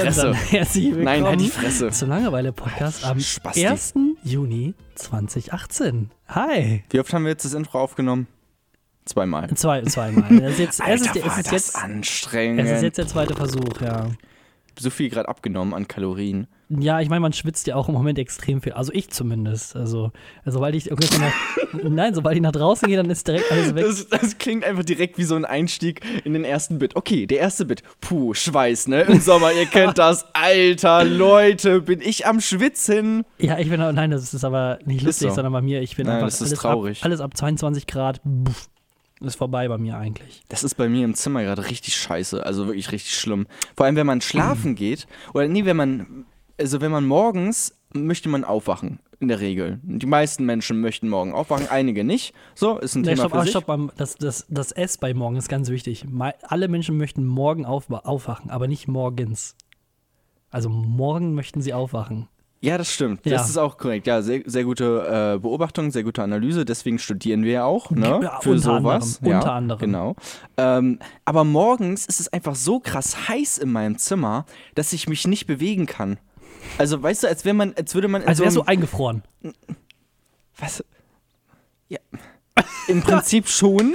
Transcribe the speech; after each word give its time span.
Fresse. 0.00 0.34
Herzlich 0.34 0.84
willkommen 0.86 1.04
Nein, 1.04 1.24
halt 1.24 1.40
die 1.40 1.48
Fresse. 1.48 1.90
zum 1.90 2.08
Langeweile-Podcast 2.08 3.04
am 3.04 3.20
Spasti. 3.20 3.66
1. 3.66 3.94
Juni 4.22 4.74
2018. 4.94 6.10
Hi. 6.28 6.84
Wie 6.88 7.00
oft 7.00 7.12
haben 7.12 7.24
wir 7.24 7.30
jetzt 7.30 7.44
das 7.44 7.52
Intro 7.52 7.80
aufgenommen? 7.80 8.26
Zweimal. 9.04 9.50
Zwei, 9.54 9.82
zweimal. 9.82 10.32
Es 10.42 10.52
ist 10.52 10.58
jetzt, 10.58 10.80
es 10.80 10.80
Alter, 10.80 11.04
ist, 11.04 11.16
es 11.16 11.36
ist 11.36 11.36
das 11.36 11.52
jetzt, 11.52 11.76
anstrengend. 11.76 12.60
es 12.60 12.70
ist 12.70 12.82
jetzt 12.82 12.96
der 12.98 13.08
zweite 13.08 13.34
Versuch, 13.34 13.80
ja. 13.82 14.06
so 14.78 14.88
viel 14.88 15.10
gerade 15.10 15.28
abgenommen 15.28 15.74
an 15.74 15.86
Kalorien. 15.86 16.46
Ja, 16.78 17.00
ich 17.00 17.08
meine, 17.08 17.20
man 17.20 17.32
schwitzt 17.32 17.66
ja 17.66 17.74
auch 17.74 17.88
im 17.88 17.94
Moment 17.94 18.16
extrem 18.18 18.62
viel. 18.62 18.72
Also 18.72 18.92
ich 18.92 19.10
zumindest. 19.10 19.74
Also, 19.74 20.12
sobald 20.44 20.76
ich, 20.76 20.92
okay, 20.92 21.08
nach, 21.18 21.82
nein, 21.82 22.14
sobald 22.14 22.36
ich 22.36 22.42
nach 22.42 22.52
draußen 22.52 22.86
gehe, 22.86 22.96
dann 22.96 23.10
ist 23.10 23.26
direkt 23.26 23.50
alles 23.50 23.74
weg. 23.74 23.84
Das, 23.84 24.08
das 24.08 24.38
klingt 24.38 24.64
einfach 24.64 24.84
direkt 24.84 25.18
wie 25.18 25.24
so 25.24 25.34
ein 25.34 25.44
Einstieg 25.44 26.00
in 26.24 26.32
den 26.32 26.44
ersten 26.44 26.78
Bit. 26.78 26.94
Okay, 26.94 27.26
der 27.26 27.38
erste 27.38 27.64
Bit. 27.64 27.82
Puh, 28.00 28.34
Schweiß, 28.34 28.86
ne? 28.86 29.02
Im 29.02 29.20
Sommer, 29.20 29.52
ihr 29.52 29.66
kennt 29.66 29.98
das. 29.98 30.24
Alter, 30.32 31.04
Leute, 31.04 31.80
bin 31.80 32.00
ich 32.00 32.26
am 32.26 32.40
Schwitzen. 32.40 33.24
Ja, 33.38 33.58
ich 33.58 33.68
bin, 33.68 33.80
nein, 33.80 34.12
das 34.12 34.32
ist 34.32 34.44
aber 34.44 34.78
nicht 34.84 35.02
lustig, 35.02 35.30
so. 35.30 35.34
sondern 35.34 35.52
bei 35.52 35.62
mir, 35.62 35.82
ich 35.82 35.96
bin 35.96 36.06
Nein, 36.06 36.16
einfach 36.16 36.28
das 36.28 36.40
ist 36.40 36.50
alles, 36.50 36.58
traurig. 36.60 36.98
Ab, 37.00 37.06
alles 37.06 37.20
ab 37.20 37.36
22 37.36 37.88
Grad, 37.88 38.20
buff, 38.22 38.68
ist 39.20 39.36
vorbei 39.36 39.68
bei 39.68 39.76
mir 39.76 39.96
eigentlich. 39.98 40.42
Das 40.48 40.64
ist 40.64 40.76
bei 40.76 40.88
mir 40.88 41.04
im 41.04 41.14
Zimmer 41.14 41.42
gerade 41.42 41.68
richtig 41.68 41.96
scheiße. 41.96 42.44
Also 42.44 42.66
wirklich 42.66 42.90
richtig 42.92 43.14
schlimm. 43.14 43.46
Vor 43.76 43.86
allem, 43.86 43.96
wenn 43.96 44.06
man 44.06 44.20
schlafen 44.20 44.74
geht. 44.76 45.06
Oder 45.34 45.48
nee, 45.48 45.64
wenn 45.64 45.76
man. 45.76 46.24
Also, 46.60 46.80
wenn 46.80 46.90
man 46.92 47.06
morgens 47.06 47.74
möchte 47.94 48.28
man 48.28 48.44
aufwachen. 48.44 49.00
In 49.18 49.28
der 49.28 49.40
Regel. 49.40 49.80
Die 49.82 50.06
meisten 50.06 50.46
Menschen 50.46 50.80
möchten 50.80 51.08
morgen 51.08 51.32
aufwachen, 51.34 51.66
einige 51.68 52.04
nicht. 52.04 52.34
So, 52.54 52.78
ist 52.78 52.94
ein 52.94 53.02
Nee, 53.02 53.08
Thema 53.14 53.28
stopp, 53.28 53.32
für 53.32 53.42
sich. 53.42 53.50
stopp, 53.50 53.92
das, 53.96 54.14
das, 54.14 54.46
das 54.48 54.72
S 54.72 54.96
bei 54.96 55.12
morgen 55.12 55.36
ist 55.36 55.48
ganz 55.48 55.68
wichtig. 55.68 56.06
Alle 56.42 56.68
Menschen 56.68 56.96
möchten 56.96 57.26
morgen 57.26 57.66
auf, 57.66 57.90
aufwachen, 57.90 58.50
aber 58.50 58.66
nicht 58.66 58.88
morgens. 58.88 59.56
Also 60.50 60.70
morgen 60.70 61.34
möchten 61.34 61.60
sie 61.60 61.74
aufwachen. 61.74 62.28
Ja, 62.62 62.76
das 62.78 62.92
stimmt. 62.92 63.24
Ja. 63.24 63.32
Das 63.38 63.48
ist 63.48 63.56
auch 63.56 63.78
korrekt. 63.78 64.06
Ja, 64.06 64.20
sehr, 64.22 64.42
sehr 64.44 64.64
gute 64.64 65.34
äh, 65.36 65.38
Beobachtung, 65.38 65.90
sehr 65.90 66.02
gute 66.04 66.22
Analyse. 66.22 66.64
Deswegen 66.66 66.98
studieren 66.98 67.42
wir 67.42 67.52
ja 67.52 67.64
auch, 67.64 67.90
ne? 67.90 68.20
Ja, 68.22 68.40
Für 68.40 68.50
unter 68.50 68.62
sowas. 68.62 69.18
anderem, 69.18 69.30
ja, 69.30 69.38
unter 69.38 69.52
anderem. 69.52 69.80
Genau. 69.80 70.16
Ähm, 70.58 70.98
aber 71.24 71.44
morgens 71.44 72.06
ist 72.06 72.20
es 72.20 72.32
einfach 72.32 72.54
so 72.54 72.80
krass 72.80 73.28
heiß 73.28 73.58
in 73.58 73.72
meinem 73.72 73.96
Zimmer, 73.98 74.44
dass 74.74 74.92
ich 74.92 75.08
mich 75.08 75.26
nicht 75.26 75.46
bewegen 75.46 75.86
kann. 75.86 76.18
Also, 76.78 77.02
weißt 77.02 77.24
du, 77.24 77.28
als 77.28 77.44
wäre 77.44 77.54
man, 77.54 77.74
als 77.74 77.94
würde 77.94 78.08
man 78.08 78.22
Als 78.24 78.38
so 78.38 78.44
wärst 78.44 78.56
du 78.56 78.60
einem, 78.62 78.68
eingefroren. 78.68 79.22
was? 80.58 80.84
Ja. 81.88 81.98
Im 82.88 83.02
Prinzip 83.02 83.48
schon, 83.48 83.94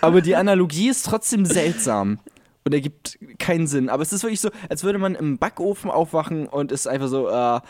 aber 0.00 0.20
die 0.20 0.36
Analogie 0.36 0.88
ist 0.88 1.06
trotzdem 1.06 1.44
seltsam. 1.44 2.18
Und 2.64 2.74
ergibt 2.74 3.16
keinen 3.38 3.68
Sinn. 3.68 3.88
Aber 3.88 4.02
es 4.02 4.12
ist 4.12 4.24
wirklich 4.24 4.40
so, 4.40 4.50
als 4.68 4.82
würde 4.82 4.98
man 4.98 5.14
im 5.14 5.38
Backofen 5.38 5.88
aufwachen 5.88 6.48
und 6.48 6.72
ist 6.72 6.88
einfach 6.88 7.06
so, 7.06 7.28
äh, 7.28 7.60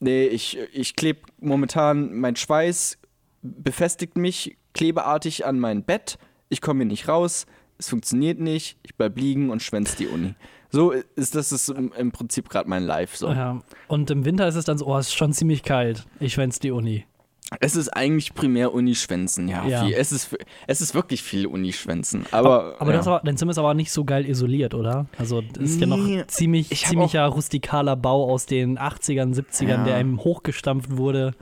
nee, 0.00 0.26
ich, 0.26 0.58
ich 0.72 0.96
klebe 0.96 1.20
momentan, 1.38 2.12
mein 2.16 2.34
Schweiß 2.34 2.98
befestigt 3.42 4.16
mich 4.16 4.56
klebeartig 4.74 5.46
an 5.46 5.60
mein 5.60 5.84
Bett. 5.84 6.18
Ich 6.48 6.60
komme 6.60 6.80
hier 6.80 6.86
nicht 6.86 7.06
raus. 7.06 7.46
Es 7.78 7.88
funktioniert 7.88 8.40
nicht. 8.40 8.78
Ich 8.82 8.96
bleib 8.96 9.16
liegen 9.16 9.48
und 9.50 9.62
schwänz 9.62 9.94
die 9.94 10.08
Uni. 10.08 10.34
So 10.72 10.90
ist 10.90 11.34
das 11.34 11.52
ist 11.52 11.68
im, 11.68 11.92
im 11.96 12.10
Prinzip 12.12 12.48
gerade 12.48 12.68
mein 12.68 12.82
Life. 12.82 13.16
So. 13.16 13.28
Ja. 13.28 13.60
Und 13.88 14.10
im 14.10 14.24
Winter 14.24 14.48
ist 14.48 14.54
es 14.56 14.64
dann 14.64 14.78
so, 14.78 14.86
oh, 14.86 14.96
es 14.96 15.08
ist 15.08 15.14
schon 15.14 15.32
ziemlich 15.32 15.62
kalt. 15.62 16.06
Ich 16.18 16.32
schwänz 16.32 16.58
die 16.58 16.70
Uni. 16.70 17.04
Es 17.60 17.76
ist 17.76 17.90
eigentlich 17.90 18.32
primär 18.32 18.72
Unischwänzen, 18.72 19.46
ja. 19.48 19.66
Ja. 19.66 19.84
Viel. 19.84 19.92
Es, 19.94 20.10
ist, 20.10 20.34
es 20.66 20.80
ist 20.80 20.94
wirklich 20.94 21.22
viel 21.22 21.46
Unischwänzen. 21.46 22.24
Aber, 22.30 22.76
Aber 22.78 22.92
ja. 22.92 22.96
das 22.96 23.06
war, 23.06 23.20
dein 23.22 23.36
Zimmer 23.36 23.50
ist 23.50 23.58
aber 23.58 23.74
nicht 23.74 23.92
so 23.92 24.04
geil 24.04 24.26
isoliert, 24.26 24.72
oder? 24.74 25.04
Also 25.18 25.42
das 25.42 25.62
ist 25.72 25.80
ja 25.80 25.86
Nee, 25.86 26.16
noch 26.18 26.26
ziemlich, 26.28 26.70
ziemlicher 26.70 27.26
rustikaler 27.26 27.94
Bau 27.96 28.30
aus 28.32 28.46
den 28.46 28.78
80ern, 28.78 29.34
70ern, 29.34 29.66
Ja. 29.68 29.84
der 29.84 29.96
einem 29.96 30.24
hochgestampft 30.24 30.96
wurde. 30.96 31.32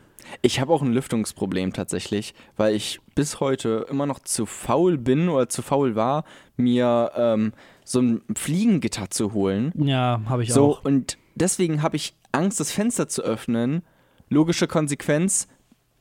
Ich 0.42 0.60
habe 0.60 0.72
auch 0.72 0.82
ein 0.82 0.92
Lüftungsproblem 0.92 1.72
tatsächlich, 1.72 2.34
weil 2.56 2.74
ich 2.74 3.00
bis 3.14 3.40
heute 3.40 3.86
immer 3.90 4.06
noch 4.06 4.18
zu 4.20 4.46
faul 4.46 4.98
bin 4.98 5.28
oder 5.28 5.48
zu 5.48 5.62
faul 5.62 5.94
war, 5.96 6.24
mir 6.56 7.12
ähm, 7.16 7.52
so 7.84 8.00
ein 8.00 8.22
Fliegengitter 8.36 9.10
zu 9.10 9.32
holen. 9.32 9.72
Ja, 9.76 10.20
habe 10.26 10.42
ich 10.42 10.52
So, 10.52 10.76
auch. 10.76 10.84
und 10.84 11.18
deswegen 11.34 11.82
habe 11.82 11.96
ich 11.96 12.14
Angst, 12.32 12.60
das 12.60 12.70
Fenster 12.72 13.08
zu 13.08 13.22
öffnen. 13.22 13.82
Logische 14.28 14.68
Konsequenz, 14.68 15.48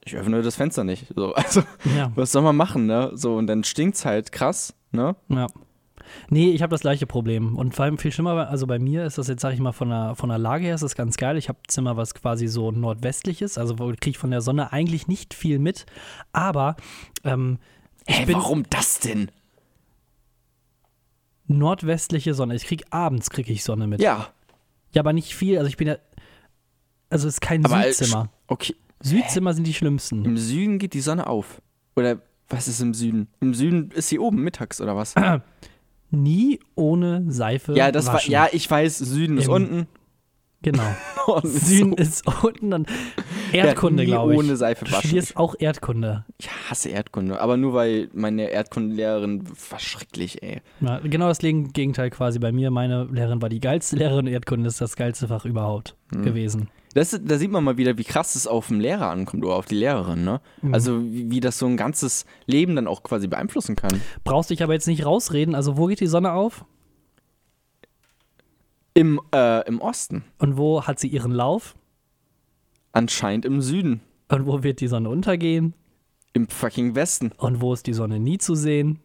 ich 0.05 0.15
öffne 0.15 0.41
das 0.41 0.55
Fenster 0.55 0.83
nicht. 0.83 1.07
So, 1.15 1.33
also, 1.35 1.61
Ja. 1.97 2.11
was 2.15 2.31
soll 2.31 2.43
man 2.43 2.55
machen, 2.55 2.85
ne? 2.85 3.11
So, 3.15 3.35
und 3.35 3.47
dann 3.47 3.63
stinkt's 3.63 4.05
halt 4.05 4.31
krass, 4.31 4.75
ne? 4.91 5.15
Ja. 5.29 5.47
Nee, 6.29 6.51
ich 6.51 6.61
habe 6.61 6.71
das 6.71 6.81
gleiche 6.81 7.05
Problem. 7.07 7.57
Und 7.57 7.75
vor 7.75 7.85
allem 7.85 7.97
viel 7.97 8.11
schlimmer, 8.11 8.49
also 8.49 8.67
bei 8.67 8.79
mir 8.79 9.05
ist 9.05 9.17
das 9.17 9.27
jetzt, 9.27 9.41
sag 9.41 9.53
ich 9.53 9.59
mal, 9.59 9.71
von 9.71 9.89
der, 9.89 10.15
von 10.15 10.29
der 10.29 10.37
Lage 10.37 10.65
her 10.65 10.75
ist 10.75 10.81
das 10.83 10.95
ganz 10.95 11.17
geil. 11.17 11.37
Ich 11.37 11.49
habe 11.49 11.59
Zimmer, 11.67 11.97
was 11.97 12.13
quasi 12.13 12.47
so 12.47 12.71
nordwestlich 12.71 13.41
ist, 13.41 13.57
also 13.57 13.75
kriege 13.75 14.09
ich 14.11 14.17
von 14.17 14.31
der 14.31 14.41
Sonne 14.41 14.71
eigentlich 14.73 15.07
nicht 15.07 15.33
viel 15.33 15.59
mit. 15.59 15.85
Aber 16.33 16.75
ähm, 17.23 17.59
Hä, 18.07 18.25
bin- 18.25 18.35
warum 18.35 18.63
das 18.69 18.99
denn? 18.99 19.29
nordwestliche 21.47 22.33
Sonne, 22.33 22.55
ich 22.55 22.65
kriege 22.65 22.85
abends 22.91 23.29
kriege 23.29 23.51
ich 23.51 23.63
Sonne 23.63 23.87
mit. 23.87 24.01
Ja, 24.01 24.29
Ja, 24.93 25.01
aber 25.01 25.13
nicht 25.13 25.35
viel. 25.35 25.57
Also 25.57 25.67
ich 25.67 25.77
bin 25.77 25.87
ja, 25.87 25.97
also 27.09 27.27
es 27.27 27.35
ist 27.35 27.41
kein 27.41 27.65
aber 27.65 27.81
Südzimmer. 27.83 28.29
Okay, 28.47 28.75
Südzimmer 29.01 29.53
sind 29.53 29.65
die 29.65 29.73
schlimmsten. 29.73 30.25
im 30.25 30.37
Süden 30.37 30.77
geht 30.77 30.93
die 30.93 31.01
Sonne 31.01 31.25
auf. 31.27 31.61
Oder 31.95 32.21
was 32.49 32.67
ist 32.67 32.81
im 32.81 32.93
Süden? 32.93 33.27
Im 33.39 33.53
Süden 33.53 33.89
ist 33.91 34.09
sie 34.09 34.19
oben 34.19 34.43
mittags 34.43 34.79
oder 34.81 34.95
was? 34.95 35.15
Nie 36.11 36.59
ohne 36.75 37.25
Seife 37.31 37.73
Ja, 37.73 37.91
das 37.91 38.07
war, 38.07 38.15
waschen. 38.15 38.31
ja, 38.31 38.47
ich 38.51 38.69
weiß, 38.69 38.97
Süden 38.99 39.37
ist 39.37 39.45
Im- 39.47 39.51
unten, 39.53 39.87
Genau. 40.61 40.83
Ist 41.43 41.67
Süden 41.67 41.93
ist 41.93 42.25
unten 42.43 42.71
dann 42.71 42.85
Erdkunde, 43.53 44.03
nie 44.03 44.07
glaube 44.09 44.33
ich. 44.33 44.39
ohne 44.39 44.57
Seife 44.57 44.83
Du 44.83 44.91
waschen. 44.91 45.07
studierst 45.07 45.37
auch 45.37 45.55
Erdkunde. 45.57 46.25
Ich 46.37 46.49
hasse 46.69 46.89
Erdkunde, 46.89 47.39
aber 47.39 47.55
nur 47.55 47.73
weil 47.73 48.09
meine 48.13 48.49
Erdkundelehrerin 48.49 49.43
war 49.69 49.79
schrecklich, 49.79 50.43
ey. 50.43 50.59
Ja, 50.81 50.99
genau 50.99 51.29
das 51.29 51.37
Gegen- 51.37 51.71
Gegenteil 51.71 52.09
quasi 52.09 52.39
bei 52.39 52.51
mir. 52.51 52.71
Meine 52.71 53.05
Lehrerin 53.05 53.41
war 53.41 53.47
die 53.47 53.61
geilste 53.61 53.95
Lehrerin 53.95 54.25
und 54.27 54.33
Erdkunde 54.33 54.67
ist 54.67 54.81
das 54.81 54.97
geilste 54.97 55.29
Fach 55.29 55.45
überhaupt 55.45 55.95
Hm. 56.13 56.23
gewesen. 56.23 56.67
Das, 56.95 57.19
da 57.23 57.37
sieht 57.37 57.51
man 57.51 57.63
mal 57.63 57.77
wieder, 57.77 57.97
wie 57.97 58.03
krass 58.03 58.35
es 58.35 58.47
auf 58.47 58.67
den 58.69 58.79
Lehrer 58.79 59.09
ankommt 59.09 59.45
oder 59.45 59.55
auf 59.55 59.65
die 59.65 59.75
Lehrerin, 59.75 60.23
ne? 60.23 60.41
Mhm. 60.61 60.73
Also 60.73 61.03
wie, 61.03 61.29
wie 61.29 61.39
das 61.39 61.59
so 61.59 61.67
ein 61.67 61.77
ganzes 61.77 62.25
Leben 62.47 62.75
dann 62.75 62.87
auch 62.87 63.03
quasi 63.03 63.27
beeinflussen 63.27 63.75
kann. 63.75 64.01
Brauchst 64.23 64.49
dich 64.49 64.63
aber 64.63 64.73
jetzt 64.73 64.87
nicht 64.87 65.05
rausreden. 65.05 65.53
Also 65.55 65.77
wo 65.77 65.85
geht 65.85 65.99
die 65.99 66.07
Sonne 66.07 66.33
auf 66.33 66.65
Im, 68.93 69.19
äh, 69.33 69.67
Im 69.67 69.81
Osten. 69.81 70.23
und 70.39 70.57
wo 70.57 70.83
hat 70.83 70.99
sie 70.99 71.07
ihren 71.07 71.31
Lauf 71.31 71.75
Anscheinend 72.91 73.45
im 73.45 73.61
Süden. 73.61 74.01
und 74.29 74.45
wo 74.47 74.63
wird 74.63 74.81
die 74.81 74.87
Sonne 74.87 75.09
untergehen 75.09 75.75
Im 76.33 76.47
fucking 76.47 76.95
Westen. 76.95 77.31
und 77.37 77.61
wo 77.61 77.73
ist 77.73 77.85
die 77.85 77.93
Sonne 77.93 78.19
nie 78.19 78.39
zu 78.39 78.55
sehen? 78.55 78.99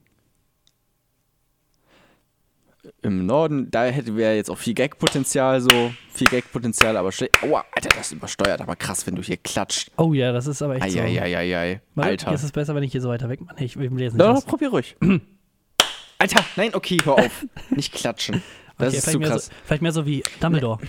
Im 3.04 3.26
Norden, 3.26 3.70
da 3.70 3.84
hätten 3.84 4.16
wir 4.16 4.34
jetzt 4.34 4.50
auch 4.50 4.56
viel 4.58 4.72
Gag-Potenzial, 4.74 5.60
so. 5.60 5.92
Viel 6.12 6.26
Gag-Potenzial, 6.26 6.96
aber 6.96 7.10
schle- 7.10 7.28
Aua, 7.42 7.62
Alter, 7.76 7.90
das 7.96 8.12
übersteuert 8.12 8.60
aber 8.62 8.76
krass, 8.76 9.06
wenn 9.06 9.14
du 9.14 9.22
hier 9.22 9.36
klatscht. 9.36 9.90
Oh 9.98 10.14
ja, 10.14 10.32
das 10.32 10.46
ist 10.46 10.62
aber 10.62 10.76
echt 10.76 10.90
so. 10.90 10.98
Eieieiei. 11.00 11.82
Alter. 11.96 12.28
Hier 12.28 12.34
ist 12.34 12.42
es 12.44 12.52
besser, 12.52 12.74
wenn 12.74 12.82
ich 12.82 12.92
hier 12.92 13.02
so 13.02 13.10
weiter 13.10 13.28
weg 13.28 13.40
mache. 13.42 13.62
Ich 13.62 13.76
will 13.78 13.84
jetzt 14.00 14.14
nicht. 14.14 14.20
Doch, 14.20 14.34
doch, 14.40 14.46
probier 14.46 14.70
ruhig. 14.70 14.96
Alter, 16.18 16.44
nein, 16.56 16.70
okay, 16.74 16.96
hör 17.04 17.14
auf. 17.18 17.46
Nicht 17.70 17.92
klatschen. 17.94 18.42
Das 18.76 18.88
Okay, 18.88 18.96
ist 18.96 19.02
vielleicht, 19.04 19.12
zu 19.14 19.18
mehr 19.20 19.28
krass. 19.30 19.46
so, 19.46 19.52
vielleicht 19.66 19.82
mehr 19.82 19.92
so 19.92 20.04
wie 20.04 20.24
Dumbledore. 20.40 20.80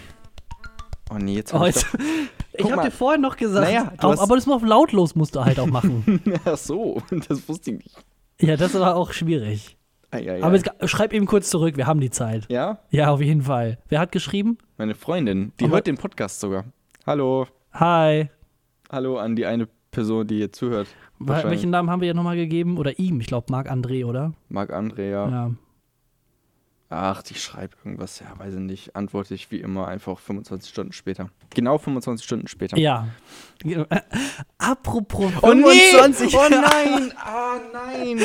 Oh 1.11 1.17
nee, 1.19 1.35
jetzt 1.35 1.53
Oh, 1.53 1.59
hab 1.59 1.67
ich 1.67 1.75
jetzt, 1.75 1.85
ich 2.53 2.61
Guck 2.63 2.71
habe 2.71 2.81
dir 2.81 2.89
vorhin 2.91 3.21
noch 3.21 3.37
gesagt, 3.37 3.63
Naja, 3.67 3.93
auch, 3.99 4.17
aber 4.17 4.35
das 4.35 4.47
muss 4.47 4.55
auf 4.55 4.63
lautlos 4.63 5.13
musst 5.13 5.35
du 5.35 5.45
halt 5.45 5.59
auch 5.59 5.67
machen. 5.67 6.19
Ach 6.45 6.57
so, 6.57 6.99
das 7.27 7.47
wusste 7.47 7.69
ich 7.71 7.77
nicht. 7.83 7.95
ja, 8.41 8.57
das 8.57 8.73
war 8.73 8.95
auch 8.95 9.13
schwierig. 9.13 9.77
Eieiei. 10.11 10.43
Aber 10.43 10.55
jetzt, 10.55 10.69
schreib 10.89 11.13
eben 11.13 11.25
kurz 11.25 11.49
zurück, 11.49 11.77
wir 11.77 11.87
haben 11.87 11.99
die 11.99 12.09
Zeit. 12.09 12.45
ja, 12.49 12.79
Ja, 12.89 13.09
auf 13.11 13.21
jeden 13.21 13.41
Fall. 13.41 13.77
Wer 13.89 13.99
hat 13.99 14.11
geschrieben? 14.11 14.57
meine 14.77 14.95
Freundin, 14.95 15.51
die 15.59 15.65
Aber- 15.65 15.75
hört 15.75 15.87
den 15.87 15.97
Podcast 15.97 16.39
sogar. 16.39 16.65
Hallo. 17.05 17.47
Hi. 17.73 18.29
Hallo 18.91 19.17
an 19.17 19.35
die 19.35 19.45
eine 19.45 19.67
Person, 19.91 20.27
die 20.27 20.37
hier 20.37 20.51
zuhört. 20.51 20.87
Welchen 21.19 21.69
Namen 21.69 21.89
haben 21.89 22.01
wir 22.01 22.09
ja 22.09 22.13
nochmal 22.13 22.35
gegeben? 22.35 22.77
Oder 22.77 22.99
ihm? 22.99 23.19
Ich 23.21 23.27
glaube, 23.27 23.47
Marc 23.49 23.71
André, 23.71 24.05
oder? 24.05 24.33
Marc 24.49 24.71
André, 24.73 25.09
ja. 25.09 25.29
Ja. 25.29 25.51
Ach, 26.89 27.23
die 27.23 27.33
schreibt 27.33 27.77
irgendwas, 27.83 28.19
ja, 28.19 28.27
weiß 28.37 28.53
ich 28.53 28.59
nicht. 28.59 28.95
Antworte 28.95 29.33
ich 29.33 29.49
wie 29.49 29.57
immer 29.59 29.87
einfach 29.87 30.19
25 30.19 30.69
Stunden 30.69 30.93
später. 30.93 31.29
Genau 31.49 31.79
25 31.79 32.23
Stunden 32.23 32.47
später. 32.47 32.77
Ja. 32.77 33.07
Apropos 34.59 35.31
Oh 35.41 35.53
nee! 35.53 35.91
25. 35.91 36.35
Oh 36.35 36.47
nein! 36.49 37.11
Ah 37.17 37.57
nein! 37.73 38.19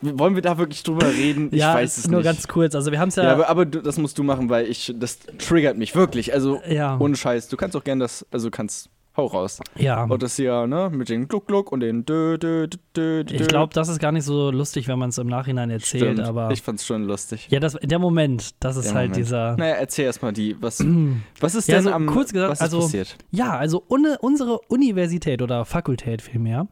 Wollen 0.18 0.34
wir 0.36 0.42
da 0.42 0.56
wirklich 0.58 0.82
drüber 0.84 1.08
reden? 1.08 1.48
Ich 1.50 1.58
ja, 1.60 1.74
weiß 1.74 1.98
es 1.98 2.06
nur 2.08 2.20
nicht. 2.20 2.26
ganz 2.26 2.46
kurz. 2.46 2.74
Also 2.74 2.92
wir 2.92 3.00
haben 3.00 3.08
es 3.08 3.16
ja, 3.16 3.24
ja. 3.24 3.32
aber, 3.32 3.48
aber 3.48 3.66
das 3.66 3.98
musst 3.98 4.18
du 4.18 4.22
machen, 4.22 4.48
weil 4.50 4.66
ich 4.66 4.94
das 4.96 5.18
triggert 5.38 5.76
mich 5.76 5.94
wirklich. 5.96 6.32
Also 6.32 6.60
Ja. 6.68 6.96
ohne 6.98 7.16
Scheiß. 7.16 7.48
Du 7.48 7.56
kannst 7.56 7.76
auch 7.76 7.84
gerne 7.84 8.04
das, 8.04 8.24
also 8.30 8.50
kannst 8.50 8.88
Hau 9.18 9.26
raus. 9.26 9.58
Ja. 9.76 10.04
Und 10.04 10.22
das 10.22 10.36
hier, 10.36 10.66
ne, 10.68 10.90
mit 10.90 11.08
den 11.08 11.26
Gluck-Gluck 11.26 11.72
und 11.72 11.80
den 11.80 12.06
Dö, 12.06 12.38
Dö, 12.38 12.68
Dö, 12.68 12.78
Dö, 12.96 13.24
Dö. 13.24 13.34
Ich 13.34 13.48
glaube, 13.48 13.74
das 13.74 13.88
ist 13.88 13.98
gar 13.98 14.12
nicht 14.12 14.24
so 14.24 14.50
lustig, 14.52 14.86
wenn 14.86 14.98
man 14.98 15.08
es 15.10 15.18
im 15.18 15.26
Nachhinein 15.26 15.70
erzählt, 15.70 16.04
Stimmt. 16.14 16.20
aber. 16.20 16.52
Ich 16.52 16.62
fand's 16.62 16.86
schon 16.86 17.02
lustig. 17.04 17.48
ja, 17.50 17.58
das, 17.58 17.76
der 17.82 17.98
Moment, 17.98 18.54
das 18.60 18.76
ist 18.76 18.86
Der 18.86 18.94
halt 18.94 19.10
Moment. 19.10 19.26
dieser. 19.26 19.56
Naja, 19.56 19.74
erzähl 19.74 20.04
erstmal 20.04 20.32
die, 20.32 20.56
was, 20.62 20.82
was 21.40 21.54
ist 21.56 21.66
Ja, 21.68 21.74
denn 21.76 21.84
so 21.84 21.90
am, 21.92 22.06
kurz 22.06 22.32
gesagt, 22.32 22.52
was 22.52 22.58
ist 22.60 22.62
also- 22.62 22.80
passiert? 22.80 23.16
Ja, 23.32 23.58
also 23.58 23.82
une, 23.90 24.16
unsere 24.20 24.60
Universität 24.68 25.42
oder 25.42 25.64
Fakultät 25.64 26.22
vielmehr. 26.22 26.68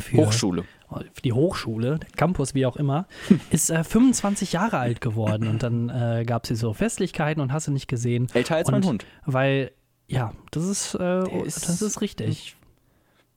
Für 0.00 0.16
Hochschule. 0.16 0.64
für 1.12 1.22
die 1.22 1.32
Hochschule, 1.34 1.98
der 1.98 2.08
Campus, 2.16 2.54
wie 2.54 2.64
auch 2.66 2.76
immer, 2.76 3.06
ist 3.50 3.70
äh, 3.70 3.84
25 3.84 4.52
Jahre 4.52 4.78
alt 4.78 5.00
geworden. 5.00 5.46
Und 5.46 5.62
dann 5.62 5.90
äh, 5.90 6.24
gab 6.26 6.44
es 6.44 6.48
hier 6.48 6.56
so 6.56 6.72
Festlichkeiten 6.72 7.40
und 7.42 7.52
hast 7.52 7.68
du 7.68 7.72
nicht 7.72 7.88
gesehen. 7.88 8.26
Älter 8.32 8.56
als 8.56 8.68
und, 8.68 8.72
mein 8.72 8.84
Hund. 8.84 9.06
Weil, 9.26 9.70
ja, 10.12 10.32
das 10.50 10.64
ist, 10.66 10.94
äh, 10.94 11.42
ist- 11.44 11.68
das 11.68 11.82
ist 11.82 12.00
richtig. 12.00 12.56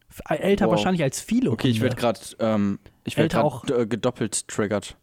F- 0.09 0.21
Älter 0.29 0.65
Wow. 0.65 0.71
wahrscheinlich 0.73 1.03
als 1.03 1.21
viele. 1.21 1.51
Okay, 1.51 1.67
ich 1.69 1.77
Hunde. 1.81 1.83
werde 1.83 1.95
gerade, 1.95 2.19
ähm, 2.39 2.79
ich 3.03 3.17
werde 3.17 3.35
Älter 3.35 3.49
gerade 3.65 3.81
äh, 3.83 3.87
gedoppelt 3.87 4.47
triggert. 4.47 4.95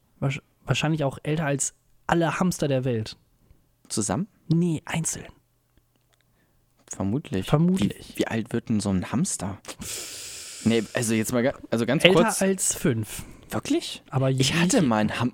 Wahrscheinlich 0.64 1.02
auch 1.04 1.19
älter 1.22 1.46
als 1.46 1.74
alle 2.06 2.38
Hamster 2.38 2.69
der 2.69 2.84
Welt. 2.84 3.16
Zusammen? 3.88 4.28
Nee, 4.48 4.80
einzeln. 4.84 5.26
Vermutlich. 6.88 7.46
Vermutlich. 7.46 8.12
Wie, 8.14 8.19
wie 8.20 8.26
alt 8.26 8.52
wird 8.52 8.69
denn 8.69 8.80
so 8.80 8.90
ein 8.90 9.10
Hamster? 9.12 9.58
Nee, 10.64 10.84
also 10.94 11.14
jetzt 11.14 11.32
mal, 11.32 11.52
also 11.70 11.86
ganz 11.86 12.04
Älter 12.04 12.22
kurz. 12.24 12.42
als 12.42 12.74
fünf. 12.74 13.24
Wirklich? 13.50 14.02
Aber 14.10 14.30
Ich 14.30 14.54
hatte 14.54 14.82
mal 14.82 14.98
ein 14.98 15.19
Ham 15.19 15.32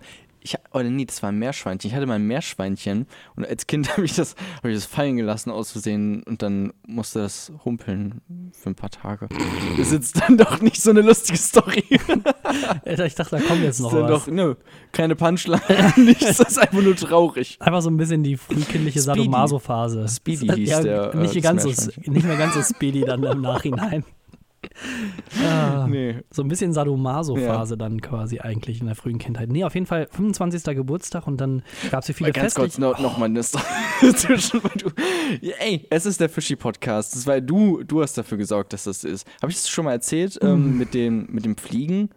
ich, 0.49 0.56
oder 0.75 0.85
nee, 0.85 1.05
das 1.05 1.23
war 1.23 1.31
ein 1.31 1.39
Meerschweinchen. 1.39 1.89
Ich 1.91 1.95
hatte 1.95 2.06
mal 2.06 2.15
ein 2.15 2.27
Meerschweinchen 2.27 3.06
und 3.37 3.47
als 3.47 3.67
Kind 3.67 3.91
habe 3.93 4.05
ich, 4.05 4.15
das- 4.15 4.35
hab 4.56 4.65
ich 4.67 4.75
das 4.75 4.87
fallen 4.87 5.17
gelassen 5.17 5.50
aus 5.50 5.73
Versehen 5.73 6.23
und 6.25 6.43
dann 6.43 6.73
musste 6.87 7.21
das 7.21 7.53
humpeln 7.65 8.21
für 8.53 8.71
ein 8.71 8.75
paar 8.75 8.91
Tage. 8.91 9.29
Das 9.77 9.79
ist 9.89 9.93
jetzt 9.93 10.21
dann 10.21 10.37
doch 10.37 10.61
nicht 10.61 10.81
so 10.83 10.91
eine 10.91 11.03
lustige 11.03 11.39
Story. 11.39 11.85
Ich 12.87 13.15
dachte, 13.15 13.37
da 13.37 13.43
kommt 13.43 13.62
jetzt 13.62 13.81
noch 13.81 13.93
ist 13.93 13.99
dann 13.99 14.11
was. 14.11 14.25
doch, 14.25 14.33
nö, 14.33 14.55
keine 14.93 15.15
Punchline, 15.15 15.61
nichts, 15.97 16.39
das 16.39 16.49
ist 16.50 16.59
einfach 16.59 16.81
nur 16.83 16.97
traurig. 16.97 17.56
Einfach 17.61 17.83
so 17.83 17.91
ein 17.91 17.97
bisschen 17.97 18.23
die 18.23 18.37
frühkindliche. 18.37 19.00
Sadomaso-Phase. 19.00 20.06
Speedy 20.09 20.47
Ja, 20.47 20.55
hieß 20.55 20.81
der, 20.81 21.15
äh, 21.15 21.17
Nicht, 21.19 21.37
das 21.37 21.43
ganz 21.43 21.62
so, 21.62 21.69
nicht 22.11 22.27
mehr 22.27 22.37
ganz 22.37 22.55
so 22.55 22.62
speedy 22.62 23.03
dann 23.03 23.23
im 23.23 23.41
Nachhinein. 23.43 24.05
Ah, 25.44 25.87
Nee. 25.88 26.17
So 26.31 26.43
ein 26.43 26.49
bisschen 26.49 26.73
Sadomaso-Phase 26.73 27.76
dann 27.76 28.00
quasi 28.00 28.41
eigentlich 28.41 28.81
in 28.81 28.87
der 28.87 28.94
frühen 28.94 29.19
Kindheit. 29.19 29.50
Nee, 29.50 29.65
auf 29.65 29.75
jeden 29.75 29.87
Fall 29.87 30.09
25. 30.11 30.76
Geburtstag 30.76 31.26
und 31.26 31.41
dann 31.41 31.62
gab 31.91 32.00
es 32.00 32.06
hier 32.06 32.15
viele 32.15 32.32
ganz 32.32 32.55
Festlich 32.55 32.65
kurz 32.65 32.79
noch, 32.79 32.99
noch 32.99 33.19
mal 33.19 33.26
eine 33.26 33.38
ja, 35.41 35.55
ey, 35.61 35.87
es 35.91 36.06
ist 36.06 36.20
der 36.20 36.29
Fischi-Podcast. 36.29 37.15
Das 37.15 37.26
war 37.26 37.41
du, 37.41 37.82
du 37.82 38.03
hast 38.03 38.19
dafür 38.19 38.38
gesorgt, 38.38 38.73
dass 38.73 38.85
das 38.85 39.05
ist. 39.05 39.26
Habe 39.41 39.50
ich 39.50 39.59
das 39.59 39.69
schon 39.69 39.85
mal 39.85 39.93
erzählt 39.93 40.38
ähm, 40.43 40.79
mit, 40.79 40.94
dem, 40.94 41.26
mit 41.31 41.44
dem 41.44 41.56
Fliegen? 41.56 42.11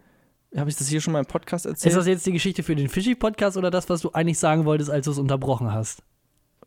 Habe 0.56 0.68
ich 0.68 0.76
das 0.76 0.88
hier 0.88 1.00
schon 1.00 1.12
mal 1.12 1.20
im 1.20 1.26
Podcast 1.26 1.66
erzählt? 1.66 1.92
Ist 1.92 1.96
das 1.96 2.06
jetzt 2.06 2.26
die 2.26 2.32
Geschichte 2.32 2.62
für 2.62 2.76
den 2.76 2.88
Fischi-Podcast 2.88 3.56
oder 3.56 3.70
das, 3.70 3.88
was 3.88 4.02
du 4.02 4.10
eigentlich 4.10 4.38
sagen 4.38 4.64
wolltest, 4.64 4.90
als 4.90 5.06
du 5.06 5.12
es 5.12 5.18
unterbrochen 5.18 5.72
hast? 5.72 6.02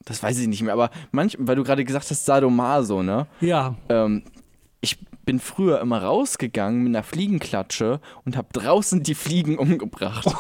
Das 0.06 0.22
weiß 0.22 0.40
ich 0.40 0.48
nicht 0.48 0.62
mehr, 0.62 0.74
aber 0.74 0.92
manch, 1.12 1.36
weil 1.40 1.56
du 1.56 1.64
gerade 1.64 1.84
gesagt 1.84 2.10
hast, 2.10 2.26
Sadomaso, 2.26 3.04
ne? 3.04 3.28
Ja. 3.42 3.76
Ähm, 3.90 4.24
ich 4.82 4.98
bin 5.26 5.40
früher 5.40 5.82
immer 5.82 6.04
rausgegangen 6.04 6.84
mit 6.84 6.96
einer 6.96 7.04
Fliegenklatsche 7.04 8.00
und 8.24 8.38
habe 8.38 8.48
draußen 8.54 9.04
die 9.04 9.16
Fliegen 9.16 9.58
umgebracht. 9.58 10.28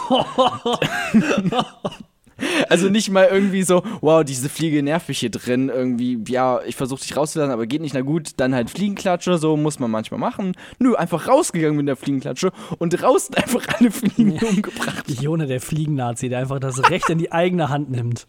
also 2.69 2.89
nicht 2.89 3.09
mal 3.09 3.27
irgendwie 3.31 3.63
so, 3.63 3.83
wow, 4.01 4.23
diese 4.23 4.49
Fliege 4.49 4.83
nervt 4.83 5.07
mich 5.07 5.19
hier 5.19 5.31
drin, 5.31 5.69
irgendwie, 5.69 6.19
ja, 6.27 6.59
ich 6.65 6.75
versuche 6.75 7.01
dich 7.01 7.15
rauszulassen, 7.15 7.53
aber 7.53 7.65
geht 7.65 7.81
nicht, 7.81 7.93
na 7.93 8.01
gut, 8.01 8.31
dann 8.37 8.53
halt 8.53 8.69
Fliegenklatsche, 8.69 9.37
so 9.37 9.57
muss 9.57 9.79
man 9.79 9.91
manchmal 9.91 10.19
machen. 10.19 10.53
Nö, 10.79 10.95
einfach 10.95 11.27
rausgegangen 11.27 11.77
mit 11.77 11.87
der 11.87 11.95
Fliegenklatsche 11.95 12.51
und 12.77 12.91
draußen 12.91 13.35
einfach 13.35 13.65
alle 13.79 13.91
Fliegen 13.91 14.33
umgebracht. 14.33 15.09
Jone, 15.09 15.47
der 15.47 15.61
Fliegennazi, 15.61 16.29
der 16.29 16.39
einfach 16.39 16.59
das 16.59 16.89
Recht 16.89 17.09
in 17.09 17.17
die 17.17 17.31
eigene 17.31 17.69
Hand 17.69 17.89
nimmt. 17.89 18.27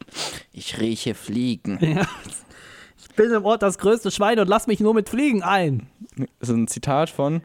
Ich 0.52 0.80
rieche 0.80 1.14
Fliegen. 1.14 1.78
Ja. 1.80 2.06
Ich 3.16 3.22
bin 3.24 3.32
im 3.32 3.46
Ort 3.46 3.62
das 3.62 3.78
größte 3.78 4.10
Schwein 4.10 4.38
und 4.38 4.46
lass 4.46 4.66
mich 4.66 4.78
nur 4.78 4.92
mit 4.92 5.08
Fliegen 5.08 5.42
ein. 5.42 5.88
Das 6.38 6.50
ist 6.50 6.54
ein 6.54 6.68
Zitat 6.68 7.08
von 7.08 7.40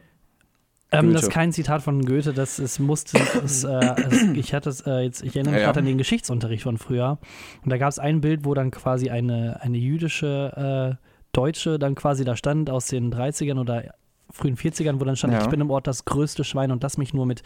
Ähm, 0.90 1.14
das 1.14 1.22
ist 1.22 1.30
kein 1.30 1.50
Zitat 1.50 1.80
von 1.80 2.04
Goethe, 2.04 2.34
das 2.34 2.58
ist, 2.58 2.78
musste, 2.78 3.18
es, 3.42 3.64
äh, 3.64 3.94
es, 4.06 4.22
ich 4.34 4.52
hatte 4.52 4.68
es 4.68 4.82
äh, 4.82 4.98
jetzt, 4.98 5.22
ich 5.22 5.34
erinnere 5.34 5.52
mich 5.52 5.60
Ja, 5.60 5.60
ja. 5.60 5.66
gerade 5.68 5.78
an 5.80 5.86
den 5.86 5.96
Geschichtsunterricht 5.96 6.64
von 6.64 6.76
früher. 6.76 7.18
Und 7.64 7.70
da 7.70 7.78
gab 7.78 7.88
es 7.88 7.98
ein 7.98 8.20
Bild, 8.20 8.44
wo 8.44 8.52
dann 8.52 8.70
quasi 8.70 9.08
eine, 9.08 9.62
eine 9.62 9.78
jüdische 9.78 10.98
äh, 11.00 11.06
Deutsche 11.32 11.78
dann 11.78 11.94
quasi 11.94 12.24
da 12.24 12.36
stand 12.36 12.68
aus 12.68 12.88
den 12.88 13.10
30ern 13.10 13.58
oder 13.58 13.94
frühen 14.32 14.56
40ern, 14.56 14.98
wo 15.00 15.04
dann 15.04 15.16
stand, 15.16 15.32
Ja. 15.34 15.40
ich 15.42 15.48
bin 15.48 15.60
im 15.60 15.70
Ort 15.70 15.86
das 15.86 16.04
größte 16.04 16.42
Schwein 16.44 16.70
und 16.72 16.82
lass 16.82 16.98
mich 16.98 17.14
nur 17.14 17.26
mit 17.26 17.42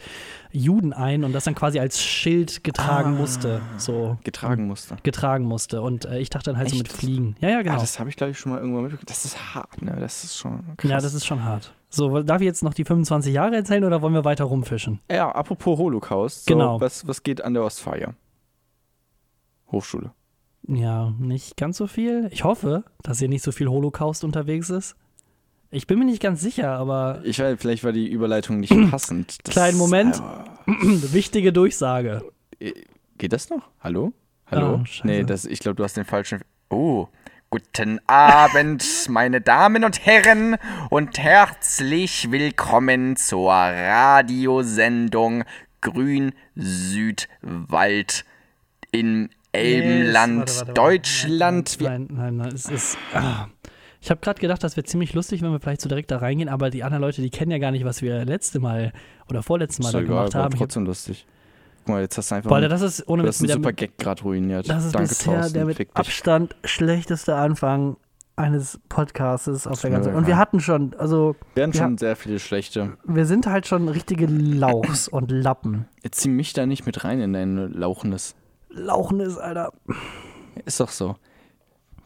Juden 0.51 0.93
ein 0.93 1.23
und 1.23 1.33
das 1.33 1.43
dann 1.43 1.53
quasi 1.55 1.79
als 1.79 2.01
Schild 2.01 2.63
getragen 2.63 3.15
Ah. 3.15 3.19
musste. 3.19 3.61
So 3.77 4.17
getragen 4.23 4.67
musste. 4.67 4.95
getragen 5.03 5.45
musste. 5.45 5.81
Und 5.81 6.05
äh, 6.05 6.19
ich 6.19 6.29
dachte 6.29 6.49
dann 6.51 6.57
halt 6.57 6.69
so 6.69 6.77
mit 6.77 6.87
Echt? 6.87 6.97
Fliegen. 6.97 7.35
Ja, 7.39 7.49
ja, 7.49 7.61
genau. 7.61 7.75
Ah, 7.75 7.79
das 7.79 7.99
habe 7.99 8.09
ich, 8.09 8.15
glaube 8.15 8.31
ich, 8.31 8.39
schon 8.39 8.51
mal 8.51 8.59
irgendwann 8.59 8.83
mitbekommen. 8.83 9.05
Das 9.07 9.25
ist 9.25 9.53
hart, 9.55 9.81
ne? 9.81 9.95
Das 9.99 10.23
ist 10.23 10.37
schon 10.37 10.63
krass. 10.77 10.89
ja, 10.91 10.99
das 10.99 11.13
ist 11.13 11.25
schon 11.25 11.43
hart. 11.43 11.73
So, 11.89 12.21
darf 12.23 12.41
ich 12.41 12.45
jetzt 12.45 12.63
noch 12.63 12.73
die 12.73 12.83
25 12.83 13.33
Jahre 13.33 13.55
erzählen 13.55 13.83
oder 13.83 14.01
wollen 14.01 14.13
wir 14.13 14.25
weiter 14.25 14.43
rumfischen? 14.45 14.99
Ja, 15.09 15.31
apropos 15.31 15.77
Holocaust. 15.77 16.45
So, 16.45 16.53
Genau. 16.53 16.81
Was, 16.81 17.07
was 17.07 17.23
geht 17.23 17.41
an 17.43 17.53
der 17.53 17.63
Ostfeier? 17.63 18.13
Hochschule. 19.71 20.11
Ja, 20.67 21.13
nicht 21.17 21.55
ganz 21.57 21.77
so 21.77 21.87
viel. 21.87 22.27
Ich 22.31 22.43
hoffe, 22.43 22.83
dass 23.03 23.19
hier 23.19 23.29
nicht 23.29 23.43
so 23.43 23.51
viel 23.53 23.67
Holocaust 23.69 24.23
unterwegs 24.23 24.69
ist. 24.69 24.95
Ich 25.69 25.85
bin 25.87 25.99
mir 25.99 26.05
nicht 26.05 26.21
ganz 26.21 26.41
sicher, 26.41 26.69
aber 26.71 27.21
Ich 27.23 27.39
weiß, 27.39 27.57
vielleicht 27.59 27.83
war 27.83 27.91
die 27.91 28.07
Überleitung 28.09 28.59
nicht 28.59 28.71
passend. 28.91 29.37
Das, 29.43 29.53
Kleinen 29.53 29.77
Moment. 29.77 30.15
äh, 30.15 30.71
wichtige 31.13 31.51
Durchsage. 31.51 32.23
geht 33.17 33.33
das 33.33 33.49
noch? 33.49 33.67
Hallo? 33.81 34.13
Hallo? 34.49 34.75
Oh, 34.81 34.83
nee, 35.03 35.23
das, 35.23 35.43
ich 35.45 35.59
glaube, 35.59 35.75
du 35.75 35.83
hast 35.83 35.97
den 35.97 36.05
falschen. 36.05 36.41
Oh. 36.69 37.07
Guten 37.49 37.99
Abend, 38.07 38.83
meine 39.09 39.39
Damen 39.39 39.83
und 39.85 40.05
Herren, 40.05 40.57
und 40.89 41.17
herzlich 41.17 42.29
willkommen 42.29 43.15
zur 43.15 43.51
Radiosendung 43.53 45.43
Grün 45.79 46.33
Südwald 46.55 48.25
in 48.91 49.29
Elbenland, 49.53 50.39
Warte, 50.39 50.55
warte, 50.55 50.67
warte. 50.67 50.73
Deutschland. 50.73 51.79
Wir- 51.79 51.89
Nein, 51.89 52.07
nein, 52.11 52.35
nein, 52.37 52.51
es 52.53 52.65
ist. 52.65 52.97
Ah. 53.13 53.47
Ich 54.07 54.11
habe 54.11 54.21
gerade 54.21 54.39
gedacht, 54.39 54.63
das 54.63 54.77
wäre 54.77 54.85
ziemlich 54.85 55.13
lustig, 55.13 55.41
wenn 55.41 55.51
wir 55.51 55.59
vielleicht 55.59 55.81
so 55.81 55.89
direkt 55.89 56.11
da 56.11 56.19
reingehen, 56.19 56.47
aber 56.47 56.69
die 56.69 56.81
anderen 56.85 57.01
Leute, 57.01 57.21
die 57.21 57.29
kennen 57.29 57.51
ja 57.51 57.57
gar 57.57 57.71
nicht, 57.71 57.83
was 57.83 58.01
wir 58.01 58.23
letzte 58.23 58.61
Mal 58.61 58.93
oder 59.29 59.43
vorletztes 59.43 59.79
Mal 59.79 59.87
Ist 59.89 59.93
da 59.95 59.99
egal, 59.99 60.07
gemacht 60.07 60.35
haben. 60.35 60.53
Hab, 60.53 60.57
trotzdem 60.57 60.85
lustig. 60.85 61.27
Guck 61.79 61.89
mal, 61.89 62.01
jetzt 62.03 62.17
hast 62.17 62.31
du 62.31 62.35
einfach. 62.35 62.49
Alter, 62.49 62.69
das 62.69 62.81
ist 62.83 63.05
ohne 63.09 63.23
Witz 63.23 63.31
hast 63.31 63.41
einen 63.41 63.47
mit 63.47 63.53
super 63.55 63.73
Gag 63.73 63.97
gerade 63.97 64.23
ruiniert. 64.23 64.69
Das 64.69 64.85
ist 64.85 64.95
Danke, 64.95 65.09
bisher 65.09 65.33
Thorsten. 65.33 65.53
der 65.55 65.65
mit. 65.65 65.87
Abstand 65.93 66.55
schlechteste 66.63 67.35
Anfang 67.35 67.97
eines 68.37 68.79
Podcastes 68.87 69.67
auf 69.67 69.81
der 69.81 69.89
ganzen 69.89 70.07
egal. 70.11 70.19
Und 70.19 70.27
wir 70.27 70.37
hatten 70.37 70.61
schon, 70.61 70.95
also 70.97 71.35
Wir 71.55 71.63
hatten 71.63 71.73
wir 71.73 71.77
schon 71.81 71.97
sehr 71.97 72.15
viele 72.15 72.39
schlechte. 72.39 72.97
wir 73.03 73.25
sind 73.25 73.45
halt 73.45 73.67
schon 73.67 73.89
richtige 73.89 74.25
Lauchs 74.27 75.07
und 75.09 75.31
Lappen. 75.31 75.85
Jetzt 76.01 76.21
zieh 76.21 76.29
mich 76.29 76.53
da 76.53 76.65
nicht 76.65 76.85
mit 76.85 77.03
rein 77.03 77.19
in 77.19 77.33
dein 77.33 77.73
Lauchendes. 77.73 78.35
Lauchnis, 78.69 79.37
Alter. 79.37 79.73
Ist 80.63 80.79
doch 80.79 80.91
so. 80.91 81.17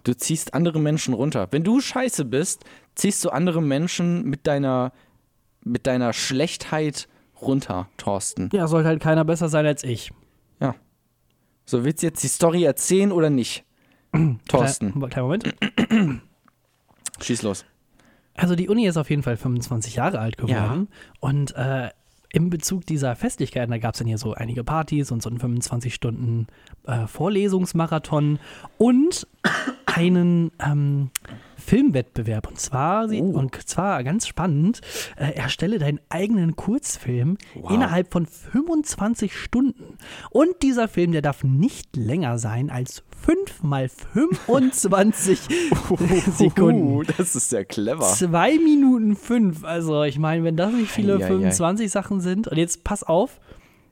Du 0.04 0.16
ziehst 0.16 0.54
andere 0.54 0.80
Menschen 0.80 1.14
runter. 1.14 1.48
Wenn 1.52 1.64
du 1.64 1.80
scheiße 1.80 2.26
bist, 2.26 2.64
ziehst 2.96 3.24
du 3.24 3.30
andere 3.30 3.62
Menschen 3.62 4.24
mit 4.26 4.48
deiner, 4.48 4.92
mit 5.64 5.88
deiner 5.88 6.14
Schlechtheit 6.14 7.08
runter, 7.42 7.88
Thorsten. 7.98 8.50
Ja, 8.54 8.68
sollte 8.68 8.88
halt 8.88 9.02
keiner 9.02 9.26
besser 9.26 9.50
sein 9.50 9.66
als 9.66 9.84
ich. 9.84 10.12
Ja. 10.60 10.76
So, 11.66 11.84
willst 11.84 12.02
du 12.02 12.08
jetzt 12.08 12.24
die 12.24 12.28
Story 12.28 12.64
erzählen 12.64 13.12
oder 13.12 13.30
nicht? 13.30 13.64
Thorsten, 14.48 14.94
Klein, 14.94 15.10
kleinen 15.10 15.28
Moment. 15.28 16.22
schieß 17.22 17.44
los. 17.44 17.66
Also 18.34 18.56
die 18.56 18.70
Uni 18.70 18.88
ist 18.88 18.98
auf 18.98 19.10
jeden 19.10 19.24
Fall 19.24 19.38
25 19.38 19.96
Jahre 19.96 20.20
alt 20.20 20.38
geworden. 20.38 20.88
Und 21.20 21.56
äh, 21.56 21.90
im 22.34 22.50
Bezug 22.50 22.86
dieser 22.86 23.16
Festlichkeiten, 23.16 23.72
da 23.72 23.78
gab 23.78 23.94
es 23.94 24.00
dann 24.00 24.08
hier 24.08 24.18
so 24.18 24.34
einige 24.34 24.64
Partys 24.64 25.12
und 25.12 25.22
so 25.22 25.30
einen 25.30 25.40
25 25.40 25.94
Stunden 25.94 26.48
äh, 26.86 27.06
Vorlesungsmarathon 27.08 28.40
und 28.78 29.28
einen 29.86 30.52
ähm, 30.66 31.10
Filmwettbewerb. 31.58 32.48
Und 32.48 32.60
zwar, 32.60 33.10
Oh. 33.12 33.18
und 33.38 33.56
zwar 33.68 34.04
ganz 34.04 34.28
spannend, 34.28 34.82
äh, 35.18 35.32
erstelle 35.34 35.80
deinen 35.80 36.00
eigenen 36.10 36.56
Kurzfilm 36.56 37.38
Wow. 37.56 37.72
innerhalb 37.72 38.12
von 38.12 38.26
25 38.26 39.36
Stunden. 39.36 39.98
Und 40.32 40.62
dieser 40.64 40.88
Film, 40.88 41.12
der 41.12 41.22
darf 41.22 41.44
nicht 41.44 41.96
länger 41.96 42.38
sein 42.40 42.70
als 42.70 43.04
5 43.24 43.62
mal 43.64 43.90
25 43.90 45.40
Sekunden. 46.38 46.96
Uh, 46.98 47.04
das 47.04 47.36
ist 47.36 47.50
sehr 47.50 47.66
clever. 47.66 48.02
2 48.06 48.58
Minuten 48.58 49.16
5. 49.16 49.64
Also, 49.64 50.04
ich 50.04 50.18
meine, 50.18 50.44
wenn 50.44 50.58
das 50.58 50.72
nicht 50.74 50.90
viele 50.92 51.16
Eieiei. 51.18 51.28
25 51.28 51.92
Sachen 51.92 52.22
sind. 52.22 52.48
Und 52.48 52.58
jetzt 52.58 52.84
pass 52.84 53.04
auf: 53.04 53.40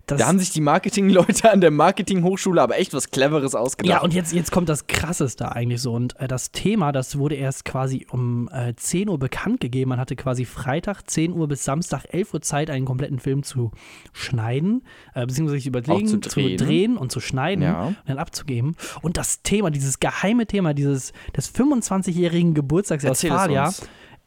das, 0.10 0.20
Da 0.20 0.28
haben 0.28 0.40
sich 0.40 0.52
die 0.52 0.62
Marketingleute 0.62 1.52
an 1.52 1.62
der 1.62 1.72
Marketinghochschule 1.72 2.62
aber 2.62 2.78
echt 2.78 2.94
was 2.94 3.12
Cleveres 3.12 3.56
ausgedacht. 3.56 3.90
Ja, 3.98 4.02
und 4.02 4.14
jetzt, 4.14 4.34
jetzt 4.34 4.52
kommt 4.52 4.70
das 4.70 4.88
Krasseste 4.88 5.52
eigentlich 5.52 5.82
so. 5.82 5.94
Und 5.94 6.20
äh, 6.20 6.28
das 6.28 6.52
Thema, 6.52 6.92
das 6.92 7.18
wurde 7.18 7.36
erst 7.36 7.66
quasi 7.66 8.06
um 8.10 8.50
äh, 8.52 8.74
10 8.76 9.10
Uhr 9.10 9.20
bekannt 9.20 9.60
gegeben. 9.60 9.90
Man 9.90 10.00
hatte 10.00 10.16
quasi 10.16 10.46
Freitag 10.46 11.10
10 11.10 11.34
Uhr 11.34 11.48
bis 11.48 11.64
Samstag 11.64 12.06
11 12.10 12.34
Uhr 12.34 12.42
Zeit, 12.42 12.70
einen 12.70 12.86
kompletten 12.86 13.20
Film 13.20 13.44
zu 13.44 13.72
schneiden, 14.14 14.84
äh, 15.14 15.26
beziehungsweise 15.26 15.58
sich 15.58 15.68
überlegen, 15.68 16.08
zu 16.08 16.20
zu 16.20 16.30
drehen. 16.30 16.58
drehen 16.58 16.98
und 16.98 17.12
zu 17.12 17.20
schneiden 17.20 17.64
Ja. 17.64 17.88
und 17.88 17.98
dann 18.08 18.18
abzugeben. 18.18 18.76
Und 19.02 19.18
das 19.18 19.42
Thema, 19.44 19.70
dieses 19.72 20.00
geheime 20.00 20.46
Thema 20.46 20.74
dieses 20.74 21.14
des 21.36 21.54
25-jährigen 21.54 22.54
Geburtstags 22.54 23.02
der 23.04 23.12
Erzähl 23.12 23.30
es 23.32 23.36
Westfalia, 23.36 23.68
uns. 23.68 23.82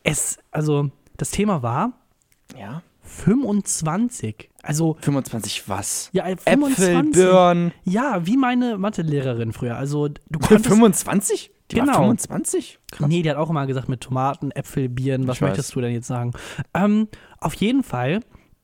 es, 0.04 0.38
also 0.50 0.90
das 1.16 1.30
Thema 1.30 1.62
war 1.62 1.92
ja. 2.58 2.82
25. 3.02 4.50
Also 4.62 4.96
25 5.00 5.68
was? 5.68 6.08
ja, 6.12 6.24
äh, 6.26 6.32
Äpfel, 6.32 6.52
25. 6.54 7.12
Birnen. 7.12 7.72
Ja, 7.84 8.24
wie 8.24 8.36
meine 8.36 8.78
Mathelehrerin 8.78 9.52
früher. 9.52 9.76
Also 9.76 10.08
du 10.08 10.38
konntest 10.38 10.66
25? 10.68 11.50
Die 11.70 11.76
war 11.78 11.86
Genau. 11.86 11.98
25? 11.98 12.78
Krass. 12.90 13.08
Nee, 13.08 13.22
der 13.22 13.32
hat 13.34 13.38
auch 13.40 13.50
immer 13.50 13.66
gesagt 13.66 13.88
mit 13.88 14.00
Tomaten, 14.02 14.50
Äpfel, 14.50 14.88
Bieren. 14.88 15.26
Was 15.26 15.40
möchtest 15.40 15.74
du 15.74 15.80
denn 15.80 15.92
jetzt 15.92 16.06
sagen? 16.06 16.32
Ähm, 16.74 17.08
auf 17.40 17.54
jeden 17.54 17.82
Fall 17.82 18.20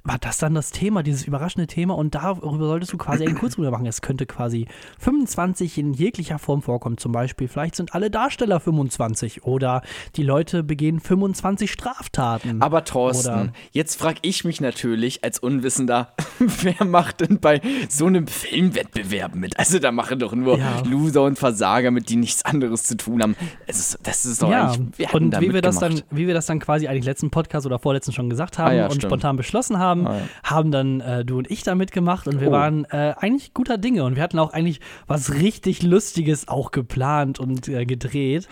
war 0.08 0.18
das 0.18 0.38
dann 0.38 0.54
das 0.54 0.70
Thema, 0.70 1.02
dieses 1.02 1.24
überraschende 1.26 1.66
Thema 1.66 1.94
und 1.94 2.14
darüber 2.14 2.66
solltest 2.66 2.92
du 2.92 2.96
quasi 2.96 3.26
einen 3.26 3.36
Kurzrunde 3.36 3.70
machen. 3.70 3.86
Es 3.86 4.00
könnte 4.00 4.24
quasi 4.26 4.66
25 4.98 5.78
in 5.78 5.92
jeglicher 5.92 6.38
Form 6.38 6.62
vorkommen. 6.62 6.96
Zum 6.98 7.12
Beispiel, 7.12 7.46
vielleicht 7.48 7.76
sind 7.76 7.94
alle 7.94 8.10
Darsteller 8.10 8.58
25 8.60 9.44
oder 9.44 9.82
die 10.16 10.22
Leute 10.22 10.62
begehen 10.62 11.00
25 11.00 11.70
Straftaten. 11.70 12.62
Aber 12.62 12.84
Thorsten, 12.84 13.28
Oder- 13.28 13.52
jetzt 13.72 13.96
frage 13.98 14.18
ich 14.22 14.44
mich 14.44 14.60
natürlich 14.60 15.24
als 15.24 15.38
Unwissender, 15.38 16.12
wer 16.38 16.84
macht 16.86 17.20
denn 17.20 17.38
bei 17.40 17.60
so 17.88 18.06
einem 18.06 18.26
Filmwettbewerb 18.26 19.34
mit? 19.34 19.58
Also 19.58 19.78
da 19.78 19.92
machen 19.92 20.18
doch 20.18 20.34
nur 20.34 20.58
Ja. 20.58 20.82
Loser 20.88 21.22
und 21.24 21.38
Versager 21.38 21.90
mit, 21.90 22.08
die 22.08 22.16
nichts 22.16 22.44
anderes 22.44 22.84
zu 22.84 22.96
tun 22.96 23.22
haben. 23.22 23.36
Ist, 23.66 23.98
das 24.02 24.24
ist 24.26 24.42
doch 24.42 24.50
ja, 24.50 24.70
eigentlich, 24.72 24.98
wir 24.98 25.14
und 25.14 25.40
wie 25.40 25.52
wir, 25.52 25.62
das 25.62 25.78
dann, 25.78 26.00
wie 26.10 26.26
wir 26.26 26.34
das 26.34 26.46
dann 26.46 26.58
quasi 26.60 26.88
eigentlich 26.88 27.04
letzten 27.04 27.30
Podcast 27.30 27.66
oder 27.66 27.78
vorletzten 27.78 28.12
schon 28.12 28.30
gesagt 28.30 28.58
haben 28.58 28.68
Ah 28.70 28.74
ja, 28.74 28.84
und 28.84 28.92
stimmt. 28.92 29.04
spontan 29.10 29.36
beschlossen 29.36 29.78
haben, 29.78 29.97
Ah 30.06 30.16
ja. 30.18 30.22
haben 30.44 30.70
dann 30.70 31.00
äh, 31.00 31.24
du 31.24 31.38
und 31.38 31.50
ich 31.50 31.62
da 31.62 31.74
mitgemacht 31.74 32.26
und 32.28 32.40
wir 32.40 32.48
Oh. 32.48 32.52
waren 32.52 32.84
äh, 32.86 33.14
eigentlich 33.18 33.54
guter 33.54 33.78
Dinge 33.78 34.04
und 34.04 34.16
wir 34.16 34.22
hatten 34.22 34.38
auch 34.38 34.52
eigentlich 34.52 34.80
was 35.06 35.34
richtig 35.34 35.82
Lustiges 35.82 36.48
auch 36.48 36.70
geplant 36.70 37.38
und 37.40 37.68
äh, 37.68 37.84
gedreht. 37.86 38.48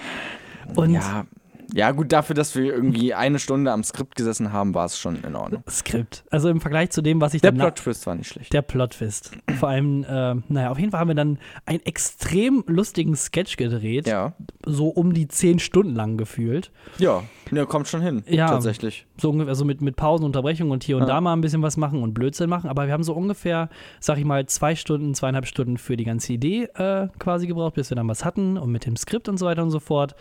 Und 0.75 0.91
Ja, 0.91 1.27
ja, 1.75 1.91
gut, 1.91 2.13
dafür, 2.13 2.35
dass 2.37 2.55
wir 2.55 2.65
irgendwie 2.73 3.13
eine 3.13 3.41
Stunde 3.41 3.73
am 3.73 3.83
Skript 3.83 4.15
gesessen 4.15 4.53
haben, 4.53 4.73
war 4.73 4.85
es 4.87 4.97
schon 5.01 5.17
in 5.25 5.35
Ordnung. 5.35 5.65
Skript. 5.69 6.25
Also 6.31 6.49
im 6.49 6.61
Vergleich 6.61 6.91
zu 6.91 7.03
dem, 7.03 7.21
was 7.21 7.35
ich 7.35 7.43
Der 7.43 7.51
Plot-Twist 7.51 8.07
war 8.07 8.15
nicht 8.15 8.29
schlecht. 8.29 8.53
der 8.53 8.63
Plot-Twist. 8.63 9.33
Vor 9.59 9.71
allem, 9.71 10.05
äh, 10.05 10.37
naja, 10.49 10.71
auf 10.71 10.79
jeden 10.79 10.93
Fall 10.93 11.01
haben 11.01 11.09
wir 11.09 11.17
dann 11.17 11.39
einen 11.67 11.81
extrem 11.85 12.63
lustigen 12.69 13.17
Sketch 13.17 13.57
gedreht, 13.57 14.07
Ja, 14.07 14.35
so 14.65 14.87
um 14.89 15.13
die 15.13 15.27
zehn 15.27 15.59
Stunden 15.59 15.97
lang 15.97 16.17
gefühlt. 16.17 16.71
ja, 16.99 17.25
der 17.51 17.67
kommt 17.67 17.89
schon 17.89 18.01
hin, 18.01 18.23
Ja. 18.29 18.47
tatsächlich. 18.47 19.05
So 19.19 19.31
ungefähr, 19.31 19.49
also 19.51 19.65
mit, 19.65 19.81
mit 19.81 19.97
Pausen, 19.97 20.25
Unterbrechungen 20.25 20.73
und 20.73 20.85
hier 20.85 20.97
und 20.97 21.03
Ja. 21.03 21.09
da 21.09 21.21
mal 21.21 21.33
ein 21.33 21.41
bisschen 21.41 21.63
was 21.63 21.77
machen 21.77 22.03
und 22.03 22.15
Blödsinn 22.15 22.49
machen. 22.51 22.69
Aber 22.71 22.87
wir 22.87 22.93
haben 22.93 23.03
so 23.03 23.15
ungefähr, 23.15 23.69
sag 24.01 24.19
ich 24.19 24.25
mal, 24.25 24.47
zwei 24.47 24.75
Stunden, 24.77 25.15
zweieinhalb 25.15 25.47
Stunden 25.47 25.79
für 25.79 25.97
die 25.97 26.05
ganze 26.05 26.33
Idee 26.33 26.65
äh, 26.75 27.09
quasi 27.19 27.47
gebraucht, 27.47 27.75
bis 27.75 27.91
wir 27.91 27.97
dann 27.97 28.09
was 28.09 28.25
hatten 28.25 28.59
und 28.59 28.71
mit 28.71 28.87
dem 28.87 28.97
Skript 28.97 29.29
und 29.29 29.39
so 29.39 29.47
weiter 29.47 29.63
und 29.63 29.71
so 29.71 29.81
fort. 29.81 30.15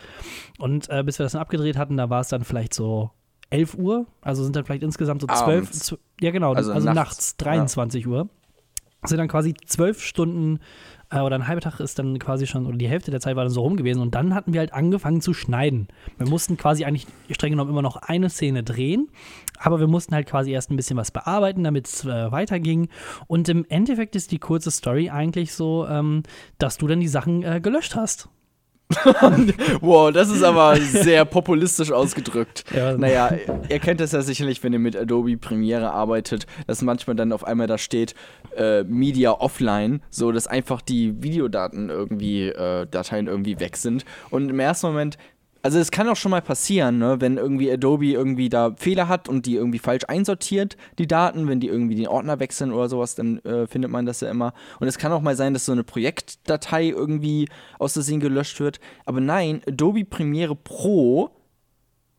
Und 0.60 0.90
äh, 0.90 1.04
bis 1.04 1.20
wir 1.20 1.24
das 1.24 1.34
dann 1.34 1.42
abgedreht 1.42 1.78
hatten, 1.78 1.98
da 1.98 2.10
war 2.10 2.22
es 2.22 2.30
dann 2.30 2.44
vielleicht 2.44 2.74
so 2.74 3.12
11 3.50 3.76
Uhr. 3.76 4.06
Also 4.22 4.44
sind 4.44 4.56
dann 4.56 4.66
vielleicht 4.66 4.84
insgesamt 4.84 5.22
so 5.22 5.28
12, 5.28 5.42
Abends. 5.68 5.92
zw- 5.94 5.98
ja 6.22 6.32
genau, 6.32 6.54
also, 6.54 6.72
Also 6.72 6.86
nachts, 6.86 6.96
nachts, 7.18 7.38
23 7.38 8.08
Uhr. 8.08 8.30
Das 9.02 9.10
sind 9.10 9.20
dann 9.20 9.28
quasi 9.28 9.54
zwölf 9.66 10.02
Stunden 10.02 10.60
oder 11.12 11.36
ein 11.36 11.48
halber 11.48 11.62
Tag 11.62 11.80
ist 11.80 12.00
dann 12.00 12.18
quasi 12.20 12.48
schon, 12.48 12.66
oder 12.66 12.78
die 12.78 12.88
Hälfte 12.88 13.12
der 13.12 13.20
Zeit 13.20 13.36
war 13.36 13.44
dann 13.44 13.54
so 13.54 13.62
rum 13.62 13.78
gewesen. 13.78 14.02
Und 14.02 14.16
dann 14.16 14.34
hatten 14.34 14.54
wir 14.54 14.60
halt 14.60 14.74
angefangen 14.74 15.22
zu 15.22 15.34
schneiden. 15.34 15.88
Wir 16.18 16.28
mussten 16.28 16.58
quasi 16.58 16.86
eigentlich 16.86 17.08
streng 17.32 17.52
genommen 17.52 17.72
immer 17.72 17.82
noch 17.82 17.98
eine 17.98 18.30
Szene 18.30 18.64
drehen, 18.64 19.10
aber 19.58 19.80
wir 19.80 19.88
mussten 19.88 20.16
halt 20.16 20.28
quasi 20.28 20.52
erst 20.52 20.72
ein 20.72 20.76
bisschen 20.76 20.98
was 20.98 21.12
bearbeiten, 21.12 21.64
damit 21.64 21.88
es 21.88 22.06
äh, 22.06 22.32
weiterging. 22.32 22.90
Und 23.28 23.50
im 23.50 23.66
Endeffekt 23.70 24.16
ist 24.16 24.32
die 24.32 24.40
kurze 24.40 24.72
Story 24.72 25.10
eigentlich 25.10 25.54
so, 25.54 25.88
ähm, 25.88 26.24
dass 26.58 26.78
du 26.78 26.88
dann 26.88 27.00
die 27.00 27.08
Sachen 27.08 27.44
äh, 27.44 27.62
gelöscht 27.62 27.96
hast. 27.96 28.30
Wow, 29.82 30.12
das 30.12 30.30
ist 30.30 30.44
aber 30.44 30.76
sehr 30.78 31.26
populistisch 31.26 31.92
ausgedrückt. 31.92 32.64
Ja. 32.76 32.98
Naja, 32.98 33.32
ihr 33.70 33.80
kennt 33.80 34.00
das 34.00 34.12
ja 34.12 34.22
sicherlich, 34.22 34.64
wenn 34.64 34.74
ihr 34.74 34.80
mit 34.80 34.96
Adobe 34.96 35.38
Premiere 35.38 35.92
arbeitet, 35.92 36.46
dass 36.68 36.82
manchmal 36.82 37.16
dann 37.16 37.32
auf 37.32 37.44
einmal 37.44 37.68
da 37.68 37.78
steht 37.78 38.16
äh, 38.56 38.84
Media 38.84 39.32
offline, 39.32 40.02
so 40.10 40.32
dass 40.32 40.48
einfach 40.48 40.82
die 40.82 41.22
Videodaten 41.24 41.90
irgendwie, 41.90 42.48
äh, 42.50 42.86
Dateien 42.90 43.28
irgendwie 43.28 43.60
weg 43.60 43.78
sind. 43.78 44.06
Und 44.30 44.50
im 44.50 44.60
ersten 44.60 44.88
Moment, 44.88 45.18
also 45.66 45.80
es 45.80 45.90
kann 45.90 46.08
auch 46.08 46.16
schon 46.16 46.30
mal 46.30 46.44
passieren, 46.44 47.00
ne, 47.00 47.20
wenn 47.22 47.38
irgendwie 47.38 47.72
Adobe 47.72 48.12
irgendwie 48.12 48.50
da 48.50 48.76
Fehler 48.78 49.08
hat 49.08 49.28
und 49.28 49.48
die 49.48 49.56
irgendwie 49.56 49.80
falsch 49.80 50.04
einsortiert, 50.08 50.78
die 51.00 51.08
Daten, 51.08 51.48
wenn 51.48 51.60
die 51.60 51.70
irgendwie 51.70 51.96
den 51.96 52.08
Ordner 52.08 52.40
wechseln 52.40 52.72
oder 52.72 52.88
sowas, 52.88 53.16
dann 53.16 53.40
äh, 53.40 53.66
findet 53.66 53.90
man 53.90 54.06
das 54.06 54.22
ja 54.22 54.30
immer. 54.30 54.54
Und 54.80 54.88
es 54.88 55.00
kann 55.00 55.12
auch 55.12 55.24
mal 55.24 55.36
sein, 55.36 55.54
dass 55.54 55.66
so 55.66 55.72
eine 55.72 55.84
Projektdatei 55.84 56.90
irgendwie 56.90 57.50
aus 57.80 57.94
Versehen 57.94 58.20
gelöscht 58.20 58.60
wird. 58.60 58.80
Aber 59.06 59.20
nein, 59.22 59.64
Adobe 59.68 60.06
Premiere 60.06 60.56
Pro 60.56 61.32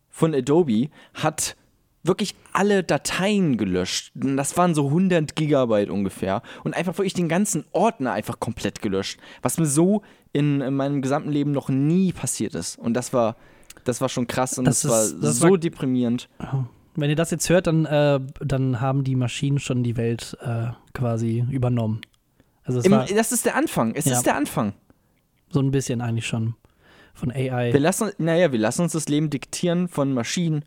von 0.08 0.34
Adobe 0.34 0.88
hat 1.14 1.54
wirklich 2.06 2.34
alle 2.52 2.82
Dateien 2.84 3.56
gelöscht. 3.56 4.12
Das 4.14 4.56
waren 4.56 4.74
so 4.74 4.86
100 4.88 5.36
Gigabyte 5.36 5.90
ungefähr. 5.90 6.42
Und 6.64 6.74
einfach 6.74 6.96
wirklich 6.98 7.14
den 7.14 7.28
ganzen 7.28 7.64
Ordner 7.72 8.12
einfach 8.12 8.40
komplett 8.40 8.82
gelöscht. 8.82 9.18
Was 9.42 9.58
mir 9.58 9.66
so 9.66 10.02
in, 10.32 10.60
in 10.60 10.74
meinem 10.74 11.02
gesamten 11.02 11.30
Leben 11.30 11.52
noch 11.52 11.68
nie 11.68 12.12
passiert 12.12 12.54
ist. 12.54 12.78
Und 12.78 12.94
das 12.94 13.12
war, 13.12 13.36
das 13.84 14.00
war 14.00 14.08
schon 14.08 14.26
krass 14.26 14.58
und 14.58 14.64
Das 14.66 14.82
das, 14.82 15.06
ist- 15.08 15.14
war 15.14 15.20
das 15.22 15.38
so 15.38 15.50
war- 15.50 15.58
deprimierend. 15.58 16.28
Wenn 16.94 17.10
ihr 17.10 17.16
das 17.16 17.30
jetzt 17.30 17.48
hört, 17.50 17.66
dann, 17.66 17.84
äh, 17.84 18.20
dann 18.40 18.80
haben 18.80 19.04
die 19.04 19.16
Maschinen 19.16 19.58
schon 19.58 19.82
die 19.82 19.96
Welt 19.98 20.36
äh, 20.40 20.68
quasi 20.94 21.44
übernommen. 21.50 22.00
Also 22.64 22.78
es 22.80 22.86
Im, 22.86 22.92
war 22.92 23.04
das 23.06 23.32
ist 23.32 23.44
der 23.44 23.54
Anfang. 23.54 23.94
Es 23.94 24.06
Ja. 24.06 24.12
ist 24.14 24.24
der 24.26 24.34
Anfang. 24.36 24.72
so 25.50 25.60
ein 25.60 25.70
bisschen 25.70 26.00
eigentlich 26.00 26.26
schon 26.26 26.54
von 27.14 27.30
AI. 27.30 27.72
Wir 27.72 27.80
lassen, 27.80 28.10
naja, 28.18 28.50
wir 28.50 28.58
lassen 28.58 28.82
uns 28.82 28.92
das 28.92 29.08
Leben 29.08 29.30
diktieren 29.30 29.88
von 29.88 30.12
Maschinen. 30.12 30.64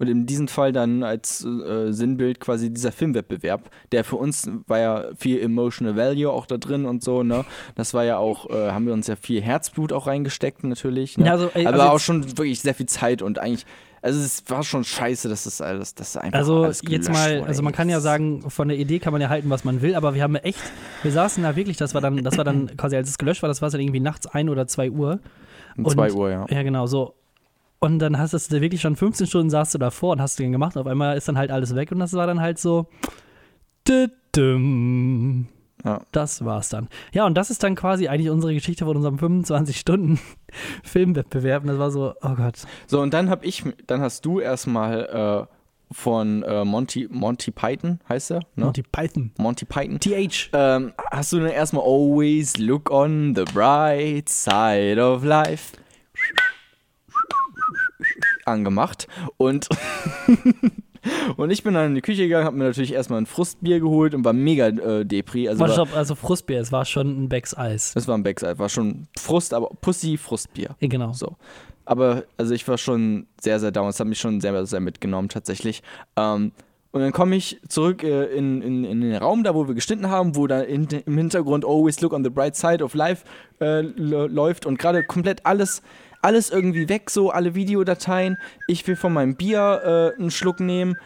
Und 0.00 0.08
in 0.08 0.24
diesem 0.26 0.48
Fall 0.48 0.72
dann 0.72 1.02
als 1.04 1.44
äh, 1.44 1.92
Sinnbild 1.92 2.40
quasi 2.40 2.72
dieser 2.72 2.90
Filmwettbewerb, 2.90 3.70
der 3.92 4.02
für 4.02 4.16
uns 4.16 4.50
war 4.66 4.78
ja 4.78 5.04
viel 5.16 5.38
Emotional 5.40 5.94
Value 5.94 6.30
auch 6.32 6.46
da 6.46 6.56
drin 6.56 6.86
und 6.86 7.04
so, 7.04 7.22
ne? 7.22 7.44
Das 7.74 7.92
war 7.94 8.02
ja 8.04 8.16
auch, 8.16 8.48
äh, 8.50 8.70
haben 8.72 8.86
wir 8.86 8.94
uns 8.94 9.06
ja 9.06 9.14
viel 9.16 9.42
Herzblut 9.42 9.92
auch 9.92 10.06
reingesteckt 10.06 10.64
natürlich. 10.64 11.18
Ne? 11.18 11.30
Also, 11.30 11.50
ey, 11.54 11.66
Aber 11.66 11.82
also 11.82 11.92
auch 11.94 12.00
schon 12.00 12.38
wirklich 12.38 12.60
sehr 12.60 12.74
viel 12.74 12.86
Zeit 12.86 13.20
und 13.20 13.38
eigentlich, 13.38 13.66
also 14.00 14.18
es 14.18 14.42
war 14.48 14.62
schon 14.62 14.84
scheiße, 14.84 15.28
dass 15.28 15.44
das 15.44 15.60
alles, 15.60 15.94
dass 15.94 16.16
einfach 16.16 16.38
Also 16.38 16.62
alles 16.64 16.80
jetzt 16.88 17.10
mal, 17.12 17.40
wurde. 17.40 17.48
also 17.48 17.62
man 17.62 17.74
kann 17.74 17.90
ja 17.90 18.00
sagen, 18.00 18.48
von 18.50 18.68
der 18.68 18.78
Idee 18.78 18.98
kann 19.00 19.12
man 19.12 19.20
ja 19.20 19.28
halten, 19.28 19.50
was 19.50 19.64
man 19.64 19.82
will, 19.82 19.94
aber 19.94 20.14
wir 20.14 20.22
haben 20.22 20.36
echt, 20.36 20.62
wir 21.02 21.12
saßen 21.12 21.42
da 21.42 21.54
wirklich, 21.56 21.76
das 21.76 21.92
war 21.92 22.00
dann, 22.00 22.24
das 22.24 22.38
war 22.38 22.44
dann 22.44 22.74
quasi, 22.78 22.96
als 22.96 23.10
es 23.10 23.18
gelöscht 23.18 23.42
war, 23.42 23.48
das 23.48 23.60
war 23.60 23.68
dann 23.68 23.82
irgendwie 23.82 24.00
nachts 24.00 24.26
ein 24.26 24.48
oder 24.48 24.66
zwei 24.66 24.90
Uhr. 24.90 25.20
um 25.76 25.84
und- 25.84 25.92
2 25.92 26.12
Uhr, 26.14 26.30
ja. 26.30 26.46
Ja, 26.48 26.62
genau, 26.62 26.86
so. 26.86 27.14
Und 27.80 27.98
dann 27.98 28.18
hast 28.18 28.34
du 28.34 28.60
wirklich 28.60 28.82
schon 28.82 28.94
15 28.94 29.26
Stunden 29.26 29.50
saßt 29.50 29.74
du 29.74 29.78
davor 29.78 30.12
und 30.12 30.20
hast 30.20 30.38
den 30.38 30.52
gemacht. 30.52 30.76
Auf 30.76 30.86
einmal 30.86 31.16
ist 31.16 31.26
dann 31.28 31.38
halt 31.38 31.50
alles 31.50 31.74
weg 31.74 31.90
und 31.92 31.98
das 31.98 32.12
war 32.12 32.26
dann 32.26 32.40
halt 32.40 32.58
so. 32.58 32.88
Ja. 35.84 36.02
Das 36.12 36.44
war's 36.44 36.68
dann. 36.68 36.88
Ja, 37.12 37.24
und 37.24 37.34
das 37.34 37.50
ist 37.50 37.62
dann 37.62 37.74
quasi 37.74 38.08
eigentlich 38.08 38.28
unsere 38.28 38.52
Geschichte 38.52 38.84
von 38.84 38.96
unserem 38.96 39.16
25-Stunden-Filmwettbewerb. 39.16 41.62
Und 41.62 41.68
das 41.68 41.78
war 41.78 41.90
so, 41.90 42.12
oh 42.20 42.34
Gott. 42.34 42.66
So, 42.86 43.00
und 43.00 43.14
dann 43.14 43.30
hab 43.30 43.46
ich, 43.46 43.64
dann 43.86 44.02
hast 44.02 44.26
du 44.26 44.40
erstmal 44.40 45.06
äh, 45.06 45.46
von 45.90 46.42
äh, 46.42 46.66
Monty, 46.66 47.08
Monty 47.10 47.50
Python, 47.50 47.98
heißt 48.08 48.32
er, 48.32 48.40
ne? 48.56 48.66
Monty 48.66 48.82
Python. 48.82 49.32
Monty 49.38 49.64
Python. 49.64 49.98
TH. 49.98 50.50
Ähm, 50.52 50.92
hast 51.10 51.32
du 51.32 51.38
dann 51.38 51.48
erstmal 51.48 51.84
always 51.84 52.58
look 52.58 52.90
on 52.90 53.34
the 53.34 53.44
bright 53.54 54.28
side 54.28 55.02
of 55.02 55.24
life 55.24 55.72
angemacht 58.50 59.08
und 59.36 59.68
und 61.36 61.50
ich 61.50 61.62
bin 61.62 61.74
dann 61.74 61.86
in 61.86 61.94
die 61.94 62.02
Küche 62.02 62.22
gegangen, 62.22 62.44
habe 62.44 62.56
mir 62.56 62.64
natürlich 62.64 62.92
erstmal 62.92 63.20
ein 63.20 63.26
Frustbier 63.26 63.80
geholt 63.80 64.14
und 64.14 64.24
war 64.24 64.32
mega 64.32 64.68
äh, 64.68 65.04
Depri. 65.04 65.48
Also 65.48 65.60
Warte, 65.60 65.76
war, 65.76 65.86
stopp, 65.86 65.96
also 65.96 66.14
Frustbier, 66.14 66.60
es 66.60 66.72
war 66.72 66.84
schon 66.84 67.24
ein 67.24 67.28
Becks 67.28 67.56
Eis. 67.56 67.92
das 67.94 68.06
war 68.06 68.16
ein 68.16 68.22
Backside, 68.22 68.58
war 68.58 68.68
schon 68.68 69.08
Frust, 69.18 69.54
aber 69.54 69.68
Pussy 69.80 70.16
Frustbier. 70.16 70.76
Ja, 70.80 70.88
genau. 70.88 71.12
So. 71.12 71.36
Aber 71.84 72.24
also 72.36 72.54
ich 72.54 72.66
war 72.68 72.78
schon 72.78 73.26
sehr, 73.40 73.58
sehr 73.58 73.72
down. 73.72 73.86
Das 73.86 73.98
hat 73.98 74.06
mich 74.06 74.20
schon 74.20 74.40
sehr, 74.40 74.66
sehr 74.66 74.80
mitgenommen 74.80 75.28
tatsächlich. 75.28 75.82
Ähm, 76.16 76.52
und 76.92 77.00
dann 77.00 77.12
komme 77.12 77.36
ich 77.36 77.60
zurück 77.68 78.02
äh, 78.02 78.26
in, 78.26 78.62
in, 78.62 78.84
in 78.84 79.00
den 79.00 79.14
Raum, 79.16 79.44
da 79.44 79.54
wo 79.54 79.68
wir 79.68 79.74
geschnitten 79.74 80.10
haben, 80.10 80.34
wo 80.34 80.46
da 80.46 80.60
in, 80.60 80.86
im 80.86 81.16
Hintergrund 81.16 81.64
Always 81.64 82.00
Look 82.00 82.12
on 82.12 82.24
the 82.24 82.30
Bright 82.30 82.56
Side 82.56 82.82
of 82.82 82.94
Life 82.94 83.24
äh, 83.60 83.80
läuft 83.80 84.66
und 84.66 84.78
gerade 84.78 85.04
komplett 85.04 85.46
alles, 85.46 85.82
alles 86.22 86.50
irgendwie 86.50 86.88
weg, 86.88 87.10
so 87.10 87.30
alle 87.30 87.54
Videodateien. 87.54 88.36
Ich 88.68 88.86
will 88.86 88.96
von 88.96 89.12
meinem 89.12 89.36
Bier 89.36 90.12
äh, 90.16 90.20
einen 90.20 90.30
Schluck 90.30 90.60
nehmen 90.60 90.96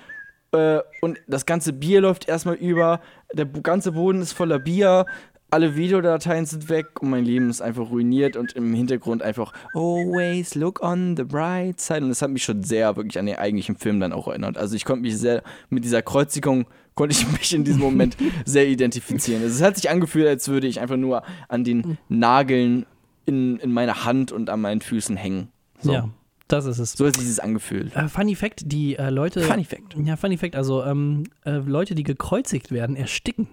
äh, 0.52 0.80
und 1.00 1.18
das 1.26 1.47
ganze 1.47 1.73
Bier 1.73 2.00
läuft 2.00 2.28
erstmal 2.28 2.56
über, 2.56 3.00
der 3.33 3.47
ganze 3.47 3.92
Boden 3.92 4.23
ist 4.23 4.33
voller 4.33 4.59
Bier, 4.59 5.06
alle 5.50 5.76
Videodateien 5.76 6.47
sind 6.47 6.68
weg 6.68 7.00
und 7.00 7.11
mein 7.11 7.25
Leben 7.25 7.49
ist 7.49 7.61
einfach 7.61 7.88
ruiniert 7.88 8.37
und 8.37 8.54
im 8.54 8.75
Hintergrund 8.75 9.23
einfach 9.23 9.52
always 9.73 10.56
look 10.56 10.83
on 10.83 11.16
the 11.16 11.23
bright 11.23 11.80
side 11.80 12.02
und 12.02 12.09
das 12.09 12.23
hat 12.23 12.30
mich 12.30 12.42
schon 12.42 12.64
sehr 12.64 12.97
wirklich 12.97 13.18
an 13.21 13.26
den 13.26 13.37
eigentlichen 13.37 13.76
Film 13.76 14.00
dann 14.00 14.12
auch 14.12 14.26
erinnert. 14.26 14.59
Also 14.59 14.75
ich 14.75 14.85
konnte 14.85 15.02
mich 15.02 15.16
sehr 15.16 15.44
mit 15.71 15.85
dieser 15.85 16.02
Kreuzigung 16.02 16.66
konnte 16.97 17.14
ich 17.16 17.30
mich 17.38 17.54
in 17.54 17.64
diesem 17.64 17.83
Moment 17.83 18.16
sehr 18.44 18.66
identifizieren. 18.66 19.42
Also 19.42 19.54
es 19.54 19.62
hat 19.62 19.76
sich 19.76 19.90
angefühlt, 19.90 20.26
als 20.26 20.49
würde 20.49 20.66
ich 20.66 20.80
einfach 20.80 20.97
nur 20.97 21.23
an 21.49 21.62
den 21.62 21.99
Nageln 22.09 22.87
in, 23.26 23.59
in 23.59 23.73
meiner 23.73 24.04
Hand 24.04 24.33
und 24.33 24.50
an 24.50 24.61
meinen 24.61 24.81
Füßen 24.81 25.16
hängen. 25.16 25.49
So, 25.81 25.93
Ja, 25.93 26.09
das 26.49 26.66
ist 26.66 26.78
es. 26.78 26.93
so 26.93 27.07
hat 27.07 27.14
sich 27.14 27.23
dieses 27.23 27.40
angefühlt. 27.40 27.95
Äh, 27.97 28.09
Funny 28.09 28.35
Fact, 28.35 28.62
die 28.66 28.97
äh, 28.97 29.11
Leute. 29.11 29.40
Funny 29.43 29.64
Fact. 29.64 29.97
Ja, 30.02 30.16
Funny 30.16 30.37
Fact, 30.37 30.57
also 30.57 30.83
ähm, 30.85 31.25
äh, 31.45 31.52
Leute, 31.59 31.95
die 31.95 32.02
gekreuzigt 32.02 32.71
werden, 32.71 32.97
ersticken. 32.97 33.49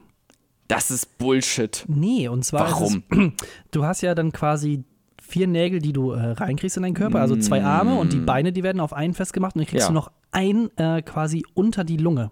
Das 0.68 0.90
ist 0.92 1.18
Bullshit. 1.18 1.84
Nee, 1.88 2.28
und 2.30 2.46
zwar. 2.46 2.70
Warum? 2.72 3.04
Ist 3.10 3.18
es, 3.18 3.48
du 3.72 3.84
hast 3.86 4.01
ja 4.01 4.16
dann 4.16 4.32
quasi 4.32 4.84
vier 5.22 5.48
Nägel, 5.48 5.80
die 5.80 5.94
du 5.94 6.12
äh, 6.12 6.32
reinkriegst 6.32 6.78
in 6.78 6.84
deinen 6.84 6.94
Körper, 6.94 7.20
also 7.22 7.36
zwei 7.38 7.63
Arme 7.63 7.96
und 7.96 8.12
die 8.13 8.18
Beine, 8.20 8.51
die 8.51 8.63
werden 8.63 8.80
auf 8.82 8.92
einen 8.94 9.13
festgemacht 9.13 9.56
und 9.56 9.60
dann 9.62 9.68
kriegst 9.68 9.90
Mm. 9.90 9.94
Ja. 9.96 10.01
du 10.01 10.06
noch 10.06 10.12
ein 10.32 10.70
äh, 10.78 11.01
quasi 11.01 11.44
unter 11.54 11.84
die 11.84 11.98
Lunge. 11.98 12.32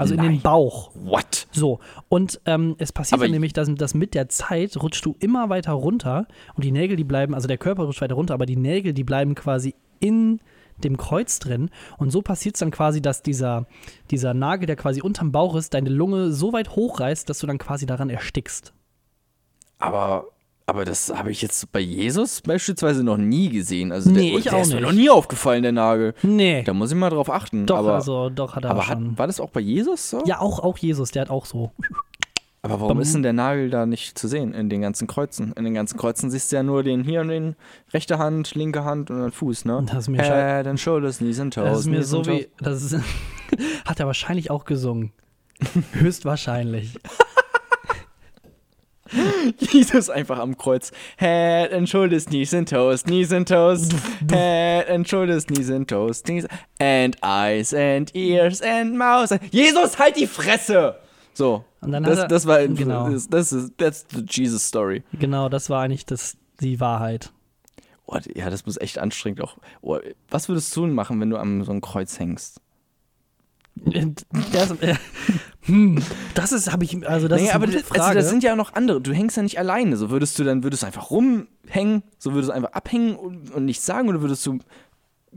Also 0.00 0.14
in 0.14 0.22
den 0.22 0.32
Nein. 0.32 0.40
Bauch. 0.42 0.90
What? 0.94 1.46
So, 1.52 1.78
und 2.08 2.40
ähm, 2.46 2.74
es 2.78 2.92
passiert 2.92 3.14
Aber 3.14 3.24
dann 3.24 3.30
ich- 3.30 3.32
nämlich, 3.34 3.52
dass, 3.52 3.72
dass 3.74 3.94
mit 3.94 4.14
der 4.14 4.28
Zeit 4.28 4.76
rutschst 4.82 5.04
du 5.04 5.14
immer 5.20 5.48
weiter 5.48 5.72
runter 5.72 6.26
und 6.54 6.64
die 6.64 6.72
Nägel, 6.72 6.96
die 6.96 7.04
bleiben, 7.04 7.34
also 7.34 7.46
der 7.48 7.58
Körper 7.58 7.84
rutscht 7.84 8.00
weiter 8.00 8.14
runter, 8.14 8.34
aber 8.34 8.46
die 8.46 8.56
Nägel, 8.56 8.92
die 8.92 9.04
bleiben 9.04 9.34
quasi 9.34 9.74
in 10.00 10.40
dem 10.82 10.96
Kreuz 10.96 11.38
drin. 11.38 11.68
Und 11.98 12.10
so 12.10 12.22
passiert 12.22 12.54
es 12.56 12.60
dann 12.60 12.70
quasi, 12.70 13.02
dass 13.02 13.22
dieser, 13.22 13.66
dieser 14.10 14.32
Nagel, 14.32 14.66
der 14.66 14.76
quasi 14.76 15.02
unterm 15.02 15.30
Bauch 15.30 15.54
ist, 15.54 15.74
deine 15.74 15.90
Lunge 15.90 16.32
so 16.32 16.52
weit 16.54 16.74
hochreißt, 16.74 17.28
dass 17.28 17.38
du 17.38 17.46
dann 17.46 17.58
quasi 17.58 17.84
daran 17.84 18.08
erstickst. 18.08 18.72
Aber, 19.78 20.24
aber 20.70 20.84
das 20.84 21.12
habe 21.14 21.30
ich 21.30 21.42
jetzt 21.42 21.70
bei 21.72 21.80
Jesus 21.80 22.40
beispielsweise 22.40 23.02
noch 23.04 23.16
nie 23.16 23.48
gesehen. 23.50 23.92
Also 23.92 24.10
Nee, 24.10 24.30
der, 24.30 24.38
ich 24.38 24.44
der 24.44 24.54
auch 24.54 24.62
ist 24.62 24.68
mir 24.68 24.76
nicht. 24.76 24.82
noch 24.84 24.92
nie 24.92 25.10
aufgefallen, 25.10 25.62
der 25.62 25.72
Nagel. 25.72 26.14
Nee. 26.22 26.62
Da 26.62 26.72
muss 26.72 26.90
ich 26.92 26.96
mal 26.96 27.10
drauf 27.10 27.28
achten. 27.28 27.66
Doch, 27.66 27.78
aber, 27.78 27.94
also 27.96 28.30
doch 28.30 28.56
hat 28.56 28.64
er 28.64 28.70
aber 28.70 28.86
hat, 28.88 28.98
schon. 28.98 29.18
war 29.18 29.26
das 29.26 29.40
auch 29.40 29.50
bei 29.50 29.60
Jesus 29.60 30.10
so? 30.10 30.22
ja, 30.24 30.38
auch, 30.40 30.60
auch 30.60 30.78
Jesus, 30.78 31.10
der 31.10 31.22
hat 31.22 31.30
auch 31.30 31.44
so. 31.44 31.72
Aber 32.62 32.80
warum 32.80 33.00
ist 33.00 33.14
denn 33.14 33.22
der 33.22 33.32
Nagel 33.32 33.70
da 33.70 33.86
nicht 33.86 34.18
zu 34.18 34.28
sehen 34.28 34.52
in 34.52 34.68
den 34.68 34.82
ganzen 34.82 35.06
Kreuzen? 35.06 35.52
In 35.54 35.64
den 35.64 35.74
ganzen 35.74 35.96
Kreuzen 35.98 36.30
siehst 36.30 36.52
du 36.52 36.56
ja 36.56 36.62
nur 36.62 36.82
den 36.82 37.02
hier 37.04 37.22
und 37.22 37.28
den 37.28 37.56
rechte 37.92 38.18
Hand, 38.18 38.54
linke 38.54 38.84
Hand 38.84 39.10
und 39.10 39.20
den 39.20 39.32
Fuß, 39.32 39.64
ne? 39.64 39.82
Das 39.86 40.00
ist 40.04 40.08
mir 40.08 40.22
Head 40.22 40.66
and 40.66 40.78
shoulders, 40.78 41.18
knees 41.18 41.40
and 41.40 41.54
toes. 41.54 41.64
Das 41.64 41.80
ist 41.80 41.86
mir 41.86 42.02
so 42.04 42.24
wie. 42.26 42.48
Das 42.60 42.82
ist, 42.82 42.96
hat 43.86 43.98
er 43.98 44.06
wahrscheinlich 44.06 44.50
auch 44.50 44.64
gesungen. 44.66 45.12
Höchstwahrscheinlich. 45.92 46.98
Jesus 49.58 50.10
einfach 50.10 50.38
am 50.38 50.56
Kreuz. 50.56 50.92
Head 51.16 51.72
and 51.72 51.88
shoulders, 51.88 52.26
knees 52.28 52.54
and 52.54 52.68
toes, 52.68 53.04
knees 53.04 53.32
and 53.32 53.48
toes. 53.48 53.88
Head 54.30 54.88
and 54.88 55.08
shoulders, 55.08 55.46
knees 55.48 55.70
and 55.70 55.88
toes, 55.88 56.22
knees 56.24 56.46
and 56.78 57.16
eyes 57.22 57.74
and 57.74 58.14
ears 58.14 58.62
and 58.62 58.96
mouth. 58.96 59.30
Jesus, 59.52 59.98
halt 59.98 60.16
die 60.16 60.26
Fresse! 60.26 60.96
So. 61.34 61.64
Und 61.80 61.92
dann 61.92 62.02
das, 62.02 62.18
er- 62.18 62.28
das 62.28 62.46
war 62.46 62.66
genau. 62.66 63.08
das, 63.08 63.28
das 63.28 63.52
ist 63.52 63.78
that's 63.78 64.06
the 64.10 64.24
Jesus 64.28 64.66
Story. 64.66 65.02
Genau, 65.18 65.48
das 65.48 65.70
war 65.70 65.82
eigentlich 65.82 66.04
das, 66.06 66.36
die 66.60 66.78
Wahrheit. 66.80 67.32
Oh, 68.06 68.18
ja, 68.34 68.50
das 68.50 68.66
muss 68.66 68.76
echt 68.76 68.98
anstrengend 68.98 69.40
auch. 69.40 69.56
Oh, 69.80 69.98
was 70.30 70.48
würdest 70.48 70.74
du 70.76 70.84
denn 70.84 70.94
machen, 70.94 71.20
wenn 71.20 71.30
du 71.30 71.36
am 71.36 71.62
so 71.64 71.70
einem 71.70 71.80
Kreuz 71.80 72.18
hängst? 72.18 72.60
Das, 74.52 74.72
äh, 74.82 74.96
hm, 75.62 76.02
das 76.34 76.52
ist, 76.52 76.72
habe 76.72 76.84
ich, 76.84 77.06
also 77.06 77.28
das 77.28 77.40
nee, 77.40 77.46
ist 77.46 77.54
eine 77.54 77.64
aber 77.64 77.72
das, 77.72 77.90
also 77.90 77.94
Frage. 77.94 78.14
das 78.14 78.30
sind 78.30 78.42
ja 78.42 78.52
auch 78.52 78.56
noch 78.56 78.74
andere. 78.74 79.00
Du 79.00 79.12
hängst 79.12 79.36
ja 79.36 79.42
nicht 79.42 79.58
alleine. 79.58 79.96
So 79.96 80.10
würdest 80.10 80.38
du 80.38 80.44
dann 80.44 80.62
würdest 80.62 80.82
du 80.82 80.86
einfach 80.86 81.10
rumhängen, 81.10 82.02
so 82.18 82.32
würdest 82.32 82.50
du 82.50 82.54
einfach 82.54 82.72
abhängen 82.72 83.16
und, 83.16 83.50
und 83.50 83.64
nichts 83.64 83.84
sagen 83.84 84.08
oder 84.08 84.22
würdest 84.22 84.44
du 84.46 84.58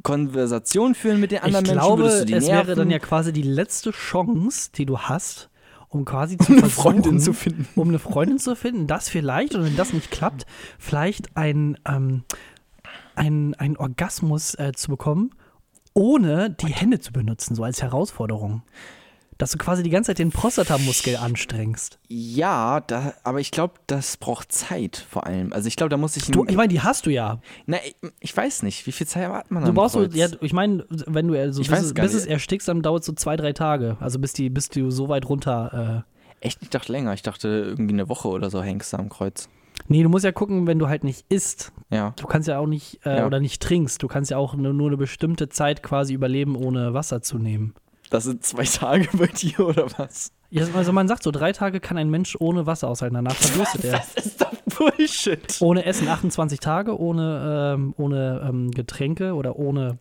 Konversation 0.01 0.95
führen 0.95 1.19
mit 1.19 1.31
den 1.31 1.39
ich 1.39 1.43
anderen 1.43 1.65
glaube, 1.65 2.03
Menschen? 2.03 2.03
Würdest 2.03 2.21
du 2.21 2.25
die 2.25 2.33
es 2.33 2.47
nerven? 2.47 2.67
wäre 2.67 2.77
dann 2.77 2.89
ja 2.89 2.99
quasi 2.99 3.33
die 3.33 3.43
letzte 3.43 3.91
Chance, 3.91 4.71
die 4.75 4.85
du 4.85 4.97
hast, 4.97 5.49
um 5.89 6.05
quasi 6.05 6.37
zu 6.37 6.51
eine 6.51 6.61
versuchen, 6.61 6.81
Freundin 6.81 7.19
zu 7.19 7.33
finden. 7.33 7.67
um 7.75 7.89
eine 7.89 7.99
Freundin 7.99 8.39
zu 8.39 8.55
finden, 8.55 8.87
das 8.87 9.09
vielleicht, 9.09 9.55
und 9.55 9.63
wenn 9.65 9.75
das 9.75 9.93
nicht 9.93 10.09
klappt, 10.09 10.45
vielleicht 10.79 11.35
ein, 11.37 11.77
ähm, 11.87 12.23
ein, 13.15 13.53
ein 13.55 13.77
Orgasmus 13.77 14.55
äh, 14.55 14.71
zu 14.73 14.89
bekommen, 14.89 15.31
ohne 15.93 16.49
die 16.49 16.73
Hände 16.73 16.99
zu 16.99 17.11
benutzen, 17.13 17.53
so 17.53 17.63
als 17.63 17.83
Herausforderung. 17.83 18.63
Dass 19.43 19.51
du 19.51 19.57
quasi 19.57 19.83
die 19.83 19.89
ganze 19.89 20.07
Zeit 20.07 20.19
den 20.19 20.31
Prostatamuskel 20.31 21.17
anstrengst. 21.17 21.99
Ja, 22.07 22.79
da, 22.79 23.13
aber 23.25 23.41
ich 23.41 23.51
glaube, 23.51 23.73
das 23.87 24.15
braucht 24.15 24.53
Zeit 24.53 25.05
vor 25.09 25.27
allem. 25.27 25.51
Also 25.51 25.67
ich 25.67 25.75
glaube, 25.75 25.89
da 25.89 25.97
muss 25.97 26.15
ich. 26.15 26.31
Du, 26.31 26.45
ich 26.47 26.55
meine, 26.55 26.69
die 26.69 26.79
hast 26.79 27.05
du 27.05 27.09
ja. 27.09 27.41
na, 27.65 27.75
ich, 27.83 27.97
ich 28.21 28.37
weiß 28.37 28.63
nicht, 28.63 28.87
wie 28.87 28.93
viel 28.93 29.05
Zeit 29.05 29.27
hat 29.27 29.51
man 29.51 29.63
Du 29.63 29.69
am 29.71 29.75
brauchst 29.75 29.95
so, 29.95 30.05
ja, 30.05 30.27
ich 30.39 30.53
meine, 30.53 30.85
wenn 30.89 31.27
du 31.27 31.37
also 31.37 31.59
Ich 31.59 31.67
bis, 31.67 31.77
weiß 31.77 31.85
es, 31.87 31.93
gar 31.93 32.03
bis 32.05 32.13
es 32.13 32.25
erstickst, 32.25 32.69
dann 32.69 32.81
dauert 32.81 33.01
es 33.01 33.07
so 33.07 33.11
zwei, 33.11 33.35
drei 33.35 33.51
Tage. 33.51 33.97
Also 33.99 34.17
bis 34.17 34.31
die, 34.31 34.49
bis 34.49 34.69
du 34.69 34.89
so 34.91 35.09
weit 35.09 35.27
runter. 35.27 36.05
Echt, 36.39 36.59
ich 36.61 36.69
dachte 36.69 36.93
länger. 36.93 37.13
Ich 37.13 37.21
dachte 37.23 37.49
irgendwie 37.49 37.95
eine 37.95 38.07
Woche 38.07 38.29
oder 38.29 38.49
so 38.49 38.63
hängst 38.63 38.93
du 38.93 38.97
am 38.97 39.09
Kreuz. 39.09 39.47
Äh, 39.47 39.83
nee, 39.89 40.03
du 40.03 40.07
musst 40.07 40.23
ja 40.23 40.31
gucken, 40.31 40.67
wenn 40.67 40.79
du 40.79 40.87
halt 40.87 41.03
nicht 41.03 41.25
isst. 41.27 41.73
Ja. 41.89 42.13
Du 42.15 42.27
kannst 42.27 42.47
ja 42.47 42.59
auch 42.59 42.67
nicht 42.67 43.05
äh, 43.05 43.17
Ja. 43.17 43.25
oder 43.27 43.41
nicht 43.41 43.61
trinkst. 43.61 44.01
Du 44.01 44.07
kannst 44.07 44.31
ja 44.31 44.37
auch 44.37 44.55
nur, 44.55 44.71
nur 44.71 44.87
eine 44.87 44.95
bestimmte 44.95 45.49
Zeit 45.49 45.83
quasi 45.83 46.13
überleben, 46.13 46.55
ohne 46.55 46.93
Wasser 46.93 47.21
zu 47.21 47.37
nehmen. 47.37 47.73
Das 48.13 48.25
sind 48.25 48.45
zwei 48.45 48.63
Tage 48.63 49.07
bei 49.17 49.25
dir 49.25 49.59
oder 49.61 49.87
was? 49.97 50.31
Ja, 50.51 50.67
also 50.75 50.93
man 50.93 51.07
sagt 51.07 51.23
so, 51.23 51.31
drei 51.31 51.51
Tage 51.51 51.79
kann 51.79 51.97
ein 51.97 52.11
Mensch 52.11 52.37
ohne 52.39 52.67
Wasser 52.67 52.87
aushalten. 52.87 53.15
Danach 53.15 53.33
verdurstet 53.33 53.83
er. 53.85 53.93
Das 53.93 54.13
ist 54.13 54.39
doch 54.39 54.53
Bullshit. 54.77 55.57
Ohne 55.61 55.83
Essen 55.83 56.07
28 56.07 56.59
Tage, 56.59 56.99
ohne, 56.99 57.73
ähm, 57.73 57.95
ohne 57.97 58.45
ähm, 58.47 58.69
Getränke 58.69 59.33
oder 59.33 59.55
ohne 59.55 59.97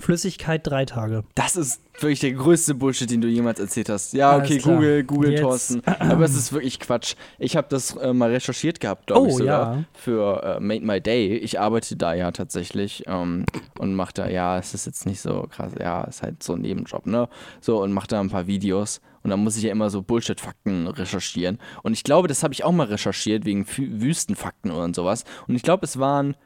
Flüssigkeit 0.00 0.66
drei 0.66 0.84
Tage. 0.84 1.24
Das 1.34 1.56
ist 1.56 1.80
wirklich 2.00 2.20
der 2.20 2.32
größte 2.32 2.74
Bullshit, 2.74 3.10
den 3.10 3.20
du 3.20 3.28
jemals 3.28 3.58
erzählt 3.58 3.88
hast. 3.88 4.12
Ja, 4.12 4.32
Alles 4.32 4.48
okay, 4.50 4.58
klar. 4.58 4.74
Google, 4.76 5.04
Google, 5.04 5.30
Jetzt- 5.32 5.40
Thorsten. 5.42 5.82
Aber 5.86 6.24
es 6.24 6.34
ist 6.36 6.52
wirklich 6.52 6.78
Quatsch. 6.80 7.14
Ich 7.38 7.56
habe 7.56 7.66
das 7.70 7.96
äh, 7.96 8.12
mal 8.12 8.30
recherchiert 8.30 8.80
gehabt, 8.80 9.06
glaube 9.08 9.28
ich 9.28 9.34
Oh, 9.34 9.38
sogar, 9.38 9.76
ja. 9.76 9.84
für 9.94 10.42
äh, 10.42 10.60
Made 10.60 10.84
My 10.84 11.00
Day. 11.00 11.36
Ich 11.36 11.58
arbeite 11.60 11.96
da 11.96 12.14
ja 12.14 12.30
tatsächlich 12.30 13.02
ähm, 13.06 13.44
und 13.78 13.94
mache 13.94 14.12
da, 14.14 14.28
ja, 14.28 14.58
es 14.58 14.74
ist 14.74 14.86
jetzt 14.86 15.06
nicht 15.06 15.20
so 15.20 15.46
krass, 15.50 15.72
ja, 15.78 16.04
ist 16.04 16.22
halt 16.22 16.42
so 16.42 16.54
ein 16.54 16.60
Nebenjob, 16.62 17.06
ne? 17.06 17.28
So, 17.60 17.82
und 17.82 17.92
mache 17.92 18.06
da 18.08 18.20
ein 18.20 18.30
paar 18.30 18.46
Videos. 18.46 19.00
Und 19.24 19.30
dann 19.30 19.40
muss 19.40 19.56
ich 19.56 19.64
ja 19.64 19.72
immer 19.72 19.90
so 19.90 20.00
Bullshit-Fakten 20.00 20.86
recherchieren. 20.86 21.58
Und 21.82 21.92
ich 21.92 22.04
glaube, 22.04 22.28
das 22.28 22.44
habe 22.44 22.54
ich 22.54 22.62
auch 22.64 22.72
mal 22.72 22.86
recherchiert, 22.86 23.44
wegen 23.44 23.64
Fü 23.66 24.00
Wüstenfakten 24.00 24.70
und 24.70 24.94
sowas. 24.94 25.24
Und 25.48 25.56
ich 25.56 25.62
glaube, 25.62 25.84
es 25.84 25.98
waren 25.98 26.36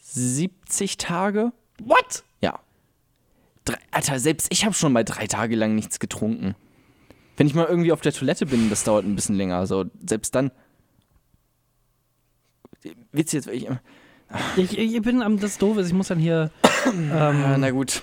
70 0.00 0.96
Tage. 0.98 1.52
What? 1.82 2.24
Drei, 3.68 3.76
Alter, 3.90 4.18
selbst 4.18 4.48
ich 4.50 4.64
habe 4.64 4.74
schon 4.74 4.92
mal 4.92 5.04
drei 5.04 5.26
Tage 5.26 5.54
lang 5.56 5.74
nichts 5.74 5.98
getrunken. 6.00 6.54
Wenn 7.36 7.46
ich 7.46 7.54
mal 7.54 7.66
irgendwie 7.66 7.92
auf 7.92 8.00
der 8.00 8.12
Toilette 8.12 8.46
bin, 8.46 8.70
das 8.70 8.84
dauert 8.84 9.04
ein 9.04 9.14
bisschen 9.14 9.36
länger. 9.36 9.66
So, 9.66 9.84
selbst 10.06 10.34
dann. 10.34 10.50
Witz 13.12 13.32
jetzt, 13.32 13.48
ich, 13.48 13.68
Ich, 14.56 14.78
ich 14.78 15.02
bin 15.02 15.22
am, 15.22 15.38
das 15.40 15.58
Doofe 15.58 15.80
ist, 15.80 15.88
ich 15.88 15.92
muss 15.94 16.08
dann 16.08 16.18
hier 16.18 16.50
ah, 17.12 17.30
ähm, 17.30 17.60
na 17.60 17.70
gut. 17.70 18.02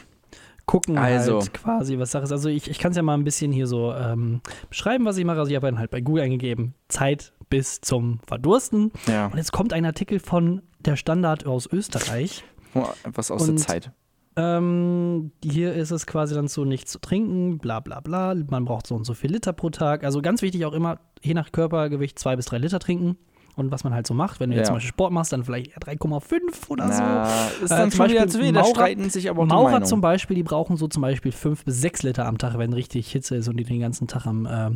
gucken 0.66 0.98
Also. 0.98 1.40
halt 1.42 1.54
quasi, 1.54 1.98
was 2.00 2.12
Sache 2.12 2.24
ist. 2.24 2.32
Also 2.32 2.50
ich, 2.50 2.70
ich 2.70 2.80
kann 2.80 2.92
es 2.92 2.98
ja 2.98 3.04
mal 3.04 3.14
ein 3.16 3.24
bisschen 3.24 3.52
hier 3.52 3.68
so 3.68 3.94
ähm, 3.94 4.42
beschreiben, 4.70 5.06
was 5.06 5.18
ich 5.18 5.26
mache. 5.26 5.40
Also 5.40 5.50
ich 5.50 5.56
habe 5.56 5.68
dann 5.68 5.80
halt 5.80 5.92
bei 5.92 6.02
Google 6.02 6.24
eingegeben, 6.24 6.74
Zeit 6.88 7.34
bis 7.50 7.82
zum 7.82 8.20
Verdursten. 8.28 8.92
Ja. 9.08 9.28
Und 9.28 9.38
jetzt 9.38 9.52
kommt 9.52 9.72
ein 9.74 9.86
Artikel 9.86 10.20
von 10.20 10.62
der 10.80 10.96
Standard 10.96 11.46
aus 11.46 11.68
Österreich. 11.72 12.44
Oh, 12.74 12.86
Was 13.04 13.32
aus 13.32 13.48
Und- 13.48 13.60
der 13.60 13.66
Zeit. 13.68 13.92
Ähm, 14.38 15.32
hier 15.44 15.74
ist 15.74 15.92
es 15.92 16.06
quasi 16.06 16.36
dann 16.36 16.48
so, 16.48 16.66
nichts 16.66 16.92
zu 16.92 17.00
trinken, 17.00 17.58
bla 17.58 17.80
bla 17.80 18.00
bla. 18.02 18.36
Man 18.50 18.66
braucht 18.66 18.86
so 18.88 18.96
und 18.96 19.06
so 19.06 19.14
viel 19.14 19.32
Liter 19.32 19.54
pro 19.54 19.70
Tag. 19.70 20.04
Also 20.04 20.22
ganz 20.22 20.42
wichtig 20.42 20.66
auch 20.66 20.74
immer, 20.74 21.00
je 21.22 21.34
nach 21.34 21.52
Körpergewicht 21.52 22.20
zwei 22.20 22.36
bis 22.36 22.46
drei 22.46 22.58
Liter 22.58 22.80
trinken. 22.80 23.18
Und 23.56 23.72
was 23.72 23.86
man 23.86 23.94
halt 23.94 24.06
so 24.06 24.14
macht, 24.14 24.42
wenn 24.42 24.50
du 24.50 24.58
jetzt 24.58 24.64
Ja. 24.64 24.68
zum 24.68 24.76
Beispiel 24.76 24.90
Sport 24.90 25.14
machst, 25.14 25.32
dann 25.32 25.46
vielleicht 25.46 25.68
eher 25.72 25.80
3,5 25.80 26.70
oder 26.70 26.92
so. 26.92 27.02
Na, 27.02 27.48
ist 27.64 27.72
Äh, 27.72 27.76
dann 27.78 27.90
zum 27.90 27.98
schon 28.02 28.10
wieder 28.10 28.20
Beispiel 28.26 28.32
zu 28.34 28.40
viel. 28.40 28.52
Da 28.52 28.60
Maurer- 28.62 28.70
streiten 28.76 29.10
sich 29.10 29.30
aber 29.30 29.44
auch 29.44 29.48
Maurer 29.48 29.84
zum 29.84 30.02
Beispiel, 30.02 30.36
die 30.36 30.44
brauchen 30.44 30.76
so 30.76 30.90
zum 30.90 31.02
Beispiel 31.02 31.32
fünf 31.32 31.64
bis 31.64 31.80
sechs 31.80 32.04
Liter 32.04 32.26
am 32.26 32.38
Tag, 32.38 32.58
wenn 32.58 32.74
richtig 32.74 33.10
Hitze 33.10 33.38
ist 33.38 33.48
und 33.48 33.56
die 33.56 33.64
den 33.64 33.80
ganzen 33.80 34.08
Tag 34.10 34.26
am. 34.26 34.46
Äh, 34.46 34.68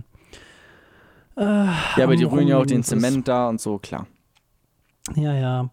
äh, 1.36 1.44
Ja, 1.98 2.04
aber 2.04 2.16
die 2.16 2.24
rühren 2.24 2.48
ja 2.48 2.58
auch 2.58 2.66
den. 2.66 2.84
Zement 2.84 3.28
da 3.28 3.50
und 3.50 3.60
so, 3.60 3.80
klar. 3.80 4.08
Ja, 5.16 5.34
ja. 5.34 5.70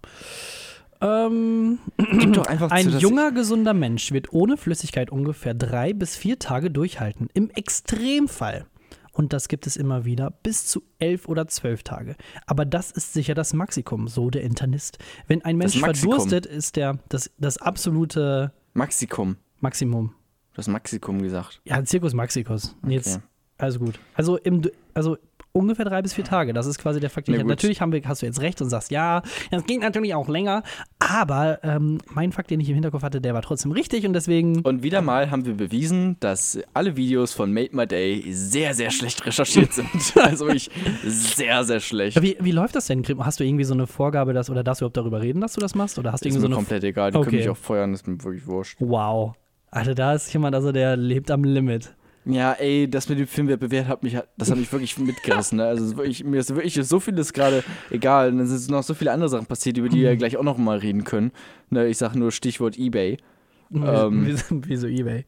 Ähm, 1.00 1.78
Gib 1.98 2.32
doch 2.34 2.46
einfach 2.46 2.70
ein 2.70 2.88
junger, 2.98 3.32
gesunder 3.32 3.74
Mensch 3.74 4.12
wird 4.12 4.32
ohne 4.32 4.56
Flüssigkeit 4.56 5.10
ungefähr 5.10 5.54
drei 5.54 5.92
bis 5.92 6.16
vier 6.16 6.38
Tage 6.38 6.70
durchhalten. 6.70 7.28
Im 7.34 7.50
Extremfall. 7.50 8.66
Und 9.12 9.32
das 9.32 9.48
gibt 9.48 9.66
es 9.66 9.76
immer 9.76 10.04
wieder, 10.04 10.30
bis 10.42 10.66
zu 10.66 10.82
elf 10.98 11.26
oder 11.26 11.48
zwölf 11.48 11.82
Tage. 11.82 12.16
Aber 12.44 12.66
das 12.66 12.90
ist 12.90 13.14
sicher 13.14 13.34
das 13.34 13.54
Maximum, 13.54 14.08
so 14.08 14.28
der 14.28 14.42
Internist. 14.42 14.98
Wenn 15.26 15.42
ein 15.42 15.56
Mensch 15.56 15.80
Maximum. 15.80 16.12
verdurstet, 16.16 16.44
ist 16.44 16.76
der 16.76 16.98
das, 17.08 17.30
das 17.38 17.56
absolute 17.56 18.52
Ich, 18.54 18.74
Maxikum. 18.74 19.36
Maximum. 19.60 20.14
Du 20.52 20.58
hast 20.58 20.68
Maxikum 20.68 21.22
gesagt. 21.22 21.62
Ja, 21.64 21.82
Zirkus 21.84 22.12
Maxicus. 22.12 22.76
Und 22.82 22.90
Jetzt, 22.90 23.16
Okay. 23.16 23.24
also 23.58 23.78
gut. 23.78 23.98
Also, 24.14 24.36
im, 24.36 24.62
also 24.92 25.16
ungefähr 25.56 25.84
drei 25.84 26.02
bis 26.02 26.14
vier 26.14 26.24
Tage. 26.24 26.52
Das 26.52 26.66
ist 26.66 26.78
quasi 26.78 27.00
der 27.00 27.10
Fakt. 27.10 27.28
den 27.28 27.32
Na 27.32 27.38
ich- 27.38 27.42
gut. 27.42 27.50
Natürlich 27.50 27.80
haben 27.80 27.92
wir, 27.92 28.00
hast 28.04 28.22
du 28.22 28.26
jetzt 28.26 28.40
recht 28.40 28.60
und 28.62 28.68
sagst, 28.70 28.90
ja, 28.90 29.22
das 29.50 29.64
ging 29.64 29.80
natürlich 29.80 30.14
auch 30.14 30.28
länger. 30.28 30.62
Aber 30.98 31.58
ähm, 31.62 31.98
mein 32.12 32.32
Fakt, 32.32 32.50
den 32.50 32.60
ich 32.60 32.68
im 32.68 32.74
Hinterkopf 32.74 33.02
hatte, 33.02 33.20
der 33.20 33.34
war 33.34 33.42
trotzdem 33.42 33.72
richtig 33.72 34.06
und 34.06 34.12
deswegen. 34.12 34.60
Und 34.62 34.82
wieder 34.82 35.02
mal 35.02 35.30
haben 35.30 35.44
wir 35.46 35.54
bewiesen, 35.54 36.16
dass 36.20 36.58
alle 36.74 36.96
Videos 36.96 37.32
von 37.32 37.52
Made 37.52 37.70
My 37.72 37.86
Day 37.86 38.24
sehr, 38.32 38.74
sehr 38.74 38.90
schlecht 38.90 39.24
recherchiert 39.26 39.72
sind. 39.72 39.88
also 40.16 40.48
ich 40.48 40.70
sehr, 41.04 41.64
sehr 41.64 41.80
schlecht. 41.80 42.20
Wie, 42.22 42.36
wie 42.40 42.52
läuft 42.52 42.74
das 42.76 42.86
denn? 42.86 43.02
Hast 43.20 43.40
du 43.40 43.44
irgendwie 43.44 43.64
so 43.64 43.74
eine 43.74 43.86
Vorgabe, 43.86 44.32
dass, 44.32 44.50
oder 44.50 44.62
darfst 44.64 44.80
du 44.80 44.84
überhaupt 44.84 44.96
darüber 44.96 45.22
reden, 45.22 45.40
dass 45.40 45.52
du 45.54 45.60
das 45.60 45.74
machst? 45.74 45.98
Oder 45.98 46.12
hast 46.12 46.24
du 46.24 46.28
Ist 46.28 46.34
irgendwie 46.34 46.48
mir 46.48 46.54
so 46.54 46.58
eine. 46.60 46.66
komplett 46.66 46.84
egal, 46.84 47.10
die 47.12 47.16
Okay. 47.18 47.30
können 47.30 47.36
mich 47.42 47.48
auch 47.48 47.56
feuern, 47.56 47.92
das 47.92 48.02
ist 48.02 48.06
mir 48.06 48.22
wirklich 48.22 48.46
wurscht. 48.46 48.76
Wow. 48.80 49.34
Alter, 49.70 49.94
da 49.94 50.14
ist 50.14 50.32
jemand, 50.32 50.54
also 50.54 50.72
der 50.72 50.96
lebt 50.96 51.30
am 51.30 51.44
Limit. 51.44 51.94
Ja, 52.28 52.52
ey, 52.54 52.90
das 52.90 53.08
mit 53.08 53.20
dem 53.20 53.28
Filmwettbewerb 53.28 53.86
hat 53.86 54.02
mich, 54.02 54.18
das 54.36 54.50
hat 54.50 54.58
mich 54.58 54.72
wirklich 54.72 54.98
mitgerissen. 54.98 55.58
Ne? 55.58 55.64
Also 55.66 55.96
wirklich, 55.96 56.24
mir 56.24 56.40
ist 56.40 56.52
wirklich 56.52 56.74
so 56.74 56.98
vieles 56.98 57.32
gerade 57.32 57.62
egal. 57.90 58.30
Und 58.32 58.40
es 58.40 58.50
sind 58.50 58.70
noch 58.70 58.82
so 58.82 58.94
viele 58.94 59.12
andere 59.12 59.28
Sachen 59.28 59.46
passiert, 59.46 59.78
über 59.78 59.88
die 59.88 59.98
wir 60.00 60.10
ja 60.10 60.16
gleich 60.16 60.36
auch 60.36 60.42
noch 60.42 60.58
mal 60.58 60.78
reden 60.78 61.04
können. 61.04 61.30
Ne, 61.70 61.86
ich 61.86 61.98
sag 61.98 62.16
nur 62.16 62.32
Stichwort 62.32 62.76
Ebay. 62.78 63.18
Ähm. 63.72 64.26
wie, 64.26 64.68
wie 64.68 64.76
so 64.76 64.88
Ebay. 64.88 65.24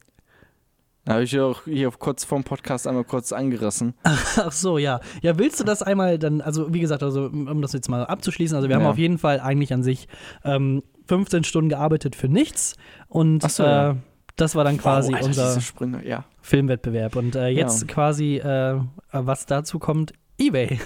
Da 1.05 1.15
habe 1.15 1.23
ich 1.23 1.33
ja 1.33 1.45
auch 1.45 1.63
hier 1.65 1.91
kurz 1.93 2.25
vorm 2.25 2.45
Podcast 2.45 2.87
einmal 2.87 3.05
kurz 3.05 3.33
angerissen. 3.33 3.95
Ach 4.05 4.53
so, 4.53 4.77
ja. 4.77 5.01
Ja, 5.23 5.39
willst 5.39 5.59
du 5.61 5.65
das 5.65 5.83
einmal 5.83 6.19
dann, 6.19 6.41
also 6.41 6.75
wie 6.75 6.81
gesagt, 6.81 7.03
also 7.05 7.27
um 7.27 7.63
das 7.63 7.73
jetzt 7.73 7.89
mal 7.89 8.05
abzuschließen, 8.05 8.57
also 8.57 8.69
wir 8.69 8.75
haben 8.77 8.83
Ja. 8.83 8.91
auf 8.91 8.99
jeden 8.99 9.19
Fall 9.19 9.41
eigentlich 9.41 9.73
an 9.73 9.83
sich 9.83 10.07
ähm, 10.45 10.83
15 11.07 11.45
Stunden 11.45 11.71
gearbeitet 11.71 12.15
für 12.15 12.29
nichts 12.29 12.75
und 13.09 13.43
Ach 13.45 13.51
so, 13.51 13.63
äh, 13.63 13.67
ja. 13.67 13.97
Das 14.41 14.55
war 14.55 14.65
dann 14.65 14.79
quasi 14.79 15.09
wow, 15.09 15.17
Alter, 15.17 15.27
unser 15.27 15.61
Sprünge, 15.61 16.07
ja. 16.07 16.25
Filmwettbewerb. 16.41 17.17
Und 17.17 17.37
äh, 17.37 17.49
jetzt 17.49 17.83
Ja. 17.83 17.87
quasi, 17.89 18.37
äh, 18.37 18.81
was 19.13 19.47
dazu 19.47 19.79
kommt, 19.79 20.13
Ebay. 20.41 20.79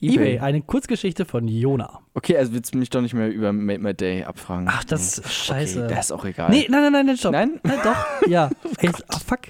Ebay. 0.00 0.38
Eine 0.38 0.62
Kurzgeschichte 0.62 1.26
von 1.26 1.46
Jona. 1.46 2.00
Okay, 2.14 2.38
also 2.38 2.54
willst 2.54 2.72
du 2.72 2.78
mich 2.78 2.88
doch 2.88 3.02
nicht 3.02 3.12
mehr 3.12 3.30
über 3.30 3.52
Made 3.52 3.78
My 3.80 3.92
Day 3.92 4.24
abfragen. 4.24 4.66
Ach, 4.70 4.82
das 4.84 5.18
ist 5.18 5.30
scheiße. 5.30 5.84
Okay, 5.84 5.94
das 5.94 6.06
ist 6.06 6.12
auch 6.12 6.24
egal. 6.24 6.48
Nee, 6.50 6.66
nein, 6.70 6.80
nein, 6.84 6.92
nein, 6.92 7.06
nein, 7.06 7.16
stopp. 7.18 7.32
Nein? 7.32 7.60
Nein, 7.62 7.78
doch. 7.84 7.96
Ja. 8.28 8.48
Ey, 8.78 8.90
ah, 9.08 9.18
fuck. 9.18 9.40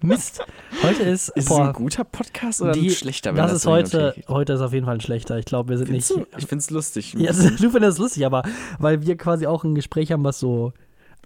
Mist. 0.00 0.40
Heute 0.82 1.02
ist, 1.02 1.28
Ist 1.28 1.36
es 1.36 1.44
boah, 1.46 1.66
ein 1.68 1.72
guter 1.74 2.04
Podcast 2.04 2.62
oder 2.62 2.72
die, 2.72 2.86
ein 2.86 2.90
schlechter? 2.90 3.30
wenn 3.30 3.42
das 3.42 3.52
ist 3.52 3.66
heute, 3.66 4.14
geht? 4.16 4.28
heute 4.28 4.54
ist 4.54 4.60
auf 4.60 4.72
jeden 4.72 4.86
Fall 4.86 4.94
ein 4.94 5.00
schlechter. 5.02 5.38
Ich 5.38 5.44
glaube, 5.44 5.68
wir 5.68 5.76
sind 5.76 5.88
Findest 5.88 6.16
nicht. 6.16 6.32
du? 6.32 6.38
Ich 6.38 6.46
find's 6.46 6.70
lustig. 6.70 7.12
Ja, 7.18 7.32
du 7.32 7.38
findest 7.70 7.82
das 7.82 7.98
lustig, 7.98 8.24
aber 8.24 8.42
weil 8.78 9.02
wir 9.04 9.16
quasi 9.18 9.46
auch 9.46 9.64
ein 9.64 9.74
Gespräch 9.74 10.12
haben, 10.12 10.24
was 10.24 10.40
so 10.40 10.72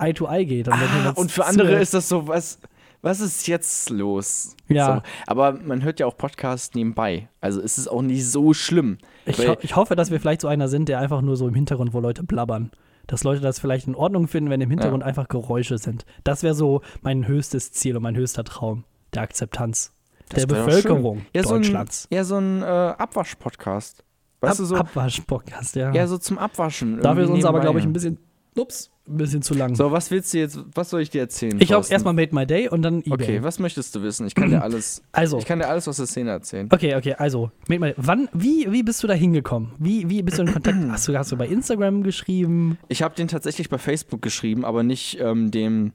Eye 0.00 0.12
to 0.14 0.26
Eye 0.26 0.44
geht. 0.44 0.68
Und, 0.68 0.74
Ah, 0.74 1.12
und 1.14 1.30
für 1.30 1.44
andere 1.44 1.80
ist 1.80 1.94
das 1.94 2.08
so, 2.08 2.26
was, 2.28 2.58
was 3.02 3.20
ist 3.20 3.46
jetzt 3.46 3.90
los? 3.90 4.56
Ja. 4.68 4.96
So. 4.96 5.02
Aber 5.26 5.52
man 5.52 5.82
hört 5.82 6.00
ja 6.00 6.06
auch 6.06 6.16
Podcasts 6.16 6.74
nebenbei. 6.74 7.28
Also 7.40 7.60
ist 7.60 7.78
es 7.78 7.86
auch 7.86 8.02
nicht 8.02 8.28
so 8.28 8.54
schlimm. 8.54 8.98
Ich, 9.26 9.38
ho 9.46 9.56
ich 9.60 9.76
hoffe, 9.76 9.94
dass 9.94 10.10
wir 10.10 10.20
vielleicht 10.20 10.40
so 10.40 10.48
einer 10.48 10.68
sind, 10.68 10.88
der 10.88 10.98
einfach 10.98 11.20
nur 11.20 11.36
so 11.36 11.46
im 11.46 11.54
Hintergrund, 11.54 11.92
wo 11.92 12.00
Leute 12.00 12.22
blabbern. 12.24 12.70
Dass 13.06 13.24
Leute 13.24 13.40
das 13.40 13.58
vielleicht 13.58 13.86
in 13.86 13.94
Ordnung 13.94 14.28
finden, 14.28 14.50
wenn 14.50 14.60
im 14.60 14.70
Hintergrund 14.70 15.02
einfach 15.02 15.28
Geräusche 15.28 15.78
sind. 15.78 16.04
Das 16.24 16.42
wäre 16.42 16.54
so 16.54 16.82
mein 17.00 17.26
höchstes 17.26 17.72
Ziel 17.72 17.96
und 17.96 18.02
mein 18.02 18.16
höchster 18.16 18.44
Traum. 18.44 18.84
Der 19.14 19.22
Akzeptanz 19.22 19.92
Das 20.28 20.44
der 20.44 20.54
Bevölkerung 20.54 21.22
ja, 21.32 21.42
Deutschlands. 21.42 22.02
So 22.02 22.08
ein, 22.10 22.16
ja, 22.16 22.24
so 22.24 22.36
ein 22.36 22.62
äh, 22.62 22.66
Abwasch-Podcast. 22.66 24.04
Ab 24.40 24.54
so, 24.54 24.76
Abwasch-Podcast, 24.76 25.76
ja. 25.76 25.92
ja, 25.92 26.06
so 26.06 26.18
zum 26.18 26.38
Abwaschen. 26.38 27.00
Dafür 27.00 27.24
ist 27.24 27.30
uns 27.30 27.44
aber, 27.44 27.60
glaube 27.60 27.80
ich, 27.80 27.84
ein 27.84 27.92
bisschen, 27.92 28.18
ups, 28.56 28.90
ein 29.06 29.16
bisschen 29.16 29.40
zu 29.42 29.54
lang. 29.54 29.74
So, 29.74 29.90
was 29.90 30.10
willst 30.10 30.34
du 30.34 30.38
jetzt, 30.38 30.58
was 30.74 30.90
soll 30.90 31.00
ich 31.00 31.10
dir 31.10 31.22
erzählen? 31.22 31.58
ich 31.60 31.72
habe 31.72 31.86
erstmal 31.88 32.12
Made 32.12 32.34
My 32.34 32.46
Day 32.46 32.68
und 32.68 32.82
dann 32.82 33.00
eBay. 33.00 33.12
Okay, 33.12 33.42
was 33.42 33.58
möchtest 33.58 33.94
du 33.94 34.02
wissen? 34.02 34.26
Ich 34.26 34.34
kann 34.34 34.50
dir 34.50 34.62
alles, 34.62 35.02
Also, 35.12 35.38
ich 35.38 35.46
kann 35.46 35.58
dir 35.60 35.68
alles 35.68 35.88
aus 35.88 35.96
der 35.96 36.06
Szene 36.06 36.30
erzählen. 36.30 36.68
Okay, 36.70 36.94
okay, 36.94 37.14
also, 37.14 37.50
Made 37.68 37.80
My 37.80 37.86
Day. 37.88 37.94
Wann, 37.96 38.28
wie, 38.32 38.70
wie 38.70 38.82
bist 38.82 39.02
du 39.02 39.06
da 39.06 39.14
hingekommen? 39.14 39.72
Wie, 39.78 40.08
wie 40.10 40.22
bist 40.22 40.38
du 40.38 40.42
in 40.42 40.52
Kontakt? 40.52 40.76
Hast 40.90 41.08
du, 41.08 41.16
hast 41.16 41.32
du 41.32 41.36
bei 41.36 41.46
Instagram 41.46 42.02
geschrieben? 42.02 42.78
Ich 42.88 43.02
habe 43.02 43.14
den 43.14 43.28
tatsächlich 43.28 43.68
bei 43.70 43.78
Facebook 43.78 44.20
geschrieben, 44.22 44.64
aber 44.64 44.82
nicht 44.82 45.18
ähm, 45.20 45.50
dem, 45.50 45.92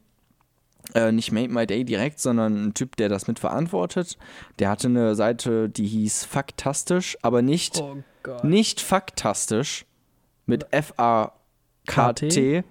äh, 0.95 1.11
nicht 1.11 1.31
Made 1.31 1.49
My 1.49 1.67
Day 1.67 1.83
direkt, 1.85 2.19
sondern 2.19 2.65
ein 2.67 2.73
Typ, 2.73 2.95
der 2.95 3.09
das 3.09 3.27
mit 3.27 3.37
verantwortet. 3.37 4.17
Der 4.59 4.69
hatte 4.69 4.87
eine 4.87 5.13
Seite, 5.15 5.69
die 5.69 5.85
hieß 5.85 6.25
Faktastisch, 6.25 7.15
aber 7.21 7.41
nicht, 7.43 7.79
Oh 7.79 7.97
Gott. 8.23 8.43
nicht 8.43 8.81
faktastisch 8.81 9.85
mit 10.45 10.73
F-A-K-T, 11.87 12.63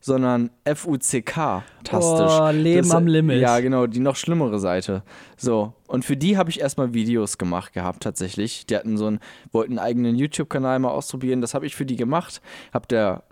sondern 0.00 0.50
F-U-C-K-tastisch. 0.64 2.38
Oh, 2.40 2.50
Leben 2.50 2.92
am 2.92 3.06
Limit. 3.06 3.40
Ja, 3.40 3.60
genau, 3.60 3.86
die 3.86 4.00
noch 4.00 4.16
schlimmere 4.16 4.58
Seite. 4.58 5.02
So, 5.36 5.72
und 5.86 6.04
für 6.04 6.16
die 6.16 6.36
habe 6.36 6.50
ich 6.50 6.60
erstmal 6.60 6.92
Videos 6.92 7.38
gemacht 7.38 7.72
gehabt, 7.72 8.02
tatsächlich. 8.02 8.66
Die 8.66 8.76
hatten 8.76 8.98
so 8.98 9.06
einen, 9.06 9.20
wollten 9.50 9.78
einen 9.78 9.86
eigenen 9.86 10.16
YouTube-Kanal 10.16 10.78
mal 10.78 10.90
ausprobieren. 10.90 11.40
Das 11.40 11.54
habe 11.54 11.66
ich 11.66 11.74
für 11.74 11.86
die 11.86 11.96
gemacht. 11.96 12.42
Hab 12.72 12.86
der 12.88 13.24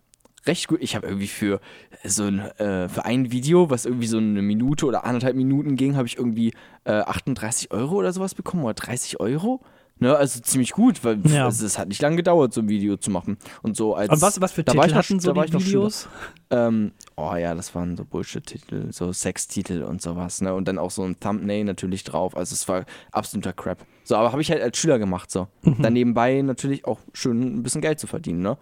recht 0.46 0.68
gut, 0.68 0.82
ich 0.82 0.96
habe 0.96 1.06
irgendwie 1.06 1.28
für 1.28 1.60
so 2.04 2.24
ein, 2.24 2.38
äh, 2.38 2.88
für 2.88 3.04
ein 3.04 3.30
Video, 3.30 3.70
was 3.70 3.84
irgendwie 3.84 4.06
so 4.06 4.18
eine 4.18 4.42
Minute 4.42 4.86
oder 4.86 5.04
anderthalb 5.04 5.36
Minuten 5.36 5.76
ging, 5.76 5.96
habe 5.96 6.06
ich 6.06 6.16
irgendwie 6.16 6.52
äh, 6.84 6.92
38 6.92 7.70
Euro 7.70 7.96
oder 7.96 8.12
sowas 8.12 8.34
bekommen 8.34 8.64
oder 8.64 8.74
30 8.74 9.20
Euro. 9.20 9.60
Ne, 10.02 10.16
also 10.16 10.40
ziemlich 10.40 10.72
gut, 10.72 11.02
weil 11.04 11.20
Ja. 11.26 11.46
also 11.46 11.64
es 11.64 11.78
hat 11.78 11.88
nicht 11.88 12.02
lange 12.02 12.16
gedauert, 12.16 12.52
so 12.52 12.60
ein 12.60 12.68
Video 12.68 12.96
zu 12.96 13.10
machen. 13.10 13.38
Und 13.62 13.76
so 13.76 13.94
als 13.94 14.10
Und 14.10 14.20
was, 14.22 14.40
was 14.40 14.52
für 14.52 14.62
da 14.64 14.72
Titel 14.72 14.86
noch- 14.88 14.94
hatten 14.96 15.20
so 15.20 15.32
da 15.32 15.44
die. 15.44 15.52
Videos? 15.54 16.08
ähm, 16.50 16.92
oh 17.16 17.34
ja, 17.34 17.54
das 17.54 17.74
waren 17.74 17.96
so 17.96 18.04
Bullshit-Titel, 18.04 18.92
so 18.92 19.12
Sextitel 19.12 19.82
und 19.82 20.02
sowas, 20.02 20.40
ne? 20.40 20.54
Und 20.54 20.68
dann 20.68 20.78
auch 20.78 20.90
so 20.90 21.02
ein 21.02 21.18
Thumbnail 21.18 21.64
natürlich 21.64 22.04
drauf. 22.04 22.36
Also 22.36 22.52
es 22.54 22.68
war 22.68 22.84
absoluter 23.12 23.52
Crap. 23.52 23.78
So, 24.04 24.16
aber 24.16 24.32
habe 24.32 24.42
ich 24.42 24.50
halt 24.50 24.60
als 24.62 24.76
Schüler 24.76 24.98
gemacht, 24.98 25.30
so. 25.30 25.48
Dann 25.62 25.92
nebenbei 25.92 26.42
natürlich 26.42 26.84
auch 26.84 26.98
schön 27.12 27.58
ein 27.58 27.62
bisschen 27.62 27.80
Geld 27.80 27.98
zu 28.00 28.06
verdienen, 28.06 28.42
ne? 28.42 28.58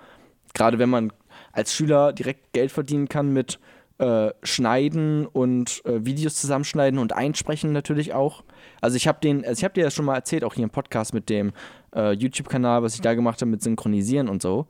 Gerade 0.54 0.78
wenn 0.78 0.90
man 0.90 1.12
als 1.52 1.74
Schüler 1.74 2.12
direkt 2.12 2.52
Geld 2.52 2.70
verdienen 2.72 3.08
kann 3.08 3.32
mit 3.32 3.58
äh, 3.98 4.30
Schneiden 4.42 5.26
und 5.26 5.82
äh, 5.84 6.04
Videos 6.04 6.34
zusammenschneiden 6.36 6.98
und 6.98 7.12
einsprechen 7.12 7.72
natürlich 7.72 8.14
auch. 8.14 8.44
Also 8.80 8.96
ich 8.96 9.06
habe 9.06 9.18
den, 9.20 9.44
also 9.44 9.58
ich 9.60 9.64
habe 9.64 9.74
dir 9.74 9.84
das 9.84 9.94
schon 9.94 10.04
mal 10.04 10.14
erzählt, 10.14 10.44
auch 10.44 10.54
hier 10.54 10.64
im 10.64 10.70
Podcast 10.70 11.14
mit 11.14 11.28
dem 11.28 11.52
äh, 11.94 12.12
YouTube-Kanal, 12.12 12.82
was 12.82 12.94
ich 12.94 13.00
da 13.00 13.14
gemacht 13.14 13.40
habe 13.40 13.50
mit 13.50 13.62
Synchronisieren 13.62 14.28
und 14.28 14.42
so. 14.42 14.66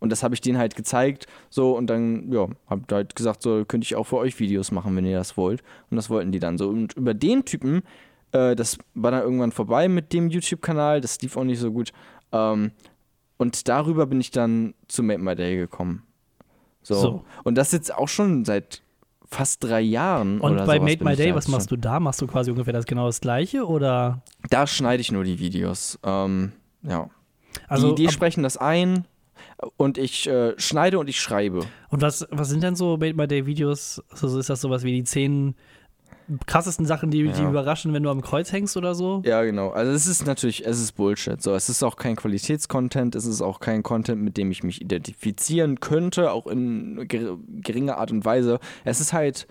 Und 0.00 0.10
das 0.10 0.22
habe 0.22 0.34
ich 0.34 0.40
denen 0.40 0.58
halt 0.58 0.76
gezeigt, 0.76 1.26
so 1.48 1.76
und 1.76 1.88
dann, 1.88 2.30
ja, 2.30 2.46
hab 2.66 2.92
halt 2.92 3.16
gesagt, 3.16 3.42
so 3.42 3.64
könnte 3.64 3.86
ich 3.86 3.96
auch 3.96 4.04
für 4.04 4.18
euch 4.18 4.38
Videos 4.38 4.70
machen, 4.70 4.94
wenn 4.96 5.06
ihr 5.06 5.16
das 5.16 5.36
wollt. 5.36 5.62
Und 5.90 5.96
das 5.96 6.10
wollten 6.10 6.30
die 6.30 6.40
dann 6.40 6.58
so. 6.58 6.68
Und 6.68 6.94
über 6.94 7.14
den 7.14 7.44
Typen, 7.44 7.82
äh, 8.32 8.54
das 8.54 8.76
war 8.94 9.12
dann 9.12 9.22
irgendwann 9.22 9.52
vorbei 9.52 9.88
mit 9.88 10.12
dem 10.12 10.28
YouTube-Kanal, 10.28 11.00
das 11.00 11.20
lief 11.22 11.36
auch 11.36 11.44
nicht 11.44 11.58
so 11.58 11.72
gut. 11.72 11.92
Ähm, 12.32 12.72
und 13.38 13.66
darüber 13.68 14.06
bin 14.06 14.20
ich 14.20 14.30
dann 14.30 14.74
zu 14.88 15.02
Made 15.02 15.22
My 15.22 15.34
Day 15.34 15.56
gekommen. 15.56 16.02
So. 16.82 16.94
So. 16.94 17.24
Und 17.42 17.56
das 17.56 17.72
jetzt 17.72 17.94
auch 17.94 18.08
schon 18.08 18.44
seit 18.44 18.83
fast 19.28 19.64
drei 19.64 19.80
Jahren. 19.80 20.40
Und 20.40 20.64
bei 20.66 20.78
Made 20.78 21.04
My 21.04 21.16
Day, 21.16 21.30
da 21.30 21.34
was 21.34 21.48
machst 21.48 21.70
du 21.70 21.76
da? 21.76 22.00
Machst 22.00 22.20
du 22.20 22.26
quasi 22.26 22.50
ungefähr 22.50 22.72
das 22.72 22.86
genau 22.86 23.06
das 23.06 23.20
gleiche 23.20 23.66
oder? 23.66 24.22
Da 24.50 24.66
schneide 24.66 25.00
ich 25.00 25.10
nur 25.10 25.24
die 25.24 25.38
Videos. 25.38 25.98
Ähm, 26.04 26.52
ja. 26.82 27.08
Also, 27.68 27.92
die 27.92 28.06
die 28.06 28.12
sprechen 28.12 28.42
das 28.42 28.56
ein 28.56 29.06
und 29.76 29.98
ich 29.98 30.26
äh, 30.28 30.54
schneide 30.58 30.98
und 30.98 31.08
ich 31.08 31.20
schreibe. 31.20 31.60
und 31.90 32.02
was, 32.02 32.26
was 32.30 32.48
sind 32.48 32.62
denn 32.62 32.76
so 32.76 32.96
Made 32.96 33.14
My 33.14 33.26
Day 33.26 33.46
Videos? 33.46 34.02
Also 34.10 34.38
ist 34.38 34.50
das 34.50 34.60
sowas 34.60 34.82
wie 34.82 34.92
die 34.92 35.04
zehn 35.04 35.54
krassesten 36.46 36.86
Sachen, 36.86 37.10
die 37.10 37.20
Ja. 37.20 37.48
überraschen, 37.48 37.92
wenn 37.92 38.02
du 38.02 38.10
am 38.10 38.20
Kreuz 38.22 38.50
hängst 38.52 38.76
oder 38.76 38.94
so? 38.94 39.22
Ja, 39.24 39.42
genau. 39.42 39.70
Also 39.70 39.92
es 39.92 40.06
ist 40.06 40.26
natürlich, 40.26 40.64
es 40.66 40.80
ist 40.80 40.92
Bullshit. 40.92 41.42
So, 41.42 41.54
es 41.54 41.68
ist 41.68 41.82
auch 41.82 41.96
kein 41.96 42.16
Qualitätscontent, 42.16 43.14
es 43.14 43.26
ist 43.26 43.42
auch 43.42 43.60
kein 43.60 43.82
Content, 43.82 44.22
mit 44.22 44.36
dem 44.36 44.50
ich 44.50 44.62
mich 44.62 44.80
identifizieren 44.80 45.80
könnte, 45.80 46.32
auch 46.32 46.46
in 46.46 47.06
ger 47.08 47.36
geringer 47.48 47.98
Art 47.98 48.10
und 48.10 48.24
Weise. 48.24 48.58
Es 48.84 49.00
ist 49.00 49.12
halt, 49.12 49.46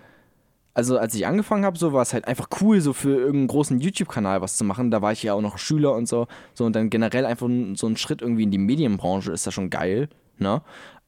also 0.74 0.98
als 0.98 1.14
ich 1.14 1.26
angefangen 1.26 1.64
habe, 1.64 1.78
so 1.78 1.92
war 1.92 2.02
es 2.02 2.12
halt 2.12 2.26
einfach 2.26 2.48
cool, 2.60 2.80
so 2.80 2.92
für 2.92 3.10
irgendeinen 3.16 3.46
großen 3.46 3.80
YouTube-Kanal 3.80 4.40
was 4.40 4.56
zu 4.56 4.64
machen. 4.64 4.90
Da 4.90 5.00
war 5.00 5.12
ich 5.12 5.22
ja 5.22 5.34
auch 5.34 5.40
noch 5.40 5.58
Schüler 5.58 5.94
und 5.94 6.08
so. 6.08 6.26
So 6.54 6.64
und 6.64 6.74
dann 6.74 6.90
generell 6.90 7.26
einfach 7.26 7.48
so 7.74 7.86
ein 7.86 7.96
Schritt 7.96 8.20
irgendwie 8.22 8.42
in 8.42 8.50
die 8.50 8.58
Medienbranche 8.58 9.30
ist 9.32 9.46
ja 9.46 9.52
schon 9.52 9.70
geil, 9.70 10.08
ne? 10.38 10.62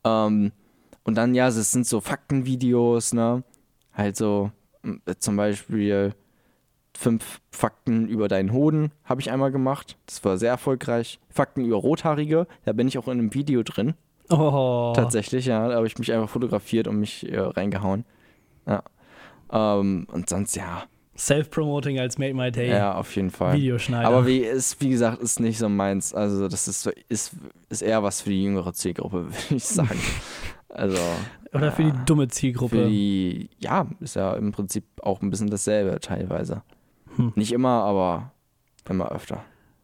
Ähm, 0.05 0.53
und 1.03 1.17
dann, 1.17 1.35
ja, 1.35 1.49
es 1.49 1.73
sind 1.73 1.87
so 1.87 2.01
Faktenvideos, 2.01 3.13
ne? 3.13 3.43
Halt 3.93 4.17
so, 4.17 4.51
zum 5.19 5.37
Beispiel 5.37 6.15
fünf 6.97 7.41
Fakten 7.51 8.09
über 8.09 8.27
deinen 8.29 8.53
Hoden 8.53 8.91
habe 9.05 9.21
ich 9.21 9.31
einmal 9.31 9.53
gemacht. 9.53 9.97
Das 10.07 10.25
war 10.25 10.39
sehr 10.39 10.51
erfolgreich. 10.51 11.21
Fakten 11.29 11.65
über 11.65 11.77
Rothaarige, 11.77 12.47
da 12.65 12.73
bin 12.73 12.89
ich 12.89 12.97
auch 12.99 13.07
in 13.09 13.19
einem 13.19 13.35
Video 13.35 13.63
drin. 13.63 13.95
Oh. 14.31 14.93
Tatsächlich, 14.97 15.47
ja. 15.47 15.69
Da 15.69 15.75
habe 15.77 15.87
ich 15.87 15.99
mich 15.99 16.13
einfach 16.13 16.29
fotografiert 16.29 16.89
und 16.89 16.99
mich 16.99 17.31
äh, 17.31 17.39
reingehauen. 17.39 18.05
Ja. 18.67 18.83
Ähm, 19.53 20.07
und 20.11 20.29
sonst, 20.29 20.57
ja. 20.57 20.85
Self-Promoting 21.17 21.99
als 21.99 22.19
Made 22.19 22.35
My 22.35 22.51
Day 22.51 22.69
Ja, 22.71 22.95
auf 22.95 23.15
jeden 23.17 23.31
Fall. 23.31 23.55
Videoschneider. 23.57 24.09
Aber 24.09 24.27
wie, 24.27 24.39
ist, 24.39 24.81
wie 24.81 24.91
gesagt, 24.91 25.23
ist 25.23 25.41
nicht 25.41 25.59
so 25.59 25.69
meins. 25.69 26.13
Also, 26.13 26.49
das 26.49 26.69
ist, 26.69 26.83
so- 26.83 26.91
ist, 27.09 27.33
ist 27.71 27.83
eher 27.83 28.03
was 28.03 28.21
für 28.23 28.31
die 28.31 28.43
jüngere 28.43 28.73
Zielgruppe, 28.73 29.27
würde 29.31 29.55
ich 29.55 29.65
sagen. 29.65 30.01
Also, 30.69 30.99
Oder 31.57 31.73
für 31.73 31.85
die 31.85 31.93
dumme 32.05 32.29
Zielgruppe? 32.29 32.77
Für 32.77 32.89
die, 32.89 33.51
ja, 33.59 33.87
ist 34.01 34.17
ja 34.17 34.35
im 34.35 34.53
Prinzip 34.53 34.85
auch 35.03 35.23
ein 35.23 35.31
bisschen 35.31 35.51
dasselbe 35.51 35.99
teilweise. 36.01 36.63
Hm. 37.17 37.33
Nicht 37.35 37.53
immer, 37.53 37.83
aber 37.85 38.33
immer 38.89 39.11
öfter. 39.11 39.43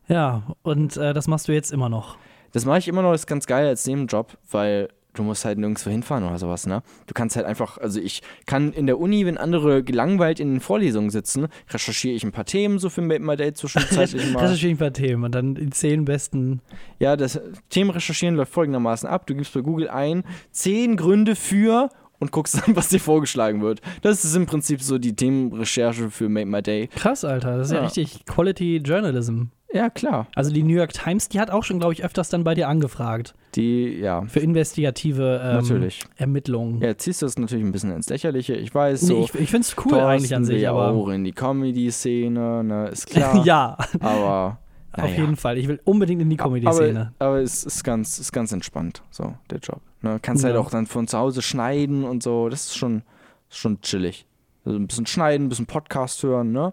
Ja, 0.09 0.43
und 0.63 0.97
äh, 0.97 1.15
das 1.15 1.29
machst 1.29 1.49
du 1.49 1.53
jetzt 1.53 1.73
immer 1.73 1.89
noch. 1.89 2.17
Das 2.53 2.67
mache 2.67 2.79
ich 2.79 2.89
immer 2.89 3.03
noch, 3.03 3.15
ist 3.15 3.27
ganz 3.27 3.47
geil 3.47 3.67
als 3.67 3.87
Nebenjob, 3.87 4.37
weil 4.51 4.89
du 5.15 5.23
musst 5.23 5.45
halt 5.45 5.59
nirgendwo 5.59 5.91
hinfahren 5.91 6.25
oder 6.25 6.39
sowas, 6.39 6.67
ne? 6.67 6.83
Du 7.07 7.15
kannst 7.15 7.37
halt 7.37 7.47
einfach, 7.47 7.79
also 7.79 8.01
ich 8.01 8.23
kann 8.47 8.73
in 8.73 8.87
der 8.87 8.99
Uni, 8.99 9.27
wenn 9.27 9.39
andere 9.39 9.83
gelangweilt 9.83 10.41
in 10.41 10.51
den 10.53 10.61
Vorlesungen 10.61 11.11
sitzen, 11.11 11.49
recherchiere 11.71 12.15
ich 12.15 12.25
ein 12.25 12.33
paar 12.33 12.45
Themen 12.47 12.79
so 12.79 12.89
für 12.91 13.03
Made 13.03 13.21
My 13.23 13.37
Day 13.37 13.53
zwischenzeitlich 13.53 14.31
mal. 14.33 14.41
Recherchiere 14.45 14.73
ein 14.73 14.79
paar 14.79 14.93
Themen 14.93 15.25
und 15.25 15.35
dann 15.35 15.55
die 15.55 15.71
zehn 15.71 16.05
besten. 16.05 16.61
Ja, 16.99 17.17
das 17.17 17.41
Themen 17.71 17.91
recherchieren 17.91 18.37
läuft 18.37 18.53
folgendermaßen 18.53 19.09
ab. 19.09 19.27
Du 19.27 19.35
gibst 19.35 19.53
bei 19.55 19.61
Google 19.61 19.89
ein, 19.89 20.25
zehn 20.51 20.97
Gründe 20.97 21.37
für 21.37 21.89
und 22.19 22.31
guckst 22.31 22.55
dann, 22.67 22.77
was 22.77 22.89
dir 22.89 23.01
vorgeschlagen 23.01 23.63
wird. 23.63 23.81
Das 24.03 24.25
ist 24.25 24.37
im 24.37 24.47
Prinzip 24.47 24.81
so 24.81 24.97
die 24.99 25.15
Themenrecherche 25.17 26.09
für 26.11 26.29
Made 26.29 26.47
My 26.47 26.63
Day. 26.63 26.89
Krass, 26.95 27.25
Alter. 27.25 27.59
Das 27.59 27.67
ist 27.67 27.73
ja, 27.73 27.79
Ja. 27.79 27.85
richtig 27.85 28.25
Quality 28.27 28.77
Journalism. 28.77 29.45
Ja, 29.73 29.89
klar. 29.91 30.27
Also 30.35 30.53
die 30.53 30.63
New 30.63 30.75
York 30.77 30.93
Times, 30.93 31.29
die 31.29 31.41
hat 31.41 31.51
auch 31.51 31.65
schon, 31.65 31.79
glaube 31.79 31.95
ich, 31.95 32.05
öfters 32.05 32.29
dann 32.29 32.45
bei 32.45 32.55
dir 32.55 32.69
angefragt. 32.69 33.35
Die, 33.55 33.99
ja, 33.99 34.23
Für 34.23 34.41
investigative 34.41 35.41
ähm, 35.45 35.57
natürlich. 35.63 36.05
Ermittlungen. 36.17 36.81
Ja, 36.81 36.89
jetzt 36.89 37.05
ziehst 37.05 37.23
du 37.23 37.27
das 37.27 37.39
natürlich 37.39 37.65
ein 37.65 37.73
bisschen 37.73 37.91
ins 37.93 38.09
Lächerliche. 38.09 38.55
Ich 38.55 38.75
weiß, 38.75 39.01
so. 39.03 39.15
nee, 39.15 39.25
ich 39.25 39.35
ich 39.35 39.51
finde 39.51 39.67
es 39.67 39.77
cool 39.85 39.95
eigentlich 40.01 40.35
an 40.35 40.43
Thorsten 40.43 40.45
sich, 40.47 40.61
will 40.63 40.67
aber. 40.67 40.89
auch 40.91 41.09
in 41.09 41.25
die 41.25 41.33
Comedy-Szene, 41.33 42.65
ne, 42.65 42.89
ist 42.89 43.07
klar. 43.09 43.37
ja, 43.47 43.77
Aber 44.01 44.59
auf 44.93 45.05
naja. 45.05 45.17
jeden 45.21 45.37
Fall. 45.37 45.59
Ich 45.59 45.69
will 45.69 45.81
unbedingt 45.85 46.23
in 46.23 46.31
die 46.31 46.37
Comedy-Szene. 46.37 47.13
Aber, 47.19 47.29
aber 47.31 47.41
es 47.41 47.65
ist 47.65 47.83
ganz, 47.85 48.19
ist 48.19 48.33
ganz 48.33 48.53
entspannt, 48.53 49.03
so, 49.11 49.35
der 49.51 49.59
Job. 49.59 49.81
Ne? 50.03 50.19
Kannst 50.21 50.45
halt 50.45 50.55
Ja. 50.55 50.61
auch 50.61 50.71
dann 50.71 50.87
von 50.87 51.07
zu 51.09 51.19
Hause 51.19 51.43
schneiden 51.43 52.05
und 52.05 52.23
so. 52.23 52.49
Das 52.49 52.67
ist 52.67 52.77
schon, 52.77 53.03
ist 53.51 53.59
schon 53.59 53.81
chillig. 53.83 54.27
Also 54.65 54.79
ein 54.79 54.87
bisschen 54.87 55.07
schneiden, 55.07 55.47
ein 55.47 55.49
bisschen 55.49 55.67
Podcast 55.67 56.23
hören, 56.23 56.53
ne? 56.53 56.73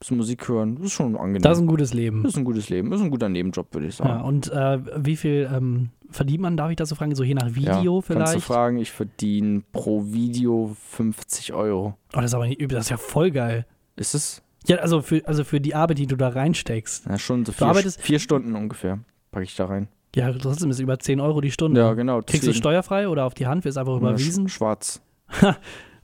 Bisschen 0.00 0.16
Musik 0.16 0.48
hören. 0.48 0.76
Das 0.76 0.86
ist 0.86 0.92
schon 0.92 1.16
angenehm. 1.16 1.42
Das 1.42 1.58
ist 1.58 1.62
ein 1.62 1.66
gutes 1.66 1.92
Leben. 1.92 2.22
Das 2.22 2.32
ist 2.32 2.38
ein 2.38 2.44
gutes 2.44 2.68
Leben. 2.68 2.90
Das 2.90 3.00
ist 3.00 3.04
ein 3.04 3.10
guter 3.10 3.28
Nebenjob, 3.28 3.72
würde 3.74 3.88
ich 3.88 3.96
sagen. 3.96 4.10
Ja, 4.10 4.20
und 4.20 4.50
äh, 4.52 4.78
wie 5.04 5.16
viel 5.16 5.50
ähm, 5.52 5.90
verdient 6.10 6.40
man, 6.40 6.56
darf 6.56 6.70
ich 6.70 6.76
das 6.76 6.88
so 6.88 6.94
fragen? 6.94 7.14
So 7.16 7.24
je 7.24 7.34
nach 7.34 7.54
Video 7.54 7.72
Ja, 7.72 7.82
Kannst 7.82 8.08
du 8.08 8.12
vielleicht? 8.14 8.44
fragen, 8.44 8.78
ich 8.78 8.92
verdiene 8.92 9.62
pro 9.72 10.04
Video 10.06 10.76
50 10.90 11.52
Euro. 11.52 11.96
Oh, 12.12 12.16
das 12.16 12.26
ist 12.26 12.34
aber 12.34 12.46
nicht 12.46 12.60
übel, 12.60 12.76
das 12.76 12.86
ist 12.86 12.90
ja 12.90 12.96
voll 12.96 13.30
geil. 13.32 13.66
Ist 13.96 14.14
es? 14.14 14.42
Ja, 14.66 14.76
also 14.76 15.02
für, 15.02 15.26
also 15.26 15.42
für 15.44 15.60
die 15.60 15.74
Arbeit, 15.74 15.98
die 15.98 16.06
du 16.06 16.14
da 16.16 16.28
reinsteckst. 16.28 17.06
Ja, 17.06 17.18
schon 17.18 17.44
so 17.44 17.52
vier, 17.52 17.74
vier 17.98 18.18
Stunden 18.20 18.54
ungefähr 18.54 19.00
packe 19.32 19.44
ich 19.44 19.56
da 19.56 19.64
rein. 19.66 19.88
Ja, 20.14 20.32
trotzdem 20.32 20.70
ist 20.70 20.76
es 20.76 20.80
über 20.80 20.98
10 20.98 21.20
Euro 21.20 21.40
die 21.40 21.50
Stunde. 21.50 21.80
Ja, 21.80 21.92
genau. 21.94 22.20
Kriegst 22.24 22.46
du 22.46 22.54
steuerfrei 22.54 23.08
oder 23.08 23.24
auf 23.24 23.34
die 23.34 23.46
Hand? 23.46 23.64
Wird 23.64 23.72
es 23.72 23.76
einfach 23.76 23.94
Ja, 23.94 23.98
überwiesen? 23.98 24.46
sch- 24.46 24.50
Schwarz. 24.50 25.02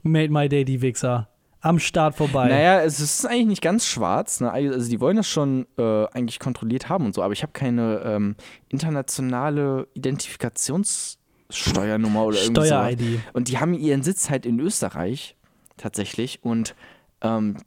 Made 0.03 0.29
my 0.31 0.47
day, 0.49 0.63
die 0.65 0.81
Wichser. 0.81 1.29
Am 1.65 1.79
Start 1.79 2.15
vorbei. 2.15 2.47
Naja, 2.47 2.83
es 2.83 2.99
ist 2.99 3.25
eigentlich 3.25 3.47
nicht 3.47 3.63
ganz 3.63 3.87
schwarz. 3.87 4.39
Ne? 4.39 4.51
Also 4.51 4.87
die 4.87 5.01
wollen 5.01 5.17
das 5.17 5.27
schon 5.27 5.65
äh, 5.79 6.05
eigentlich 6.13 6.37
kontrolliert 6.37 6.89
haben 6.89 7.05
und 7.05 7.15
so, 7.15 7.23
aber 7.23 7.33
ich 7.33 7.41
habe 7.41 7.53
keine 7.53 8.03
ähm, 8.05 8.35
internationale 8.69 9.87
Identifikationssteuernummer 9.95 12.23
oder 12.23 12.37
irgendwas. 12.37 12.67
Steuer-ID. 12.67 13.19
Und 13.33 13.47
die 13.47 13.57
haben 13.57 13.73
ihren 13.73 14.03
Sitz 14.03 14.29
halt 14.29 14.45
in 14.45 14.59
Österreich 14.59 15.37
tatsächlich 15.75 16.43
und 16.43 16.75
ähm, 17.21 17.57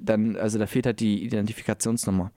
dann, 0.00 0.36
also 0.36 0.60
da 0.60 0.68
fehlt 0.68 0.86
halt 0.86 1.00
die 1.00 1.24
Identifikationsnummer. 1.24 2.30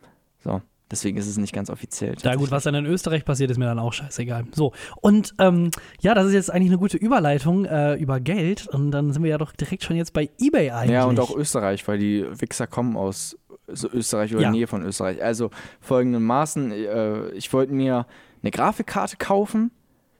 So, 0.43 0.63
deswegen 0.93 1.17
ist 1.17 1.27
es 1.27 1.37
nicht 1.37 1.53
ganz 1.53 1.69
offiziell. 1.69 2.15
Ja 2.23 2.35
gut, 2.35 2.51
was 2.51 2.63
dann 2.63 2.75
in 2.75 2.85
Österreich 2.85 3.25
passiert, 3.25 3.51
ist 3.51 3.57
mir 3.57 3.65
dann 3.65 3.79
auch 3.79 3.91
scheißegal. 3.93 4.45
So, 4.53 4.71
und 5.01 5.33
ähm, 5.39 5.71
ja, 5.99 6.13
das 6.13 6.27
ist 6.27 6.33
jetzt 6.33 6.51
eigentlich 6.51 6.69
eine 6.69 6.77
gute 6.77 6.97
Überleitung 6.97 7.65
äh, 7.65 7.95
über 7.95 8.19
Geld. 8.19 8.67
Und 8.67 8.91
dann 8.91 9.11
sind 9.11 9.23
wir 9.23 9.31
ja 9.31 9.37
doch 9.37 9.51
direkt 9.51 9.83
schon 9.83 9.95
jetzt 9.97 10.13
bei 10.13 10.29
Ebay 10.39 10.71
eigentlich. 10.71 10.91
Ja, 10.91 11.05
und 11.05 11.19
auch 11.19 11.35
Österreich, 11.35 11.87
weil 11.87 11.97
die 11.97 12.25
Wichser 12.39 12.67
kommen 12.67 12.95
aus 12.95 13.37
Österreich 13.67 14.33
oder 14.33 14.43
Ja. 14.43 14.51
Nähe 14.51 14.67
von 14.67 14.83
Österreich. 14.83 15.23
Also 15.23 15.49
folgendermaßen, 15.81 16.71
äh, 16.71 17.29
ich 17.31 17.51
wollte 17.53 17.73
mir 17.73 18.05
eine 18.41 18.51
Grafikkarte 18.51 19.17
kaufen 19.17 19.71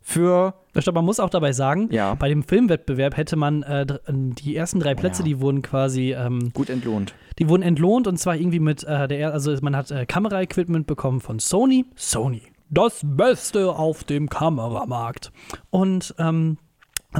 für, 0.05 0.53
Stopp, 0.77 0.95
man 0.95 1.05
muss 1.05 1.19
auch 1.19 1.29
dabei 1.29 1.53
sagen, 1.53 1.87
ja, 1.91 2.13
bei 2.15 2.27
dem 2.29 2.43
Filmwettbewerb 2.43 3.15
hätte 3.17 3.35
man 3.37 3.63
äh, 3.63 3.85
dr- 3.85 4.01
die 4.07 4.55
ersten 4.55 4.79
drei 4.79 4.93
Plätze, 4.95 5.21
Ja. 5.21 5.25
die 5.25 5.39
wurden 5.39 5.61
quasi, 5.61 6.11
ähm, 6.13 6.51
gut 6.53 6.69
entlohnt. 6.69 7.13
die 7.39 7.47
wurden 7.49 7.63
entlohnt 7.63 8.05
und 8.07 8.17
zwar 8.17 8.35
irgendwie 8.35 8.59
mit 8.59 8.83
äh, 8.83 9.07
der, 9.07 9.17
er- 9.19 9.33
also 9.33 9.55
man 9.61 9.75
hat 9.75 9.89
äh, 9.91 10.05
Kameraequipment 10.05 10.85
bekommen 10.87 11.21
von 11.21 11.39
Sony. 11.39 11.85
Sony. 11.95 12.41
Das 12.69 13.01
Beste 13.03 13.71
auf 13.71 14.03
dem 14.03 14.29
Kameramarkt. 14.29 15.31
Und 15.69 16.13
ähm, 16.17 16.57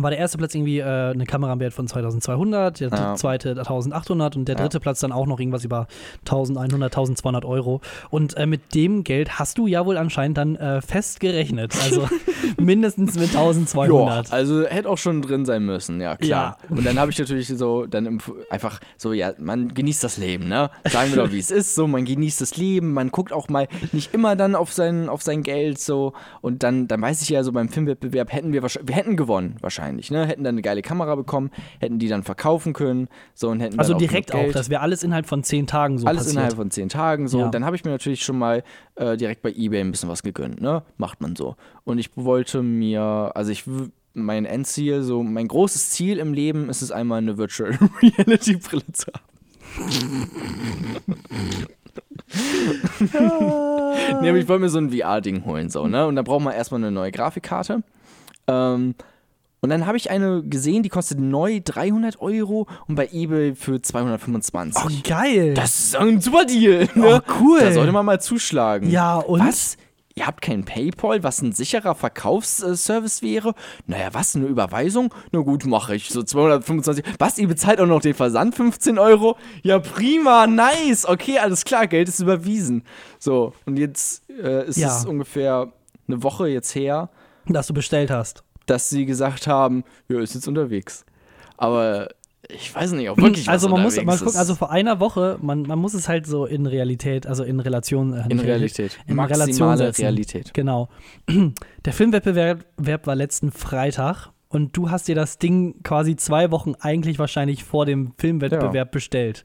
war 0.02 0.10
der 0.10 0.20
erste 0.20 0.38
Platz 0.38 0.56
irgendwie 0.56 0.80
äh, 0.80 0.84
eine 0.84 1.26
Kamera 1.26 1.54
im 1.54 1.60
Wert 1.60 1.74
von 1.74 1.88
2200, 1.88 2.80
der 2.80 2.90
Ja. 2.90 3.16
zweite 3.16 3.52
1800 3.52 4.36
und 4.36 4.48
der 4.48 4.56
Ja. 4.56 4.62
dritte 4.64 4.80
Platz 4.80 5.00
dann 5.00 5.12
auch 5.12 5.28
noch 5.28 5.40
irgendwas 5.40 5.64
über 5.64 5.88
1100, 6.26 6.92
1200 6.92 7.46
Euro. 7.46 7.82
Und 8.10 8.36
äh, 8.38 8.46
mit 8.46 8.74
dem 8.76 9.04
Geld 9.04 9.38
hast 9.40 9.58
du 9.58 9.68
ja 9.68 9.86
wohl 9.86 9.98
anscheinend 9.98 10.38
dann 10.38 10.56
äh, 10.56 10.82
fest 10.82 11.20
gerechnet. 11.20 11.74
Also 11.84 12.08
mindestens 12.58 13.16
mit 13.16 13.30
1200. 13.36 14.32
also 14.32 14.64
hätte 14.66 14.90
auch 14.90 14.98
schon 14.98 15.22
drin 15.22 15.46
sein 15.46 15.64
müssen, 15.66 16.02
ja 16.02 16.16
klar. 16.18 16.58
Ja. 16.70 16.76
Und 16.76 16.86
dann 16.86 17.00
habe 17.00 17.12
ich 17.12 17.20
natürlich 17.20 17.48
so 17.48 17.86
dann 17.86 18.06
im, 18.06 18.20
einfach 18.50 18.80
so, 18.98 19.14
ja, 19.14 19.34
man 19.38 19.74
genießt 19.74 20.04
das 20.04 20.18
Leben, 20.18 20.48
ne? 20.48 20.70
Sagen 20.90 21.12
wir 21.14 21.24
doch, 21.24 21.32
wie 21.32 21.40
es 21.40 21.52
ist, 21.52 21.76
so, 21.76 21.88
man 21.88 22.06
genießt 22.06 22.42
das 22.42 22.58
Leben, 22.58 22.94
man 22.94 23.10
guckt 23.12 23.34
auch 23.34 23.50
mal 23.50 23.68
nicht 23.92 24.14
immer 24.14 24.36
dann 24.36 24.56
auf 24.56 24.72
sein, 24.74 25.10
auf 25.10 25.22
sein 25.22 25.44
Geld 25.44 25.80
so 25.80 26.14
und 26.42 26.64
dann, 26.64 26.88
dann 26.88 27.02
weiß 27.02 27.22
ich 27.22 27.30
ja 27.30 27.44
so 27.44 27.52
beim 27.52 27.70
Filmwettbewerb 27.70 28.32
hätten 28.32 28.54
wir 28.54 28.62
wahrscheinlich, 28.62 28.90
wir 28.90 28.96
hätten 28.96 29.18
gewonnen 29.18 29.56
wahrscheinlich, 29.62 29.83
ne? 29.92 30.26
Hätten 30.26 30.44
dann 30.44 30.56
eine 30.56 30.62
geile 30.62 30.82
Kamera 30.82 31.16
bekommen, 31.16 31.52
hätten 31.80 32.00
die 32.00 32.08
dann 32.08 32.24
verkaufen 32.24 32.74
können, 32.74 33.08
so 33.34 33.50
und 33.50 33.60
hätten 33.60 33.80
Also 33.80 33.94
dann 33.94 33.96
auch 33.98 34.08
direkt 34.08 34.34
auch, 34.34 34.40
Geld. 34.40 34.56
das 34.56 34.70
wäre 34.70 34.82
alles 34.82 35.04
innerhalb 35.04 35.26
von 35.26 35.44
zehn 35.44 35.68
Tagen 35.68 35.98
so 35.98 36.08
Alles 36.08 36.20
passiert. 36.22 36.36
innerhalb 36.36 36.56
von 36.56 36.72
zehn 36.72 36.90
Tagen 36.90 37.28
so. 37.28 37.40
Ja. 37.40 37.46
Und 37.46 37.54
dann 37.56 37.66
habe 37.66 37.76
ich 37.76 37.84
mir 37.84 37.92
natürlich 37.92 38.24
schon 38.24 38.38
mal 38.38 38.64
äh, 38.96 39.18
direkt 39.18 39.42
bei 39.42 39.52
eBay 39.52 39.82
ein 39.82 39.92
bisschen 39.92 40.10
was 40.10 40.24
gegönnt, 40.24 40.62
ne? 40.62 40.84
Macht 40.98 41.22
man 41.22 41.36
so. 41.36 41.56
Und 41.84 41.98
ich 41.98 42.12
wollte 42.16 42.62
mir, 42.62 43.32
also 43.36 43.52
ich 43.52 43.66
mein 44.16 44.46
Endziel, 44.46 45.02
so 45.02 45.24
mein 45.24 45.48
großes 45.48 45.90
Ziel 45.90 46.20
im 46.20 46.34
Leben 46.34 46.70
ist 46.70 46.82
es 46.82 46.92
einmal 46.92 47.18
eine 47.18 47.38
Virtual 47.38 47.72
Reality 48.02 48.58
Brille 48.58 48.84
zu 48.94 49.08
haben. 49.12 49.24
nee, 54.22 54.30
aber 54.30 54.38
ich 54.38 54.48
wollte 54.48 54.62
mir 54.62 54.70
so 54.70 54.80
ein 54.80 54.92
VR-Ding 54.92 55.46
holen, 55.46 55.70
so, 55.70 55.88
ne? 55.88 56.06
Und 56.08 56.16
da 56.16 56.22
braucht 56.22 56.44
man 56.44 56.54
erstmal 56.54 56.82
eine 56.82 56.92
neue 56.92 57.12
Grafikkarte. 57.12 57.84
Ähm, 58.48 58.96
und 59.64 59.70
dann 59.70 59.88
habe 59.88 59.98
ich 59.98 60.12
eine 60.12 60.44
gesehen, 60.44 60.84
die 60.84 60.90
kostet 60.90 61.20
neu 61.20 61.60
300 61.64 62.22
Euro 62.22 62.68
und 62.88 62.94
bei 62.96 63.10
eBay 63.12 63.56
für 63.56 63.82
225. 63.82 64.84
Oh, 64.86 64.90
geil. 65.10 65.56
Das 65.56 65.80
ist 65.80 65.96
ein 65.96 66.22
super 66.22 66.46
Deal. 66.46 66.88
Ne? 66.94 67.24
Oh, 67.26 67.34
cool. 67.42 67.60
Da 67.62 67.72
sollte 67.74 67.92
man 67.92 68.06
mal 68.06 68.22
zuschlagen. 68.22 68.90
ja, 68.92 69.18
und? 69.18 69.40
Was? 69.40 69.78
Ihr 70.16 70.28
habt 70.28 70.42
kein 70.44 70.64
PayPal, 70.64 71.24
was 71.24 71.42
ein 71.42 71.54
sicherer 71.54 71.96
Verkaufsservice 71.96 73.24
wäre? 73.24 73.56
Naja, 73.88 74.10
was? 74.14 74.36
Eine 74.36 74.46
Überweisung? 74.46 75.12
Na 75.32 75.40
gut, 75.40 75.66
mache 75.66 75.96
ich. 75.96 76.10
So 76.10 76.22
225. 76.22 77.04
Was? 77.18 77.40
Ihr 77.40 77.48
bezahlt 77.48 77.82
auch 77.82 77.88
noch 77.88 78.00
den 78.02 78.14
Versand 78.14 78.54
15 78.54 79.00
Euro? 79.00 79.38
Ja, 79.64 79.80
prima, 79.80 80.46
nice. 80.46 81.08
Okay, 81.08 81.40
alles 81.40 81.66
klar, 81.66 81.88
Geld 81.88 82.10
ist 82.10 82.20
überwiesen. 82.20 82.84
So, 83.18 83.54
und 83.66 83.78
jetzt 83.80 84.30
äh, 84.30 84.68
ist 84.68 84.78
Ja. 84.78 84.96
es 84.96 85.06
ungefähr 85.08 85.74
eine 86.08 86.22
Woche 86.22 86.48
jetzt 86.48 86.76
her, 86.76 87.10
Dass 87.48 87.66
du 87.68 87.74
bestellt 87.74 88.12
hast. 88.12 88.44
Dass 88.66 88.90
sie 88.90 89.06
gesagt 89.06 89.48
haben, 89.48 89.84
ja, 90.10 90.20
ist 90.20 90.36
jetzt 90.36 90.48
unterwegs. 90.48 91.06
Aber 91.58 92.10
ich 92.50 92.76
weiß 92.76 92.92
nicht, 92.92 93.10
ob 93.10 93.18
wirklich 93.18 93.48
was 93.48 93.54
Also 93.54 93.70
man 93.70 93.82
muss 93.82 94.02
mal 94.04 94.18
gucken, 94.18 94.36
also 94.36 94.56
vor 94.56 94.70
einer 94.70 95.00
Woche, 95.00 95.38
man, 95.42 95.62
man 95.62 95.80
muss 95.80 95.94
es 95.94 96.10
halt 96.10 96.28
so 96.28 96.46
in 96.46 96.66
Realität, 96.66 97.26
also 97.26 97.44
in 97.44 97.60
Relation. 97.60 98.14
Äh, 98.14 98.26
in 98.30 98.40
Realität. 98.40 99.00
In 99.08 99.16
Maximale 99.16 99.44
Relation 99.44 99.78
setzen. 99.78 100.02
Realität. 100.02 100.54
Genau. 100.54 100.90
Der 101.86 101.94
Filmwettbewerb 101.94 102.66
Werb 102.78 103.08
war 103.08 103.16
letzten 103.16 103.52
Freitag 103.52 104.33
und 104.54 104.78
du 104.78 104.90
hast 104.92 105.08
dir 105.08 105.16
das 105.16 105.38
Ding 105.40 105.82
quasi 105.84 106.16
zwei 106.16 106.52
Wochen 106.52 106.74
eigentlich 106.80 107.20
wahrscheinlich 107.20 107.64
vor 107.64 107.86
dem 107.86 108.14
Filmwettbewerb 108.18 108.92
bestellt. 108.92 109.44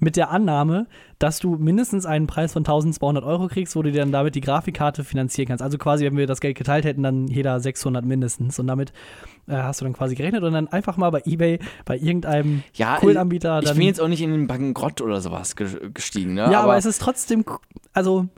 Mit 0.00 0.16
der 0.16 0.30
Annahme, 0.30 0.86
dass 1.18 1.38
du 1.38 1.56
mindestens 1.56 2.06
einen 2.06 2.26
Preis 2.26 2.54
von 2.54 2.60
1200 2.62 3.22
Euro 3.24 3.48
kriegst, 3.48 3.76
wo 3.76 3.82
du 3.82 3.92
dir 3.92 4.00
dann 4.00 4.12
damit 4.12 4.34
die 4.34 4.40
Grafikkarte 4.40 5.04
finanzieren 5.04 5.48
kannst. 5.48 5.62
Also 5.62 5.76
quasi, 5.76 6.06
wenn 6.06 6.16
wir 6.16 6.26
das 6.26 6.40
Geld 6.40 6.56
geteilt 6.56 6.86
hätten, 6.86 7.02
dann 7.02 7.26
jeder 7.28 7.60
600 7.60 8.02
mindestens. 8.04 8.58
Und 8.58 8.68
damit 8.68 8.92
äh, 9.48 9.52
hast 9.52 9.80
du 9.82 9.84
dann 9.84 9.92
quasi 9.92 10.14
gerechnet 10.14 10.42
und 10.44 10.54
dann 10.54 10.68
einfach 10.68 10.96
mal 10.96 11.10
bei 11.10 11.20
Ebay, 11.26 11.58
bei 11.84 11.98
irgendeinem 11.98 12.62
Ja, 12.74 12.96
coolen 12.96 13.18
Anbieter. 13.18 13.62
ich 13.62 13.70
bin 13.74 13.82
jetzt 13.82 14.00
auch 14.00 14.08
nicht 14.08 14.22
in 14.22 14.30
den 14.32 14.46
Bankrott 14.46 15.02
oder 15.02 15.20
sowas 15.20 15.56
ge- 15.56 15.90
gestiegen, 15.92 16.32
ne? 16.34 16.48
ja, 16.50 16.62
aber, 16.62 16.76
es 16.78 16.86
ist 16.86 17.02
trotzdem, 17.02 17.44
also 17.92 18.28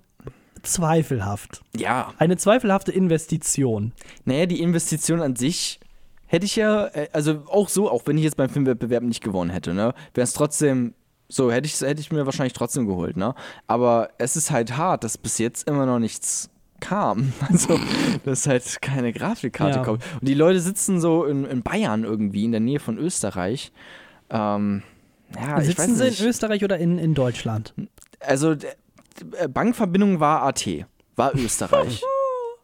zweifelhaft. 0.63 1.63
ja, 1.77 2.13
Eine 2.19 2.37
zweifelhafte 2.37 2.93
Investition. 2.93 3.93
naja, 4.25 4.47
die 4.47 4.61
Investition 4.61 5.21
an 5.23 5.37
sich 5.37 5.79
hätte 6.29 6.47
ich 6.47 6.55
ja, 6.57 6.87
äh, 6.87 7.09
also 7.12 7.43
auch 7.49 7.69
so, 7.69 7.91
auch 7.91 8.03
wenn 8.07 8.17
ich 8.17 8.25
jetzt 8.25 8.37
beim 8.37 8.49
Filmwettbewerb 8.49 9.03
nicht 9.03 9.23
gewonnen 9.23 9.51
hätte, 9.51 9.75
ne, 9.75 9.93
wäre 10.14 10.25
es 10.25 10.33
trotzdem, 10.33 10.95
so 11.29 11.51
hätte 11.51 11.67
ich 11.67 11.81
hätte 11.81 12.01
ich 12.01 12.12
mir 12.12 12.25
wahrscheinlich 12.25 12.53
trotzdem 12.53 12.87
geholt, 12.87 13.17
ne? 13.17 13.35
Aber 13.67 14.11
es 14.19 14.37
ist 14.37 14.51
halt 14.51 14.77
hart, 14.77 15.03
dass 15.05 15.19
bis 15.19 15.38
jetzt 15.38 15.69
immer 15.69 15.85
noch 15.85 15.99
nichts 15.99 16.49
kam. 16.81 17.33
Also, 17.51 17.79
dass 18.25 18.47
halt 18.47 18.81
keine 18.81 19.12
Grafikkarte 19.12 19.79
Ja. 19.79 19.85
kommt. 19.85 20.03
Und 20.21 20.29
die 20.29 20.35
Leute 20.35 20.61
sitzen 20.61 21.01
so 21.01 21.25
in, 21.25 21.45
in 21.45 21.62
Bayern 21.62 22.05
irgendwie, 22.05 22.45
in 22.45 22.53
der 22.53 22.61
Nähe 22.61 22.79
von 22.79 22.99
Österreich. 22.99 23.73
Ähm, 24.31 24.83
ja, 25.35 25.61
Sitzen 25.61 25.97
sie 25.97 26.07
in 26.09 26.29
Österreich 26.29 26.64
oder 26.64 26.79
in, 26.79 26.99
in 26.99 27.14
Deutschland? 27.14 27.75
Also, 28.21 28.55
Bankverbindung 29.53 30.21
war 30.21 30.43
AT, 30.45 30.67
war 31.17 31.35
Österreich. 31.35 32.03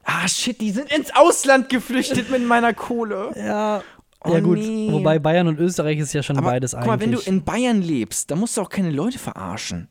ah, 0.05 0.29
shit, 0.29 0.61
die 0.61 0.71
sind 0.71 0.93
ins 0.93 1.14
Ausland 1.14 1.69
geflüchtet 1.69 2.31
mit 2.31 2.47
meiner 2.47 2.73
Kohle. 2.75 3.33
Ja. 3.37 3.83
Oh, 4.27 4.33
ja 4.33 4.40
gut, 4.40 4.57
nee. 4.59 4.88
wobei 4.90 5.19
Bayern 5.19 5.49
und 5.49 5.59
Österreich 5.61 5.99
ist 5.99 6.14
ja 6.14 6.23
schon 6.23 6.38
Aber 6.38 6.47
beides 6.47 6.73
guck 6.73 6.87
mal, 6.87 6.99
wenn 7.01 7.11
du 7.12 7.19
eigentlich. 7.19 7.29
in 7.29 7.45
Bayern 7.45 7.83
lebst, 7.83 8.31
dann 8.31 8.38
musst 8.38 8.57
du 8.57 8.62
auch 8.62 8.71
keine 8.71 8.90
Leute 8.90 9.19
verarschen. 9.19 9.88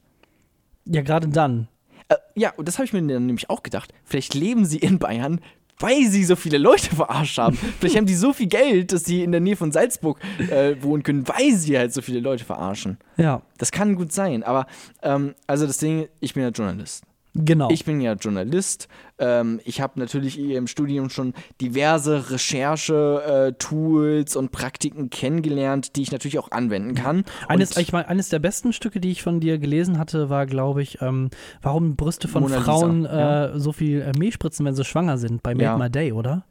ja, 0.86 1.02
gerade 1.02 1.28
dann. 1.28 1.68
Äh, 2.10 2.16
ja, 2.36 2.52
und 2.58 2.68
das 2.68 2.78
habe 2.80 2.86
ich 2.86 2.94
mir 2.94 3.02
dann 3.06 3.28
nämlich 3.28 3.50
auch 3.52 3.62
gedacht. 3.62 3.94
Vielleicht 4.04 4.34
leben 4.34 4.66
sie 4.66 4.80
in 4.80 4.98
Bayern, 4.98 5.40
weil 5.78 6.08
sie 6.08 6.24
so 6.24 6.36
viele 6.36 6.58
Leute 6.58 6.96
verarscht 6.96 7.38
haben. 7.38 7.58
Vielleicht 7.80 7.96
haben 7.96 8.08
die 8.08 8.16
so 8.16 8.34
viel 8.34 8.48
Geld, 8.48 8.92
dass 8.92 9.06
sie 9.06 9.24
in 9.24 9.32
der 9.32 9.40
Nähe 9.42 9.56
von 9.56 9.72
Salzburg 9.72 10.20
äh, 10.50 10.76
wohnen 10.82 11.04
können, 11.04 11.28
weil 11.28 11.54
sie 11.56 11.78
halt 11.78 11.94
so 11.94 12.02
viele 12.02 12.20
Leute 12.20 12.44
verarschen. 12.44 12.98
Ja, 13.18 13.44
Das 13.60 13.72
kann 13.72 13.96
gut 13.96 14.12
sein, 14.12 14.42
aber 14.44 14.66
ähm, 15.04 15.36
also 15.46 15.68
das 15.68 15.78
Ding, 15.78 16.08
ich 16.22 16.34
bin 16.34 16.42
ja 16.44 16.50
Journalist. 16.50 17.04
Genau. 17.34 17.70
Ich 17.70 17.86
bin 17.86 18.02
ja 18.02 18.14
Journalist. 18.14 18.88
Ähm, 19.20 19.60
ich 19.66 19.82
habe 19.82 20.00
natürlich 20.00 20.40
im 20.40 20.68
Studium 20.68 21.10
schon 21.10 21.34
diverse 21.62 22.32
Recherche-Tools 22.32 24.36
und 24.36 24.52
Praktiken 24.52 25.10
kennengelernt, 25.10 25.96
die 25.96 26.02
ich 26.02 26.12
natürlich 26.12 26.40
auch 26.40 26.52
anwenden 26.52 26.96
kann. 26.96 27.24
Eines, 27.48 27.76
und 27.76 27.82
ich 27.82 27.94
mein, 27.94 28.06
eines 28.06 28.30
der 28.30 28.40
besten 28.40 28.74
Stücke, 28.74 29.00
die 29.00 29.12
ich 29.12 29.24
von 29.24 29.40
dir 29.40 29.58
gelesen 29.58 29.98
hatte, 30.00 30.30
war, 30.30 30.46
glaube 30.46 30.82
ich, 30.82 31.02
ähm, 31.02 31.30
warum 31.62 31.96
Brüste 31.96 32.28
von 32.28 32.44
Mona 32.44 32.58
Lisa, 32.58 32.72
Frauen 32.72 33.04
ja. 33.04 33.46
äh, 33.46 33.60
so 33.60 33.72
viel 33.72 34.02
äh, 34.02 34.12
Milch 34.18 34.34
spritzen, 34.34 34.66
wenn 34.66 34.76
sie 34.76 34.84
schwanger 34.86 35.18
sind, 35.18 35.44
bei 35.44 35.54
Make 35.54 35.64
Ja. 35.64 35.78
My 35.78 35.90
Day, 35.90 36.12
oder? 36.12 36.46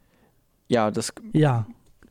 ja, 0.67 0.89
das, 0.91 1.13
Ja. 1.33 1.67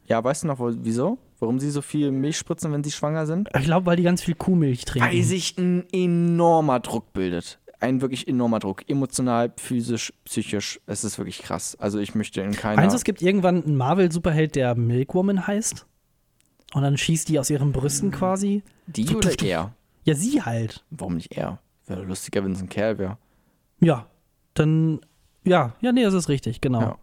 ja, 0.07 0.23
weißt 0.23 0.45
du 0.45 0.49
noch, 0.49 0.59
wieso? 0.61 1.19
Warum 1.41 1.59
sie 1.59 1.71
so 1.71 1.83
viel 1.83 2.13
Milch 2.13 2.39
spritzen, 2.39 2.73
wenn 2.73 2.85
sie 2.85 2.93
schwanger 2.93 3.27
sind? 3.27 3.49
Ich 3.59 3.65
glaube, 3.65 3.87
weil 3.87 3.97
die 3.97 4.05
ganz 4.05 4.23
viel 4.23 4.37
Kuhmilch 4.37 4.85
trinken. 4.85 5.09
Weil 5.09 5.23
sich 5.25 5.59
ein 5.59 5.85
enormer 5.93 6.79
Druck 6.79 7.13
bildet. 7.13 7.59
Ein 7.83 8.01
wirklich 8.01 8.29
enormer 8.29 8.61
Druck. 8.61 8.89
Emotional, 8.89 9.53
physisch, 9.57 10.13
psychisch. 10.25 10.81
Es 10.87 11.03
ist 11.03 11.19
wirklich 11.19 11.43
krass. 11.43 11.77
Also 11.81 11.99
ich 11.99 12.15
möchte 12.15 12.41
in 12.41 12.53
keiner... 12.53 12.77
Meinst 12.77 12.95
du, 12.95 12.97
es 12.97 13.03
gibt 13.05 13.21
irgendwann 13.23 13.65
einen 13.65 13.77
Marvel-Superheld, 13.77 14.55
der 14.55 14.77
Milkwoman 14.77 15.47
heißt? 15.49 15.85
Und 16.75 16.83
dann 16.83 16.97
schießt 16.97 17.29
die 17.29 17.41
aus 17.41 17.51
ihren 17.51 17.73
Brüsten 17.73 18.13
quasi? 18.13 18.63
die 18.87 19.15
oder 19.15 19.33
er? 19.43 19.75
Ja, 20.05 20.15
sie 20.15 20.43
halt. 20.43 20.85
Warum 20.91 21.17
nicht 21.17 21.33
er? 21.37 21.59
Wäre 21.87 22.03
lustiger, 22.05 22.45
wenn 22.45 22.53
es 22.53 22.63
ein 22.63 22.69
Kerl 22.69 22.99
wäre. 22.99 23.19
Ja. 23.81 24.07
Dann, 24.55 25.01
ja, 25.45 25.75
ja, 25.81 25.91
nee, 25.93 26.05
das 26.05 26.15
ist 26.15 26.29
richtig, 26.29 26.61
genau. 26.61 26.81
Ja. 26.81 26.99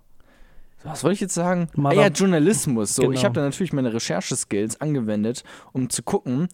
Was 0.84 1.04
wollte 1.04 1.15
ich 1.15 1.20
jetzt 1.20 1.34
sagen? 1.34 1.68
Ah, 1.74 1.82
Mother- 1.82 1.96
ja, 2.02 2.08
Journalismus. 2.08 2.96
So, 2.96 3.02
Genau. 3.02 3.13
Ich 3.13 3.26
habe 3.26 3.34
da 3.36 3.42
natürlich 3.42 3.74
meine 3.74 3.94
Rechercheskills 3.94 4.80
angewendet, 4.80 5.44
um 5.74 5.89
zu 5.89 6.04
gucken, 6.04 6.48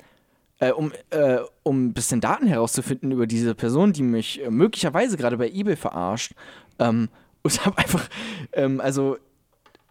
äh, 0.60 0.72
um, 0.72 0.92
äh, 1.10 1.40
um 1.64 1.88
ein 1.88 1.94
bisschen 1.94 2.22
Daten 2.22 2.48
herauszufinden 2.48 3.12
über 3.12 3.28
diese 3.28 3.56
Person, 3.56 3.94
die 3.94 4.04
mich 4.04 4.44
äh, 4.44 4.50
möglicherweise 4.50 5.18
gerade 5.18 5.38
bei 5.38 5.50
eBay 5.50 5.76
verarscht. 5.76 6.34
Ähm, 6.80 7.10
und 7.46 7.64
habe 7.64 7.78
einfach, 7.78 8.10
ähm, 8.54 8.82
also 8.82 9.18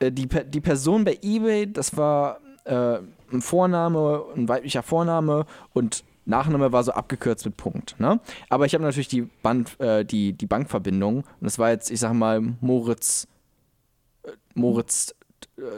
äh, 0.00 0.11
die, 0.11 0.27
die 0.27 0.61
Person 0.61 1.05
bei 1.05 1.18
eBay, 1.22 1.72
das 1.72 1.96
war 1.96 2.40
äh, 2.64 2.98
ein 3.33 3.42
Vorname, 3.42 4.24
ein 4.35 4.48
weiblicher 4.48 4.83
Vorname 4.83 5.46
und 5.72 6.03
Nachname 6.27 6.72
war 6.72 6.83
so 6.83 6.92
abgekürzt 6.92 7.44
mit 7.44 7.57
Punkt. 7.57 7.94
Ne? 8.00 8.18
Aber 8.48 8.64
ich 8.66 8.74
habe 8.74 8.83
natürlich 8.83 9.09
die, 9.09 9.22
Band, 9.22 9.77
die, 10.11 10.33
die 10.33 10.46
Bankverbindung 10.46 11.18
und 11.18 11.27
das 11.42 11.59
war 11.59 11.70
jetzt, 11.70 11.90
ich 11.90 12.00
sag 12.00 12.14
mal, 12.14 12.40
Moritz, 12.62 13.29
Moritz 14.55 15.14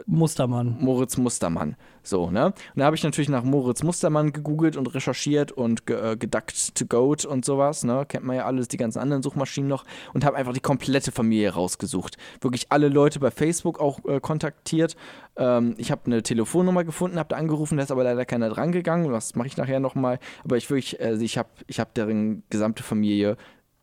Mustermann. 0.06 0.76
Moritz 0.80 1.16
Mustermann. 1.16 1.76
So, 2.02 2.30
ne? 2.30 2.46
Und 2.46 2.54
da 2.76 2.84
habe 2.84 2.96
ich 2.96 3.02
natürlich 3.02 3.28
nach 3.28 3.42
Moritz 3.42 3.82
Mustermann 3.82 4.32
gegoogelt 4.32 4.76
und 4.76 4.94
recherchiert 4.94 5.52
und 5.52 5.86
ge 5.86 6.12
äh, 6.12 6.16
geduckt 6.16 6.74
to 6.76 6.86
goat 6.86 7.24
und 7.24 7.44
sowas, 7.44 7.84
ne? 7.84 8.04
Kennt 8.08 8.24
man 8.24 8.36
ja 8.36 8.44
alles, 8.46 8.68
die 8.68 8.76
ganzen 8.76 9.00
anderen 9.00 9.22
Suchmaschinen 9.22 9.68
noch 9.68 9.84
und 10.14 10.24
habe 10.24 10.36
einfach 10.36 10.52
die 10.52 10.60
komplette 10.60 11.10
Familie 11.10 11.52
rausgesucht. 11.52 12.16
Wirklich 12.40 12.66
alle 12.70 12.88
Leute 12.88 13.18
bei 13.18 13.30
Facebook 13.30 13.80
auch 13.80 14.04
äh, 14.04 14.20
kontaktiert. 14.20 14.96
Ähm, 15.36 15.74
ich 15.78 15.90
habe 15.90 16.02
eine 16.06 16.22
Telefonnummer 16.22 16.84
gefunden, 16.84 17.18
habe 17.18 17.30
da 17.30 17.36
angerufen, 17.36 17.76
da 17.76 17.84
ist 17.84 17.90
aber 17.90 18.04
leider 18.04 18.24
keiner 18.24 18.50
dran 18.50 18.72
gegangen. 18.72 19.10
Das 19.10 19.34
mache 19.34 19.48
ich 19.48 19.56
nachher 19.56 19.80
nochmal. 19.80 20.18
Aber 20.44 20.56
ich 20.56 20.70
wirklich, 20.70 21.00
also 21.00 21.22
ich 21.22 21.38
habe 21.38 21.48
ich 21.66 21.80
hab 21.80 21.94
deren 21.94 22.44
gesamte 22.50 22.82
Familie 22.82 23.36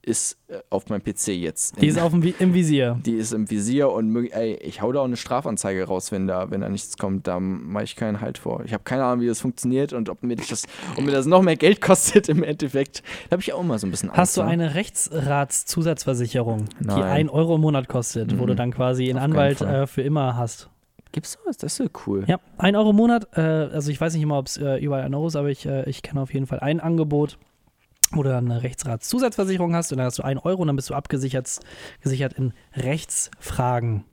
ist 0.05 0.37
äh, 0.49 0.57
auf 0.69 0.89
meinem 0.89 1.01
PC 1.01 1.29
jetzt. 1.29 1.81
Die 1.81 1.87
ist 1.87 1.97
auf 1.99 2.11
dem, 2.11 2.21
im 2.37 2.53
Visier. 2.53 2.99
Die 3.05 3.13
ist 3.15 3.31
im 3.33 3.49
Visier 3.49 3.89
und 3.89 4.13
ey, 4.31 4.55
ich 4.55 4.81
hau 4.81 4.91
da 4.91 4.99
auch 4.99 5.05
eine 5.05 5.15
Strafanzeige 5.17 5.85
raus, 5.85 6.11
wenn 6.11 6.27
da, 6.27 6.51
wenn 6.51 6.61
da 6.61 6.69
nichts 6.69 6.97
kommt. 6.97 7.25
Da 7.27 7.39
mache 7.39 7.85
ich 7.85 7.95
keinen 7.95 8.19
Halt 8.21 8.37
vor. 8.37 8.61
Ich 8.65 8.73
habe 8.73 8.83
keine 8.83 9.05
Ahnung, 9.05 9.21
wie 9.23 9.27
das 9.27 9.39
funktioniert 9.39 9.93
und 9.93 10.09
ob 10.09 10.21
mir 10.23 10.35
das, 10.35 10.63
ob 10.97 11.03
mir 11.03 11.11
das 11.11 11.25
noch 11.25 11.41
mehr 11.41 11.55
Geld 11.55 11.79
kostet 11.81 12.27
im 12.29 12.43
Endeffekt. 12.43 13.01
Da 13.29 13.35
habe 13.35 13.41
ich 13.41 13.53
auch 13.53 13.61
immer 13.61 13.79
so 13.79 13.87
ein 13.87 13.91
bisschen 13.91 14.09
Angst. 14.09 14.19
Hast 14.19 14.37
du 14.37 14.41
ne? 14.41 14.47
eine 14.49 14.75
Rechtsratszusatzversicherung, 14.75 16.65
die 16.79 16.85
Nein. 16.87 17.03
1 17.03 17.31
Euro 17.31 17.55
im 17.55 17.61
Monat 17.61 17.87
kostet, 17.87 18.37
wo 18.37 18.43
Mhm. 18.43 18.47
du 18.47 18.55
dann 18.55 18.71
quasi 18.73 19.09
einen 19.09 19.17
Auf 19.19 19.23
Anwalt 19.25 19.61
äh, 19.61 19.87
für 19.87 20.01
immer 20.01 20.35
hast? 20.37 20.69
Gibt's 21.11 21.33
sowas? 21.41 21.57
Das 21.57 21.73
ist 21.73 21.77
so 21.77 21.85
cool. 22.07 22.23
Ja, 22.27 22.39
1 22.57 22.75
Euro 22.77 22.89
im 22.89 22.95
Monat. 22.95 23.27
Äh, 23.37 23.41
also 23.41 23.91
ich 23.91 24.01
weiß 24.01 24.13
nicht 24.13 24.23
immer, 24.23 24.37
ob 24.39 24.47
es 24.47 24.57
äh, 24.57 24.77
überall 24.77 25.03
1 25.03 25.15
Euro 25.15 25.27
ist, 25.27 25.35
aber 25.35 25.49
ich, 25.49 25.65
äh, 25.65 25.87
ich 25.89 26.01
kenne 26.01 26.21
auf 26.21 26.33
jeden 26.33 26.47
Fall 26.47 26.59
ein 26.59 26.79
Angebot, 26.79 27.37
wo 28.15 28.23
du 28.23 28.29
dann 28.29 28.49
eine 28.49 28.63
Rechtsratszusatzversicherung 28.63 29.75
hast 29.75 29.91
und 29.91 29.97
dann 29.97 30.07
hast 30.07 30.19
du 30.19 30.23
1 30.23 30.43
Euro 30.45 30.61
und 30.61 30.67
dann 30.67 30.75
bist 30.75 30.89
du 30.89 30.93
abgesichert 30.93 31.59
gesichert 32.01 32.33
in 32.33 32.53
Rechtsfragen. 32.75 34.05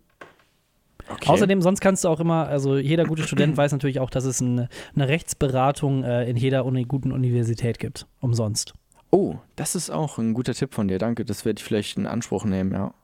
Okay. 1.09 1.29
Außerdem, 1.29 1.61
sonst 1.61 1.81
kannst 1.81 2.05
du 2.05 2.09
auch 2.09 2.21
immer, 2.21 2.47
also 2.47 2.77
jeder 2.77 3.05
gute 3.05 3.23
Student 3.23 3.57
weiß 3.57 3.73
natürlich 3.73 4.01
auch, 4.01 4.11
dass 4.11 4.25
es 4.25 4.41
eine, 4.41 4.69
eine 4.95 5.09
Rechtsberatung 5.09 6.05
äh, 6.05 6.29
in 6.29 6.37
jeder 6.37 6.65
Uni, 6.65 6.85
guten 6.85 7.13
Universität 7.13 7.79
gibt. 7.79 8.07
Umsonst. 8.21 8.75
Oh, 9.11 9.37
das 9.57 9.75
ist 9.75 9.91
auch 9.91 10.19
ein 10.19 10.35
guter 10.35 10.55
Tipp 10.55 10.73
von 10.73 10.87
dir. 10.87 10.99
Danke. 10.99 11.25
Das 11.25 11.45
werde 11.45 11.59
ich 11.59 11.65
vielleicht 11.65 11.97
in 11.97 12.07
Anspruch 12.07 12.45
nehmen, 12.45 12.73
ja. 12.73 12.95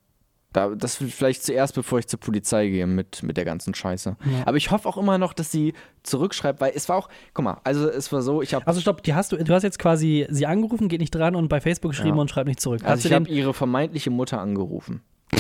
Da, 0.57 0.75
das 0.75 0.97
vielleicht 0.97 1.45
zuerst, 1.45 1.75
bevor 1.75 1.99
ich 1.99 2.07
zur 2.07 2.19
Polizei 2.19 2.69
gehe 2.69 2.87
mit, 2.87 3.23
mit 3.23 3.37
der 3.37 3.45
ganzen 3.45 3.75
Scheiße. 3.75 4.17
Ja. 4.25 4.47
Aber 4.47 4.57
ich 4.57 4.71
hoffe 4.71 4.89
auch 4.89 4.97
immer 4.97 5.19
noch, 5.19 5.35
dass 5.35 5.53
sie 5.53 5.75
zurückschreibt, 6.03 6.63
weil 6.63 6.73
es 6.75 6.89
war 6.89 6.97
auch, 6.97 7.11
guck 7.35 7.45
mal, 7.45 7.61
also 7.63 7.87
es 7.91 8.11
war 8.11 8.23
so, 8.23 8.41
ich 8.41 8.55
habe 8.55 8.67
Also 8.67 8.81
stopp, 8.81 9.03
die 9.03 9.13
hast 9.13 9.33
du, 9.33 9.37
du 9.37 9.53
hast 9.53 9.65
jetzt 9.65 9.79
quasi 9.79 10.27
sie 10.31 10.47
angerufen, 10.47 10.89
geht 10.89 11.01
nicht 11.01 11.15
dran 11.15 11.37
und 11.37 11.49
bei 11.49 11.61
Facebook 11.61 11.91
geschrieben 11.91 12.17
Ja. 12.17 12.23
und 12.23 12.31
schreibt 12.31 12.49
nicht 12.49 12.61
zurück. 12.61 12.81
Also 12.85 12.93
hast 12.93 13.05
ich 13.05 13.11
du 13.11 13.15
habe 13.17 13.29
ihre 13.29 13.53
vermeintliche 13.53 14.09
Mutter 14.09 14.41
angerufen. 14.41 15.03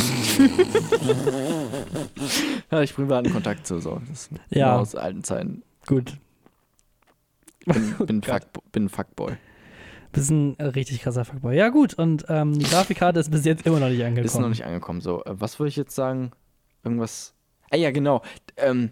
ja, 2.70 2.82
ich 2.82 2.94
privaten 2.94 3.32
Kontakt 3.32 3.66
zu 3.66 3.80
so. 3.80 4.00
Das 4.10 4.28
Ja. 4.50 4.72
nur 4.72 4.80
aus 4.82 4.94
alten 4.94 5.24
Zeiten. 5.24 5.62
gut, 5.86 6.18
Bin, 7.64 7.94
bin, 8.06 8.22
Fuck, 8.24 8.42
bin 8.72 8.88
Fuckboy. 8.90 9.32
Bist 10.16 10.30
ein 10.30 10.56
richtig 10.58 11.02
krasser 11.02 11.24
Fuckboy. 11.24 11.56
Ja 11.56 11.68
gut, 11.68 11.94
und 11.94 12.24
ähm, 12.28 12.58
die 12.58 12.64
Grafikkarte 12.64 13.20
ist 13.20 13.30
bis 13.30 13.44
jetzt 13.44 13.66
immer 13.66 13.78
noch 13.78 13.88
nicht 13.88 14.02
angekommen. 14.02 14.26
Ist 14.26 14.38
noch 14.38 14.48
nicht 14.48 14.64
angekommen. 14.64 15.00
So, 15.00 15.22
äh, 15.24 15.34
was 15.38 15.60
wollte 15.60 15.68
ich 15.68 15.76
jetzt 15.76 15.94
sagen? 15.94 16.32
Irgendwas. 16.82 17.34
Ah 17.70 17.76
ja, 17.76 17.90
genau. 17.90 18.22
Ähm, 18.56 18.90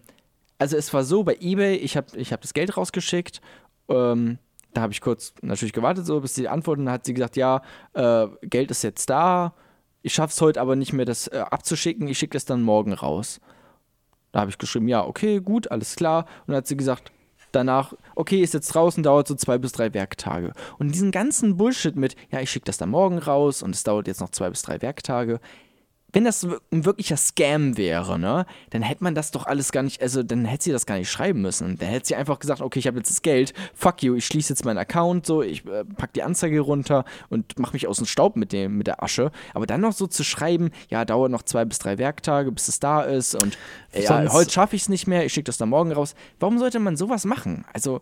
also 0.58 0.76
es 0.76 0.92
war 0.92 1.02
so 1.02 1.24
bei 1.24 1.36
eBay, 1.40 1.76
ich 1.76 1.96
habe 1.96 2.06
ich 2.16 2.32
hab 2.32 2.42
das 2.42 2.54
Geld 2.54 2.76
rausgeschickt. 2.76 3.40
Ähm, 3.88 4.38
da 4.72 4.82
habe 4.82 4.92
ich 4.92 5.00
kurz 5.00 5.34
natürlich 5.42 5.72
gewartet, 5.72 6.06
so 6.06 6.20
bis 6.20 6.34
sie 6.34 6.48
antworten. 6.48 6.84
Dann 6.84 6.94
hat 6.94 7.04
sie 7.04 7.14
gesagt, 7.14 7.36
ja, 7.36 7.62
äh, 7.94 8.26
Geld 8.42 8.70
ist 8.70 8.82
jetzt 8.82 9.08
da. 9.08 9.54
Ich 10.02 10.12
schaffe 10.12 10.32
es 10.32 10.40
heute 10.40 10.60
aber 10.60 10.76
nicht 10.76 10.92
mehr, 10.92 11.06
das 11.06 11.28
äh, 11.28 11.38
abzuschicken. 11.38 12.06
Ich 12.08 12.18
schicke 12.18 12.36
es 12.36 12.44
dann 12.44 12.62
morgen 12.62 12.92
raus. 12.92 13.40
Da 14.32 14.40
habe 14.40 14.50
ich 14.50 14.58
geschrieben, 14.58 14.88
ja, 14.88 15.04
okay, 15.04 15.40
gut, 15.40 15.70
alles 15.70 15.96
klar. 15.96 16.26
Und 16.40 16.48
dann 16.48 16.56
hat 16.56 16.66
sie 16.66 16.76
gesagt, 16.76 17.12
danach, 17.54 17.94
okay, 18.14 18.40
ist 18.40 18.54
jetzt 18.54 18.68
draußen, 18.68 19.02
dauert 19.02 19.28
so 19.28 19.34
zwei 19.34 19.58
bis 19.58 19.72
drei 19.72 19.92
Werktage. 19.94 20.52
Und 20.78 20.94
diesen 20.94 21.10
ganzen 21.10 21.56
Bullshit 21.56 21.96
mit, 21.96 22.16
ja, 22.30 22.40
ich 22.40 22.50
schicke 22.50 22.66
das 22.66 22.78
dann 22.78 22.90
morgen 22.90 23.18
raus 23.18 23.62
und 23.62 23.74
es 23.74 23.82
dauert 23.82 24.06
jetzt 24.06 24.20
noch 24.20 24.30
zwei 24.30 24.50
bis 24.50 24.62
drei 24.62 24.80
Werktage. 24.82 25.40
Wenn 26.14 26.24
das 26.24 26.44
ein 26.70 26.84
wirklicher 26.84 27.16
Scam 27.16 27.76
wäre, 27.76 28.20
ne, 28.20 28.46
dann 28.70 28.82
hätte 28.82 29.02
man 29.02 29.16
das 29.16 29.32
doch 29.32 29.46
alles 29.46 29.72
gar 29.72 29.82
nicht, 29.82 30.00
also 30.00 30.22
dann 30.22 30.44
hätte 30.44 30.64
sie 30.64 30.70
das 30.70 30.86
gar 30.86 30.96
nicht 30.96 31.10
schreiben 31.10 31.42
müssen. 31.42 31.76
Dann 31.76 31.88
hätte 31.88 32.06
sie 32.06 32.14
einfach 32.14 32.38
gesagt, 32.38 32.60
okay, 32.60 32.78
ich 32.78 32.86
habe 32.86 32.98
jetzt 32.98 33.10
das 33.10 33.20
Geld, 33.22 33.52
fuck 33.74 34.02
you, 34.04 34.14
ich 34.14 34.24
schließe 34.24 34.52
jetzt 34.52 34.64
meinen 34.64 34.78
Account, 34.78 35.26
so, 35.26 35.42
ich 35.42 35.66
äh, 35.66 35.84
pack 35.84 36.12
die 36.12 36.22
Anzeige 36.22 36.60
runter 36.60 37.04
und 37.30 37.58
mache 37.58 37.72
mich 37.72 37.88
aus 37.88 37.96
dem 37.96 38.06
Staub 38.06 38.36
mit 38.36 38.52
dem, 38.52 38.78
mit 38.78 38.86
der 38.86 39.02
Asche. 39.02 39.32
Aber 39.54 39.66
dann 39.66 39.80
noch 39.80 39.92
so 39.92 40.06
zu 40.06 40.22
schreiben, 40.22 40.70
ja, 40.88 41.04
dauert 41.04 41.32
noch 41.32 41.42
zwei 41.42 41.64
bis 41.64 41.80
drei 41.80 41.98
Werktage, 41.98 42.52
bis 42.52 42.68
es 42.68 42.78
da 42.78 43.02
ist 43.02 43.34
und 43.34 43.58
äh, 43.92 44.04
ja, 44.04 44.32
heute 44.32 44.52
schaffe 44.52 44.76
ich 44.76 44.82
es 44.82 44.88
nicht 44.88 45.08
mehr, 45.08 45.24
ich 45.26 45.32
schicke 45.32 45.46
das 45.46 45.56
dann 45.56 45.68
morgen 45.70 45.90
raus. 45.90 46.14
Warum 46.38 46.58
sollte 46.58 46.78
man 46.78 46.96
sowas 46.96 47.24
machen? 47.24 47.64
Also, 47.72 48.00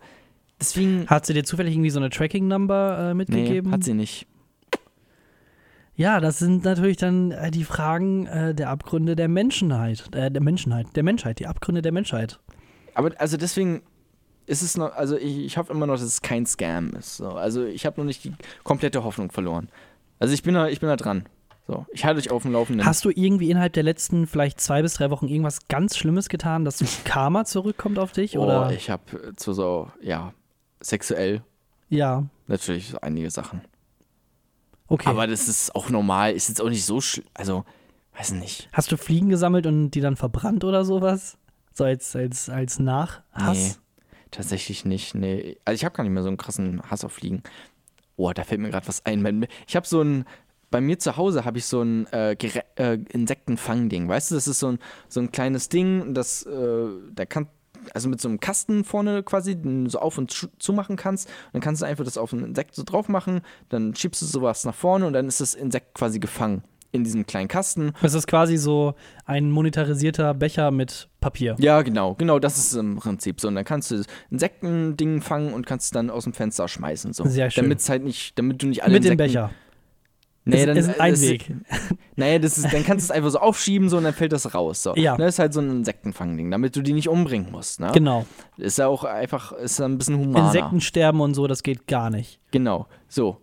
deswegen. 0.60 1.06
Hat 1.06 1.24
sie 1.24 1.32
dir 1.32 1.44
zufällig 1.44 1.74
irgendwie 1.74 1.90
so 1.90 1.98
eine 1.98 2.10
Tracking-Number 2.10 2.98
äh, 2.98 3.08
Nee, 3.08 3.14
mitgegeben? 3.14 3.72
hat 3.72 3.84
sie 3.84 3.94
nicht. 3.94 4.26
Ja, 5.95 6.20
das 6.20 6.38
sind 6.38 6.64
natürlich 6.64 6.97
dann 6.97 7.32
äh, 7.32 7.51
die 7.51 7.64
Fragen 7.64 8.26
äh, 8.26 8.55
der 8.55 8.70
Abgründe 8.70 9.14
der 9.14 9.28
Menschheit, 9.28 10.09
äh, 10.14 10.30
der 10.30 10.43
Menschheit, 10.43 10.86
der 10.97 11.03
Menschheit, 11.03 11.38
die 11.38 11.47
Abgründe 11.47 11.82
der 11.82 11.93
Menschheit. 11.93 12.40
Aber 12.95 13.11
also 13.18 13.36
deswegen 13.36 13.82
ist 14.47 14.62
es 14.62 14.76
noch, 14.76 14.95
also 14.95 15.16
ich, 15.16 15.38
ich 15.38 15.57
hoffe 15.57 15.72
immer 15.72 15.86
noch, 15.86 15.95
dass 15.95 16.03
es 16.03 16.22
kein 16.22 16.47
Scam 16.47 16.90
ist. 16.90 17.18
So. 17.18 17.28
Also 17.30 17.64
ich 17.64 17.86
habe 17.86 18.01
noch 18.01 18.07
nicht 18.07 18.24
die 18.24 18.32
komplette 18.64 19.05
Hoffnung 19.05 19.30
verloren. 19.30 19.68
Also 20.18 20.34
ich 20.34 20.43
bin 20.43 20.55
da, 20.55 20.68
ich 20.68 20.80
bin 20.80 20.88
da 20.88 20.97
dran. 20.97 21.26
So, 21.68 21.86
ich 21.93 22.05
halte 22.05 22.18
euch 22.18 22.30
auf 22.30 22.43
dem 22.43 22.53
Laufenden. 22.53 22.84
Hast 22.84 23.05
du 23.05 23.11
irgendwie 23.11 23.51
innerhalb 23.51 23.72
der 23.72 23.84
letzten 23.84 24.26
vielleicht 24.26 24.61
zwei 24.61 24.82
bis 24.82 24.95
drei 24.95 25.11
Wochen 25.11 25.28
irgendwas 25.28 25.68
ganz 25.68 25.97
Schlimmes 25.97 26.28
getan, 26.28 26.64
dass 26.64 26.82
Karma 27.05 27.45
zurückkommt 27.45 27.99
auf 27.99 28.12
dich? 28.12 28.36
oh, 28.36 28.43
oder? 28.43 28.72
ich 28.72 28.90
habe 28.90 29.34
zu 29.36 29.53
so, 29.53 29.90
ja, 30.01 30.32
sexuell 30.80 31.43
ja, 31.93 32.24
natürlich 32.47 32.95
einige 33.03 33.30
Sachen. 33.30 33.61
Okay. 34.93 35.09
Aber 35.09 35.26
das 35.26 35.49
ist 35.49 35.74
auch 35.74 35.90
normal, 35.90 36.32
ist 36.32 36.49
jetzt 36.49 36.61
auch 36.61 36.68
nicht 36.68 36.84
so 36.84 37.01
schlimm. 37.01 37.26
Also, 37.34 37.64
weiß 38.16 38.32
nicht. 38.32 38.68
Hast 38.72 38.93
du 38.93 38.97
Fliegen 38.97 39.28
gesammelt 39.28 39.66
und 39.66 39.90
die 39.90 40.01
dann 40.01 40.16
verbrannt 40.16 40.64
oder 40.64 40.84
sowas? 40.84 41.38
So 41.72 41.84
als, 41.84 42.14
als, 42.14 42.49
als 42.49 42.78
Nachhass? 42.78 43.57
Nee, 43.57 43.74
tatsächlich 44.30 44.84
nicht. 44.84 45.14
Nee. 45.14 45.57
Also 45.64 45.74
ich 45.74 45.84
habe 45.84 45.95
gar 45.95 46.05
nicht 46.05 46.12
mehr 46.12 46.22
so 46.22 46.28
einen 46.28 46.36
krassen 46.36 46.82
Hass 46.90 47.05
auf 47.05 47.12
Fliegen. 47.12 47.43
Oh, 48.16 48.30
da 48.32 48.45
fällt 48.45 48.61
mir 48.61 48.70
gerade 48.70 48.86
was 48.86 49.05
ein. 49.07 49.47
Ich 49.66 49.74
habe 49.74 49.86
so 49.86 50.03
ein, 50.03 50.26
bei 50.70 50.80
mir 50.80 50.99
zu 50.99 51.16
Hause 51.16 51.45
habe 51.45 51.59
ich 51.59 51.66
so 51.66 51.82
ein 51.82 52.07
äh, 52.12 52.32
äh, 52.76 52.99
Insektenfangding. 53.11 54.09
Weißt 54.09 54.30
du, 54.30 54.34
das 54.34 54.47
ist 54.47 54.59
so 54.59 54.68
ein, 54.68 54.78
so 55.09 55.20
ein 55.20 55.32
kleines 55.32 55.68
Ding, 55.68 56.14
das, 56.14 56.43
äh, 56.45 56.88
da 57.14 57.24
kann, 57.24 57.49
also 57.95 58.09
mit 58.09 58.20
so 58.20 58.28
einem 58.28 58.41
Kasten 58.41 58.85
vorne 58.85 59.22
quasi, 59.22 59.57
den 59.57 59.85
du 59.85 59.91
so 59.91 59.99
auf 59.99 60.18
und 60.18 60.30
zu 60.30 60.72
machen 60.72 60.97
kannst. 60.97 61.28
Und 61.28 61.55
dann 61.55 61.62
kannst 61.62 61.83
du 61.83 61.87
einfach 61.87 62.05
das 62.05 62.18
auf 62.18 62.33
ein 62.33 62.45
Insekt 62.45 62.74
so 62.74 62.83
drauf 62.85 63.09
machen, 63.09 63.43
dann 63.68 63.95
schiebst 63.95 64.22
du 64.22 64.26
sowas 64.26 64.64
nach 64.64 64.74
vorne 64.74 65.07
und 65.07 65.12
dann 65.12 65.28
ist 65.28 65.41
das 65.41 65.55
Insekt 65.55 65.95
quasi 65.95 66.18
gefangen 66.18 66.62
in 66.93 67.05
diesem 67.05 67.26
kleinen 67.26 67.49
Kasten. 67.49 67.93
Es 68.03 68.14
ist 68.14 68.26
quasi 68.26 68.59
so 68.59 68.95
ein 69.24 69.51
monetarisierter 69.51 70.35
Becher 70.35 70.70
mit 70.70 71.09
Papier. 71.20 71.57
Ja, 71.59 71.80
genau, 71.83 72.14
genau, 72.14 72.39
das 72.39 72.59
ist 72.59 72.74
im 72.74 72.97
Prinzip 72.97 73.41
so. 73.41 73.49
Und 73.49 73.55
dann 73.55 73.64
kannst 73.64 73.91
du 73.91 73.97
das 73.97 74.07
Insektending 74.30 75.22
fangen 75.22 75.55
und 75.55 75.66
kannst 75.66 75.87
es 75.87 75.91
dann 75.91 76.11
aus 76.11 76.24
dem 76.24 76.35
Fenster 76.35 76.68
schmeißen. 76.68 77.14
So. 77.14 77.24
Sehr 77.24 77.51
schön. 77.51 77.64
Damit 77.64 77.78
es 77.78 77.89
halt 77.89 78.05
nicht, 78.05 78.39
damit 78.39 78.62
du 78.62 78.66
nicht 78.66 78.85
alle 78.85 78.93
mit 78.93 79.05
dem 79.05 79.12
Insekten, 79.12 79.33
Becher. 79.33 79.51
Nee, 80.45 80.57
ist, 80.61 80.66
dann 80.66 80.76
ist 80.76 81.01
ein 81.01 81.11
das- 81.12 81.22
Weg. 81.22 81.53
Naja, 82.16 82.38
das 82.38 82.59
ist, 82.59 82.72
dann 82.72 82.84
kannst 82.84 83.09
du 83.09 83.12
es 83.12 83.16
einfach 83.16 83.30
so 83.30 83.38
aufschieben 83.38 83.88
so 83.88 83.97
und 83.97 84.05
dann 84.05 84.12
fällt 84.12 84.32
das 84.32 84.55
raus. 84.55 84.82
So. 84.82 84.95
Ja. 84.97 85.16
Das 85.16 85.34
ist 85.34 85.38
halt 85.38 85.55
so 85.55 85.61
ein 85.61 85.70
Insektenfangding, 85.70 86.51
damit 86.51 86.76
du 86.76 86.82
die 86.82 86.93
nicht 86.93 87.09
umbringen 87.09 87.51
musst. 87.51 87.80
Ne? 87.80 87.90
Genau. 87.95 88.26
Ist 88.59 88.76
ja 88.78 88.86
auch 88.86 89.05
einfach, 89.05 89.53
ist 89.53 89.78
ja 89.78 89.86
ein 89.86 89.97
bisschen 89.99 90.18
humaner. 90.18 90.47
Insekten 90.49 90.80
sterben 90.82 91.20
und 91.20 91.34
so, 91.34 91.47
das 91.47 91.62
geht 91.62 91.86
gar 91.86 92.11
nicht. 92.11 92.38
Genau. 92.51 92.86
So. 93.09 93.38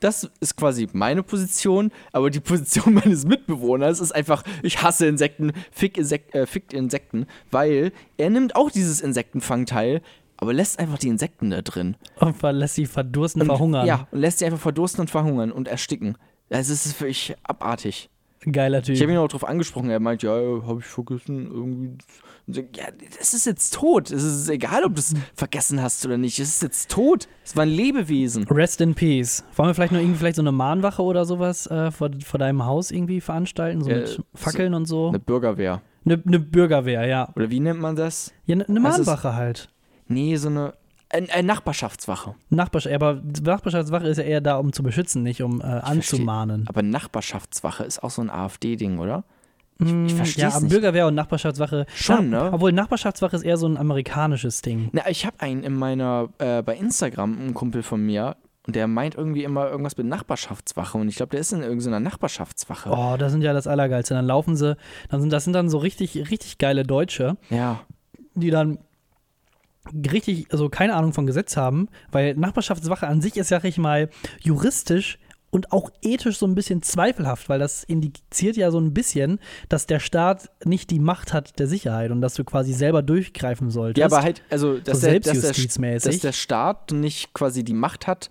Das 0.00 0.30
ist 0.40 0.56
quasi 0.56 0.88
meine 0.92 1.22
Position, 1.22 1.90
aber 2.12 2.30
die 2.30 2.40
Position 2.40 2.94
meines 3.04 3.24
Mitbewohners 3.26 4.00
ist 4.00 4.12
einfach, 4.12 4.42
ich 4.62 4.82
hasse 4.82 5.06
Insekten, 5.06 5.52
fick 5.70 5.96
Insek 5.98 6.34
äh, 6.34 6.46
fickt 6.46 6.72
Insekten, 6.72 7.26
weil 7.50 7.92
er 8.16 8.30
nimmt 8.30 8.54
auch 8.56 8.70
dieses 8.70 9.00
Insektenfangteil, 9.00 10.02
aber 10.36 10.52
lässt 10.52 10.78
einfach 10.78 10.98
die 10.98 11.08
Insekten 11.08 11.50
da 11.50 11.62
drin. 11.62 11.96
Und 12.16 12.40
lässt 12.42 12.74
sie 12.74 12.86
verdursten, 12.86 13.42
Und- 13.42 13.48
verhungern. 13.48 13.86
Ja, 13.86 14.08
und 14.10 14.18
lässt 14.20 14.38
sie 14.40 14.46
einfach 14.46 14.58
verdursten 14.60 15.00
und 15.02 15.10
verhungern 15.10 15.52
und 15.52 15.68
ersticken. 15.68 16.16
Also 16.54 16.72
es 16.72 16.86
ist 16.86 17.00
wirklich 17.00 17.34
abartig. 17.42 18.08
Geiler 18.50 18.82
Typ. 18.82 18.94
Ich 18.94 19.00
habe 19.02 19.10
ihn 19.12 19.16
auch 19.18 19.28
drauf 19.28 19.44
angesprochen, 19.48 19.88
er 19.88 20.00
meint, 20.00 20.22
ja, 20.22 20.32
habe 20.32 20.80
ich 20.80 20.84
vergessen, 20.86 21.46
irgendwie. 21.46 21.96
So, 22.46 22.60
ja, 22.60 22.84
das 23.18 23.32
ist 23.32 23.46
jetzt 23.46 23.72
tot. 23.72 24.10
Es 24.10 24.22
ist 24.22 24.50
egal, 24.50 24.84
ob 24.84 24.94
du 24.94 25.00
es 25.00 25.14
vergessen 25.34 25.80
hast 25.80 26.04
oder 26.04 26.18
nicht. 26.18 26.38
Es 26.38 26.48
ist 26.50 26.62
jetzt 26.62 26.90
tot. 26.90 27.26
Es 27.42 27.56
war 27.56 27.62
ein 27.62 27.70
Lebewesen. 27.70 28.44
Rest 28.48 28.82
in 28.82 28.94
Peace. 28.94 29.44
Wollen 29.56 29.70
wir 29.70 29.74
vielleicht 29.74 29.92
noch 29.92 29.98
irgendwie 30.00 30.18
vielleicht 30.18 30.36
so 30.36 30.42
eine 30.42 30.52
Mahnwache 30.52 31.02
oder 31.02 31.24
sowas 31.24 31.66
äh, 31.68 31.90
vor, 31.90 32.10
vor 32.22 32.38
deinem 32.38 32.66
Haus 32.66 32.90
irgendwie 32.90 33.22
veranstalten? 33.22 33.82
So 33.82 33.88
Ja, 33.90 33.96
mit 34.00 34.22
Fackeln 34.34 34.74
und 34.74 34.84
so? 34.84 35.08
Eine 35.08 35.20
Bürgerwehr. 35.20 35.80
Eine 36.04 36.20
ne 36.26 36.38
Bürgerwehr, 36.38 37.06
ja. 37.06 37.32
Oder 37.34 37.48
wie 37.48 37.60
nennt 37.60 37.80
man 37.80 37.96
das? 37.96 38.30
Ja, 38.44 38.56
eine 38.56 38.64
ne 38.68 38.86
Also 38.86 39.00
es- 39.00 39.06
Mahnwache 39.06 39.34
halt. 39.34 39.70
Nee, 40.06 40.36
so 40.36 40.48
eine. 40.50 40.74
Ein 41.14 41.46
Nachbarschaftswache. 41.46 42.34
Nachbarschaft, 42.50 42.94
aber 42.94 43.22
Nachbarschaftswache 43.42 44.08
ist 44.08 44.18
ja 44.18 44.24
eher 44.24 44.40
da, 44.40 44.56
um 44.56 44.72
zu 44.72 44.82
beschützen, 44.82 45.22
nicht 45.22 45.42
um 45.42 45.60
äh, 45.60 45.64
anzumahnen. 45.64 46.64
Aber 46.68 46.82
Nachbarschaftswache 46.82 47.84
ist 47.84 48.02
auch 48.02 48.10
so 48.10 48.20
ein 48.22 48.30
AfD-Ding, 48.30 48.98
oder? 48.98 49.24
Mm, 49.78 50.06
ich 50.06 50.14
versteh's 50.14 50.42
Ja, 50.42 50.48
aber 50.50 50.60
nicht. 50.62 50.70
Bürgerwehr 50.70 51.06
und 51.06 51.14
Nachbarschaftswache. 51.14 51.86
Schon, 51.94 52.30
Na, 52.30 52.44
ne? 52.44 52.52
Obwohl 52.52 52.72
Nachbarschaftswache 52.72 53.36
ist 53.36 53.42
eher 53.42 53.56
so 53.56 53.66
ein 53.66 53.76
amerikanisches 53.76 54.62
Ding. 54.62 54.88
Na, 54.92 55.08
ich 55.08 55.24
habe 55.26 55.38
einen 55.40 55.62
in 55.62 55.74
meiner, 55.74 56.28
äh, 56.38 56.62
bei 56.62 56.76
Instagram, 56.76 57.38
einen 57.38 57.54
Kumpel 57.54 57.82
von 57.82 58.04
mir, 58.04 58.36
und 58.66 58.74
der 58.76 58.86
meint 58.88 59.14
irgendwie 59.14 59.44
immer 59.44 59.68
irgendwas 59.68 59.96
mit 59.98 60.06
Nachbarschaftswache. 60.06 60.96
Und 60.96 61.08
ich 61.08 61.16
glaube, 61.16 61.30
der 61.30 61.40
ist 61.40 61.52
in 61.52 61.62
irgendeiner 61.62 62.00
Nachbarschaftswache. 62.00 62.88
Oh, 62.90 63.16
das 63.18 63.30
sind 63.32 63.42
ja 63.42 63.52
das 63.52 63.66
Allergeilste. 63.66 64.14
Dann 64.14 64.24
laufen 64.26 64.56
sie, 64.56 64.76
dann 65.10 65.20
sind, 65.20 65.30
das 65.32 65.44
sind 65.44 65.52
dann 65.52 65.68
so 65.68 65.78
richtig, 65.78 66.30
richtig 66.30 66.56
geile 66.58 66.82
Deutsche, 66.84 67.36
Ja. 67.50 67.80
die 68.34 68.50
dann 68.50 68.78
richtig, 69.92 70.46
also 70.50 70.68
keine 70.68 70.94
Ahnung 70.94 71.12
von 71.12 71.26
Gesetz 71.26 71.56
haben, 71.56 71.88
weil 72.10 72.34
Nachbarschaftswache 72.34 73.06
an 73.06 73.20
sich 73.20 73.36
ist 73.36 73.50
ja 73.50 73.58
richtig 73.58 73.82
mal 73.82 74.08
juristisch 74.40 75.18
und 75.50 75.70
auch 75.72 75.90
ethisch 76.02 76.38
so 76.38 76.46
ein 76.46 76.56
bisschen 76.56 76.82
zweifelhaft, 76.82 77.48
weil 77.48 77.60
das 77.60 77.84
indiziert 77.84 78.56
ja 78.56 78.72
so 78.72 78.80
ein 78.80 78.92
bisschen, 78.92 79.38
dass 79.68 79.86
der 79.86 80.00
Staat 80.00 80.50
nicht 80.64 80.90
die 80.90 80.98
Macht 80.98 81.32
hat 81.32 81.58
der 81.60 81.68
Sicherheit 81.68 82.10
und 82.10 82.20
dass 82.20 82.34
du 82.34 82.42
quasi 82.42 82.72
selber 82.72 83.02
durchgreifen 83.02 83.70
solltest. 83.70 83.98
Ja, 83.98 84.06
aber 84.06 84.22
halt, 84.22 84.42
also, 84.50 84.78
dass, 84.78 85.00
So 85.00 85.06
der, 85.06 85.20
dass, 85.20 85.32
der, 85.32 85.40
selbstjustizmäßig. 85.40 86.12
dass 86.12 86.20
der 86.20 86.32
Staat 86.32 86.90
nicht 86.90 87.32
quasi 87.34 87.62
die 87.62 87.74
Macht 87.74 88.08
hat, 88.08 88.30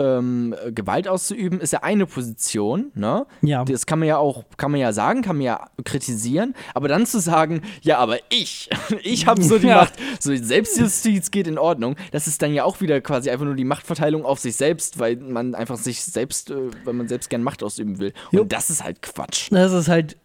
ähm, 0.00 0.54
Gewalt 0.74 1.06
auszuüben, 1.06 1.60
ist 1.60 1.72
ja 1.72 1.82
eine 1.82 2.06
Position, 2.06 2.90
ne? 2.94 3.26
Ja. 3.42 3.64
Das 3.64 3.86
kann 3.86 3.98
man 3.98 4.08
ja 4.08 4.16
auch, 4.18 4.44
kann 4.56 4.70
man 4.70 4.80
ja 4.80 4.92
sagen, 4.92 5.22
kann 5.22 5.36
man 5.36 5.44
ja 5.44 5.68
kritisieren, 5.84 6.54
aber 6.74 6.88
dann 6.88 7.06
zu 7.06 7.20
sagen, 7.20 7.62
ja, 7.82 7.98
aber 7.98 8.16
ich, 8.30 8.70
ich 9.02 9.26
habe 9.26 9.42
so 9.42 9.58
die 9.58 9.66
Ja. 9.66 9.76
Macht, 9.76 9.94
so 10.18 10.34
Selbstjustiz 10.34 11.30
geht 11.30 11.46
in 11.46 11.58
Ordnung, 11.58 11.96
das 12.12 12.26
ist 12.26 12.40
dann 12.42 12.54
ja 12.54 12.64
auch 12.64 12.80
wieder 12.80 13.00
quasi 13.00 13.30
einfach 13.30 13.44
nur 13.44 13.54
die 13.54 13.64
Machtverteilung 13.64 14.24
auf 14.24 14.38
sich 14.40 14.56
selbst, 14.56 14.98
weil 14.98 15.16
man 15.16 15.54
einfach 15.54 15.76
sich 15.76 16.02
selbst, 16.02 16.50
äh, 16.50 16.70
weil 16.84 16.94
man 16.94 17.08
selbst 17.08 17.28
gern 17.30 17.42
Macht 17.42 17.62
ausüben 17.62 17.98
will. 17.98 18.12
Und 18.32 18.38
Jo. 18.38 18.44
das 18.44 18.70
ist 18.70 18.82
halt 18.82 19.02
Quatsch. 19.02 19.48
Das 19.52 19.72
ist 19.72 19.88
halt 19.88 20.16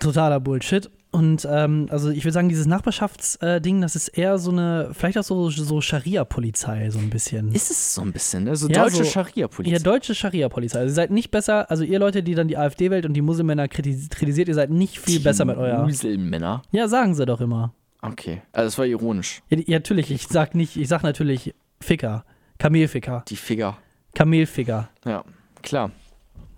totaler 0.00 0.40
Bullshit. 0.40 0.90
Und 1.16 1.48
ähm, 1.50 1.86
also 1.90 2.10
ich 2.10 2.24
würde 2.24 2.32
sagen, 2.34 2.50
dieses 2.50 2.66
Nachbarschaftsding, 2.66 3.80
das 3.80 3.96
ist 3.96 4.08
eher 4.08 4.36
so 4.38 4.50
eine, 4.50 4.90
vielleicht 4.92 5.16
auch 5.16 5.22
so, 5.24 5.48
so 5.48 5.80
Scharia-Polizei, 5.80 6.90
so 6.90 6.98
ein 6.98 7.08
bisschen. 7.08 7.52
Ist 7.52 7.70
es 7.70 7.94
so 7.94 8.02
ein 8.02 8.12
bisschen, 8.12 8.44
ne? 8.44 8.54
So 8.54 8.68
Ja, 8.68 8.82
deutsche 8.84 8.98
so- 8.98 9.04
Scharia-Polizei. 9.04 9.72
Ihr 9.76 9.82
deutsche 9.82 10.14
Scharia-Polizei. 10.14 10.78
Also 10.80 10.90
ihr 10.90 10.94
seid 10.94 11.10
nicht 11.10 11.30
besser, 11.30 11.70
also 11.70 11.84
ihr 11.84 11.98
Leute, 11.98 12.22
die 12.22 12.34
dann 12.34 12.48
die 12.48 12.58
AfD 12.58 12.90
wählt 12.90 13.06
und 13.06 13.14
die 13.14 13.22
Muselmänner 13.22 13.66
kritis 13.66 14.10
kritisiert, 14.10 14.48
ihr 14.48 14.54
seid 14.54 14.68
nicht 14.70 14.98
viel 14.98 15.20
besser 15.20 15.46
mit 15.46 15.56
eurer. 15.56 15.84
Muselmänner. 15.84 16.60
Ja, 16.70 16.86
sagen 16.86 17.14
sie 17.14 17.24
doch 17.24 17.40
immer. 17.40 17.72
Okay, 18.02 18.42
also 18.52 18.66
das 18.66 18.78
war 18.78 18.84
ironisch. 18.84 19.40
Ja, 19.48 19.56
ja, 19.58 19.78
natürlich, 19.78 20.10
ich 20.10 20.26
sag 20.28 20.54
nicht, 20.54 20.76
ich 20.76 20.86
sag 20.88 21.02
natürlich 21.02 21.54
Ficker. 21.80 22.24
Kamelficker. 22.58 23.24
Die 23.28 23.36
Finger. 23.36 23.78
Kamelficker. 24.14 24.90
Ja, 25.06 25.24
klar. 25.62 25.90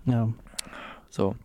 Ja. 0.05 0.27
So. 1.09 1.35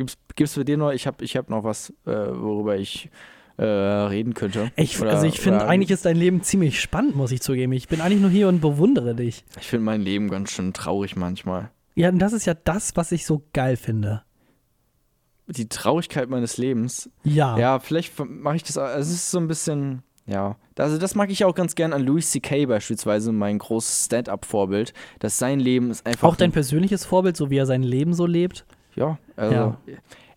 Gibt's, 0.00 0.16
gibt's 0.34 0.54
für 0.54 0.64
dir 0.64 0.76
noch? 0.76 0.90
Ich 0.92 1.06
habe 1.06 1.22
ich 1.24 1.36
hab 1.36 1.48
noch 1.50 1.62
was, 1.64 1.90
äh, 2.06 2.10
worüber 2.10 2.76
ich 2.76 3.10
äh, 3.58 3.62
reden 3.64 4.32
könnte. 4.34 4.72
Ich, 4.76 4.98
Oder- 5.00 5.10
also 5.10 5.26
ich 5.26 5.38
finde, 5.40 5.66
eigentlich 5.66 5.90
ist 5.90 6.06
dein 6.06 6.16
Leben 6.16 6.42
ziemlich 6.42 6.80
spannend, 6.80 7.14
muss 7.16 7.30
ich 7.32 7.42
zugeben. 7.42 7.72
Ich 7.72 7.88
bin 7.88 8.00
eigentlich 8.00 8.20
nur 8.22 8.30
hier 8.30 8.48
und 8.48 8.60
bewundere 8.62 9.14
dich. 9.14 9.44
Ich 9.60 9.66
finde 9.66 9.84
mein 9.84 10.00
Leben 10.00 10.30
ganz 10.30 10.50
schön 10.50 10.72
traurig 10.72 11.14
manchmal. 11.16 11.70
Ja, 11.94 12.08
und 12.08 12.18
das 12.18 12.32
ist 12.32 12.46
ja 12.46 12.54
das, 12.54 12.96
was 12.96 13.12
ich 13.12 13.26
so 13.26 13.42
geil 13.52 13.76
finde. 13.76 14.22
Die 15.48 15.68
Traurigkeit 15.68 16.28
meines 16.30 16.56
Lebens. 16.56 17.10
Ja. 17.24 17.58
Ja, 17.58 17.78
vielleicht 17.80 18.12
mache 18.24 18.56
ich 18.56 18.62
das. 18.62 18.78
auch- 18.78 18.88
Es 18.88 19.10
ist 19.10 19.30
so 19.30 19.38
ein 19.38 19.48
bisschen. 19.48 20.02
Ja, 20.26 20.56
also 20.78 20.96
das 20.96 21.16
mag 21.16 21.28
ich 21.30 21.44
auch 21.44 21.54
ganz 21.56 21.74
gern 21.74 21.92
an 21.92 22.02
Louis 22.02 22.30
C.K. 22.30 22.66
beispielsweise, 22.66 23.32
mein 23.32 23.58
großes 23.58 24.04
Stand-up-Vorbild, 24.06 24.94
dass 25.18 25.38
sein 25.38 25.58
Leben 25.58 25.90
ist 25.90 26.06
einfach. 26.06 26.28
Auch 26.28 26.36
dein 26.36 26.52
persönliches 26.52 27.04
Vorbild, 27.04 27.36
so 27.36 27.50
wie 27.50 27.56
er 27.56 27.66
sein 27.66 27.82
Leben 27.82 28.14
so 28.14 28.26
lebt, 28.26 28.64
Ja, 28.96 29.18
also. 29.36 29.54
Ja. 29.54 29.76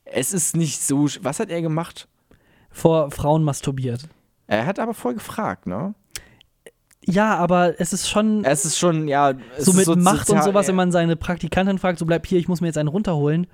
Es 0.06 0.34
ist 0.34 0.56
nicht 0.56 0.82
so. 0.82 1.08
Was 1.22 1.40
hat 1.40 1.50
er 1.50 1.62
gemacht? 1.62 2.08
vor 2.74 3.12
Frauen 3.12 3.44
masturbiert. 3.44 4.02
Er 4.48 4.66
hat 4.66 4.80
aber 4.80 4.94
voll 4.94 5.14
gefragt, 5.14 5.68
ne? 5.68 5.94
Ja, 7.06 7.36
aber 7.36 7.80
es 7.80 7.92
ist 7.92 8.10
schon 8.10 8.46
Es 8.46 8.64
ist 8.64 8.80
schon, 8.80 9.08
ja. 9.08 9.34
So 9.58 9.74
mit 9.74 9.86
so 9.86 9.96
Macht 9.96 10.30
und 10.30 10.42
sowas, 10.42 10.68
wenn 10.68 10.76
man 10.76 10.92
seine 10.92 11.16
Praktikantin 11.16 11.78
fragt, 11.78 12.00
so 12.00 12.06
bleib 12.06 12.26
hier, 12.26 12.40
ich 12.40 12.48
muss 12.48 12.62
mir 12.62 12.68
jetzt 12.68 12.78
einen 12.78 12.88
runterholen. 12.90 13.48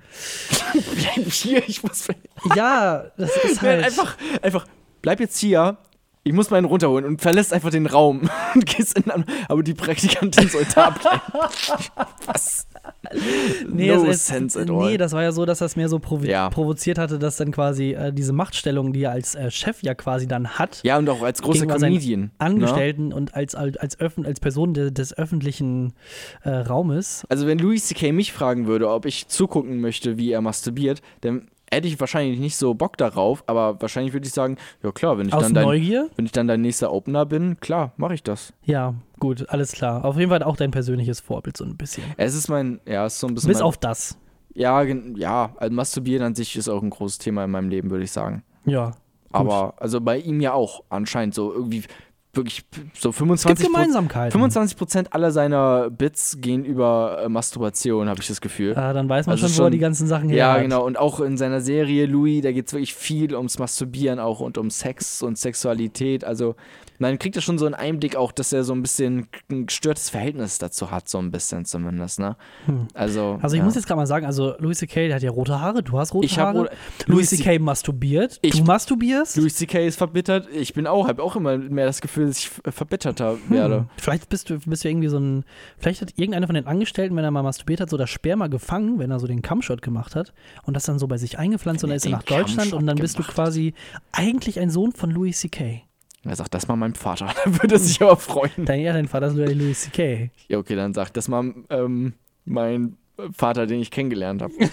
Bleib 0.72 1.30
hier, 1.30 1.68
ich 1.68 1.82
muss. 1.82 2.08
Ja, 2.56 3.06
das 3.18 3.30
ist 3.44 3.60
halt. 3.60 3.84
einfach, 3.84 4.16
einfach, 4.40 4.66
bleib 5.02 5.20
jetzt 5.20 5.36
hier. 5.38 5.76
Ich 6.22 6.32
muss 6.32 6.50
meinen 6.50 6.64
runterholen 6.64 7.04
und 7.04 7.20
verlässt 7.20 7.52
einfach 7.52 7.70
den 7.70 7.86
Raum 7.86 8.30
und 8.54 8.66
gehst 8.66 8.96
in 8.98 9.10
aber 9.48 9.62
die 9.62 9.74
Praktikantin 9.74 10.48
soll 10.48 10.66
da 10.74 10.90
bleiben. 10.90 11.20
Was? 12.26 12.66
Nee, 13.68 13.88
no 13.94 14.04
es, 14.06 14.26
sense 14.26 14.60
at 14.60 14.70
all. 14.70 14.90
nee, 14.90 14.96
das 14.96 15.12
war 15.12 15.22
ja 15.22 15.32
so, 15.32 15.44
dass 15.44 15.58
das 15.58 15.76
mehr 15.76 15.88
so 15.88 15.98
provo 15.98 16.24
Ja. 16.24 16.50
provoziert 16.50 16.98
hatte, 16.98 17.18
dass 17.18 17.36
dann 17.36 17.50
quasi 17.50 17.92
äh, 17.92 18.12
diese 18.12 18.32
Machtstellung, 18.32 18.92
die 18.92 19.02
er 19.02 19.12
als 19.12 19.34
äh, 19.34 19.50
Chef 19.50 19.82
ja 19.82 19.94
quasi 19.94 20.26
dann 20.26 20.58
hat, 20.58 20.80
ja, 20.84 20.98
und 20.98 21.08
auch 21.08 21.22
als 21.22 21.42
großer 21.42 21.66
Comedian. 21.66 22.20
ne? 22.20 22.30
Angestellten 22.38 23.12
und 23.12 23.34
als, 23.34 23.54
als, 23.54 23.76
als, 23.76 23.98
als 23.98 24.40
Person 24.40 24.74
de, 24.74 24.90
des 24.90 25.16
öffentlichen 25.16 25.92
äh, 26.42 26.50
Raumes. 26.50 27.24
Also, 27.28 27.46
wenn 27.46 27.58
Louis 27.58 27.86
C.K. 27.86 28.12
mich 28.12 28.32
fragen 28.32 28.66
würde, 28.66 28.88
ob 28.90 29.06
ich 29.06 29.28
zugucken 29.28 29.80
möchte, 29.80 30.16
wie 30.18 30.30
er 30.32 30.40
masturbiert, 30.40 31.00
dann 31.22 31.48
hätte 31.72 31.88
ich 31.88 31.98
wahrscheinlich 32.00 32.38
nicht 32.38 32.56
so 32.56 32.74
Bock 32.74 32.96
darauf, 32.96 33.44
aber 33.46 33.80
wahrscheinlich 33.80 34.12
würde 34.12 34.26
ich 34.26 34.32
sagen, 34.32 34.56
ja 34.82 34.92
klar, 34.92 35.18
wenn 35.18 35.28
ich, 35.28 35.34
Aus 35.34 35.44
dann 35.44 35.54
dein, 35.54 35.64
Neugier? 35.64 36.08
wenn 36.16 36.26
ich 36.26 36.32
dann 36.32 36.48
dein 36.48 36.60
nächster 36.60 36.92
Opener 36.92 37.26
bin, 37.26 37.58
klar, 37.60 37.92
mache 37.96 38.14
ich 38.14 38.22
das. 38.22 38.52
Ja, 38.64 38.94
gut, 39.18 39.48
alles 39.48 39.72
klar. 39.72 40.04
Auf 40.04 40.16
jeden 40.16 40.30
Fall 40.30 40.42
auch 40.42 40.56
dein 40.56 40.70
persönliches 40.70 41.20
Vorbild 41.20 41.56
so 41.56 41.64
ein 41.64 41.76
bisschen. 41.76 42.04
Es 42.16 42.34
ist 42.34 42.48
mein, 42.48 42.80
ja, 42.86 43.06
es 43.06 43.14
ist 43.14 43.20
so 43.20 43.26
ein 43.28 43.34
bisschen 43.34 43.48
Bis 43.48 43.58
mein, 43.58 43.66
auf 43.66 43.76
das. 43.76 44.18
Ja, 44.54 44.82
ja, 44.82 45.54
also 45.56 45.74
Masturbieren 45.74 46.26
an 46.26 46.34
sich 46.34 46.56
ist 46.56 46.68
auch 46.68 46.82
ein 46.82 46.90
großes 46.90 47.18
Thema 47.18 47.44
in 47.44 47.50
meinem 47.50 47.68
Leben, 47.68 47.90
würde 47.90 48.04
ich 48.04 48.12
sagen. 48.12 48.42
Ja. 48.64 48.92
Aber, 49.32 49.74
also 49.76 50.00
bei 50.00 50.18
ihm 50.18 50.40
ja 50.40 50.54
auch 50.54 50.82
anscheinend 50.88 51.34
so 51.34 51.52
irgendwie 51.52 51.84
wirklich 52.32 52.62
so 52.94 53.08
Es 53.10 53.16
gibt 53.16 53.18
25 53.18 53.66
Gemeinsamkeiten. 53.66 54.30
25 54.32 55.12
aller 55.12 55.30
seiner 55.32 55.90
Bits 55.90 56.38
gehen 56.40 56.64
über 56.64 57.22
äh, 57.24 57.28
Masturbation, 57.28 58.08
habe 58.08 58.20
ich 58.20 58.28
das 58.28 58.40
Gefühl. 58.40 58.76
Ah, 58.76 58.92
dann 58.92 59.08
weiß 59.08 59.26
man 59.26 59.32
Also 59.32 59.48
schon, 59.48 59.56
wo 59.56 59.62
er 59.62 59.64
schon- 59.66 59.72
die 59.72 59.78
ganzen 59.78 60.06
Sachen 60.06 60.28
her 60.28 60.38
Ja, 60.38 60.52
hat. 60.54 60.62
genau. 60.62 60.84
Und 60.86 60.96
auch 60.98 61.20
in 61.20 61.36
seiner 61.36 61.60
Serie 61.60 62.06
Louis, 62.06 62.42
da 62.42 62.52
geht 62.52 62.68
es 62.68 62.72
wirklich 62.72 62.94
viel 62.94 63.34
ums 63.34 63.58
Masturbieren 63.58 64.18
auch 64.20 64.40
und 64.40 64.58
um 64.58 64.70
Sex 64.70 65.22
und 65.22 65.38
Sexualität. 65.38 66.24
Also 66.24 66.54
man 67.00 67.18
kriegt 67.18 67.34
ja 67.34 67.42
schon 67.42 67.58
so 67.58 67.64
einen 67.66 67.74
Einblick 67.74 68.14
auch, 68.14 68.30
dass 68.30 68.52
er 68.52 68.62
so 68.62 68.74
ein 68.74 68.82
bisschen 68.82 69.26
ein 69.50 69.66
gestörtes 69.66 70.10
Verhältnis 70.10 70.58
dazu 70.58 70.90
hat, 70.90 71.08
so 71.08 71.18
ein 71.18 71.30
bisschen 71.30 71.64
zumindest, 71.64 72.20
ne? 72.20 72.36
Also, 72.94 73.38
Also 73.42 73.56
ich 73.56 73.60
ja. 73.60 73.64
muss 73.64 73.74
jetzt 73.74 73.86
gerade 73.86 73.98
mal 73.98 74.06
sagen, 74.06 74.26
also 74.26 74.54
Louis 74.58 74.78
C.K., 74.78 75.06
der 75.08 75.16
hat 75.16 75.22
ja 75.22 75.30
rote 75.30 75.58
Haare, 75.60 75.82
du 75.82 75.98
hast 75.98 76.12
rote 76.14 76.26
Ich 76.26 76.38
Haare. 76.38 76.58
rote- 76.58 76.70
Louis 77.06 77.30
C.K. 77.30 77.58
masturbiert, 77.58 78.38
Ich- 78.42 78.58
du 78.58 78.64
masturbierst. 78.64 79.36
Louis 79.38 79.54
C.K. 79.56 79.86
ist 79.86 79.96
verbittert. 79.96 80.46
Ich 80.54 80.74
bin 80.74 80.86
auch, 80.86 81.08
habe 81.08 81.22
auch 81.22 81.36
immer 81.36 81.56
mehr 81.56 81.86
das 81.86 82.00
Gefühl, 82.02 82.19
dass 82.26 82.38
ich 82.38 82.50
äh, 82.64 82.70
verbitterter 82.70 83.32
Hm. 83.32 83.50
werde. 83.50 83.86
Vielleicht 83.96 84.28
bist 84.28 84.50
du, 84.50 84.58
bist 84.60 84.84
du 84.84 84.88
irgendwie 84.88 85.08
so 85.08 85.18
ein. 85.18 85.44
Vielleicht 85.78 86.00
hat 86.02 86.12
irgendeiner 86.16 86.46
von 86.46 86.54
den 86.54 86.66
Angestellten, 86.66 87.16
wenn 87.16 87.24
er 87.24 87.30
mal 87.30 87.42
masturbiert 87.42 87.80
hat, 87.80 87.90
so 87.90 87.96
das 87.96 88.10
Sperma 88.10 88.46
gefangen, 88.46 88.98
wenn 88.98 89.10
er 89.10 89.20
so 89.20 89.26
den 89.26 89.42
Cumshot 89.42 89.82
gemacht 89.82 90.14
hat 90.14 90.32
und 90.64 90.74
das 90.74 90.84
dann 90.84 90.98
so 90.98 91.06
bei 91.06 91.16
sich 91.16 91.38
eingepflanzt 91.38 91.84
und 91.84 91.90
Wenn 91.90 91.98
dann 91.98 92.08
er 92.12 92.18
ist 92.18 92.28
er 92.28 92.34
nach 92.36 92.44
Deutschland 92.44 92.72
und 92.72 92.86
dann 92.86 92.96
bist 92.98 93.18
du 93.18 93.22
Cumshot 93.22 93.34
quasi 93.34 93.74
eigentlich 94.12 94.60
ein 94.60 94.70
Sohn 94.70 94.92
von 94.92 95.10
Louis 95.10 95.38
C.K. 95.40 95.82
Er 96.24 96.36
sagt 96.36 96.52
das 96.54 96.68
mal 96.68 96.76
meinem 96.76 96.94
Vater, 96.94 97.28
dann 97.44 97.60
würde 97.62 97.76
er 97.76 97.78
sich 97.78 98.00
aber 98.02 98.16
freuen. 98.16 98.52
Dein, 98.64 98.80
ja, 98.80 98.92
dein 98.92 99.08
Vater 99.08 99.28
ist 99.28 99.36
Louis 99.36 99.80
C.K. 99.80 100.30
Ja, 100.48 100.58
okay, 100.58 100.76
dann 100.76 100.92
sagt 100.94 101.16
das 101.16 101.28
mal 101.28 101.54
ähm, 101.70 102.14
mein 102.44 102.96
Vater, 103.32 103.66
den 103.66 103.80
ich 103.80 103.90
kennengelernt 103.90 104.42
habe. 104.42 104.52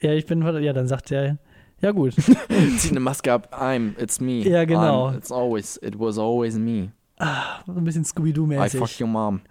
Ja, 0.00 0.12
ich 0.12 0.26
bin. 0.26 0.42
Ja, 0.62 0.74
dann 0.74 0.86
sagt 0.86 1.10
er. 1.12 1.38
Ja, 1.84 1.90
gut. 1.92 2.14
Zieht 2.78 2.92
eine 2.92 3.00
Maske 3.00 3.30
ab. 3.30 3.54
I'm, 3.60 3.92
it's 4.00 4.18
me. 4.18 4.38
Ja, 4.42 4.64
genau. 4.64 5.10
I'm, 5.10 5.18
it's 5.18 5.30
always, 5.30 5.76
it 5.82 5.98
was 5.98 6.16
always 6.18 6.56
me. 6.56 6.92
ein 7.18 7.84
bisschen 7.84 8.02
I 8.02 8.04
fuck 8.06 8.08
Scooby-Doo-mäßig. 8.08 9.00
your 9.02 9.08
mom. 9.08 9.42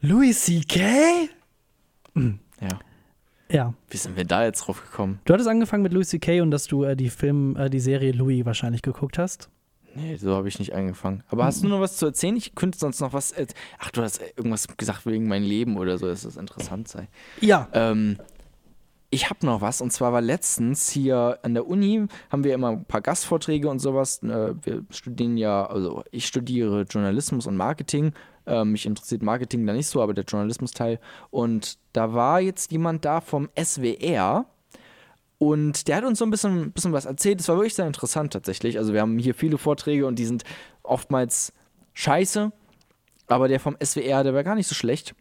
Louis 0.00 0.40
C.K.? 0.40 1.28
Ja. 2.14 2.68
Ja. 3.50 3.74
Wie 3.90 3.96
sind 3.98 4.16
wir 4.16 4.24
da 4.24 4.44
jetzt 4.44 4.60
drauf 4.66 4.82
gekommen? 4.82 5.20
Du 5.26 5.34
hattest 5.34 5.48
angefangen 5.48 5.82
mit 5.82 5.92
Louis 5.92 6.08
C.K. 6.08 6.40
und 6.40 6.50
dass 6.50 6.66
du 6.66 6.84
äh, 6.84 6.96
die 6.96 7.10
Film, 7.10 7.54
äh, 7.56 7.68
die 7.68 7.80
Serie 7.80 8.12
Louis 8.12 8.46
wahrscheinlich 8.46 8.80
geguckt 8.80 9.18
hast. 9.18 9.50
Nee, 9.94 10.16
so 10.16 10.34
habe 10.34 10.48
ich 10.48 10.58
nicht 10.58 10.74
angefangen. 10.74 11.22
Aber 11.28 11.44
hast 11.44 11.62
du 11.62 11.68
noch 11.68 11.80
was 11.80 11.98
zu 11.98 12.06
erzählen? 12.06 12.34
Ich 12.36 12.54
könnte 12.54 12.78
sonst 12.78 13.00
noch 13.00 13.12
was. 13.12 13.30
erz- 13.36 13.52
Ach, 13.78 13.90
du 13.90 14.00
hast 14.00 14.22
irgendwas 14.36 14.66
gesagt 14.78 15.04
wegen 15.04 15.28
meinem 15.28 15.44
Leben 15.44 15.76
oder 15.76 15.98
so, 15.98 16.06
dass 16.06 16.22
das 16.22 16.38
interessant 16.38 16.88
sei. 16.88 17.08
Ja. 17.42 17.68
Ähm, 17.74 18.16
ich 19.12 19.28
habe 19.28 19.44
noch 19.44 19.60
was 19.60 19.82
und 19.82 19.92
zwar 19.92 20.14
war 20.14 20.22
letztens 20.22 20.88
hier 20.88 21.38
an 21.42 21.52
der 21.52 21.66
Uni 21.66 22.06
haben 22.30 22.44
wir 22.44 22.54
immer 22.54 22.70
ein 22.70 22.86
paar 22.86 23.02
Gastvorträge 23.02 23.68
und 23.68 23.78
sowas. 23.78 24.22
Äh, 24.22 24.54
Wir 24.62 24.84
studieren 24.90 25.36
ja, 25.36 25.66
also 25.66 26.02
ich 26.10 26.26
studiere 26.26 26.82
Journalismus 26.88 27.46
und 27.46 27.58
Marketing. 27.58 28.14
Ähm, 28.46 28.72
mich 28.72 28.86
interessiert 28.86 29.22
Marketing 29.22 29.66
da 29.66 29.74
nicht 29.74 29.86
so, 29.86 30.00
aber 30.02 30.14
der 30.14 30.24
Journalismusteil. 30.24 30.98
Und 31.30 31.78
da 31.92 32.14
war 32.14 32.40
jetzt 32.40 32.72
jemand 32.72 33.04
da 33.04 33.20
vom 33.20 33.50
SWR 33.62 34.46
und 35.36 35.88
der 35.88 35.96
hat 35.96 36.04
uns 36.04 36.18
so 36.18 36.24
ein 36.24 36.30
bisschen, 36.30 36.72
bisschen 36.72 36.94
was 36.94 37.04
erzählt. 37.04 37.38
Es 37.38 37.48
war 37.48 37.56
wirklich 37.56 37.74
sehr 37.74 37.86
interessant 37.86 38.32
tatsächlich. 38.32 38.78
Also 38.78 38.94
wir 38.94 39.02
haben 39.02 39.18
hier 39.18 39.34
viele 39.34 39.58
Vorträge 39.58 40.06
und 40.06 40.18
die 40.18 40.24
sind 40.24 40.44
oftmals 40.82 41.52
scheiße. 41.92 42.50
Aber 43.26 43.48
der 43.48 43.60
vom 43.60 43.76
SWR, 43.84 44.24
der 44.24 44.32
war 44.32 44.42
gar 44.42 44.54
nicht 44.54 44.68
so 44.68 44.74
schlecht. 44.74 45.14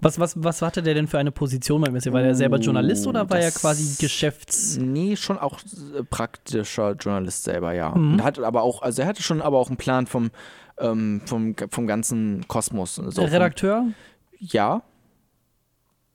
Was, 0.00 0.18
was, 0.18 0.42
was 0.42 0.62
hatte 0.62 0.82
der 0.82 0.94
denn 0.94 1.06
für 1.06 1.18
eine 1.18 1.30
Position 1.30 1.82
beim 1.82 1.98
SWR? 1.98 2.12
War 2.12 2.22
der 2.22 2.34
selber 2.34 2.58
Journalist 2.58 3.06
oder 3.06 3.28
war 3.28 3.38
er 3.38 3.50
quasi 3.50 3.96
Geschäfts... 4.00 4.78
Nee, 4.78 5.16
schon 5.16 5.38
auch 5.38 5.58
äh, 5.96 6.02
praktischer 6.02 6.92
Journalist 6.92 7.44
selber, 7.44 7.72
ja. 7.72 7.90
Mhm. 7.90 8.14
Und 8.14 8.24
hat 8.24 8.38
aber 8.38 8.62
auch, 8.62 8.82
also 8.82 9.02
er 9.02 9.08
hatte 9.08 9.22
schon 9.22 9.42
aber 9.42 9.58
auch 9.58 9.68
einen 9.68 9.76
Plan 9.76 10.06
vom, 10.06 10.30
ähm, 10.78 11.20
vom, 11.26 11.54
vom 11.70 11.86
ganzen 11.86 12.46
Kosmos. 12.48 12.94
So 12.94 13.10
vom, 13.10 13.24
Redakteur? 13.24 13.86
ja. 14.38 14.82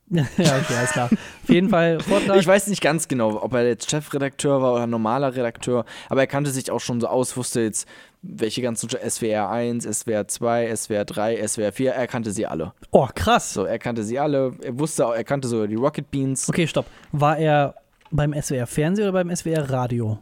ja, 0.09 0.23
okay, 0.57 0.75
alles 0.77 0.91
klar. 0.91 1.09
Auf 1.11 1.49
jeden 1.49 1.69
Fall 1.69 1.99
Vortrag. 1.99 2.38
Ich 2.38 2.45
weiß 2.45 2.67
nicht 2.67 2.81
ganz 2.81 3.07
genau, 3.07 3.41
ob 3.41 3.53
er 3.53 3.67
jetzt 3.67 3.89
Chefredakteur 3.89 4.61
war 4.61 4.73
oder 4.75 4.86
normaler 4.86 5.36
Redakteur, 5.36 5.83
aber 6.09 6.21
er 6.21 6.27
kannte 6.27 6.51
sich 6.51 6.69
auch 6.69 6.79
schon 6.79 7.01
so 7.01 7.07
aus, 7.07 7.36
wusste 7.36 7.61
jetzt, 7.61 7.88
welche 8.28 8.61
ganzen 8.61 8.89
SWR 8.89 9.49
1, 9.49 9.84
SWR 9.86 10.28
2, 10.28 10.76
SWR 10.76 11.05
3, 11.05 11.47
SWR 11.47 11.71
4, 11.71 11.91
er 11.91 12.07
kannte 12.07 12.32
sie 12.32 12.45
alle. 12.45 12.73
oh, 12.91 13.07
krass. 13.13 13.53
So, 13.53 13.65
er 13.65 13.80
kannte 13.80 14.03
sie 14.03 14.19
alle, 14.19 14.53
er 14.61 14.80
wusste 14.80 15.05
auch, 15.07 15.13
er 15.13 15.23
kannte 15.23 15.47
sogar 15.47 15.67
die 15.67 15.76
Rocket 15.76 16.09
Beans. 16.11 16.49
Okay, 16.49 16.67
stopp. 16.67 16.86
War 17.11 17.38
er 17.38 17.76
beim 18.11 18.34
SWR 18.34 18.67
Fernsehen 18.67 19.07
oder 19.09 19.23
beim 19.23 19.36
SWR 19.36 19.69
Radio? 19.69 20.19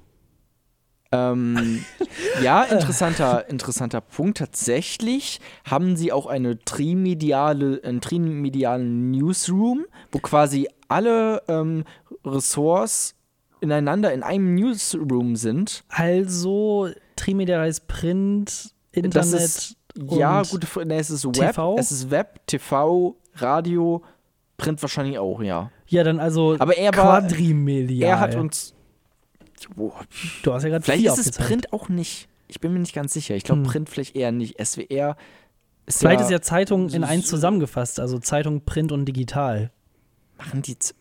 Ähm, 1.12 1.86
ja, 2.44 2.64
interessanter, 2.64 3.50
interessanter 3.50 4.02
Punkt. 4.02 4.40
Tatsächlich 4.40 5.40
haben 5.64 5.96
sie 5.96 6.12
auch 6.12 6.26
eine 6.26 6.60
trimediale, 6.60 7.82
einen 7.84 8.02
trimedialen 8.02 9.12
Newsroom, 9.12 9.86
wo 10.12 10.20
quasi 10.20 10.68
alle 10.88 11.44
ähm, 11.48 11.84
Ressorts 12.26 13.16
ineinander 13.62 14.12
in 14.14 14.24
einem 14.24 14.56
Newsroom 14.56 15.36
sind. 15.36 15.84
Also 15.88 16.90
trimediales 17.16 17.80
Print, 17.82 18.74
Internet. 18.92 19.34
Ist, 19.42 19.76
ja, 19.96 20.42
gute 20.44 20.68
Frage. 20.68 20.88
Nee, 20.88 20.98
es 21.00 21.10
ist 21.10 21.26
Web, 21.26 21.34
TV? 21.34 21.76
es 21.78 21.92
ist 21.92 22.10
Web, 22.12 22.46
TV, 22.48 23.16
Radio, 23.36 24.04
Print 24.58 24.82
wahrscheinlich 24.82 25.18
auch, 25.20 25.42
ja. 25.42 25.72
Ja, 25.88 26.04
dann 26.04 26.20
also 26.20 26.56
Aber 26.60 26.78
er 26.78 26.96
war, 26.96 27.22
quadrimedial. 27.22 28.10
er 28.10 28.20
hat 28.20 28.36
uns, 28.36 28.74
Boah, 29.76 29.94
Du 30.44 30.54
hast 30.54 30.64
ja 30.64 30.70
gerade 30.70 30.84
Vielleicht 30.84 31.06
ist 31.06 31.18
es. 31.20 31.32
Print 31.38 31.72
auch 31.72 31.88
nicht. 31.90 32.28
Ich 32.48 32.60
bin 32.60 32.74
mir 32.74 32.80
nicht 32.80 32.94
ganz 32.94 33.14
sicher. 33.14 33.36
Ich 33.36 33.44
glaube, 33.44 33.62
Hm. 33.62 33.68
Print 33.68 33.90
vielleicht 33.90 34.16
eher 34.16 34.32
nicht. 34.32 34.60
SWR 34.64 35.16
ist 35.86 36.00
Vielleicht 36.00 36.20
ja, 36.20 36.26
ist 36.26 36.32
ja 36.32 36.42
Zeitung 36.42 36.90
in 36.90 37.04
eins 37.04 37.28
zusammengefasst, 37.28 38.00
also 38.00 38.20
Zeitung, 38.20 38.62
Print 38.62 38.92
und 38.92 39.06
digital. 39.06 39.72
Machen 40.38 40.62
die. 40.64 40.78
z- 40.80 40.96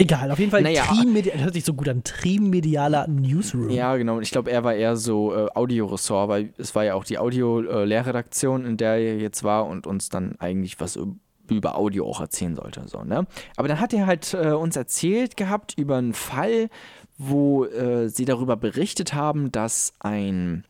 Egal, 0.00 0.30
auf 0.30 0.38
jeden 0.38 0.52
Fall 0.52 0.62
Naja. 0.62 0.84
hört 0.86 1.54
sich 1.54 1.64
so 1.64 1.74
gut 1.74 1.88
an. 1.88 2.04
Trimedialer 2.04 3.08
Newsroom. 3.08 3.68
Ja, 3.70 3.96
genau. 3.96 4.16
Und 4.16 4.22
ich 4.22 4.30
glaube, 4.30 4.50
er 4.50 4.62
war 4.62 4.72
eher 4.74 4.96
so 4.96 5.34
äh, 5.34 5.48
Audioressort, 5.54 6.28
weil 6.28 6.52
es 6.56 6.74
war 6.76 6.84
ja 6.84 6.94
auch 6.94 7.02
die 7.04 7.18
Audio-Lehrredaktion, 7.18 8.64
in 8.64 8.76
der 8.76 8.94
er 8.96 9.18
jetzt 9.18 9.42
war 9.42 9.66
und 9.66 9.86
uns 9.88 10.08
dann 10.08 10.36
eigentlich 10.38 10.78
was 10.80 10.96
üb- 10.96 11.16
über 11.50 11.76
Audio 11.76 12.06
auch 12.08 12.20
erzählen 12.20 12.54
sollte. 12.54 12.82
So, 12.86 13.02
ne? 13.02 13.26
Aber 13.56 13.66
dann 13.66 13.80
hat 13.80 13.92
er 13.92 14.06
halt 14.06 14.34
äh, 14.34 14.52
uns 14.52 14.76
erzählt 14.76 15.36
gehabt 15.36 15.74
über 15.76 15.96
einen 15.96 16.14
Fall, 16.14 16.68
wo 17.16 17.64
äh, 17.64 18.08
sie 18.08 18.24
darüber 18.24 18.56
berichtet 18.56 19.14
haben, 19.14 19.50
dass 19.50 19.94
ein, 19.98 20.64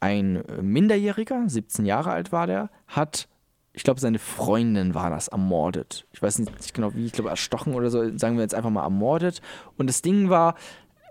ein 0.00 0.36
äh, 0.44 0.60
Minderjähriger, 0.60 1.44
17 1.46 1.86
Jahre 1.86 2.10
alt 2.10 2.32
war 2.32 2.46
der, 2.46 2.68
hat, 2.86 3.28
ich 3.72 3.84
glaube, 3.84 4.00
seine 4.00 4.18
Freundin 4.18 4.94
war 4.94 5.10
das, 5.10 5.28
ermordet. 5.28 6.06
Ich 6.12 6.20
weiß 6.20 6.40
nicht, 6.40 6.74
genau 6.74 6.94
wie, 6.94 7.06
ich 7.06 7.12
glaube, 7.12 7.30
erstochen 7.30 7.74
oder 7.74 7.90
so, 7.90 8.16
sagen 8.18 8.36
wir 8.36 8.42
jetzt 8.42 8.54
einfach 8.54 8.70
mal 8.70 8.82
ermordet. 8.82 9.40
Und 9.76 9.88
das 9.88 10.02
Ding 10.02 10.28
war, 10.28 10.56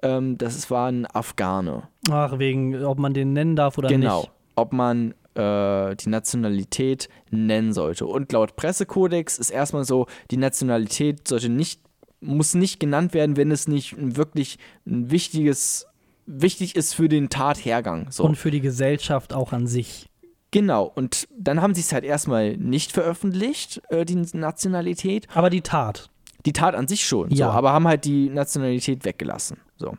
ähm, 0.02 0.38
das 0.38 0.70
war 0.70 0.92
ein 0.92 1.06
Afghane. 1.06 1.84
Ach, 2.10 2.38
wegen, 2.38 2.84
ob 2.84 3.00
man 3.00 3.14
den 3.14 3.34
nennen 3.34 3.56
darf 3.56 3.78
oder 3.78 3.90
genau. 3.90 4.22
nicht. 4.22 4.32
Ob 4.56 4.74
man 4.74 5.14
äh, 5.36 5.96
die 5.96 6.10
Nationalität 6.10 7.08
nennen 7.32 7.72
sollte. 7.72 8.06
Und 8.06 8.32
laut 8.32 8.56
Pressekodex 8.56 9.38
ist 9.38 9.52
erstmal 9.52 9.86
so, 9.86 10.08
die 10.32 10.38
Nationalität 10.38 11.28
sollte 11.28 11.50
nicht, 11.50 11.82
muss 12.20 12.56
nicht 12.56 12.80
genannt 12.80 13.14
werden, 13.14 13.38
wenn 13.38 13.52
es 13.52 13.68
nicht 13.68 13.96
wirklich 13.98 14.60
ein 14.86 15.12
wichtiges, 15.12 15.88
wichtig 16.26 16.76
ist 16.76 16.94
für 16.94 17.08
den 17.08 17.30
Tathergang. 17.30 18.12
So. 18.12 18.24
Und 18.24 18.36
für 18.36 18.52
die 18.52 18.62
Gesellschaft 18.62 19.34
auch 19.34 19.54
an 19.54 19.66
sich. 19.66 20.09
Genau. 20.52 20.92
Und 20.96 21.28
dann 21.38 21.62
haben 21.62 21.74
sie 21.74 21.82
es 21.82 21.92
halt 21.94 22.04
erstmal 22.04 22.58
nicht 22.58 22.92
veröffentlicht, 22.92 23.82
äh, 23.90 24.06
die 24.06 24.16
Nationalität. 24.34 25.28
Aber 25.34 25.50
die 25.50 25.62
Tat. 25.62 26.10
Die 26.46 26.54
Tat 26.54 26.76
an 26.76 26.88
sich 26.88 27.06
schon, 27.06 27.30
Ja. 27.32 27.48
so, 27.48 27.52
aber 27.52 27.74
haben 27.74 27.88
halt 27.88 28.06
die 28.06 28.30
Nationalität 28.30 29.04
weggelassen. 29.06 29.58
So. 29.78 29.98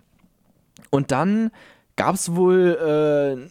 Und 0.90 1.10
dann 1.10 1.50
gab 1.96 2.14
es 2.14 2.34
wohl 2.34 3.38
äh, 3.46 3.50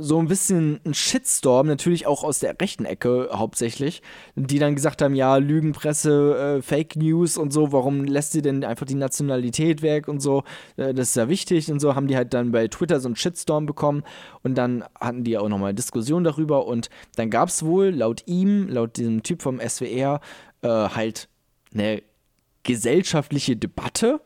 so 0.00 0.20
ein 0.20 0.28
bisschen 0.28 0.80
einen 0.84 0.94
Shitstorm, 0.94 1.66
natürlich 1.66 2.06
auch 2.06 2.22
aus 2.22 2.38
der 2.38 2.54
rechten 2.60 2.84
Ecke 2.84 3.30
hauptsächlich, 3.32 4.00
die 4.36 4.60
dann 4.60 4.76
gesagt 4.76 5.02
haben, 5.02 5.16
ja, 5.16 5.36
Lügenpresse, 5.36 6.58
äh, 6.58 6.62
Fake 6.62 6.94
News 6.94 7.36
und 7.36 7.52
so, 7.52 7.72
warum 7.72 8.04
lässt 8.04 8.30
sie 8.30 8.40
denn 8.40 8.64
einfach 8.64 8.86
die 8.86 8.94
Nationalität 8.94 9.82
weg 9.82 10.06
und 10.06 10.20
so, 10.20 10.44
äh, 10.76 10.94
das 10.94 11.10
ist 11.10 11.16
ja 11.16 11.28
wichtig 11.28 11.72
und 11.72 11.80
so, 11.80 11.96
haben 11.96 12.06
die 12.06 12.16
halt 12.16 12.32
dann 12.32 12.52
bei 12.52 12.68
Twitter 12.68 13.00
so 13.00 13.08
einen 13.08 13.16
Shitstorm 13.16 13.66
bekommen 13.66 14.04
und 14.44 14.56
dann 14.56 14.84
hatten 15.00 15.24
die 15.24 15.36
auch 15.36 15.48
nochmal 15.48 15.74
Diskussion 15.74 16.22
darüber 16.22 16.66
und 16.66 16.90
dann 17.16 17.28
gab 17.28 17.48
es 17.48 17.64
wohl 17.64 17.88
laut 17.88 18.22
ihm, 18.26 18.68
laut 18.68 18.96
diesem 18.98 19.24
Typ 19.24 19.42
vom 19.42 19.58
SWR, 19.60 20.20
äh, 20.62 20.68
halt 20.68 21.28
eine 21.74 22.02
gesellschaftliche 22.62 23.56
Debatte 23.56 24.20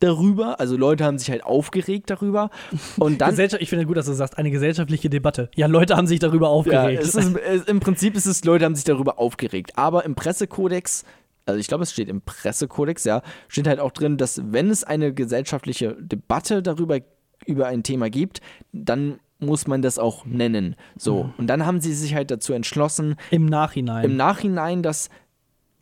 darüber. 0.00 0.58
Also 0.60 0.76
Leute 0.76 1.04
haben 1.04 1.18
sich 1.18 1.30
halt 1.30 1.44
aufgeregt 1.44 2.10
darüber. 2.10 2.50
Und 2.98 3.20
dann. 3.20 3.38
Ich 3.38 3.70
finde 3.70 3.86
gut, 3.86 3.96
dass 3.96 4.06
du 4.06 4.12
sagst, 4.12 4.38
eine 4.38 4.50
gesellschaftliche 4.50 5.08
Debatte. 5.08 5.50
Ja, 5.54 5.66
Leute 5.66 5.96
haben 5.96 6.06
sich 6.06 6.18
darüber 6.18 6.46
ja, 6.46 6.52
aufgeregt. 6.52 7.02
es 7.02 7.14
ist, 7.14 7.36
es, 7.36 7.64
Im 7.64 7.80
Prinzip 7.80 8.16
ist 8.16 8.26
es, 8.26 8.44
Leute 8.44 8.64
haben 8.64 8.74
sich 8.74 8.84
darüber 8.84 9.18
aufgeregt. 9.18 9.72
Aber 9.76 10.04
im 10.04 10.14
Pressekodex 10.14 11.04
also 11.46 11.58
ich 11.58 11.66
glaube, 11.66 11.82
es 11.82 11.90
steht 11.92 12.08
im 12.08 12.20
Pressekodex, 12.20 13.02
ja, 13.04 13.22
steht 13.48 13.66
halt 13.66 13.80
auch 13.80 13.90
drin, 13.90 14.18
dass 14.18 14.40
wenn 14.52 14.70
es 14.70 14.84
eine 14.84 15.12
gesellschaftliche 15.12 15.96
Debatte 15.98 16.62
darüber 16.62 16.98
über 17.46 17.66
ein 17.66 17.82
Thema 17.82 18.08
gibt, 18.10 18.40
dann 18.72 19.18
muss 19.40 19.66
man 19.66 19.82
das 19.82 19.98
auch 19.98 20.24
nennen. 20.26 20.76
So. 20.96 21.24
Mhm. 21.24 21.32
Und 21.38 21.46
dann 21.48 21.66
haben 21.66 21.80
sie 21.80 21.94
sich 21.94 22.14
halt 22.14 22.30
dazu 22.30 22.52
entschlossen, 22.52 23.16
Im 23.30 23.46
Nachhinein. 23.46 24.04
im 24.04 24.16
Nachhinein, 24.16 24.82
dass 24.82 25.08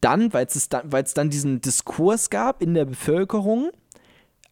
dann, 0.01 0.33
weil 0.33 0.47
es 0.47 0.69
dann, 0.69 0.93
weil's 0.93 1.15
dann 1.15 1.29
diesen 1.29 1.61
Diskurs 1.61 2.31
gab 2.31 2.63
in 2.63 2.75
der 2.75 2.85
Bevölkerung, 2.85 3.71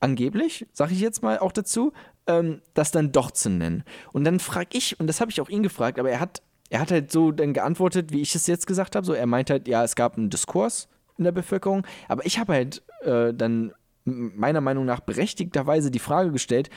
angeblich, 0.00 0.66
sage 0.72 0.94
ich 0.94 1.00
jetzt 1.00 1.22
mal 1.22 1.38
auch 1.38 1.52
dazu, 1.52 1.92
ähm, 2.26 2.60
das 2.74 2.90
dann 2.90 3.12
doch 3.12 3.30
zu 3.30 3.50
nennen. 3.50 3.84
Und 4.12 4.24
dann 4.24 4.40
frage 4.40 4.68
ich, 4.72 4.98
und 5.00 5.06
das 5.06 5.20
habe 5.20 5.30
ich 5.30 5.40
auch 5.40 5.48
ihn 5.48 5.62
gefragt, 5.62 5.98
aber 5.98 6.10
er 6.10 6.20
hat, 6.20 6.42
er 6.70 6.80
hat 6.80 6.90
halt 6.90 7.12
so 7.12 7.32
dann 7.32 7.52
geantwortet, 7.52 8.12
wie 8.12 8.20
ich 8.20 8.34
es 8.34 8.46
jetzt 8.46 8.66
gesagt 8.66 8.96
habe. 8.96 9.06
So, 9.06 9.12
er 9.12 9.26
meint 9.26 9.50
halt, 9.50 9.68
ja, 9.68 9.84
es 9.84 9.96
gab 9.96 10.16
einen 10.16 10.30
Diskurs 10.30 10.88
in 11.18 11.24
der 11.24 11.32
Bevölkerung, 11.32 11.86
aber 12.08 12.26
ich 12.26 12.38
habe 12.38 12.52
halt 12.52 12.82
äh, 13.02 13.32
dann 13.32 13.72
meiner 14.04 14.60
Meinung 14.60 14.84
nach 14.84 15.00
berechtigterweise 15.00 15.90
die 15.90 15.98
Frage 15.98 16.30
gestellt, 16.30 16.70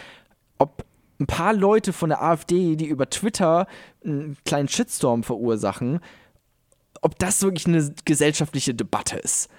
ob 0.58 0.84
ein 1.20 1.28
paar 1.28 1.54
Leute 1.54 1.94
von 1.94 2.10
der 2.10 2.24
AfD, 2.24 2.76
die 2.76 2.88
über 2.88 3.10
Twitter 3.10 3.68
einen 4.04 4.38
kleinen 4.46 4.70
Shitstorm 4.70 5.24
verursachen, 5.24 6.00
ob 7.02 7.20
das 7.20 7.42
wirklich 7.44 7.68
eine 7.68 7.94
gesellschaftliche 8.06 8.74
Debatte 8.74 9.18
ist 9.18 9.50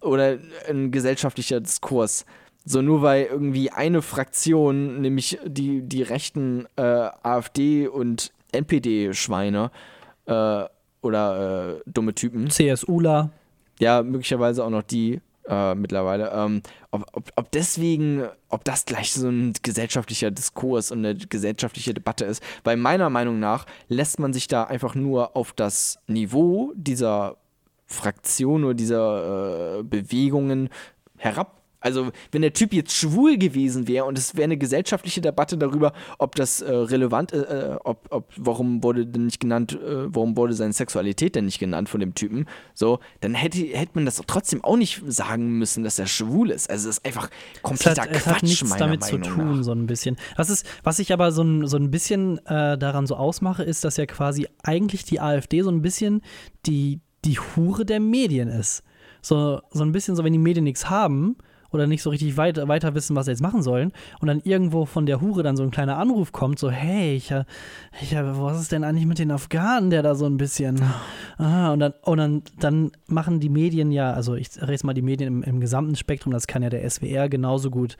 oder 0.00 0.38
ein 0.68 0.90
gesellschaftlicher 0.90 1.60
Diskurs. 1.60 2.24
So 2.64 2.82
nur 2.82 3.02
weil 3.02 3.24
irgendwie 3.24 3.70
eine 3.70 4.02
Fraktion, 4.02 5.00
nämlich 5.00 5.38
die, 5.46 5.82
die 5.82 6.02
rechten 6.02 6.66
äh, 6.76 6.82
AfD 6.82 7.88
und 7.88 8.32
NPD-Schweine 8.52 9.70
äh, 10.26 10.64
oder 11.02 11.78
äh, 11.78 11.90
dumme 11.90 12.14
Typen, 12.14 12.50
CSUler. 12.50 13.30
ja, 13.78 14.02
möglicherweise 14.02 14.64
auch 14.64 14.70
noch 14.70 14.82
die 14.82 15.20
äh, 15.48 15.74
mittlerweile, 15.74 16.30
ähm, 16.32 16.62
ob, 16.90 17.06
ob, 17.12 17.32
ob 17.34 17.50
deswegen, 17.50 18.24
ob 18.48 18.64
das 18.64 18.84
gleich 18.84 19.12
so 19.12 19.28
ein 19.28 19.52
gesellschaftlicher 19.62 20.30
Diskurs 20.30 20.90
und 20.92 20.98
eine 20.98 21.16
gesellschaftliche 21.16 21.94
Debatte 21.94 22.24
ist, 22.24 22.42
weil 22.62 22.76
meiner 22.76 23.10
Meinung 23.10 23.40
nach 23.40 23.66
lässt 23.88 24.20
man 24.20 24.32
sich 24.32 24.48
da 24.48 24.64
einfach 24.64 24.94
nur 24.94 25.36
auf 25.36 25.52
das 25.52 25.98
Niveau 26.06 26.72
dieser 26.76 27.36
Fraktion 27.86 28.64
oder 28.64 28.74
dieser 28.74 29.78
äh, 29.78 29.82
Bewegungen 29.82 30.68
herab. 31.16 31.59
Also, 31.80 32.10
wenn 32.30 32.42
der 32.42 32.52
Typ 32.52 32.74
jetzt 32.74 32.92
schwul 32.92 33.38
gewesen 33.38 33.88
wäre 33.88 34.04
und 34.04 34.18
es 34.18 34.34
wäre 34.34 34.44
eine 34.44 34.58
gesellschaftliche 34.58 35.22
Debatte 35.22 35.56
darüber, 35.56 35.92
ob 36.18 36.34
das 36.34 36.60
äh, 36.60 36.70
relevant 36.70 37.32
ist, 37.32 37.44
äh, 37.44 37.76
ob, 37.84 38.06
ob, 38.10 38.28
warum 38.36 38.82
wurde 38.82 39.06
denn 39.06 39.26
nicht 39.26 39.40
genannt, 39.40 39.72
äh, 39.72 40.14
warum 40.14 40.36
wurde 40.36 40.52
seine 40.52 40.74
Sexualität 40.74 41.36
denn 41.36 41.46
nicht 41.46 41.58
genannt 41.58 41.88
von 41.88 42.00
dem 42.00 42.14
Typen, 42.14 42.46
so, 42.74 43.00
dann 43.20 43.34
hätte, 43.34 43.58
hätte 43.58 43.92
man 43.94 44.04
das 44.04 44.20
trotzdem 44.26 44.62
auch 44.62 44.76
nicht 44.76 45.02
sagen 45.06 45.58
müssen, 45.58 45.82
dass 45.82 45.98
er 45.98 46.06
schwul 46.06 46.50
ist. 46.50 46.68
Also, 46.68 46.88
das 46.88 46.98
ist 46.98 47.06
einfach 47.06 47.30
Es 47.54 47.62
kompletter 47.62 48.02
hat, 48.02 48.10
es 48.10 48.22
Quatsch, 48.24 48.34
hat 48.34 48.42
nichts 48.42 48.76
damit 48.76 49.00
Meinung 49.00 49.22
zu 49.22 49.30
tun, 49.30 49.56
nach. 49.56 49.64
so 49.64 49.72
ein 49.72 49.86
bisschen. 49.86 50.16
Was, 50.36 50.50
ist, 50.50 50.66
was 50.82 50.98
ich 50.98 51.12
aber 51.14 51.32
so 51.32 51.42
ein, 51.42 51.66
so 51.66 51.78
ein 51.78 51.90
bisschen 51.90 52.38
äh, 52.46 52.76
daran 52.76 53.06
so 53.06 53.16
ausmache, 53.16 53.62
ist, 53.62 53.84
dass 53.84 53.96
ja 53.96 54.04
quasi 54.04 54.46
eigentlich 54.62 55.04
die 55.04 55.20
AfD 55.20 55.62
so 55.62 55.70
ein 55.70 55.80
bisschen 55.80 56.20
die, 56.66 57.00
die 57.24 57.38
Hure 57.38 57.86
der 57.86 58.00
Medien 58.00 58.48
ist. 58.48 58.82
So, 59.22 59.60
so 59.70 59.82
ein 59.82 59.92
bisschen 59.92 60.14
so, 60.16 60.24
wenn 60.24 60.32
die 60.32 60.38
Medien 60.38 60.64
nichts 60.64 60.90
haben 60.90 61.36
oder 61.72 61.86
nicht 61.86 62.02
so 62.02 62.10
richtig 62.10 62.36
weit, 62.36 62.56
weiter 62.68 62.94
wissen, 62.94 63.16
was 63.16 63.26
sie 63.26 63.32
jetzt 63.32 63.42
machen 63.42 63.62
sollen. 63.62 63.92
Und 64.20 64.28
dann 64.28 64.40
irgendwo 64.40 64.86
von 64.86 65.06
der 65.06 65.20
Hure 65.20 65.42
dann 65.42 65.56
so 65.56 65.62
ein 65.62 65.70
kleiner 65.70 65.98
Anruf 65.98 66.32
kommt, 66.32 66.58
so, 66.58 66.70
hey, 66.70 67.14
ich, 67.16 67.30
äh, 67.30 67.44
ich, 68.00 68.12
äh, 68.12 68.22
was 68.40 68.60
ist 68.60 68.72
denn 68.72 68.84
eigentlich 68.84 69.06
mit 69.06 69.18
den 69.18 69.30
Afghanen, 69.30 69.90
der 69.90 70.02
da 70.02 70.14
so 70.14 70.26
ein 70.26 70.36
bisschen, 70.36 70.80
ah, 71.38 71.72
und 71.72 71.80
dann, 71.80 71.94
und 72.02 72.18
dann, 72.18 72.42
dann 72.58 72.92
machen 73.06 73.40
die 73.40 73.48
Medien 73.48 73.92
ja, 73.92 74.12
also 74.12 74.34
ich 74.34 74.48
rede 74.60 74.72
jetzt 74.72 74.84
mal 74.84 74.94
die 74.94 75.02
Medien 75.02 75.28
im, 75.28 75.42
im 75.42 75.60
gesamten 75.60 75.96
Spektrum, 75.96 76.32
das 76.32 76.46
kann 76.46 76.62
ja 76.62 76.70
der 76.70 76.88
SWR 76.88 77.28
genauso 77.28 77.70
gut 77.70 77.96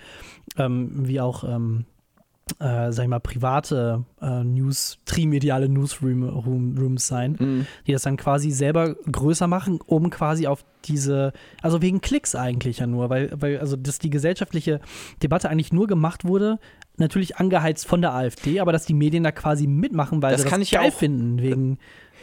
ähm, 0.57 0.91
wie 1.07 1.21
auch, 1.21 1.45
ähm, 1.45 1.85
äh, 2.59 2.91
sag 2.93 3.05
ich 3.05 3.09
mal, 3.09 3.21
private 3.21 4.05
äh, 4.21 4.45
News, 4.45 4.99
trimediale 5.05 5.69
Newsroom 5.69 6.23
Room, 6.29 6.77
Rooms 6.79 7.07
sein, 7.07 7.37
Mhm. 7.39 7.67
die 7.87 7.93
das 7.93 8.03
dann 8.03 8.17
quasi 8.17 8.51
selber 8.51 8.95
größer 9.11 9.47
machen, 9.47 9.79
um 9.87 10.11
quasi 10.11 10.47
auf 10.47 10.65
diese, 10.85 11.33
also 11.63 11.83
wegen 11.83 12.01
Klicks 12.01 12.35
eigentlich 12.35 12.79
ja 12.79 12.87
nur, 12.87 13.11
weil, 13.11 13.31
weil 13.37 13.59
also 13.59 13.77
dass 13.77 13.99
die 13.99 14.11
gesellschaftliche 14.11 14.81
Debatte 15.23 15.49
eigentlich 15.51 15.73
nur 15.73 15.87
gemacht 15.87 16.25
wurde, 16.25 16.59
natürlich 16.97 17.37
angeheizt 17.37 17.87
von 17.87 18.01
der 18.01 18.13
AfD, 18.15 18.61
aber 18.61 18.73
dass 18.73 18.85
die 18.87 18.95
Medien 18.95 19.23
da 19.25 19.33
quasi 19.33 19.67
mitmachen, 19.67 20.23
weil 20.23 20.33
Das 20.33 20.43
sie 20.43 20.49
kann 20.49 20.61
das 20.61 20.71
geil 20.71 20.89
auch- 20.91 20.95
finden, 20.95 21.41
wegen 21.41 21.79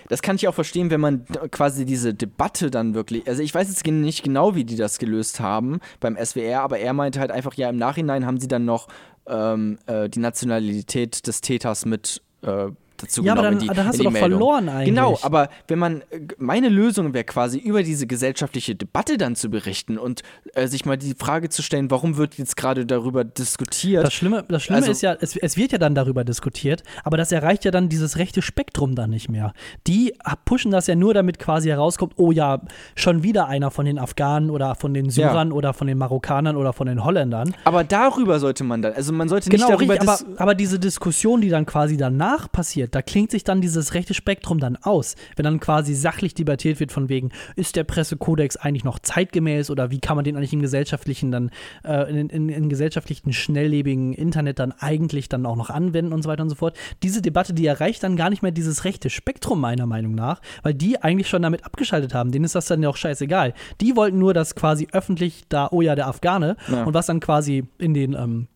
Das 0.09 0.21
kann 0.21 0.37
ich 0.37 0.47
auch 0.47 0.53
verstehen, 0.53 0.89
wenn 0.89 1.01
man 1.01 1.25
quasi 1.51 1.83
diese 1.83 2.13
Debatte 2.13 2.71
dann 2.71 2.93
wirklich, 2.93 3.27
also 3.27 3.41
ich 3.43 3.53
weiß 3.53 3.67
jetzt 3.67 3.85
nicht 3.85 4.23
genau, 4.23 4.55
wie 4.55 4.63
die 4.63 4.77
das 4.77 4.99
gelöst 4.99 5.39
haben 5.41 5.79
beim 5.99 6.15
SWR, 6.15 6.61
aber 6.61 6.79
er 6.79 6.93
meinte 6.93 7.19
halt 7.19 7.29
einfach, 7.31 7.55
ja, 7.55 7.69
im 7.69 7.75
Nachhinein 7.77 8.25
haben 8.25 8.39
sie 8.39 8.47
dann 8.47 8.63
noch 8.63 8.87
ähm, 9.27 9.77
äh, 9.85 10.09
die 10.09 10.19
Nationalität 10.19 11.27
des 11.27 11.41
Täters 11.41 11.85
mit 11.85 12.21
äh, 12.41 12.67
dazu 12.97 13.23
Ja, 13.23 13.33
aber 13.33 13.43
genommen. 13.43 13.59
dann, 13.59 13.67
in 13.67 13.73
die, 13.73 13.75
dann 13.77 13.87
hast 13.87 13.99
du 13.99 14.03
doch 14.03 14.11
Meldung. 14.11 14.29
verloren 14.31 14.69
eigentlich. 14.69 14.85
Genau, 14.95 15.17
aber 15.21 15.49
wenn 15.67 15.79
man, 15.79 16.03
meine 16.37 16.69
Lösung 16.69 17.13
wäre 17.13 17.23
quasi 17.23 17.57
über 17.59 17.83
diese 17.83 18.07
gesellschaftliche 18.07 18.75
Debatte 18.75 19.17
dann 19.17 19.35
zu 19.35 19.49
berichten 19.49 19.97
und 19.97 20.23
äh, 20.53 20.67
sich 20.67 20.85
mal 20.85 20.97
die 20.97 21.13
Frage 21.17 21.49
zu 21.49 21.61
stellen, 21.61 21.89
warum 21.91 22.17
wird 22.17 22.37
jetzt 22.37 22.57
gerade 22.57 22.85
darüber 22.85 23.23
diskutiert? 23.23 24.03
Das 24.05 24.13
Schlimme, 24.13 24.43
das 24.47 24.63
Schlimme 24.63 24.77
Also- 24.79 24.91
ist 24.91 25.01
ja, 25.01 25.15
es, 25.19 25.35
es 25.35 25.57
wird 25.57 25.71
ja 25.71 25.77
dann 25.77 25.95
darüber 25.95 26.23
diskutiert, 26.23 26.83
aber 27.03 27.17
das 27.17 27.31
erreicht 27.31 27.65
ja 27.65 27.71
dann 27.71 27.89
dieses 27.89 28.17
rechte 28.17 28.41
Spektrum 28.41 28.95
dann 28.95 29.09
nicht 29.09 29.29
mehr. 29.29 29.53
Die 29.87 30.13
pushen 30.45 30.71
das 30.71 30.87
ja 30.87 30.95
nur, 30.95 31.13
damit 31.13 31.39
quasi 31.39 31.69
herauskommt, 31.69 32.13
oh 32.17 32.31
ja, 32.31 32.61
schon 32.95 33.23
wieder 33.23 33.47
einer 33.47 33.71
von 33.71 33.85
den 33.85 33.99
Afghanen 33.99 34.49
oder 34.49 34.75
von 34.75 34.93
den 34.93 35.09
Syrern 35.09 35.51
oder 35.51 35.73
von 35.73 35.87
den 35.87 35.97
Marokkanern 35.97 36.55
oder 36.57 36.73
von 36.73 36.87
den 36.87 37.03
Holländern. 37.03 37.53
aber 37.63 37.83
darüber 37.83 38.39
sollte 38.39 38.63
man 38.63 38.81
dann, 38.81 38.93
also 38.93 39.13
man 39.13 39.29
sollte 39.29 39.49
nicht 39.49 39.57
Genau, 39.57 39.71
darüber 39.77 39.93
richtig, 39.93 40.09
aber, 40.09 40.41
aber 40.41 40.55
diese 40.55 40.79
Diskussion, 40.79 41.41
die 41.41 41.49
dann 41.49 41.65
quasi 41.65 41.97
danach 41.97 42.51
passiert, 42.51 42.86
da 42.87 43.01
klingt 43.01 43.31
sich 43.31 43.43
dann 43.43 43.61
dieses 43.61 43.93
rechte 43.93 44.13
Spektrum 44.13 44.59
dann 44.59 44.75
aus. 44.77 45.15
Wenn 45.35 45.43
dann 45.43 45.59
quasi 45.59 45.93
sachlich 45.93 46.33
debattiert 46.33 46.79
wird 46.79 46.91
von 46.91 47.09
wegen, 47.09 47.31
ist 47.55 47.75
der 47.75 47.83
Pressekodex 47.83 48.57
eigentlich 48.57 48.83
noch 48.83 48.99
zeitgemäß 48.99 49.69
oder 49.69 49.91
wie 49.91 49.99
kann 49.99 50.15
man 50.15 50.25
den 50.25 50.35
eigentlich 50.35 50.53
im 50.53 50.61
gesellschaftlichen 50.61 51.31
dann, 51.31 51.51
äh, 51.83 52.09
in, 52.09 52.29
in, 52.29 52.49
in 52.49 52.69
gesellschaftlichen, 52.69 53.33
schnelllebigen 53.33 54.13
Internet 54.13 54.59
dann 54.59 54.71
eigentlich 54.71 55.29
dann 55.29 55.45
auch 55.45 55.55
noch 55.55 55.69
anwenden 55.69 56.13
und 56.13 56.21
so 56.23 56.29
weiter 56.29 56.43
und 56.43 56.49
so 56.49 56.55
fort. 56.55 56.77
Diese 57.03 57.21
Debatte, 57.21 57.53
die 57.53 57.65
erreicht 57.65 58.03
dann 58.03 58.15
gar 58.15 58.29
nicht 58.29 58.41
mehr 58.43 58.51
dieses 58.51 58.83
rechte 58.85 59.09
Spektrum 59.09 59.59
meiner 59.61 59.85
Meinung 59.85 60.15
nach, 60.15 60.41
weil 60.63 60.73
die 60.73 61.01
eigentlich 61.01 61.27
schon 61.29 61.41
damit 61.41 61.65
abgeschaltet 61.65 62.13
haben. 62.13 62.31
Denen 62.31 62.45
ist 62.45 62.55
das 62.55 62.65
dann 62.65 62.83
ja 62.83 62.89
auch 62.89 62.97
scheißegal. 62.97 63.53
Die 63.81 63.95
wollten 63.95 64.19
nur, 64.19 64.33
dass 64.33 64.55
quasi 64.55 64.87
öffentlich 64.91 65.43
da, 65.49 65.69
oh 65.71 65.81
ja, 65.81 65.95
der 65.95 66.07
Afghane 66.07 66.55
Ja. 66.71 66.83
und 66.83 66.93
was 66.93 67.05
dann 67.07 67.19
quasi 67.19 67.65
in 67.77 67.93
den 67.93 68.13
ähm, 68.13 68.47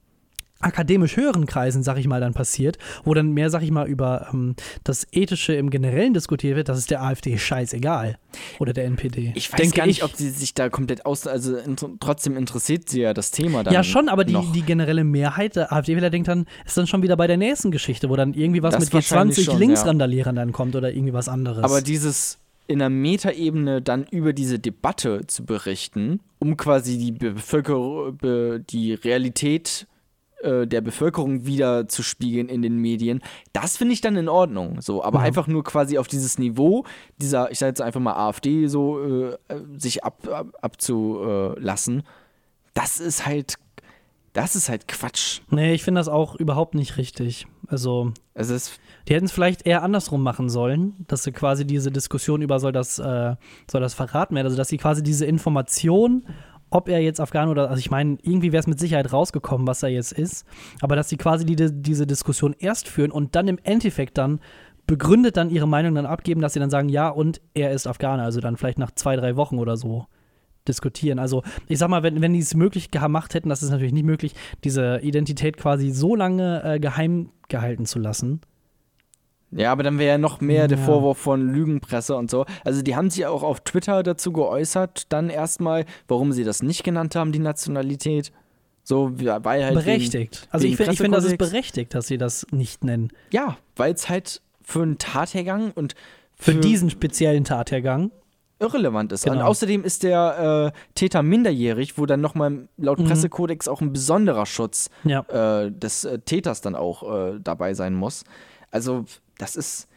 akademisch 0.61 1.17
höheren 1.17 1.45
Kreisen, 1.45 1.83
sag 1.83 1.97
ich 1.97 2.07
mal, 2.07 2.19
dann 2.21 2.33
passiert, 2.33 2.77
wo 3.03 3.13
dann 3.13 3.31
mehr, 3.31 3.49
sag 3.49 3.63
ich 3.63 3.71
mal, 3.71 3.87
über 3.87 4.27
ähm, 4.33 4.55
das 4.83 5.07
Ethische 5.11 5.53
im 5.53 5.69
Generellen 5.69 6.13
diskutiert 6.13 6.55
wird, 6.55 6.69
das 6.69 6.77
ist 6.77 6.91
der 6.91 7.01
AfD 7.01 7.37
scheißegal. 7.37 8.17
Oder 8.59 8.73
der 8.73 8.85
NPD. 8.85 9.33
Ich 9.35 9.51
weiß 9.51 9.59
Denke 9.59 9.77
gar 9.77 9.85
nicht, 9.85 9.99
ich. 9.99 10.03
ob 10.03 10.15
sie 10.15 10.29
sich 10.29 10.53
da 10.53 10.69
komplett 10.69 11.05
aus, 11.05 11.27
also 11.27 11.57
inter 11.57 11.89
trotzdem 11.99 12.37
interessiert 12.37 12.89
sie 12.89 13.01
ja 13.01 13.13
das 13.13 13.31
Thema 13.31 13.63
dann. 13.63 13.73
Ja, 13.73 13.83
schon, 13.83 14.07
aber 14.09 14.23
die, 14.23 14.33
noch. 14.33 14.51
die 14.53 14.61
generelle 14.61 15.03
Mehrheit 15.03 15.55
der 15.55 15.73
AfD-Wähler 15.73 16.09
denkt 16.09 16.27
dann, 16.27 16.45
ist 16.65 16.77
dann 16.77 16.87
schon 16.87 17.03
wieder 17.03 17.17
bei 17.17 17.27
der 17.27 17.37
nächsten 17.37 17.71
Geschichte, 17.71 18.09
wo 18.09 18.15
dann 18.15 18.33
irgendwie 18.33 18.63
was 18.63 18.75
Das 18.75 18.85
mit 18.85 18.93
wahrscheinlich 18.93 19.37
G20 19.37 19.45
schon, 19.45 19.59
Linksrandalierern 19.59 20.35
dann 20.35 20.51
kommt 20.51 20.75
oder 20.75 20.91
irgendwie 20.91 21.13
was 21.13 21.27
anderes. 21.27 21.63
Aber 21.63 21.81
dieses 21.81 22.39
in 22.67 22.79
der 22.79 22.89
Metaebene 22.89 23.81
dann 23.81 24.05
über 24.11 24.33
diese 24.33 24.57
Debatte 24.57 25.27
zu 25.27 25.45
berichten, 25.45 26.21
um 26.39 26.55
quasi 26.55 26.97
die 26.97 27.11
Bevölkerung, 27.11 28.15
be, 28.17 28.63
die 28.69 28.93
Realität 28.93 29.87
äh, 30.43 30.67
der 30.67 30.81
Bevölkerung 30.81 31.45
wieder 31.45 31.87
zu 31.87 32.03
spiegeln 32.03 32.49
in 32.49 32.61
den 32.61 32.77
Medien, 32.77 33.21
das 33.53 33.77
finde 33.77 33.93
ich 33.93 34.01
dann 34.01 34.15
in 34.15 34.29
Ordnung. 34.29 34.81
So, 34.81 35.03
aber 35.03 35.19
Ja. 35.19 35.25
einfach 35.25 35.47
nur 35.47 35.63
quasi 35.63 35.97
auf 35.97 36.07
dieses 36.07 36.37
Niveau 36.37 36.85
dieser, 37.19 37.51
ich 37.51 37.59
sage 37.59 37.69
jetzt 37.69 37.81
einfach 37.81 37.99
mal 38.01 38.13
AfD 38.13 38.67
so 38.67 38.99
äh, 39.01 39.37
sich 39.77 40.03
ab, 40.03 40.27
ab, 40.31 40.47
abzulassen, 40.61 42.03
das 42.73 42.99
ist 42.99 43.25
halt, 43.25 43.55
das 44.33 44.55
ist 44.55 44.69
halt 44.69 44.87
Quatsch. 44.87 45.41
nee, 45.49 45.73
ich 45.73 45.83
finde 45.83 45.99
das 45.99 46.07
auch 46.07 46.35
überhaupt 46.35 46.73
nicht 46.75 46.97
richtig. 46.97 47.47
Also, 47.67 48.11
Es 48.33 48.49
ist 48.49 48.79
Die 49.07 49.13
hätten 49.13 49.25
es 49.25 49.31
vielleicht 49.31 49.65
eher 49.65 49.81
andersrum 49.83 50.21
machen 50.23 50.49
sollen, 50.49 50.93
dass 51.07 51.23
sie 51.23 51.31
quasi 51.31 51.65
diese 51.65 51.91
Diskussion 51.91 52.41
über 52.41 52.59
soll 52.59 52.71
das, 52.71 52.99
äh, 52.99 53.35
soll 53.69 53.81
das 53.81 53.93
verraten 53.93 54.35
werden, 54.35 54.45
also 54.47 54.57
dass 54.57 54.67
sie 54.69 54.77
quasi 54.77 55.03
diese 55.03 55.25
Information, 55.25 56.25
ob 56.71 56.89
er 56.89 56.99
jetzt 56.99 57.19
Afghan 57.19 57.49
oder, 57.49 57.69
also 57.69 57.79
ich 57.79 57.91
meine, 57.91 58.17
irgendwie 58.23 58.51
wäre 58.51 58.61
es 58.61 58.67
mit 58.67 58.79
Sicherheit 58.79 59.13
rausgekommen, 59.13 59.67
was 59.67 59.83
er 59.83 59.89
jetzt 59.89 60.13
ist, 60.13 60.45
aber 60.81 60.95
dass 60.95 61.09
sie 61.09 61.17
quasi 61.17 61.45
die, 61.45 61.55
diese 61.55 62.07
Diskussion 62.07 62.55
erst 62.57 62.87
führen 62.87 63.11
und 63.11 63.35
dann 63.35 63.47
im 63.47 63.59
Endeffekt 63.63 64.17
dann 64.17 64.39
begründet 64.87 65.37
dann 65.37 65.49
ihre 65.49 65.67
Meinung 65.67 65.93
dann 65.95 66.05
abgeben, 66.05 66.41
dass 66.41 66.53
sie 66.53 66.59
dann 66.59 66.69
sagen, 66.69 66.89
ja, 66.89 67.09
und 67.09 67.39
er 67.53 67.71
ist 67.71 67.87
Afghaner, 67.87 68.23
also 68.23 68.39
dann 68.39 68.57
vielleicht 68.57 68.79
nach 68.79 68.91
zwei, 68.91 69.15
drei 69.15 69.35
Wochen 69.35 69.59
oder 69.59 69.77
so 69.77 70.07
diskutieren. 70.67 71.19
Also 71.19 71.43
ich 71.67 71.79
sag 71.79 71.89
mal, 71.89 72.03
wenn, 72.03 72.21
wenn 72.21 72.33
die 72.33 72.39
es 72.39 72.55
möglich 72.55 72.91
gemacht 72.91 73.33
hätten, 73.33 73.49
das 73.49 73.63
ist 73.63 73.69
natürlich 73.69 73.93
nicht 73.93 74.05
möglich, 74.05 74.33
diese 74.63 74.99
Identität 75.01 75.57
quasi 75.57 75.91
so 75.91 76.15
lange 76.15 76.63
äh, 76.63 76.79
geheim 76.79 77.29
gehalten 77.47 77.85
zu 77.85 77.99
lassen, 77.99 78.41
Ja, 79.51 79.71
aber 79.71 79.83
dann 79.83 79.99
wäre 79.99 80.11
ja 80.13 80.17
noch 80.17 80.39
mehr 80.41 80.67
der 80.67 80.77
Ja. 80.77 80.85
Vorwurf 80.85 81.17
von 81.17 81.41
Lügenpresse 81.53 82.15
und 82.15 82.31
so. 82.31 82.45
Also 82.63 82.81
die 82.81 82.95
haben 82.95 83.09
sich 83.09 83.19
ja 83.21 83.29
auch 83.29 83.43
auf 83.43 83.59
Twitter 83.61 84.01
dazu 84.03 84.31
geäußert, 84.31 85.11
dann 85.11 85.29
erstmal, 85.29 85.85
warum 86.07 86.31
sie 86.31 86.43
das 86.45 86.63
nicht 86.63 86.83
genannt 86.83 87.15
haben, 87.15 87.31
die 87.31 87.39
Nationalität. 87.39 88.31
So, 88.83 89.19
wie- 89.19 89.25
weil 89.27 89.63
halt. 89.63 89.75
berechtigt. 89.75 90.47
Also 90.51 90.63
wegen 90.63 90.71
ich 90.73 90.77
finde, 90.77 90.93
ich 90.93 90.97
find, 90.99 91.13
das 91.13 91.25
ist 91.25 91.37
berechtigt, 91.37 91.93
dass 91.93 92.07
sie 92.07 92.17
das 92.17 92.47
nicht 92.51 92.83
nennen. 92.83 93.09
Wegen, 93.29 93.35
ja, 93.43 93.57
weil 93.75 93.93
es 93.93 94.09
halt 94.09 94.41
für 94.63 94.81
einen 94.83 94.97
Tathergang 94.97 95.71
und 95.75 95.95
Für 96.35 96.55
diesen 96.55 96.89
speziellen 96.89 97.43
Tathergang. 97.43 98.09
irrelevant 98.59 99.11
ist. 99.11 99.25
Und 99.27 99.33
Genau. 99.33 99.45
außerdem 99.47 99.83
ist 99.83 100.03
der 100.03 100.71
äh, 100.75 100.79
Täter 100.95 101.23
minderjährig, 101.23 101.97
wo 101.97 102.05
dann 102.05 102.21
nochmal 102.21 102.67
laut 102.77 102.99
Mhm. 102.99 103.05
Pressekodex 103.05 103.67
auch 103.67 103.81
ein 103.81 103.91
besonderer 103.91 104.45
Schutz 104.45 104.89
Ja. 105.03 105.21
äh, 105.63 105.71
des 105.71 106.05
äh, 106.05 106.19
Täters 106.19 106.61
dann 106.61 106.75
auch 106.75 107.01
äh, 107.33 107.39
dabei 107.43 107.73
sein 107.73 107.93
muss. 107.95 108.23
Also, 108.69 109.05
das 109.41 109.55
ist. 109.55 109.87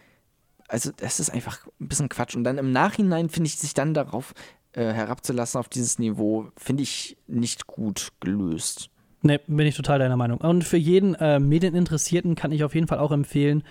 Also, 0.66 0.90
das 0.97 1.20
ist 1.20 1.30
einfach 1.30 1.66
ein 1.80 1.88
bisschen 1.88 2.09
Quatsch. 2.09 2.34
Und 2.34 2.45
dann 2.45 2.59
im 2.59 2.72
Nachhinein 2.72 3.28
finde 3.28 3.49
ich, 3.49 3.59
sich 3.59 3.74
dann 3.74 3.92
darauf 3.92 4.32
äh, 4.72 4.92
herabzulassen, 4.92 5.61
auf 5.61 5.68
dieses 5.68 5.99
Niveau, 5.99 6.49
finde 6.57 6.82
ich 6.82 7.18
nicht 7.26 7.66
gut 7.66 8.09
gelöst. 8.20 8.90
Ne, 9.26 9.40
bin 9.47 9.66
ich 9.66 9.74
total 9.74 9.99
deiner 9.99 10.18
Meinung. 10.18 10.38
Und 10.38 10.64
für 10.64 10.76
jeden 10.76 11.14
äh, 11.14 11.40
Medieninteressierten 11.40 12.34
kann 12.34 12.53
ich 12.53 12.62
auf 12.62 12.74
jeden 12.74 12.88
Fall 12.88 12.99
auch 12.99 13.11
empfehlen, 13.11 13.62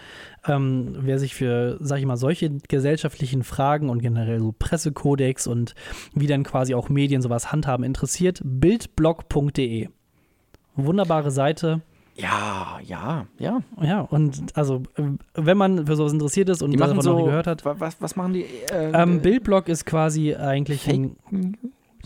ähm, 0.47 0.95
wer 0.99 1.19
sich 1.19 1.36
für, 1.36 1.78
sag 1.80 1.99
ich 1.99 2.05
mal, 2.07 2.17
solche 2.17 2.57
gesellschaftlichen 2.67 3.43
Fragen 3.43 3.89
und 3.89 4.01
generell 4.01 4.39
so 4.39 4.51
Pressekodex 4.57 5.45
und 5.45 5.76
wie 6.15 6.26
dann 6.26 6.43
quasi 6.43 6.74
auch 6.74 6.89
Medien 6.89 7.21
sowas 7.21 7.51
handhaben 7.51 7.84
interessiert, 7.84 8.41
bildblog.de. 8.43 9.89
Wunderbare 10.76 11.30
Seite. 11.30 11.82
Ja, 12.16 12.80
ja, 12.84 13.26
ja. 13.39 13.61
Ja, 13.82 14.01
und 14.01 14.55
also, 14.55 14.84
äh, 14.97 15.03
wenn 15.34 15.57
man 15.57 15.88
für 15.88 15.95
sowas 15.95 16.14
interessiert 16.14 16.49
ist 16.49 16.61
und 16.61 16.72
Die 16.72 16.78
davon 16.78 16.97
machen 16.97 17.05
noch 17.07 17.16
nie 17.16 17.22
so. 17.22 17.26
gehört 17.26 17.47
hat. 17.47 17.66
wa- 17.66 17.76
Was, 17.80 17.99
was 18.01 18.16
machen 18.16 18.34
die? 18.34 18.43
Äh, 18.72 18.91
Ähm, 18.93 19.18
äh, 19.18 19.20
Bildblog 19.20 19.68
ist 19.68 19.86
quasi 19.86 20.36
eigentlich 20.36 20.88
ein. 20.88 21.16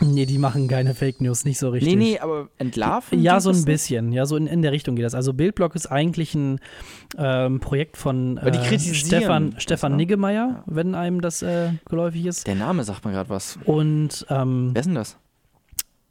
Nee, 0.00 0.26
die 0.26 0.38
machen 0.38 0.68
keine 0.68 0.94
Fake 0.94 1.20
News, 1.20 1.44
nicht 1.44 1.58
so 1.58 1.70
richtig. 1.70 1.92
Nee, 1.92 1.98
nee, 2.12 2.18
aber 2.20 2.48
entlarven? 2.56 3.20
Ja, 3.20 3.40
so 3.40 3.50
ein 3.50 3.64
bisschen. 3.64 4.12
Ja, 4.12 4.26
so 4.26 4.36
in, 4.36 4.46
in 4.46 4.62
der 4.62 4.70
Richtung 4.70 4.94
geht 4.94 5.04
das. 5.04 5.14
Also 5.14 5.32
Bildblock 5.34 5.74
ist 5.74 5.86
eigentlich 5.86 6.34
ein 6.36 6.60
ähm, 7.18 7.58
Projekt 7.58 7.96
von 7.96 8.36
äh, 8.38 8.78
Stefan, 8.78 9.56
Stefan 9.58 9.92
ne? 9.92 9.96
Niggemeier, 9.98 10.62
wenn 10.66 10.94
einem 10.94 11.20
das 11.20 11.42
äh, 11.42 11.70
geläufig 11.88 12.26
ist. 12.26 12.46
Der 12.46 12.54
Name 12.54 12.84
sagt 12.84 13.04
mir 13.04 13.10
gerade 13.10 13.28
was. 13.28 13.58
Und 13.64 14.24
ähm, 14.30 14.70
Wer 14.72 14.80
ist 14.80 14.86
denn 14.86 14.94
das? 14.94 15.18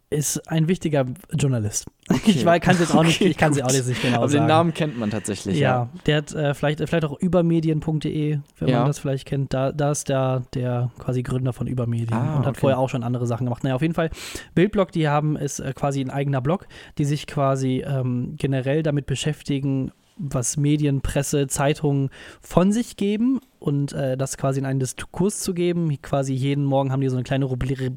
Ist 0.10 0.50
ein 0.50 0.70
wichtiger 0.70 1.06
Journalist. 1.34 1.86
Ich 2.26 2.46
kann 2.46 2.76
es 2.76 2.80
jetzt 2.80 2.96
auch 2.96 3.04
nicht, 3.04 3.20
Okay, 3.20 3.30
ich 3.30 3.38
kann 3.38 3.52
gut. 3.52 3.64
auch 3.64 3.72
jetzt 3.72 3.88
nicht 3.90 4.02
genau 4.02 4.18
aber 4.20 4.30
sagen. 4.30 4.44
den 4.44 4.48
Namen 4.48 4.74
kennt 4.74 4.98
man 4.98 5.10
tatsächlich. 5.10 5.58
ja, 5.60 5.90
der 6.06 6.18
hat 6.18 6.34
äh, 6.34 6.54
vielleicht, 6.54 6.80
vielleicht 6.88 7.04
auch 7.04 7.20
übermedien.de, 7.20 8.40
wenn 8.60 8.68
Ja. 8.70 8.78
man 8.80 8.88
das 8.88 9.00
vielleicht 9.00 9.26
kennt. 9.26 9.54
Da, 9.54 9.72
da 9.74 9.92
ist 9.92 10.08
der, 10.10 10.44
der 10.54 10.92
quasi 11.00 11.24
Gründer 11.24 11.52
von 11.52 11.68
Übermedien 11.68 12.14
Ah, 12.14 12.38
und 12.38 12.46
hat 12.46 12.52
okay. 12.52 12.60
vorher 12.62 12.80
auch 12.80 12.90
schon 12.90 13.04
andere 13.04 13.28
Sachen 13.28 13.46
gemacht. 13.46 13.64
Naja, 13.64 13.76
auf 13.76 13.82
jeden 13.82 13.94
Fall, 13.96 14.10
Bildblog, 14.56 14.92
die 14.94 15.10
haben, 15.10 15.36
ist 15.36 15.60
äh, 15.60 15.74
quasi 15.74 16.00
ein 16.02 16.10
eigener 16.10 16.40
Blog, 16.42 16.68
die 16.98 17.06
sich 17.06 17.28
quasi 17.28 17.84
ähm, 17.86 18.36
generell 18.38 18.84
damit 18.84 19.08
beschäftigen, 19.08 19.92
was 20.18 20.58
Medien, 20.58 21.02
Presse, 21.02 21.48
Zeitungen 21.48 22.10
von 22.42 22.72
sich 22.72 22.98
geben 22.98 23.40
und 23.60 23.94
äh, 23.94 24.18
das 24.18 24.38
quasi 24.38 24.60
in 24.60 24.66
einen 24.66 24.80
Diskurs 24.80 25.40
zu 25.42 25.54
geben. 25.54 26.02
Quasi 26.02 26.34
jeden 26.34 26.66
Morgen 26.66 26.92
haben 26.92 27.02
die 27.02 27.10
so 27.10 27.16
eine 27.16 27.24
kleine 27.24 27.46
Rubri 27.46 27.92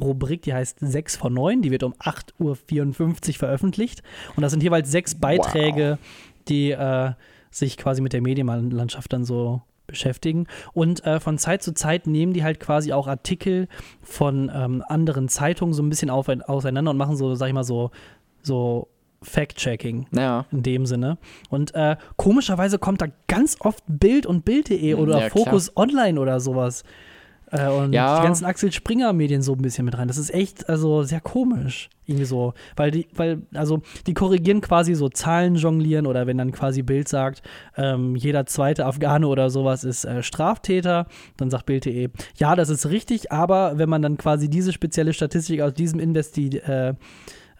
Rubrik, 0.00 0.42
die 0.42 0.54
heißt 0.54 0.78
6 0.80 1.16
von 1.16 1.34
9, 1.34 1.62
die 1.62 1.70
wird 1.70 1.82
um 1.82 1.94
8.54 1.94 3.28
Uhr 3.28 3.34
veröffentlicht. 3.34 4.02
Und 4.36 4.42
das 4.42 4.52
sind 4.52 4.62
jeweils 4.62 4.90
sechs 4.90 5.14
Beiträge, 5.14 5.98
die 6.48 6.70
äh, 6.70 7.12
sich 7.50 7.76
quasi 7.76 8.00
mit 8.00 8.12
der 8.12 8.22
Medienlandschaft 8.22 9.12
dann 9.12 9.24
so 9.24 9.62
beschäftigen. 9.86 10.46
Und 10.72 11.04
äh, 11.04 11.20
von 11.20 11.38
Zeit 11.38 11.62
zu 11.62 11.74
Zeit 11.74 12.06
nehmen 12.06 12.32
die 12.32 12.44
halt 12.44 12.60
quasi 12.60 12.92
auch 12.92 13.06
Artikel 13.06 13.68
von 14.00 14.50
ähm, 14.54 14.82
anderen 14.88 15.28
Zeitungen 15.28 15.74
so 15.74 15.82
ein 15.82 15.88
bisschen 15.88 16.10
auf, 16.10 16.28
auseinander 16.28 16.90
und 16.90 16.96
machen 16.96 17.16
so, 17.16 17.34
sag 17.34 17.48
ich 17.48 17.54
mal, 17.54 17.64
so, 17.64 17.90
so 18.42 18.88
Fact-Checking 19.22 20.06
Naja. 20.10 20.46
in 20.52 20.62
dem 20.62 20.86
Sinne. 20.86 21.18
Und 21.50 21.74
äh, 21.74 21.96
komischerweise 22.16 22.78
kommt 22.78 23.00
da 23.02 23.06
ganz 23.28 23.56
oft 23.60 23.84
Bild 23.86 24.26
und 24.26 24.44
Bild.de 24.44 24.94
oder 24.94 25.20
Ja. 25.20 25.28
Fokus 25.30 25.76
Online 25.76 26.20
oder 26.20 26.40
sowas. 26.40 26.84
Äh, 27.50 27.68
und 27.68 27.92
Ja. 27.92 28.16
die 28.20 28.22
ganzen 28.26 28.46
Axel 28.46 28.72
Springer 28.72 29.12
Medien 29.12 29.42
so 29.42 29.52
ein 29.52 29.60
bisschen 29.60 29.84
mit 29.84 29.98
rein. 29.98 30.08
Das 30.08 30.16
ist 30.16 30.32
echt, 30.32 30.68
also 30.70 31.02
sehr 31.02 31.20
komisch. 31.20 31.90
Irgendwie 32.06 32.24
so. 32.24 32.54
Weil 32.76 32.90
die, 32.90 33.06
weil, 33.14 33.42
also 33.54 33.82
die 34.06 34.14
korrigieren 34.14 34.62
quasi 34.62 34.94
so 34.94 35.08
Zahlen 35.10 35.54
jonglieren 35.56 36.06
oder 36.06 36.26
wenn 36.26 36.38
dann 36.38 36.50
quasi 36.50 36.82
Bild 36.82 37.08
sagt, 37.08 37.42
ähm, 37.76 38.16
jeder 38.16 38.46
zweite 38.46 38.86
Afghane 38.86 39.26
oder 39.28 39.50
sowas 39.50 39.84
ist 39.84 40.04
äh, 40.06 40.22
Straftäter, 40.22 41.06
dann 41.36 41.50
sagt 41.50 41.66
Bild.de, 41.66 42.08
ja, 42.38 42.56
das 42.56 42.70
ist 42.70 42.88
richtig, 42.88 43.30
aber 43.30 43.76
wenn 43.78 43.88
man 43.90 44.00
dann 44.02 44.16
quasi 44.16 44.48
diese 44.48 44.72
spezielle 44.72 45.12
Statistik 45.12 45.60
aus 45.60 45.74
diesem 45.74 46.00
Investi 46.00 46.56
äh, 46.56 46.94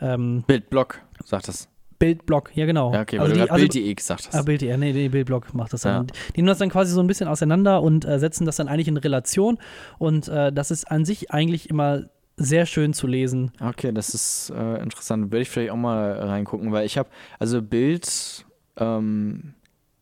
ähm, 0.02 0.44
Bildblock, 0.46 1.00
sagt 1.24 1.48
das. 1.48 1.68
Bildblock, 1.98 2.56
ja 2.56 2.66
genau. 2.66 2.92
Ja, 2.92 3.02
okay, 3.02 3.18
also 3.20 3.32
die, 3.32 3.42
also, 3.42 3.54
Bild.de 3.54 3.94
gesagt 3.94 4.26
hast. 4.26 4.34
Ah, 4.34 4.42
Bild, 4.42 4.60
ja, 4.62 4.76
nee, 4.76 4.92
nee, 4.92 5.08
Bildblock 5.08 5.54
macht 5.54 5.72
das 5.72 5.84
Ja. 5.84 5.98
dann. 5.98 6.08
Die 6.34 6.40
nehmen 6.40 6.48
das 6.48 6.58
dann 6.58 6.68
quasi 6.68 6.92
so 6.92 7.00
ein 7.00 7.06
bisschen 7.06 7.28
auseinander 7.28 7.80
und 7.80 8.04
äh, 8.04 8.18
setzen 8.18 8.44
das 8.44 8.56
dann 8.56 8.66
eigentlich 8.66 8.88
in 8.88 8.96
Relation. 8.96 9.58
Und 9.98 10.26
äh, 10.26 10.52
das 10.52 10.72
ist 10.72 10.90
an 10.90 11.04
sich 11.04 11.30
eigentlich 11.30 11.70
immer 11.70 12.06
sehr 12.36 12.66
schön 12.66 12.92
zu 12.92 13.06
lesen. 13.06 13.52
Okay, 13.60 13.92
das 13.92 14.14
ist 14.14 14.50
äh, 14.50 14.82
interessant. 14.82 15.26
Würde 15.30 15.42
ich 15.42 15.50
vielleicht 15.50 15.70
auch 15.70 15.76
mal 15.76 16.12
reingucken, 16.12 16.72
weil 16.72 16.86
ich 16.86 16.98
habe, 16.98 17.08
also 17.38 17.62
Bild 17.62 18.44
ähm, 18.78 19.54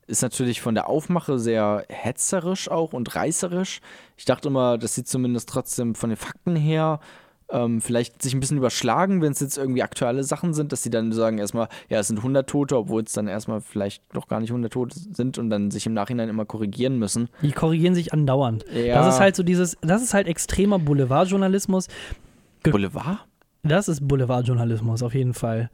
ist 0.07 0.23
natürlich 0.23 0.63
von 0.63 0.75
der 0.75 0.89
Aufmache 0.89 1.39
sehr 1.39 1.85
hetzerisch 1.89 2.71
auch 2.71 2.95
und 2.95 3.15
reißerisch. 3.15 3.81
Ich 4.17 4.25
dachte 4.25 4.49
immer, 4.49 4.79
dass 4.79 4.95
sie 4.95 5.05
zumindest 5.05 5.51
trotzdem 5.51 5.95
von 5.95 6.09
den 6.11 6.17
Fakten 6.17 6.57
her 6.57 7.01
ähm, 7.53 7.81
vielleicht 7.81 8.23
sich 8.23 8.33
ein 8.35 8.41
bisschen 8.41 8.57
überschlagen, 8.59 9.23
wenn 9.23 9.33
es 9.33 9.41
jetzt 9.41 9.59
irgendwie 9.59 9.83
aktuelle 9.83 10.23
Sachen 10.25 10.55
sind, 10.55 10.73
dass 10.73 10.83
sie 10.83 10.91
dann 10.91 11.13
sagen 11.13 11.39
erstmal, 11.39 11.69
ja, 11.89 11.99
es 11.99 12.09
sind 12.09 12.19
100 12.19 12.49
Tote, 12.49 12.77
obwohl 12.77 13.03
es 13.03 13.13
dann 13.13 13.27
erstmal 13.29 13.61
vielleicht 13.61 14.03
doch 14.15 14.29
gar 14.29 14.41
nicht 14.41 14.51
100 14.51 14.73
Tote 14.73 14.97
sind 14.99 15.37
und 15.39 15.51
dann 15.51 15.71
sich 15.71 15.87
im 15.87 15.93
Nachhinein 15.95 16.29
immer 16.29 16.45
korrigieren 16.45 16.99
müssen. 16.99 17.29
Die 17.43 17.53
korrigieren 17.53 17.95
sich 17.95 18.13
andauernd. 18.13 18.65
Ja. 18.73 18.95
Das 19.03 19.15
ist 19.15 19.21
halt 19.21 19.35
so 19.37 19.43
dieses, 19.43 19.77
das 19.81 20.03
ist 20.03 20.15
halt 20.15 20.27
extremer 20.29 20.79
Boulevardjournalismus. 20.79 21.89
ge- 22.63 22.73
Boulevard? 22.73 23.27
Das 23.63 23.89
ist 23.89 24.07
Boulevardjournalismus 24.07 25.03
auf 25.03 25.15
jeden 25.15 25.35
Fall. 25.35 25.71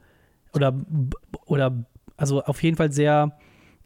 Oder, 0.53 0.73
oder 1.45 1.73
also 2.17 2.41
auf 2.43 2.63
jeden 2.63 2.75
Fall 2.77 2.91
sehr 2.91 3.37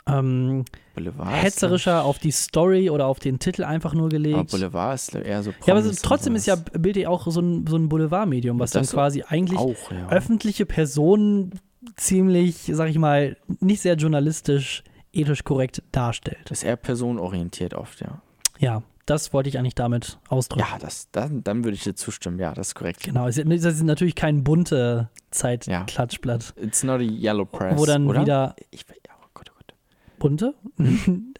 ähm, 0.07 0.65
hetzerischer 0.95 2.03
auf 2.03 2.19
die 2.19 2.31
Story 2.31 2.89
oder 2.89 3.05
auf 3.05 3.19
den 3.19 3.39
Titel 3.39 3.63
einfach 3.63 3.93
nur 3.93 4.03
Aber 4.05 4.09
gelegt. 4.09 4.51
Boulevard 4.51 4.95
ist 4.95 5.15
eher 5.15 5.43
so 5.43 5.51
Ja, 5.65 5.73
aber 5.73 5.81
Promis 5.81 6.01
trotzdem 6.01 6.35
ist 6.35 6.47
ja. 6.47 6.55
Bild.de 6.55 7.05
auch 7.05 7.27
so 7.27 7.39
ein, 7.39 7.65
so 7.67 7.75
ein 7.77 7.89
Boulevardmedium, 7.89 8.59
was 8.59 8.71
dann 8.71 8.85
quasi 8.85 9.23
eigentlich 9.23 9.59
auch, 9.59 9.91
ja. 9.91 10.09
öffentliche 10.09 10.65
Personen 10.65 11.59
ziemlich, 11.95 12.69
sag 12.73 12.89
ich 12.89 12.97
mal, 12.97 13.37
nicht 13.59 13.81
sehr 13.81 13.95
journalistisch, 13.95 14.83
ethisch 15.13 15.43
korrekt 15.43 15.83
darstellt. 15.91 16.39
Das 16.45 16.59
ist 16.59 16.63
eher 16.63 16.75
personenorientiert 16.75 17.73
oft, 17.73 18.01
ja. 18.01 18.21
Ja, 18.59 18.83
das 19.05 19.33
wollte 19.33 19.49
ich 19.49 19.57
eigentlich 19.57 19.75
damit 19.75 20.19
ausdrücken. 20.29 20.65
Ja, 20.71 20.77
das, 20.77 21.09
dann, 21.11 21.43
dann 21.43 21.63
würde 21.63 21.75
ich 21.75 21.83
dir 21.83 21.95
zustimmen. 21.95 22.39
Ja, 22.39 22.53
das 22.53 22.69
ist 22.69 22.75
korrekt. 22.75 23.03
Genau, 23.03 23.25
das 23.25 23.37
ist 23.37 23.83
natürlich 23.83 24.15
kein 24.15 24.43
bunte 24.43 25.09
Ja. 25.09 25.19
Zeitklatschblatt, 25.31 26.53
It's 26.61 26.83
not 26.83 26.99
a 26.99 27.03
yellow 27.03 27.45
press. 27.45 27.79
wo 27.79 27.85
dann 27.85 28.07
oder? 28.07 28.21
wieder 28.21 28.55
Ich, 28.69 28.81
ja, 28.81 29.13
oh 29.19 29.27
Gott, 29.33 29.51
oh 29.51 29.55
Gott. 29.57 29.73
Bunte? 30.21 30.53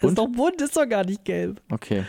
ist 0.01 0.17
doch 0.17 0.27
bunt, 0.27 0.59
ist 0.61 0.75
doch 0.75 0.89
gar 0.89 1.05
nicht 1.05 1.23
gelb. 1.23 1.61
Okay. 1.71 2.03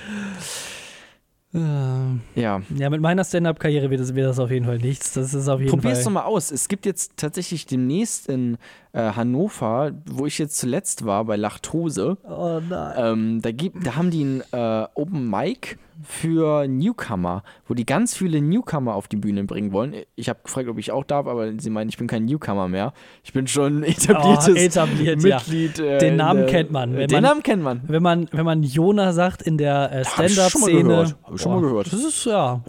Ähm, 1.54 2.20
Ja. 2.34 2.62
Ja, 2.74 2.88
mit 2.88 3.02
meiner 3.02 3.24
Stand-Up-Karriere 3.24 3.90
wird 3.90 4.00
das, 4.00 4.14
wird 4.14 4.26
das 4.26 4.38
auf 4.38 4.50
jeden 4.50 4.64
Fall 4.64 4.78
nichts. 4.78 5.12
Das 5.12 5.34
ist 5.34 5.48
auf 5.48 5.60
jeden 5.60 5.70
Probier's 5.70 5.98
Fall. 5.98 6.04
doch 6.04 6.10
mal 6.12 6.22
aus. 6.24 6.50
Es 6.50 6.66
gibt 6.68 6.86
jetzt 6.86 7.12
tatsächlich 7.18 7.66
demnächst 7.66 8.26
in 8.28 8.56
äh, 8.92 9.12
Hannover, 9.12 9.92
wo 10.06 10.24
ich 10.24 10.38
jetzt 10.38 10.56
zuletzt 10.56 11.04
war, 11.04 11.26
bei 11.26 11.36
Lachtose, 11.36 12.16
Oh 12.24 12.58
nein. 12.66 12.94
ähm, 12.96 13.42
da, 13.42 13.52
gibt, 13.52 13.86
da 13.86 13.96
haben 13.96 14.10
die 14.10 14.24
ein 14.24 14.42
äh, 14.52 14.86
Open 14.94 15.28
Mic 15.28 15.76
für 16.02 16.66
Newcomer, 16.68 17.42
wo 17.68 17.74
die 17.74 17.86
ganz 17.86 18.16
viele 18.16 18.40
Newcomer 18.40 18.94
auf 18.94 19.08
die 19.08 19.16
Bühne 19.16 19.44
bringen 19.44 19.72
wollen. 19.72 19.94
Ich 20.16 20.28
habe 20.28 20.40
gefragt, 20.44 20.68
ob 20.68 20.78
ich 20.78 20.90
auch 20.92 21.04
darf, 21.04 21.26
aber 21.26 21.52
sie 21.58 21.70
meinen, 21.70 21.88
ich 21.88 21.98
bin 21.98 22.06
kein 22.06 22.24
Newcomer 22.24 22.68
mehr. 22.68 22.92
Ich 23.24 23.32
bin 23.32 23.46
schon 23.46 23.82
etabliertes 23.82 24.48
Oh, 24.48 24.54
etabliert, 24.58 25.22
ja. 25.22 25.36
Mitglied. 25.36 25.78
äh, 25.78 25.98
Den 25.98 26.10
in 26.12 26.16
Namen 26.16 26.46
kennt 26.46 26.70
man. 26.70 26.96
Wenn 26.96 27.08
Den 27.08 27.16
man- 27.16 27.22
Namen 27.24 27.42
kennt 27.42 27.62
man. 27.62 27.80
Wenn 27.86 28.02
man, 28.02 28.28
wenn 28.32 28.44
man 28.44 28.62
Jona 28.62 29.12
sagt 29.12 29.42
in 29.42 29.58
der 29.58 29.90
äh, 29.92 30.04
hab 30.04 30.24
ich 30.24 30.34
schon 30.34 30.42
mal 30.42 30.50
Stand-Up-Szene. 30.50 30.82
gehört. 30.84 31.16
Hab 31.22 31.34
ich 31.34 31.40
schon 31.42 31.52
mal 31.52 31.60
gehört. 31.60 31.86
Das 31.92 32.04
ist 32.04 32.24
ja. 32.24 32.60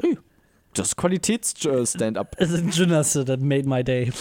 Das 0.73 0.95
Qualitäts-Stand-up. 0.95 2.35
Es 2.37 2.51
ist 2.51 2.75
Jonas, 2.75 3.13
that 3.13 3.39
made 3.39 3.67
my 3.67 3.83
day. 3.83 4.11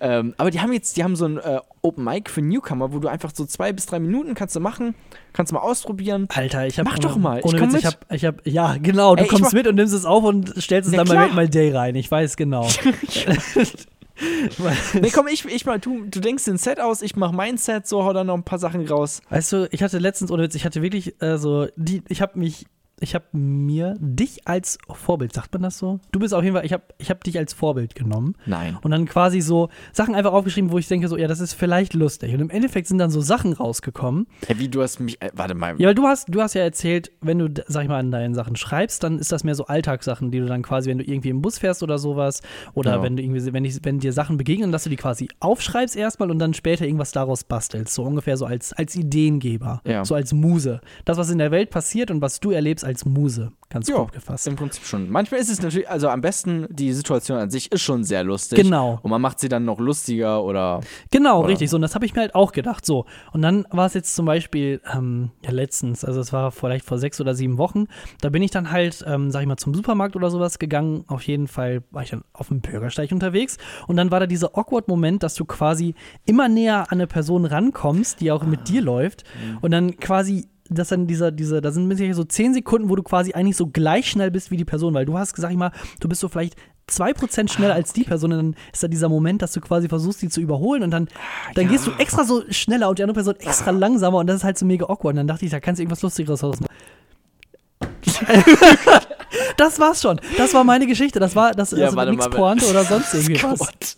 Ähm, 0.00 0.34
aber 0.36 0.50
die 0.50 0.60
haben 0.60 0.72
jetzt, 0.72 0.96
die 0.96 1.04
haben 1.04 1.16
so 1.16 1.26
ein 1.26 1.38
äh, 1.38 1.60
Open 1.82 2.04
Mic 2.04 2.30
für 2.30 2.42
Newcomer, 2.42 2.92
wo 2.92 2.98
du 2.98 3.08
einfach 3.08 3.30
so 3.34 3.44
zwei 3.46 3.72
bis 3.72 3.86
drei 3.86 4.00
Minuten 4.00 4.34
kannst 4.34 4.56
du 4.56 4.60
machen, 4.60 4.94
kannst 5.32 5.52
du 5.52 5.54
mal 5.54 5.62
ausprobieren. 5.62 6.26
Alter, 6.34 6.66
ich 6.66 6.78
hab. 6.78 6.86
Mach 6.86 6.98
doch 6.98 7.16
mal, 7.16 7.38
ich 7.38 7.44
Ohne 7.44 7.58
komm 7.58 7.72
Witz, 7.72 7.80
ich 7.80 7.86
hab, 7.86 8.12
ich 8.12 8.24
hab. 8.24 8.46
Ja, 8.46 8.76
genau. 8.76 9.16
Du 9.16 9.22
ich 9.22 9.28
kommst 9.28 9.52
mit 9.52 9.66
und 9.66 9.76
nimmst 9.76 9.94
es 9.94 10.04
auf 10.04 10.24
und 10.24 10.54
stellst 10.60 10.88
es 10.88 10.92
Na 10.92 11.04
dann 11.04 11.08
bei 11.08 11.14
klar. 11.14 11.26
Make 11.28 11.40
My 11.40 11.48
Day 11.48 11.70
rein. 11.74 11.94
Ich 11.94 12.10
weiß 12.10 12.36
genau. 12.36 12.68
Nee, 15.00 15.10
komm, 15.10 15.28
ich, 15.28 15.44
ich 15.46 15.64
mal, 15.64 15.78
du, 15.78 16.04
du 16.04 16.20
denkst 16.20 16.44
den 16.44 16.58
Set 16.58 16.80
aus, 16.80 17.02
ich 17.02 17.16
mach 17.16 17.32
mein 17.32 17.56
Set, 17.56 17.86
so 17.86 18.04
hau 18.04 18.12
dann 18.12 18.26
noch 18.26 18.34
ein 18.34 18.42
paar 18.42 18.58
Sachen 18.58 18.86
raus. 18.86 19.22
Weißt 19.30 19.52
du, 19.52 19.68
ich 19.70 19.82
hatte 19.82 19.98
letztens, 19.98 20.30
ohne 20.30 20.42
Witz, 20.42 20.54
ich 20.54 20.64
hatte 20.64 20.82
wirklich 20.82 21.20
äh, 21.22 21.38
so, 21.38 21.68
die, 21.76 22.02
ich 22.08 22.20
habe 22.20 22.38
mich, 22.38 22.66
ich 23.00 23.14
habe 23.14 23.24
mir 23.32 23.96
dich 23.98 24.46
als 24.46 24.78
Vorbild, 24.92 25.32
sagt 25.32 25.52
man 25.54 25.62
das 25.62 25.78
so? 25.78 26.00
Du 26.12 26.18
bist 26.20 26.34
auf 26.34 26.42
jeden 26.44 26.54
Fall, 26.54 26.64
ich 26.66 26.72
habe 26.72 26.82
ich 26.98 27.10
hab 27.10 27.24
dich 27.24 27.38
als 27.38 27.52
Vorbild 27.52 27.94
genommen 27.94 28.34
Nein. 28.46 28.78
und 28.82 28.90
dann 28.90 29.06
quasi 29.06 29.40
so 29.40 29.68
Sachen 29.92 30.14
einfach 30.14 30.32
aufgeschrieben, 30.32 30.70
wo 30.70 30.78
ich 30.78 30.86
denke 30.88 31.08
so, 31.08 31.16
ja, 31.16 31.26
das 31.26 31.40
ist 31.40 31.54
vielleicht 31.54 31.94
lustig. 31.94 32.34
Und 32.34 32.40
im 32.40 32.50
Endeffekt 32.50 32.86
sind 32.88 32.98
dann 32.98 33.10
so 33.10 33.20
Sachen 33.20 33.52
rausgekommen. 33.52 34.26
Hey, 34.46 34.58
wie, 34.58 34.68
du 34.68 34.82
hast 34.82 35.00
mich, 35.00 35.20
äh, 35.22 35.30
warte 35.34 35.54
mal. 35.54 35.74
Ja, 35.80 35.88
weil 35.88 35.94
du 35.94 36.04
hast, 36.06 36.26
du 36.28 36.40
hast 36.42 36.54
ja 36.54 36.62
erzählt, 36.62 37.10
wenn 37.20 37.38
du, 37.38 37.48
sag 37.66 37.82
ich 37.82 37.88
mal, 37.88 37.98
an 37.98 38.10
deinen 38.10 38.34
Sachen 38.34 38.56
schreibst, 38.56 39.02
dann 39.02 39.18
ist 39.18 39.32
das 39.32 39.44
mehr 39.44 39.54
so 39.54 39.66
Alltagssachen, 39.66 40.30
die 40.30 40.38
du 40.40 40.46
dann 40.46 40.62
quasi, 40.62 40.90
wenn 40.90 40.98
du 40.98 41.04
irgendwie 41.04 41.30
im 41.30 41.42
Bus 41.42 41.58
fährst 41.58 41.82
oder 41.82 41.98
sowas, 41.98 42.42
oder 42.74 42.96
Ja. 42.96 43.02
wenn 43.02 43.16
du 43.16 43.22
irgendwie, 43.22 43.52
wenn, 43.52 43.64
ich, 43.64 43.78
wenn 43.82 43.98
dir 43.98 44.12
Sachen 44.12 44.36
begegnen, 44.36 44.72
dass 44.72 44.84
du 44.84 44.90
die 44.90 44.96
quasi 44.96 45.28
aufschreibst 45.40 45.96
erstmal 45.96 46.30
und 46.30 46.38
dann 46.38 46.54
später 46.54 46.84
irgendwas 46.84 47.12
daraus 47.12 47.44
bastelst. 47.44 47.94
So 47.94 48.02
ungefähr 48.04 48.36
so 48.36 48.44
als, 48.46 48.72
als 48.72 48.94
Ideengeber. 48.96 49.80
Ja. 49.86 50.04
So 50.04 50.14
als 50.14 50.32
Muse. 50.32 50.80
Das, 51.04 51.16
was 51.18 51.30
in 51.30 51.38
der 51.38 51.50
Welt 51.50 51.70
passiert 51.70 52.10
und 52.10 52.20
was 52.20 52.40
du 52.40 52.50
erlebst 52.50 52.84
als 52.90 53.04
Muse. 53.04 53.52
Ganz 53.72 53.86
Ja, 53.88 53.94
grob 53.94 54.10
gefasst. 54.10 54.48
Im 54.48 54.56
Prinzip 54.56 54.84
schon. 54.84 55.08
Manchmal 55.10 55.40
ist 55.40 55.48
es 55.48 55.62
natürlich, 55.62 55.88
also 55.88 56.08
am 56.08 56.20
besten, 56.20 56.66
die 56.70 56.92
Situation 56.92 57.38
an 57.38 57.50
sich 57.50 57.70
ist 57.70 57.82
schon 57.82 58.02
sehr 58.02 58.24
lustig. 58.24 58.58
Genau. 58.58 58.98
Und 59.02 59.10
man 59.10 59.22
macht 59.22 59.38
sie 59.38 59.48
dann 59.48 59.64
noch 59.64 59.78
lustiger 59.78 60.42
oder. 60.42 60.80
Genau, 61.12 61.38
Oder? 61.38 61.50
richtig. 61.50 61.70
So, 61.70 61.76
und 61.76 61.82
das 61.82 61.94
habe 61.94 62.04
ich 62.04 62.14
mir 62.14 62.22
halt 62.22 62.34
auch 62.34 62.50
gedacht. 62.50 62.84
So. 62.84 63.06
Und 63.32 63.42
dann 63.42 63.64
war 63.70 63.86
es 63.86 63.94
jetzt 63.94 64.16
zum 64.16 64.26
Beispiel, 64.26 64.80
ähm, 64.92 65.30
ja, 65.44 65.52
letztens, 65.52 66.04
also 66.04 66.20
es 66.20 66.32
war 66.32 66.50
vielleicht 66.50 66.84
vor 66.84 66.98
sechs 66.98 67.20
oder 67.20 67.34
sieben 67.36 67.58
Wochen, 67.58 67.86
da 68.20 68.28
bin 68.28 68.42
ich 68.42 68.50
dann 68.50 68.72
halt, 68.72 69.04
ähm, 69.06 69.30
sag 69.30 69.42
ich 69.42 69.46
mal, 69.46 69.56
zum 69.56 69.72
Supermarkt 69.72 70.16
oder 70.16 70.30
sowas 70.30 70.58
gegangen. 70.58 71.04
Auf 71.06 71.22
jeden 71.22 71.46
Fall 71.46 71.84
war 71.92 72.02
ich 72.02 72.10
dann 72.10 72.24
auf 72.32 72.48
dem 72.48 72.60
Bürgersteig 72.60 73.12
unterwegs. 73.12 73.56
Und 73.86 73.96
dann 73.96 74.10
war 74.10 74.18
da 74.18 74.26
dieser 74.26 74.58
awkward 74.58 74.88
Moment, 74.88 75.22
dass 75.22 75.34
du 75.34 75.44
quasi 75.44 75.94
immer 76.26 76.48
näher 76.48 76.90
an 76.90 76.98
eine 76.98 77.06
Person 77.06 77.44
rankommst, 77.44 78.20
die 78.20 78.32
auch 78.32 78.42
mit 78.42 78.68
dir 78.68 78.82
läuft. 78.82 79.22
Und 79.60 79.70
dann 79.70 79.96
quasi 79.98 80.48
dass 80.70 80.88
dann 80.88 81.06
dieser, 81.06 81.30
dieser, 81.30 81.60
da 81.60 81.72
sind 81.72 81.94
sicher 81.96 82.14
so 82.14 82.24
zehn 82.24 82.54
Sekunden, 82.54 82.88
wo 82.88 82.96
du 82.96 83.02
quasi 83.02 83.32
eigentlich 83.32 83.56
so 83.56 83.66
gleich 83.66 84.08
schnell 84.08 84.30
bist 84.30 84.50
wie 84.50 84.56
die 84.56 84.64
Person, 84.64 84.94
weil 84.94 85.04
du 85.04 85.18
hast, 85.18 85.36
sag 85.36 85.50
ich 85.50 85.56
mal, 85.56 85.72
du 86.00 86.08
bist 86.08 86.20
so 86.20 86.28
vielleicht 86.28 86.56
2% 86.88 87.50
schneller 87.50 87.74
als 87.74 87.92
die 87.92 88.04
Person 88.04 88.32
und 88.32 88.38
dann 88.38 88.56
ist 88.72 88.82
da 88.82 88.88
dieser 88.88 89.08
Moment, 89.08 89.42
dass 89.42 89.52
du 89.52 89.60
quasi 89.60 89.88
versuchst, 89.88 90.22
die 90.22 90.28
zu 90.28 90.40
überholen 90.40 90.82
und 90.82 90.90
dann, 90.90 91.08
dann 91.54 91.68
gehst 91.68 91.86
du 91.86 91.92
extra 91.98 92.24
so 92.24 92.42
schneller 92.50 92.88
und 92.88 92.98
die 92.98 93.02
andere 93.02 93.14
Person 93.14 93.36
extra 93.36 93.70
langsamer 93.70 94.18
und 94.18 94.26
das 94.26 94.36
ist 94.36 94.44
halt 94.44 94.58
so 94.58 94.66
mega 94.66 94.86
awkward. 94.86 95.12
Und 95.12 95.16
dann 95.16 95.26
dachte 95.28 95.44
ich, 95.44 95.50
da 95.50 95.60
kannst 95.60 95.78
du 95.78 95.82
irgendwas 95.82 96.02
Lustigeres 96.02 96.42
raus. 96.42 96.58
das 99.56 99.78
war's 99.78 100.02
schon. 100.02 100.20
Das 100.36 100.52
war 100.54 100.64
meine 100.64 100.86
Geschichte. 100.86 101.20
Das 101.20 101.36
war 101.36 101.52
das 101.52 101.70
Ja, 101.70 101.90
also 101.90 102.12
mal, 102.12 102.30
Pointe 102.30 102.68
oder 102.68 102.84
sonst 102.84 103.14
irgendwie 103.14 103.42
was. 103.42 103.58
Gott. 103.58 103.96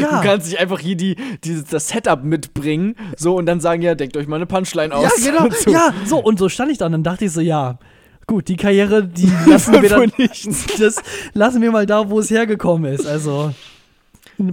Ja. 0.00 0.20
Du 0.20 0.28
kannst 0.28 0.48
nicht 0.48 0.58
einfach 0.60 0.78
hier 0.78 0.96
die, 0.96 1.16
dieses, 1.42 1.64
das 1.64 1.88
Setup 1.88 2.22
mitbringen, 2.22 2.96
so 3.16 3.36
und 3.36 3.46
dann 3.46 3.60
sagen, 3.60 3.82
ja, 3.82 3.94
denkt 3.94 4.16
euch 4.16 4.26
mal 4.26 4.36
eine 4.36 4.46
Punchline 4.46 4.94
aus. 4.94 5.24
Ja, 5.24 5.32
genau. 5.32 5.48
So. 5.54 5.70
Ja, 5.70 5.94
so, 6.04 6.18
und 6.18 6.38
so 6.38 6.48
stand 6.48 6.72
ich 6.72 6.78
da 6.78 6.86
und 6.86 6.92
dann 6.92 7.02
dachte 7.02 7.24
ich 7.24 7.32
so, 7.32 7.40
ja, 7.40 7.78
gut, 8.26 8.48
die 8.48 8.56
Karriere, 8.56 9.06
die 9.06 9.30
lassen 9.46 9.80
wir 9.80 9.88
dann, 9.88 10.12
das 10.78 10.96
lassen 11.32 11.62
wir 11.62 11.70
mal 11.70 11.86
da, 11.86 12.10
wo 12.10 12.18
es 12.18 12.30
hergekommen 12.30 12.92
ist. 12.92 13.06
Also 13.06 13.54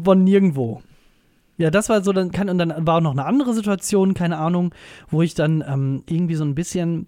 von 0.03 0.23
nirgendwo. 0.23 0.81
Ja, 1.57 1.69
das 1.69 1.89
war 1.89 2.03
so, 2.03 2.11
dann 2.11 2.31
kann, 2.31 2.49
und 2.49 2.57
dann 2.57 2.73
war 2.87 2.97
auch 2.97 3.01
noch 3.01 3.11
eine 3.11 3.25
andere 3.25 3.53
Situation, 3.53 4.13
keine 4.13 4.37
Ahnung, 4.37 4.73
wo 5.09 5.21
ich 5.21 5.35
dann 5.35 5.63
ähm, 5.67 6.03
irgendwie 6.09 6.35
so 6.35 6.43
ein 6.43 6.55
bisschen, 6.55 7.07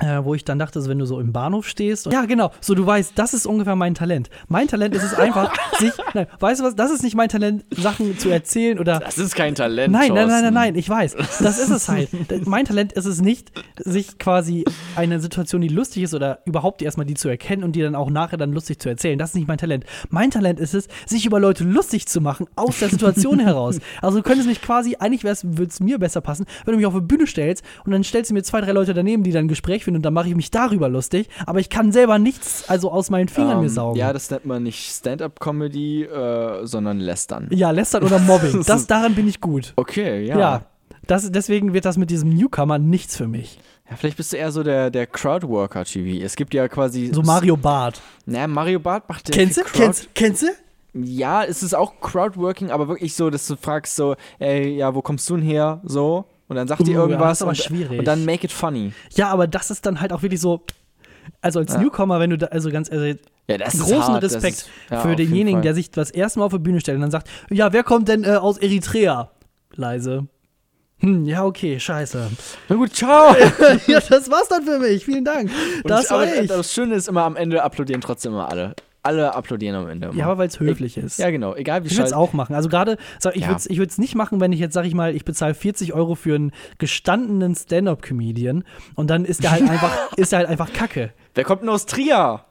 äh, 0.00 0.22
wo 0.24 0.34
ich 0.34 0.44
dann 0.44 0.58
dachte, 0.58 0.80
so, 0.80 0.90
wenn 0.90 0.98
du 0.98 1.06
so 1.06 1.20
im 1.20 1.32
Bahnhof 1.32 1.66
stehst. 1.68 2.06
Und, 2.06 2.12
ja, 2.12 2.24
genau, 2.24 2.50
so 2.60 2.74
du 2.74 2.86
weißt, 2.86 3.12
das 3.14 3.34
ist 3.34 3.46
ungefähr 3.46 3.76
mein 3.76 3.94
Talent. 3.94 4.30
Mein 4.48 4.68
Talent 4.68 4.94
ist 4.94 5.02
es 5.02 5.14
einfach, 5.14 5.52
sich, 5.78 5.92
nein, 6.14 6.26
weißt 6.38 6.60
du 6.60 6.64
was, 6.64 6.76
das 6.76 6.90
ist 6.90 7.02
nicht 7.02 7.16
mein 7.16 7.28
Talent, 7.28 7.64
Sachen 7.70 8.18
zu 8.18 8.28
erzählen 8.28 8.78
oder 8.78 9.00
Das 9.00 9.18
ist 9.18 9.34
kein 9.34 9.54
Talent. 9.54 9.92
Nein, 9.92 10.12
nein, 10.12 10.28
nein, 10.28 10.42
nein, 10.44 10.54
nein, 10.54 10.74
ich 10.74 10.88
weiß. 10.88 11.16
Das 11.40 11.58
ist 11.58 11.70
es 11.70 11.88
halt. 11.88 12.10
mein 12.46 12.64
Talent 12.64 12.92
ist 12.92 13.06
es 13.06 13.20
nicht, 13.20 13.52
sich 13.78 14.18
quasi 14.18 14.64
eine 14.96 15.20
Situation, 15.20 15.60
die 15.60 15.68
lustig 15.68 16.02
ist 16.02 16.14
oder 16.14 16.40
überhaupt 16.44 16.82
erstmal 16.82 17.06
die 17.06 17.14
zu 17.14 17.28
erkennen 17.28 17.64
und 17.64 17.72
die 17.72 17.82
dann 17.82 17.94
auch 17.94 18.10
nachher 18.10 18.36
dann 18.36 18.52
lustig 18.52 18.80
zu 18.80 18.88
erzählen. 18.88 19.18
Das 19.18 19.30
ist 19.30 19.36
nicht 19.36 19.48
mein 19.48 19.58
Talent. 19.58 19.84
Mein 20.10 20.30
Talent 20.30 20.60
ist 20.60 20.74
es, 20.74 20.88
sich 21.06 21.24
über 21.24 21.40
Leute 21.40 21.64
lustig 21.64 22.06
zu 22.06 22.20
machen 22.20 22.46
aus 22.56 22.78
der 22.80 22.90
Situation 22.90 23.38
heraus. 23.38 23.78
Also 24.02 24.18
du 24.18 24.22
könntest 24.22 24.48
mich 24.48 24.60
quasi, 24.60 24.96
eigentlich 24.98 25.24
würde 25.24 25.64
es 25.68 25.80
mir 25.80 25.98
besser 25.98 26.20
passen, 26.20 26.46
wenn 26.64 26.72
du 26.72 26.78
mich 26.78 26.86
auf 26.86 26.94
eine 26.94 27.02
Bühne 27.02 27.26
stellst 27.26 27.64
und 27.84 27.92
dann 27.92 28.04
stellst 28.04 28.30
du 28.30 28.34
mir 28.34 28.42
zwei, 28.42 28.60
drei 28.60 28.72
Leute 28.72 28.92
daneben, 28.92 29.22
die 29.22 29.32
dann 29.32 29.46
ein 29.46 29.48
Gespräch 29.48 29.85
führen 29.86 29.96
und 29.96 30.02
dann 30.02 30.12
mache 30.14 30.28
ich 30.28 30.34
mich 30.34 30.50
darüber 30.50 30.88
lustig, 30.88 31.28
aber 31.46 31.60
ich 31.60 31.70
kann 31.70 31.92
selber 31.92 32.18
nichts 32.18 32.68
also 32.68 32.90
aus 32.90 33.08
meinen 33.10 33.28
Fingern 33.28 33.58
mir 33.60 33.64
Ähm, 33.66 33.68
saugen. 33.70 33.98
ja, 33.98 34.12
das 34.12 34.30
nennt 34.30 34.44
man 34.44 34.62
nicht 34.62 34.90
Stand-up-Comedy, 34.94 36.02
äh, 36.04 36.66
sondern 36.66 37.00
Lästern. 37.00 37.48
ja, 37.50 37.70
lästern 37.70 38.02
oder 38.04 38.18
Mobbing. 38.18 38.62
Das 38.66 38.86
daran 38.86 39.14
bin 39.14 39.28
ich 39.28 39.40
gut. 39.40 39.72
Okay, 39.76 40.24
ja. 40.26 40.38
Ja. 40.38 40.62
Das, 41.06 41.30
deswegen 41.30 41.72
wird 41.72 41.84
das 41.84 41.96
mit 41.96 42.10
diesem 42.10 42.30
Newcomer 42.30 42.78
nichts 42.78 43.16
für 43.16 43.28
mich. 43.28 43.58
Ja, 43.88 43.94
vielleicht 43.96 44.16
bist 44.16 44.32
du 44.32 44.36
eher 44.36 44.50
so 44.50 44.62
der, 44.64 44.90
der 44.90 45.06
Crowdworker, 45.06 45.84
Chibi. 45.84 46.20
Es 46.20 46.34
gibt 46.34 46.52
ja 46.52 46.66
quasi. 46.66 47.10
So 47.12 47.22
Mario 47.22 47.56
Barth. 47.56 48.00
Naja, 48.24 48.48
Mario 48.48 48.80
Barth 48.80 49.08
macht 49.08 49.28
der 49.28 49.34
Kennst 49.36 49.58
du? 49.58 49.62
Kennst 50.14 50.42
du? 50.42 50.46
Ja, 50.94 51.44
es 51.44 51.62
ist 51.62 51.74
auch 51.74 52.00
Crowdworking, 52.00 52.70
aber 52.72 52.88
wirklich 52.88 53.14
so, 53.14 53.30
dass 53.30 53.46
du 53.46 53.54
fragst 53.56 53.94
so, 53.94 54.16
ey, 54.40 54.76
ja, 54.78 54.94
wo 54.94 55.02
kommst 55.02 55.28
du 55.30 55.36
denn 55.36 55.44
her? 55.46 55.80
So. 55.84 56.24
Und 56.48 56.56
dann 56.56 56.68
sagt 56.68 56.80
Uh, 56.80 56.84
die 56.84 56.92
ja, 56.92 56.98
das 56.98 57.08
irgendwas 57.10 57.38
ist 57.38 57.42
aber 57.42 57.48
und, 57.50 57.56
schwierig. 57.56 57.98
und 57.98 58.04
dann 58.04 58.24
make 58.24 58.44
it 58.44 58.52
funny. 58.52 58.92
Ja, 59.14 59.28
aber 59.30 59.46
das 59.46 59.70
ist 59.70 59.84
dann 59.86 60.00
halt 60.00 60.12
auch 60.12 60.22
wirklich 60.22 60.40
so. 60.40 60.62
Also 61.40 61.58
als 61.58 61.72
Ja. 61.72 61.80
Newcomer, 61.80 62.20
wenn 62.20 62.30
du 62.30 62.38
da, 62.38 62.46
also 62.46 62.70
ganz, 62.70 62.90
also 62.90 63.04
Ja, 63.48 63.58
das 63.58 63.74
ist 63.74 63.80
großen 63.82 64.02
hart, 64.14 64.22
das 64.22 64.34
Respekt 64.34 64.56
ist- 64.58 64.68
ja, 64.90 65.00
für 65.00 65.16
denjenigen, 65.16 65.60
der 65.62 65.74
sich 65.74 65.90
das 65.90 66.10
erste 66.10 66.38
Mal 66.38 66.46
auf 66.46 66.52
die 66.52 66.58
Bühne 66.60 66.80
stellt 66.80 66.96
und 66.96 67.02
dann 67.02 67.10
sagt, 67.10 67.28
ja, 67.50 67.72
wer 67.72 67.82
kommt 67.82 68.08
denn 68.08 68.22
äh, 68.24 68.36
aus 68.36 68.58
Eritrea? 68.58 69.30
Leise. 69.74 70.26
Hm, 71.00 71.26
ja, 71.26 71.44
okay, 71.44 71.78
scheiße. 71.78 72.30
Na 72.68 72.76
gut, 72.76 72.94
ciao. 72.94 73.34
ja, 73.86 74.00
das 74.08 74.30
war's 74.30 74.48
dann 74.48 74.62
für 74.64 74.78
mich. 74.78 75.04
Vielen 75.04 75.24
Dank. 75.24 75.50
Und 75.82 75.90
das 75.90 76.10
war 76.10 76.22
aber 76.22 76.36
ich. 76.42 76.48
Das 76.48 76.72
Schöne 76.72 76.94
ist 76.94 77.08
immer 77.08 77.24
am 77.24 77.36
Ende 77.36 77.62
applaudieren 77.62 78.00
trotzdem 78.00 78.32
immer 78.32 78.48
alle. 78.50 78.74
Alle 79.06 79.34
applaudieren 79.34 79.76
am 79.76 79.88
Ende. 79.88 80.08
Immer. 80.08 80.16
Ja, 80.16 80.26
aber 80.26 80.38
weil 80.38 80.48
es 80.48 80.58
höflich 80.58 80.96
ist. 80.96 81.18
ja, 81.18 81.30
genau. 81.30 81.54
Egal 81.54 81.82
wie 81.84 81.88
Ich 81.88 81.94
würde 81.94 82.06
es 82.06 82.12
auch 82.12 82.32
machen. 82.32 82.54
Also 82.54 82.68
gerade, 82.68 82.96
ich 83.34 83.42
Ja. 83.42 83.48
würde 83.48 83.58
es 83.58 83.66
ich 83.66 83.98
nicht 83.98 84.14
machen, 84.14 84.40
wenn 84.40 84.52
ich 84.52 84.60
jetzt, 84.60 84.74
sag 84.74 84.86
ich 84.86 84.94
mal, 84.94 85.14
ich 85.14 85.24
bezahle 85.24 85.54
40 85.54 85.92
Euro 85.92 86.14
für 86.14 86.34
einen 86.34 86.52
gestandenen 86.78 87.54
Stand-Up-Comedian 87.54 88.64
und 88.94 89.10
dann 89.10 89.24
ist 89.24 89.42
der 89.42 89.50
halt 89.52 89.62
einfach, 89.70 90.12
ist 90.16 90.32
der 90.32 90.40
halt 90.40 90.48
einfach 90.48 90.72
Kacke. 90.72 91.12
Wer 91.34 91.44
kommt 91.44 91.62
denn 91.62 91.68
aus 91.68 91.84
Trier? 91.86 92.45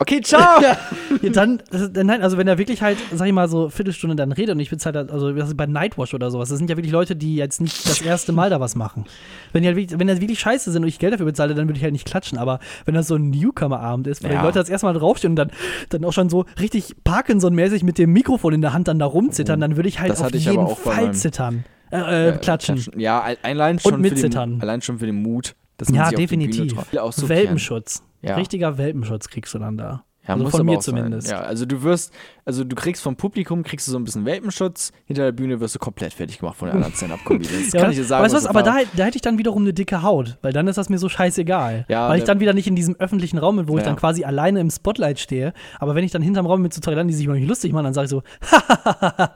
Okay, 0.00 0.20
ciao. 0.20 0.60
Ja, 1.22 1.30
dann, 1.30 1.60
ist- 1.72 1.96
nein, 1.96 2.22
also 2.22 2.38
wenn 2.38 2.46
er 2.46 2.58
wirklich 2.58 2.80
halt, 2.82 2.98
sag 3.12 3.26
ich 3.26 3.32
mal, 3.32 3.48
so 3.48 3.68
Viertelstunde 3.70 4.14
dann 4.14 4.30
redet 4.30 4.54
und 4.54 4.60
ich 4.60 4.70
bezahle 4.70 4.98
halt, 5.00 5.10
also 5.10 5.32
das 5.32 5.48
ist 5.48 5.56
bei 5.56 5.66
Nightwash 5.66 6.14
oder 6.14 6.30
sowas, 6.30 6.48
das 6.48 6.58
sind 6.58 6.70
ja 6.70 6.76
wirklich 6.76 6.92
Leute, 6.92 7.16
die 7.16 7.34
jetzt 7.34 7.60
nicht 7.60 7.88
das 7.88 8.00
erste 8.02 8.30
Mal 8.32 8.50
da 8.50 8.60
was 8.60 8.76
machen. 8.76 9.04
Wenn 9.52 9.62
die 9.62 9.68
halt 9.68 9.76
wirklich, 9.76 9.98
wenn 9.98 10.06
das 10.06 10.20
wirklich 10.20 10.38
scheiße 10.38 10.70
sind 10.70 10.82
und 10.82 10.88
ich 10.88 11.00
Geld 11.00 11.14
dafür 11.14 11.26
bezahle, 11.26 11.54
dann 11.56 11.66
würde 11.66 11.78
ich 11.78 11.82
halt 11.82 11.92
nicht 11.92 12.06
klatschen, 12.06 12.38
aber 12.38 12.60
wenn 12.84 12.94
das 12.94 13.08
so 13.08 13.16
ein 13.16 13.30
Newcomer-Abend 13.30 14.06
ist, 14.06 14.22
wo 14.22 14.28
Ja. 14.28 14.38
die 14.38 14.44
Leute 14.44 14.60
das 14.60 14.68
erste 14.68 14.86
Mal 14.86 14.92
draufstehen 14.92 15.32
und 15.32 15.36
dann, 15.36 15.50
dann 15.88 16.04
auch 16.04 16.12
schon 16.12 16.28
so 16.28 16.44
richtig 16.60 16.94
Parkinson-mäßig 17.02 17.82
mit 17.82 17.98
dem 17.98 18.12
Mikrofon 18.12 18.52
in 18.52 18.60
der 18.60 18.72
Hand 18.72 18.86
dann 18.86 19.00
da 19.00 19.06
rumzittern, 19.06 19.58
dann 19.60 19.74
würde 19.74 19.88
ich 19.88 19.98
halt 19.98 20.12
auf 20.20 20.32
ich 20.32 20.44
jeden 20.44 20.68
Fall 20.68 21.12
zittern. 21.14 21.64
Äh, 21.90 22.28
äh, 22.28 22.36
klatschen. 22.38 22.84
Ja, 22.96 23.22
ein- 23.22 23.36
allein 23.42 23.78
schon, 23.80 23.94
für 23.94 23.98
mitzittern. 23.98 24.50
den, 24.52 24.62
allein 24.62 24.80
schon 24.82 24.98
für 25.00 25.06
den 25.06 25.22
Mut. 25.22 25.56
Dass 25.78 25.88
man 25.90 25.96
Ja, 26.00 26.04
sich 26.06 26.14
auf 26.16 26.20
die 26.20 26.26
Bühne 26.26 26.46
definitiv. 26.48 27.28
Welpenschutz. 27.28 28.02
Ja. 28.22 28.34
Richtiger 28.36 28.78
Welpenschutz 28.78 29.28
kriegst 29.28 29.54
du 29.54 29.58
dann 29.58 29.76
da. 29.76 30.04
Ja, 30.26 30.34
Also 30.34 30.50
von 30.50 30.66
mir 30.66 30.76
auch 30.76 30.82
sein. 30.82 30.96
zumindest. 30.96 31.30
Ja, 31.30 31.40
also 31.40 31.64
du 31.64 31.82
wirst, 31.84 32.12
also 32.44 32.62
du 32.62 32.76
kriegst 32.76 33.02
vom 33.02 33.16
Publikum, 33.16 33.62
kriegst 33.62 33.86
du 33.88 33.92
so 33.92 33.98
ein 33.98 34.04
bisschen 34.04 34.26
Welpenschutz, 34.26 34.92
hinter 35.06 35.22
der 35.22 35.32
Bühne 35.32 35.58
wirst 35.60 35.74
du 35.74 35.78
komplett 35.78 36.12
fertig 36.12 36.38
gemacht 36.40 36.56
von 36.58 36.68
den 36.68 36.74
anderen 36.76 36.92
Stand-Up-Comedians. 36.96 37.66
Das 37.66 37.72
Ja, 37.72 37.80
kann 37.80 37.90
ich 37.92 37.96
dir 37.96 38.04
sagen. 38.04 38.24
weißt 38.24 38.34
aus 38.34 38.42
was, 38.42 38.46
aber 38.50 38.62
da, 38.62 38.76
da 38.94 39.04
hätte 39.04 39.16
ich 39.16 39.22
dann 39.22 39.38
wiederum 39.38 39.62
eine 39.62 39.72
dicke 39.72 40.02
Haut, 40.02 40.36
weil 40.42 40.52
dann 40.52 40.66
ist 40.68 40.76
das 40.76 40.90
mir 40.90 40.98
so 40.98 41.08
scheißegal. 41.08 41.86
Ja, 41.88 42.10
weil 42.10 42.18
ich 42.18 42.24
der- 42.24 42.34
dann 42.34 42.40
wieder 42.40 42.52
nicht 42.52 42.66
in 42.66 42.76
diesem 42.76 42.96
öffentlichen 42.96 43.38
Raum 43.38 43.56
bin, 43.56 43.68
wo 43.68 43.78
ich 43.78 43.82
Ja. 43.84 43.88
dann 43.88 43.96
quasi 43.96 44.24
alleine 44.24 44.60
im 44.60 44.68
Spotlight 44.70 45.18
stehe. 45.18 45.54
Aber 45.78 45.94
wenn 45.94 46.04
ich 46.04 46.10
dann 46.10 46.20
hinterm 46.20 46.44
Raum 46.44 46.60
mit 46.60 46.74
so 46.74 46.90
Leuten, 46.90 47.08
die 47.08 47.14
sich 47.14 47.24
über 47.24 47.34
mich 47.34 47.48
lustig 47.48 47.72
machen, 47.72 47.84
dann 47.84 47.94
sage 47.94 48.04
ich 48.04 48.10
so, 48.10 48.22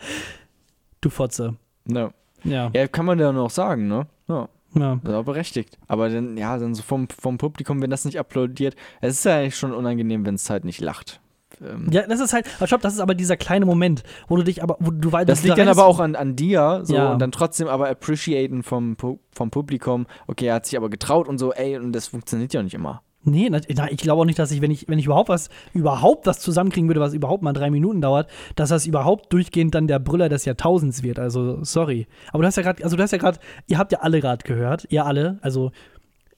du 1.01 1.09
Fotze. 1.11 1.55
No. 1.87 2.11
Ja. 2.45 2.71
Ja, 2.75 2.87
kann 2.89 3.07
man 3.07 3.19
ja 3.19 3.33
noch 3.33 3.51
sagen, 3.51 3.89
ne? 3.89 4.07
Ja. 4.29 4.49
Ja. 4.75 4.99
Das 5.03 5.13
ist 5.13 5.19
auch 5.19 5.25
berechtigt. 5.25 5.79
Aber 5.89 6.09
dann, 6.09 6.37
ja, 6.37 6.57
dann 6.59 6.75
so 6.75 6.83
vom, 6.83 7.09
vom 7.09 7.39
Publikum, 7.39 7.83
wenn 7.83 7.91
das 7.91 8.05
nicht 8.05 8.19
applaudiert, 8.19 8.75
es 9.01 9.15
ist 9.19 9.25
ja 9.25 9.39
eigentlich 9.39 9.57
schon 9.57 9.73
unangenehm, 9.73 10.25
wenn 10.27 10.35
es 10.37 10.49
halt 10.51 10.65
nicht 10.65 10.81
lacht. 10.81 11.21
Ähm, 11.63 11.89
Ja, 11.91 12.07
das 12.07 12.21
ist 12.21 12.33
halt, 12.33 12.47
aber 12.57 12.67
stopp, 12.67 12.81
das 12.81 12.95
ist 12.95 13.01
aber 13.01 13.15
dieser 13.15 13.37
kleine 13.37 13.67
Moment, 13.67 14.03
wo 14.29 14.37
du 14.37 14.43
dich 14.43 14.63
aber, 14.63 14.77
wo 14.81 14.91
du 14.91 15.13
weißt, 15.13 15.29
das 15.29 15.43
liegt 15.43 15.59
dann 15.59 15.69
aber 15.69 15.85
auch 15.85 16.01
an, 16.01 16.17
an 16.17 16.35
dir, 16.37 16.81
so, 16.85 16.95
Ja. 16.95 17.13
und 17.13 17.19
dann 17.19 17.31
trotzdem 17.33 17.69
aber 17.69 17.89
appreciaten 17.91 18.63
vom, 18.63 18.97
vom 19.33 19.51
Publikum, 19.51 20.07
okay, 20.27 20.47
er 20.47 20.55
hat 20.55 20.67
sich 20.67 20.77
aber 20.77 20.89
getraut 20.89 21.29
und 21.29 21.39
so, 21.39 21.53
ey, 21.53 21.77
und 21.77 21.93
das 21.93 22.09
funktioniert 22.09 22.53
ja 22.55 22.63
nicht 22.63 22.75
immer. 22.75 23.03
Nee, 23.25 23.51
na, 23.51 23.61
ich 23.91 23.99
glaube 23.99 24.23
auch 24.23 24.25
nicht, 24.25 24.39
dass 24.39 24.51
ich, 24.51 24.61
wenn 24.61 24.71
ich, 24.73 24.89
wenn 24.89 24.99
ich 24.99 25.07
überhaupt 25.07 25.29
was, 25.29 25.49
überhaupt 25.75 26.27
was 26.27 26.41
zusammenkriegen 26.41 26.89
würde, 26.89 27.01
was 27.01 27.15
überhaupt 27.15 27.43
mal 27.43 27.53
drei 27.53 27.71
Minuten 27.71 28.01
dauert, 28.01 28.29
dass 28.57 28.71
das 28.71 28.87
überhaupt 28.87 29.33
durchgehend 29.33 29.75
dann 29.75 29.87
der 29.87 30.01
Brüller 30.01 30.29
des 30.29 30.45
Jahrtausends 30.45 31.03
wird. 31.05 31.21
Also, 31.21 31.63
sorry. 31.63 32.09
Aber 32.33 32.43
du 32.43 32.49
hast 32.49 32.57
ja 32.57 32.63
gerade, 32.63 32.83
also 32.83 32.97
du 32.97 33.03
hast 33.03 33.13
ja 33.13 33.19
gerade, 33.19 33.39
ihr 33.69 33.79
habt 33.79 33.93
ja 33.93 34.01
alle 34.01 34.21
gerade 34.21 34.45
gehört, 34.45 34.87
ihr 34.91 35.07
alle, 35.07 35.39
also 35.41 35.71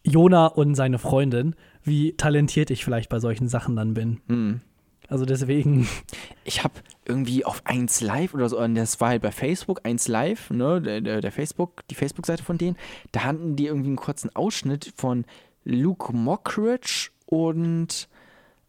Jona 0.03 0.49
und 0.49 0.75
seine 0.75 0.99
Freundin, 0.99 1.55
wie 1.83 2.13
talentiert 2.13 2.71
ich 2.71 2.85
vielleicht 2.85 3.09
bei 3.09 3.19
solchen 3.19 3.49
Sachen 3.49 3.77
dann 3.77 3.95
bin. 3.95 4.21
Hm. 4.29 4.61
Also 5.09 5.25
deswegen. 5.25 5.87
Ich 6.45 6.65
habe 6.65 6.75
irgendwie 7.07 7.45
auf 7.45 7.63
1 7.65 8.01
Live 8.01 8.35
oder 8.35 8.49
so, 8.49 8.59
und 8.59 8.75
das 8.75 9.01
war 9.01 9.11
halt 9.11 9.23
bei 9.23 9.33
Facebook, 9.33 9.81
1 9.85 10.09
Live, 10.09 10.51
ne, 10.51 10.81
der, 10.81 11.21
der 11.21 11.33
Facebook, 11.33 11.87
die 11.89 11.95
Facebook-Seite 11.95 12.43
von 12.43 12.59
denen, 12.59 12.77
da 13.13 13.25
hatten 13.25 13.57
die 13.57 13.67
irgendwie 13.67 13.89
einen 13.89 13.97
kurzen 13.97 14.35
Ausschnitt 14.35 14.93
von 14.97 15.25
Luke 15.65 16.13
Mockridge 16.15 17.11
und 17.27 18.09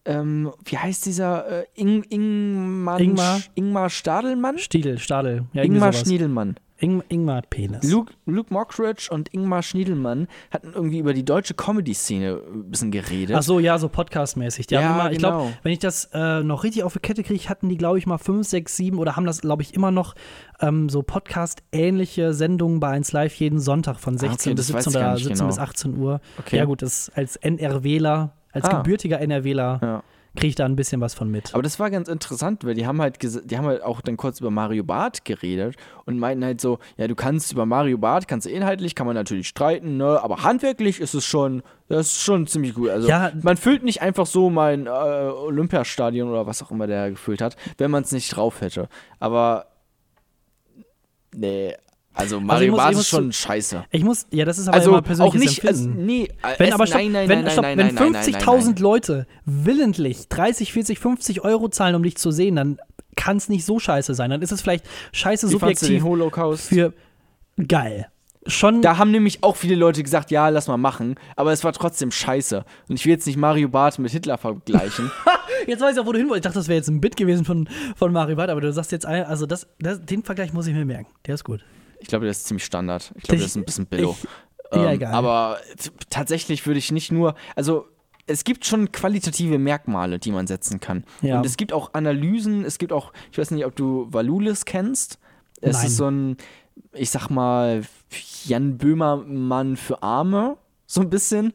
ähm, 0.05 0.51
wie 0.63 0.77
heißt 0.77 1.05
dieser 1.05 1.63
äh, 1.63 1.65
Ing, 1.75 2.03
Ingmar, 2.03 2.99
Ingmar? 2.99 3.41
Ingmar 3.55 3.89
Stadelmann? 3.89 4.57
Stiedel, 4.59 4.99
Stadel. 4.99 5.45
Ja, 5.53 5.63
Ingmar. 5.63 5.93
Schniedelmann. 5.93 6.55
Ing, 6.77 7.01
Ingmar 7.07 7.41
Penis. 7.49 7.89
Luke, 7.89 8.11
Luke 8.25 8.53
Mockridge 8.53 9.07
und 9.09 9.33
Ingmar 9.33 9.63
Schniedelmann 9.63 10.27
hatten 10.51 10.73
irgendwie 10.75 10.99
über 10.99 11.13
die 11.13 11.23
deutsche 11.23 11.53
Comedy-Szene 11.53 12.37
ein 12.53 12.69
bisschen 12.69 12.91
geredet. 12.91 13.35
Ach 13.37 13.43
so, 13.43 13.59
ja, 13.59 13.77
so 13.77 13.87
Podcast-mäßig. 13.87 14.67
Die 14.67 14.73
Ja, 14.75 14.83
haben 14.83 14.99
immer, 14.99 15.11
ich 15.11 15.17
glaube, 15.19 15.37
genau. 15.45 15.57
wenn 15.63 15.71
ich 15.71 15.79
das 15.79 16.09
äh, 16.13 16.43
noch 16.43 16.63
richtig 16.65 16.83
auf 16.83 16.91
die 16.93 16.99
Kette 16.99 17.23
kriege, 17.23 17.47
hatten 17.47 17.69
die, 17.69 17.77
glaube 17.77 17.97
ich, 17.97 18.05
mal 18.07 18.17
5, 18.17 18.45
6, 18.45 18.75
7 18.75 18.99
oder 18.99 19.15
haben 19.15 19.25
das, 19.25 19.39
glaube 19.41 19.61
ich, 19.61 19.73
immer 19.73 19.91
noch 19.91 20.15
ähm, 20.59 20.89
so 20.89 21.01
Podcast-ähnliche 21.01 22.33
Sendungen 22.33 22.79
bei 22.79 22.89
1 22.89 23.11
Live 23.13 23.35
jeden 23.35 23.59
Sonntag 23.59 23.99
von 23.99 24.17
16 24.17 24.29
Ah, 24.29 24.33
okay, 24.33 24.53
bis 24.55 24.67
das 24.67 24.75
weiß 24.75 24.83
17 24.85 24.89
ich 24.99 25.03
gar 25.03 25.07
oder 25.11 25.13
nicht 25.15 25.23
17 25.23 25.37
genau. 25.37 25.47
bis 25.47 25.59
18 25.59 25.97
Uhr. 25.97 26.21
Okay. 26.39 26.57
Ja, 26.57 26.65
gut, 26.65 26.81
das 26.81 27.09
als 27.15 27.35
NRWler, 27.37 28.33
als 28.51 28.65
Ah. 28.65 28.77
gebürtiger 28.77 29.19
NRWler 29.21 29.79
Ja. 29.81 30.03
Kriege 30.35 30.49
ich 30.49 30.55
da 30.55 30.65
ein 30.65 30.75
bisschen 30.75 31.01
was 31.01 31.13
von 31.13 31.29
mit. 31.31 31.53
Aber 31.53 31.63
das 31.63 31.79
war 31.79 31.89
ganz 31.89 32.07
interessant, 32.07 32.63
weil 32.65 32.73
die 32.75 32.85
haben 32.85 33.01
halt 33.01 33.17
die 33.21 33.57
haben 33.57 33.65
halt 33.65 33.81
auch 33.83 34.01
dann 34.01 34.17
kurz 34.17 34.39
über 34.39 34.51
Mario 34.51 34.83
Barth 34.83 35.25
geredet 35.25 35.75
und 36.05 36.19
meinten 36.19 36.43
halt 36.45 36.61
so, 36.61 36.79
ja, 36.97 37.07
du 37.07 37.15
kannst 37.15 37.51
über 37.51 37.65
Mario 37.65 37.97
Barth, 37.97 38.27
kannst 38.27 38.45
du 38.45 38.51
inhaltlich, 38.51 38.95
kann 38.95 39.07
man 39.07 39.15
natürlich 39.15 39.47
streiten, 39.47 39.97
ne, 39.97 40.21
aber 40.21 40.43
handwerklich 40.43 40.99
ist 40.99 41.13
es 41.13 41.25
schon, 41.25 41.63
das 41.87 42.07
ist 42.07 42.21
schon 42.21 42.47
ziemlich 42.47 42.73
gut. 42.73 42.89
Also 42.89 43.07
Ja. 43.07 43.31
man 43.41 43.57
füllt 43.57 43.83
nicht 43.83 44.01
einfach 44.01 44.25
so 44.25 44.49
mein 44.49 44.87
äh, 44.87 44.89
Olympiastadion 44.89 46.29
oder 46.29 46.45
was 46.47 46.61
auch 46.61 46.71
immer 46.71 46.87
der 46.87 47.11
gefüllt 47.11 47.41
hat, 47.41 47.55
wenn 47.77 47.91
man 47.91 48.03
es 48.03 48.11
nicht 48.11 48.35
drauf 48.35 48.61
hätte. 48.61 48.89
Aber 49.19 49.67
nee, 51.35 51.73
also 52.15 52.39
Mario 52.39 52.75
Barth 52.75 52.93
ich 52.93 52.99
ist 52.99 53.07
schon 53.09 53.31
scheiße. 53.31 53.85
Ich 53.91 54.03
muss, 54.03 54.25
ja, 54.31 54.45
das 54.45 54.57
ist 54.57 54.67
aber 54.67 54.77
Also 54.77 54.89
immer 54.91 54.99
auch 54.99 55.03
persönliches 55.03 55.39
nicht, 55.41 55.67
also, 55.67 55.83
Empfinden. 55.85 56.05
nee, 56.05 56.23
äh, 56.23 56.59
Wenn 56.59 56.67
es, 56.69 56.73
aber 56.73 56.87
stopp, 56.87 57.01
nein, 57.01 57.11
nein, 57.11 57.29
wenn, 57.29 57.41
nein, 57.43 57.51
stopp, 57.51 57.63
nein, 57.63 57.77
wenn 57.77 57.85
nein, 57.95 57.95
nein, 57.95 58.11
nein, 58.13 58.23
50.000 58.35 58.65
nein. 58.65 58.75
Leute 58.77 59.27
willentlich 59.45 60.27
30, 60.29 60.73
40, 60.73 60.99
50 60.99 61.41
Euro 61.43 61.67
zahlen, 61.69 61.95
um 61.95 62.03
dich 62.03 62.17
zu 62.17 62.31
sehen, 62.31 62.55
dann 62.55 62.77
kann 63.15 63.37
es 63.37 63.49
nicht 63.49 63.65
so 63.65 63.79
scheiße 63.79 64.13
sein. 64.15 64.29
Dann 64.29 64.41
ist 64.41 64.51
es 64.51 64.61
vielleicht 64.61 64.85
scheiße 65.13 65.47
Wie 65.47 65.51
du 65.53 65.57
den 65.59 65.75
subjektiv 65.75 66.03
Holocaust? 66.03 66.67
für 66.69 66.93
geil. 67.67 68.07
Schon 68.47 68.83
Da 68.83 68.97
haben 68.99 69.09
nämlich 69.09 69.41
auch 69.43 69.55
viele 69.55 69.73
Leute 69.73 70.03
gesagt, 70.03 70.29
ja, 70.29 70.49
lass 70.49 70.67
mal 70.67 70.77
machen, 70.77 71.15
aber 71.35 71.51
es 71.51 71.63
war 71.63 71.73
trotzdem 71.73 72.11
scheiße. 72.11 72.63
Und 72.87 72.95
ich 72.99 73.05
will 73.05 73.13
jetzt 73.13 73.25
nicht 73.25 73.37
Mario 73.37 73.69
Barth 73.69 73.97
mit 73.97 74.11
Hitler 74.11 74.37
vergleichen. 74.37 75.09
Jetzt 75.67 75.81
weiß 75.81 75.95
ich 75.95 75.99
auch, 75.99 76.05
wo 76.05 76.11
du 76.11 76.19
hin 76.19 76.29
wolltest. 76.29 76.45
Ich 76.45 76.49
dachte, 76.49 76.59
das 76.59 76.67
wäre 76.67 76.77
jetzt 76.77 76.89
ein 76.89 77.01
Bit 77.01 77.17
gewesen 77.17 77.43
von, 77.43 77.67
von 77.95 78.11
Mario 78.13 78.35
Barth, 78.35 78.51
aber 78.51 78.61
du 78.61 78.71
sagst 78.71 78.91
jetzt, 78.91 79.03
ein- 79.07 79.23
also 79.25 79.47
das, 79.47 79.65
das, 79.79 80.05
den 80.05 80.21
Vergleich 80.21 80.53
muss 80.53 80.67
ich 80.67 80.75
mir 80.75 80.85
merken. 80.85 81.07
Der 81.25 81.33
ist 81.33 81.43
gut. 81.43 81.61
Ich 81.99 82.07
glaube, 82.07 82.25
das 82.25 82.37
ist 82.39 82.47
ziemlich 82.47 82.65
Standard. 82.65 83.11
Ich 83.15 83.23
glaube, 83.23 83.41
das 83.41 83.51
ist 83.51 83.55
ein 83.55 83.65
bisschen 83.65 83.85
billo. 83.85 84.15
Ich- 84.21 84.27
ja, 84.77 84.91
egal. 84.91 85.13
Aber 85.13 85.59
tatsächlich 86.09 86.65
würde 86.65 86.79
ich 86.79 86.91
nicht 86.91 87.11
nur, 87.11 87.35
also 87.55 87.87
es 88.27 88.43
gibt 88.43 88.65
schon 88.65 88.91
qualitative 88.91 89.59
Merkmale, 89.59 90.17
die 90.19 90.31
man 90.31 90.47
setzen 90.47 90.79
kann. 90.79 91.05
Ja. 91.21 91.37
Und 91.37 91.45
es 91.45 91.55
gibt 91.57 91.71
auch 91.71 91.93
Analysen, 91.93 92.65
es 92.65 92.79
gibt 92.79 92.91
auch, 92.91 93.13
ich 93.31 93.37
weiß 93.37 93.51
nicht, 93.51 93.65
ob 93.65 93.75
du 93.75 94.07
Valulis 94.11 94.65
kennst. 94.65 95.19
Es 95.61 95.77
Nein. 95.77 95.85
ist 95.87 95.97
so 95.97 96.07
ein, 96.09 96.37
ich 96.93 97.11
sag 97.11 97.29
mal, 97.29 97.83
Jan 98.45 98.77
Böhmermann 98.77 99.77
für 99.77 100.01
Arme, 100.01 100.57
so 100.87 101.01
ein 101.01 101.09
bisschen. 101.09 101.53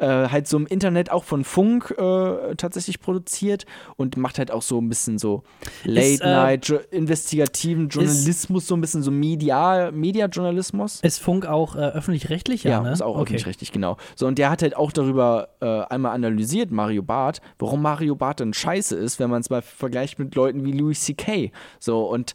Äh, 0.00 0.28
halt 0.30 0.48
so 0.48 0.56
im 0.56 0.66
Internet 0.66 1.10
auch 1.10 1.24
von 1.24 1.44
Funk 1.44 1.94
äh, 1.98 2.54
tatsächlich 2.56 3.00
produziert 3.00 3.66
und 3.96 4.16
macht 4.16 4.38
halt 4.38 4.50
auch 4.50 4.62
so 4.62 4.80
ein 4.80 4.88
bisschen 4.88 5.18
so 5.18 5.42
äh, 5.84 5.90
Late-Night, 5.90 6.68
jo 6.68 6.78
investigativen 6.90 7.88
Journalismus, 7.90 8.66
so 8.66 8.74
ein 8.76 8.80
bisschen 8.80 9.02
so 9.02 9.10
Media, 9.10 9.90
Media-Journalismus. 9.90 11.00
Ist 11.02 11.20
Funk 11.20 11.44
auch 11.44 11.76
äh, 11.76 11.80
öffentlich-rechtlich? 11.80 12.64
Ja, 12.64 12.70
Ja, 12.70 12.80
ne? 12.80 12.92
ist 12.92 13.02
auch 13.02 13.18
okay. 13.18 13.36
richtig, 13.36 13.72
genau. 13.72 13.98
So, 14.16 14.26
und 14.26 14.38
der 14.38 14.48
hat 14.48 14.62
halt 14.62 14.74
auch 14.74 14.90
darüber 14.90 15.50
äh, 15.60 15.66
einmal 15.66 16.12
analysiert, 16.12 16.70
Mario 16.70 17.02
Barth, 17.02 17.42
warum 17.58 17.82
Mario 17.82 18.14
Barth 18.14 18.40
denn 18.40 18.54
scheiße 18.54 18.96
ist, 18.96 19.20
wenn 19.20 19.28
man 19.28 19.42
es 19.42 19.50
mal 19.50 19.60
vergleicht 19.60 20.18
mit 20.18 20.34
Leuten 20.34 20.64
wie 20.64 20.72
Louis 20.72 20.98
C.K. 21.00 21.52
So, 21.78 22.08
und 22.08 22.34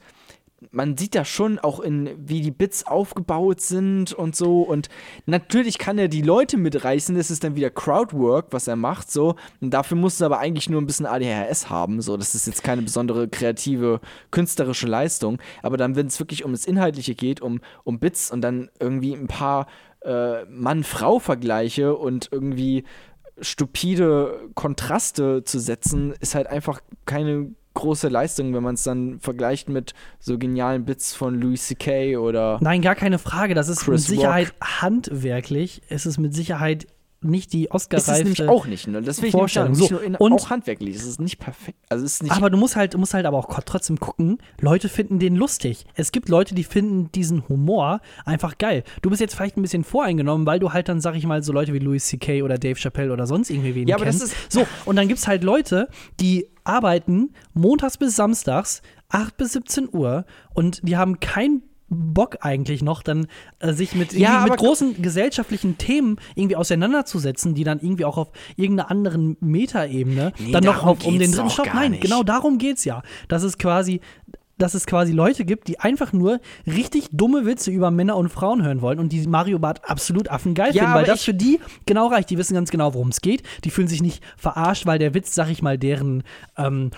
man 0.72 0.98
sieht 0.98 1.16
da 1.16 1.26
schon 1.26 1.60
auch 1.60 1.80
in, 1.80 2.10
wie 2.18 2.42
die 2.42 2.52
Bits 2.52 2.86
aufgebaut 2.86 3.62
sind 3.62 4.14
und 4.14 4.36
so. 4.36 4.62
Und 4.62 4.90
natürlich 5.26 5.78
kann 5.78 5.98
er 5.98 6.08
die 6.08 6.22
Leute 6.22 6.58
mitreißen, 6.58 7.16
das 7.16 7.32
ist 7.32 7.44
dann 7.44 7.56
wieder 7.56 7.70
Crowdwork, 7.70 8.48
was 8.52 8.68
er 8.68 8.76
macht, 8.76 9.12
so. 9.12 9.36
Und 9.62 9.72
dafür 9.72 9.98
musst 9.98 10.22
du 10.22 10.26
aber 10.26 10.40
eigentlich 10.40 10.70
nur 10.70 10.82
ein 10.82 10.88
bisschen 10.88 11.06
ADHS 11.06 11.70
haben, 11.70 12.02
so. 12.02 12.18
Das 12.18 12.36
ist 12.36 12.48
jetzt 12.48 12.64
keine 12.64 12.82
besondere 12.82 13.28
kreative, 13.28 14.00
künstlerische 14.32 14.88
Leistung. 14.88 15.40
Aber 15.62 15.78
dann, 15.78 15.96
wenn 15.96 16.08
es 16.08 16.20
wirklich 16.20 16.44
um 16.44 16.52
das 16.52 16.66
Inhaltliche 16.66 17.16
geht, 17.16 17.42
um, 17.42 17.62
um 17.84 18.00
Bits 18.00 18.32
und 18.32 18.42
dann 18.42 18.70
irgendwie 18.80 19.14
ein 19.14 19.28
paar 19.28 19.68
äh, 20.02 20.46
Mann-Frau-Vergleiche 20.46 21.96
und 21.96 22.30
irgendwie 22.32 22.84
stupide 23.42 24.50
Kontraste 24.54 25.44
zu 25.44 25.60
setzen, 25.60 26.14
ist 26.20 26.36
halt 26.36 26.48
einfach 26.48 26.82
keine 27.06 27.52
große 27.76 28.08
Leistung, 28.08 28.54
wenn 28.56 28.64
man 28.64 28.74
es 28.76 28.84
dann 28.84 29.20
vergleicht 29.20 29.70
mit 29.70 29.94
so 30.20 30.40
genialen 30.40 30.86
Bits 30.86 31.14
von 31.14 31.40
Louis 31.40 31.68
C.K. 31.68 32.18
oder 32.18 32.58
Nein, 32.62 32.82
gar 32.82 32.96
keine 32.96 33.20
Frage. 33.20 33.54
Das 33.54 33.70
ist 33.70 33.82
Chris 33.82 34.10
mit 34.10 34.18
Sicherheit 34.18 34.54
handwerklich. 34.62 35.84
Es 35.90 36.08
ist 36.08 36.18
mit 36.18 36.34
Sicherheit 36.34 36.88
nicht 37.30 37.54
die 37.54 37.66
ist 37.72 37.92
es 37.92 38.42
auch 38.48 38.66
nicht. 38.68 38.88
Ne? 38.88 39.02
Das 39.02 39.22
will 39.22 39.28
ich. 39.30 39.32
Vorstellung. 39.32 39.72
Nicht 39.72 39.90
So, 39.90 39.98
in, 39.98 40.16
und- 40.16 40.34
auch 40.34 40.50
handwerklich. 40.50 40.96
Es 40.96 41.06
ist 41.06 41.20
nicht 41.20 41.40
perfekt. 41.40 41.78
Also 41.90 42.06
ist 42.06 42.24
nicht. 42.24 42.32
Aber 42.32 42.50
du 42.50 42.58
musst 42.58 42.76
halt, 42.76 42.96
musst 42.98 43.14
halt 43.14 43.26
aber 43.26 43.38
auch 43.38 43.60
trotzdem 43.66 44.00
gucken, 44.00 44.38
Leute 44.62 44.90
finden 44.90 45.20
den 45.20 45.36
lustig. 45.36 45.86
Es 45.96 46.12
gibt 46.12 46.30
Leute, 46.30 46.56
die 46.56 46.64
finden 46.64 47.12
diesen 47.12 47.48
Humor 47.50 48.02
einfach 48.26 48.58
geil. 48.58 48.84
Du 49.02 49.10
bist 49.10 49.22
jetzt 49.22 49.36
vielleicht 49.36 49.58
ein 49.58 49.62
bisschen 49.62 49.84
voreingenommen, 49.84 50.46
weil 50.48 50.60
du 50.60 50.74
halt 50.74 50.90
dann, 50.90 51.02
sag 51.02 51.16
ich 51.16 51.26
mal, 51.26 51.44
so 51.44 51.52
Leute 51.54 51.74
wie 51.74 51.80
Louis 51.80 52.06
C.K. 52.06 52.42
oder 52.44 52.58
Dave 52.58 52.80
Chappelle 52.80 53.12
oder 53.14 53.28
sonst 53.28 53.50
irgendwie 53.50 53.76
wen 53.76 53.88
Ja, 53.88 53.96
aber 53.96 54.06
das 54.06 54.20
kennst. 54.20 54.34
ist- 54.34 54.52
so, 54.52 54.66
und 54.86 54.96
dann 54.96 55.08
gibt 55.08 55.20
es 55.20 55.28
halt 55.28 55.44
Leute, 55.44 55.88
die 56.20 56.48
arbeiten 56.64 57.34
montags 57.54 57.98
bis 57.98 58.16
samstags, 58.16 58.82
8 59.10 59.38
bis 59.38 59.54
17 59.54 59.90
Uhr 59.92 60.26
und 60.54 60.82
die 60.88 60.98
haben 60.98 61.20
keinen 61.20 61.62
Bock 61.88 62.38
eigentlich 62.42 62.82
noch, 62.82 63.04
dann 63.04 63.28
äh, 63.60 63.74
sich 63.74 63.94
mit, 63.96 64.14
Ja, 64.14 64.46
mit 64.48 64.58
großen 64.58 65.02
gesellschaftlichen 65.02 65.78
Themen 65.78 66.18
irgendwie 66.36 66.56
auseinanderzusetzen, 66.56 67.54
die 67.54 67.64
dann 67.64 67.80
irgendwie 67.80 68.06
auch 68.06 68.18
auf 68.18 68.30
irgendeiner 68.56 68.90
anderen 68.90 69.38
Metaebene 69.40 70.34
Nee, 70.40 70.52
dann 70.52 70.64
noch 70.64 70.84
auf, 70.84 71.06
um 71.06 71.20
den 71.20 71.32
dritten 71.32 71.50
Stopp. 71.50 71.74
Nein, 71.74 71.92
nicht. 71.92 72.02
genau 72.02 72.24
darum 72.24 72.58
geht's 72.58 72.86
ja. 72.86 73.04
Dass 73.28 73.44
es 73.44 73.58
quasi, 73.58 74.02
dass 74.58 74.74
es 74.74 74.88
quasi 74.88 75.12
Leute 75.12 75.46
gibt, 75.46 75.68
die 75.68 75.80
einfach 75.80 76.12
nur 76.12 76.40
richtig 76.66 77.10
dumme 77.12 77.46
Witze 77.46 77.70
über 77.72 77.92
Männer 77.92 78.18
und 78.18 78.30
Frauen 78.30 78.64
hören 78.64 78.82
wollen 78.82 79.00
und 79.00 79.12
die 79.12 79.28
Mario 79.28 79.60
Bart 79.60 79.88
absolut 79.88 80.30
affengeil 80.30 80.74
Ja, 80.74 80.84
finden, 80.84 80.96
weil 80.96 81.06
das 81.06 81.24
für 81.24 81.34
die 81.34 81.60
genau 81.86 82.08
reicht. 82.08 82.30
Die 82.30 82.38
wissen 82.38 82.56
ganz 82.56 82.72
genau, 82.72 82.94
worum 82.94 83.10
es 83.10 83.22
geht. 83.22 83.44
Die 83.64 83.70
fühlen 83.70 83.88
sich 83.88 84.02
nicht 84.02 84.24
verarscht, 84.38 84.86
weil 84.86 84.98
der 84.98 85.14
Witz, 85.14 85.36
sag 85.36 85.50
ich 85.50 85.62
mal, 85.62 85.78
deren 85.78 86.24
ähm, 86.58 86.90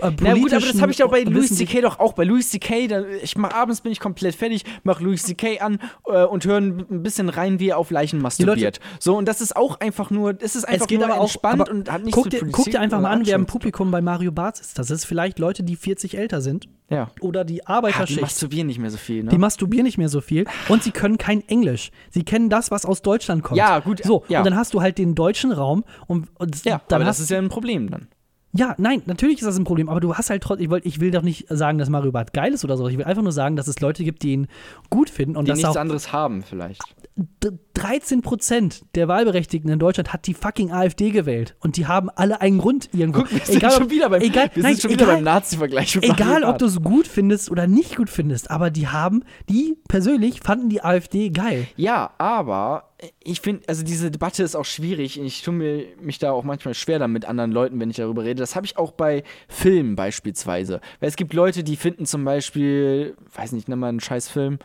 äh, 0.00 0.10
Na 0.20 0.34
gut, 0.34 0.52
aber 0.52 0.66
das 0.66 0.80
habe 0.80 0.90
ich 0.92 0.98
doch 0.98 1.10
bei 1.10 1.22
Louis 1.22 1.54
C.K. 1.54 1.80
doch 1.82 1.98
auch. 1.98 2.12
Bei 2.12 2.24
Louis 2.24 2.48
C.K., 2.50 2.88
ich 3.22 3.36
mach, 3.36 3.52
abends 3.52 3.80
bin 3.80 3.92
ich 3.92 4.00
komplett 4.00 4.34
fertig, 4.34 4.64
mach 4.82 5.00
Louis 5.00 5.22
C.K. 5.22 5.60
an 5.60 5.78
äh, 6.06 6.24
und 6.24 6.44
höre 6.44 6.58
ein 6.58 7.02
bisschen 7.02 7.28
rein, 7.28 7.58
wie 7.60 7.68
er 7.68 7.78
auf 7.78 7.90
Leichen 7.90 8.20
masturbiert. 8.20 8.80
So, 9.00 9.16
und 9.16 9.26
das 9.26 9.40
ist 9.40 9.56
auch 9.56 9.80
einfach 9.80 10.10
nur, 10.10 10.34
das 10.34 10.56
ist 10.56 10.64
einfach 10.66 10.82
Es 10.82 10.86
geht 10.88 10.98
nur 11.00 11.08
aber 11.08 11.18
auch 11.18 11.24
entspannt 11.24 11.60
aber 11.62 11.70
und 11.70 11.90
hat 11.90 12.02
nichts 12.02 12.14
guck 12.16 12.30
dir, 12.30 12.38
Politik 12.38 12.56
guck 12.56 12.70
dir 12.70 12.80
einfach 12.80 13.00
mal 13.00 13.10
an, 13.10 13.26
wer 13.26 13.34
im 13.36 13.42
tun. 13.42 13.46
Publikum 13.52 13.90
bei 13.90 14.00
Mario 14.00 14.32
Barth 14.32 14.60
ist. 14.60 14.78
Das 14.78 14.90
ist 14.90 15.04
vielleicht 15.04 15.38
Leute, 15.38 15.62
die 15.62 15.76
40 15.76 16.16
älter 16.18 16.40
sind 16.40 16.68
Ja. 16.90 17.10
oder 17.20 17.44
die 17.44 17.62
Ah, 17.62 17.66
die 17.66 17.66
Arbeiterschicht. 17.86 18.20
masturbieren 18.20 18.66
nicht 18.66 18.78
mehr 18.78 18.90
so 18.90 18.96
viel, 18.98 19.24
ne? 19.24 19.30
Die 19.30 19.38
masturbieren 19.38 19.84
nicht 19.84 19.98
mehr 19.98 20.08
so 20.08 20.20
viel 20.20 20.44
und 20.68 20.82
sie 20.82 20.90
können 20.90 21.18
kein 21.18 21.46
Englisch. 21.48 21.90
Sie 22.10 22.24
kennen 22.24 22.48
das, 22.50 22.70
was 22.70 22.84
aus 22.84 23.02
Deutschland 23.02 23.42
kommt. 23.42 23.58
Ja, 23.58 23.78
gut, 23.80 24.02
So, 24.04 24.24
ja. 24.28 24.38
und 24.40 24.44
dann 24.44 24.56
hast 24.56 24.74
du 24.74 24.80
halt 24.80 24.98
den 24.98 25.14
deutschen 25.14 25.52
Raum 25.52 25.84
und, 26.06 26.28
und 26.38 26.64
ja, 26.64 26.80
dann 26.88 27.02
aber 27.02 27.08
hast 27.08 27.18
das 27.18 27.24
ist 27.24 27.30
ja 27.30 27.38
ein 27.38 27.48
Problem 27.48 27.90
dann. 27.90 28.08
Ja, 28.52 28.74
nein, 28.78 29.02
natürlich 29.04 29.38
ist 29.40 29.46
das 29.46 29.58
ein 29.58 29.64
Problem, 29.64 29.88
aber 29.90 30.00
du 30.00 30.14
hast 30.14 30.30
halt 30.30 30.42
trotzdem, 30.42 30.64
ich, 30.64 30.70
wollt- 30.70 30.86
ich 30.86 31.00
will 31.00 31.10
doch 31.10 31.22
nicht 31.22 31.46
sagen, 31.50 31.76
dass 31.78 31.90
Mario 31.90 32.12
Barth 32.12 32.32
geil 32.32 32.52
ist 32.54 32.64
oder 32.64 32.76
so. 32.78 32.88
Ich 32.88 32.96
will 32.96 33.04
einfach 33.04 33.22
nur 33.22 33.32
sagen, 33.32 33.56
dass 33.56 33.68
es 33.68 33.78
Leute 33.80 34.04
gibt, 34.04 34.22
die 34.22 34.32
ihn 34.32 34.48
gut 34.88 35.10
finden 35.10 35.36
und 35.36 35.44
Die 35.44 35.50
dass 35.50 35.58
nichts 35.58 35.76
auch 35.76 35.80
anderes 35.80 36.12
haben 36.12 36.42
vielleicht. 36.42 36.82
D- 37.18 37.50
13 37.74 38.22
Prozent 38.22 38.84
der 38.96 39.06
Wahlberechtigten 39.06 39.70
in 39.70 39.78
Deutschland 39.78 40.12
hat 40.12 40.26
die 40.26 40.34
fucking 40.34 40.72
AfD 40.72 41.10
gewählt 41.10 41.54
und 41.60 41.76
die 41.76 41.86
haben 41.86 42.10
alle 42.10 42.40
einen 42.40 42.58
Grund 42.58 42.88
irgendwo. 42.92 43.20
Guck, 43.20 43.32
wir 43.32 43.40
sind 43.44 43.72
schon 43.72 43.90
wieder 43.90 44.08
beim, 44.10 44.20
egal, 44.22 44.50
wir 44.54 44.62
nein, 44.64 44.72
sind 44.74 44.82
schon 44.82 44.90
egal, 44.92 45.06
wieder 45.06 45.14
beim 45.16 45.24
Nazi-Vergleich. 45.24 45.94
mit 45.96 46.04
Egal, 46.04 46.42
ob 46.44 46.58
du 46.58 46.66
es 46.66 46.80
gut 46.82 47.06
findest 47.06 47.50
oder 47.50 47.66
nicht 47.68 47.96
gut 47.96 48.10
findest, 48.10 48.50
aber 48.50 48.70
die 48.70 48.88
haben, 48.88 49.22
die 49.48 49.76
persönlich 49.88 50.40
fanden 50.40 50.68
die 50.68 50.82
AfD 50.82 51.30
geil. 51.30 51.66
Ja, 51.76 52.10
aber 52.18 52.90
ich 53.22 53.40
finde, 53.42 53.62
also 53.68 53.84
diese 53.84 54.10
Debatte 54.10 54.42
ist 54.42 54.56
auch 54.56 54.64
schwierig. 54.64 55.20
Ich 55.20 55.42
tue 55.42 55.54
mir 55.54 55.84
mich 56.00 56.18
da 56.18 56.32
auch 56.32 56.42
manchmal 56.42 56.74
schwer 56.74 56.98
damit 56.98 57.26
anderen 57.26 57.52
Leuten, 57.52 57.78
wenn 57.78 57.90
ich 57.90 57.96
darüber 57.96 58.24
rede. 58.24 58.40
Das 58.40 58.56
habe 58.56 58.66
ich 58.66 58.76
auch 58.76 58.90
bei 58.90 59.22
Filmen 59.46 59.94
beispielsweise. 59.94 60.80
Weil 60.98 61.08
es 61.08 61.14
gibt 61.16 61.32
Leute, 61.32 61.62
die 61.62 61.76
finden 61.76 62.06
zum 62.06 62.24
Beispiel, 62.24 63.16
weiß 63.36 63.52
nicht, 63.52 63.68
nimm 63.68 63.78
mal 63.78 63.88
einen 63.90 64.00
Scheißfilm, 64.00 64.58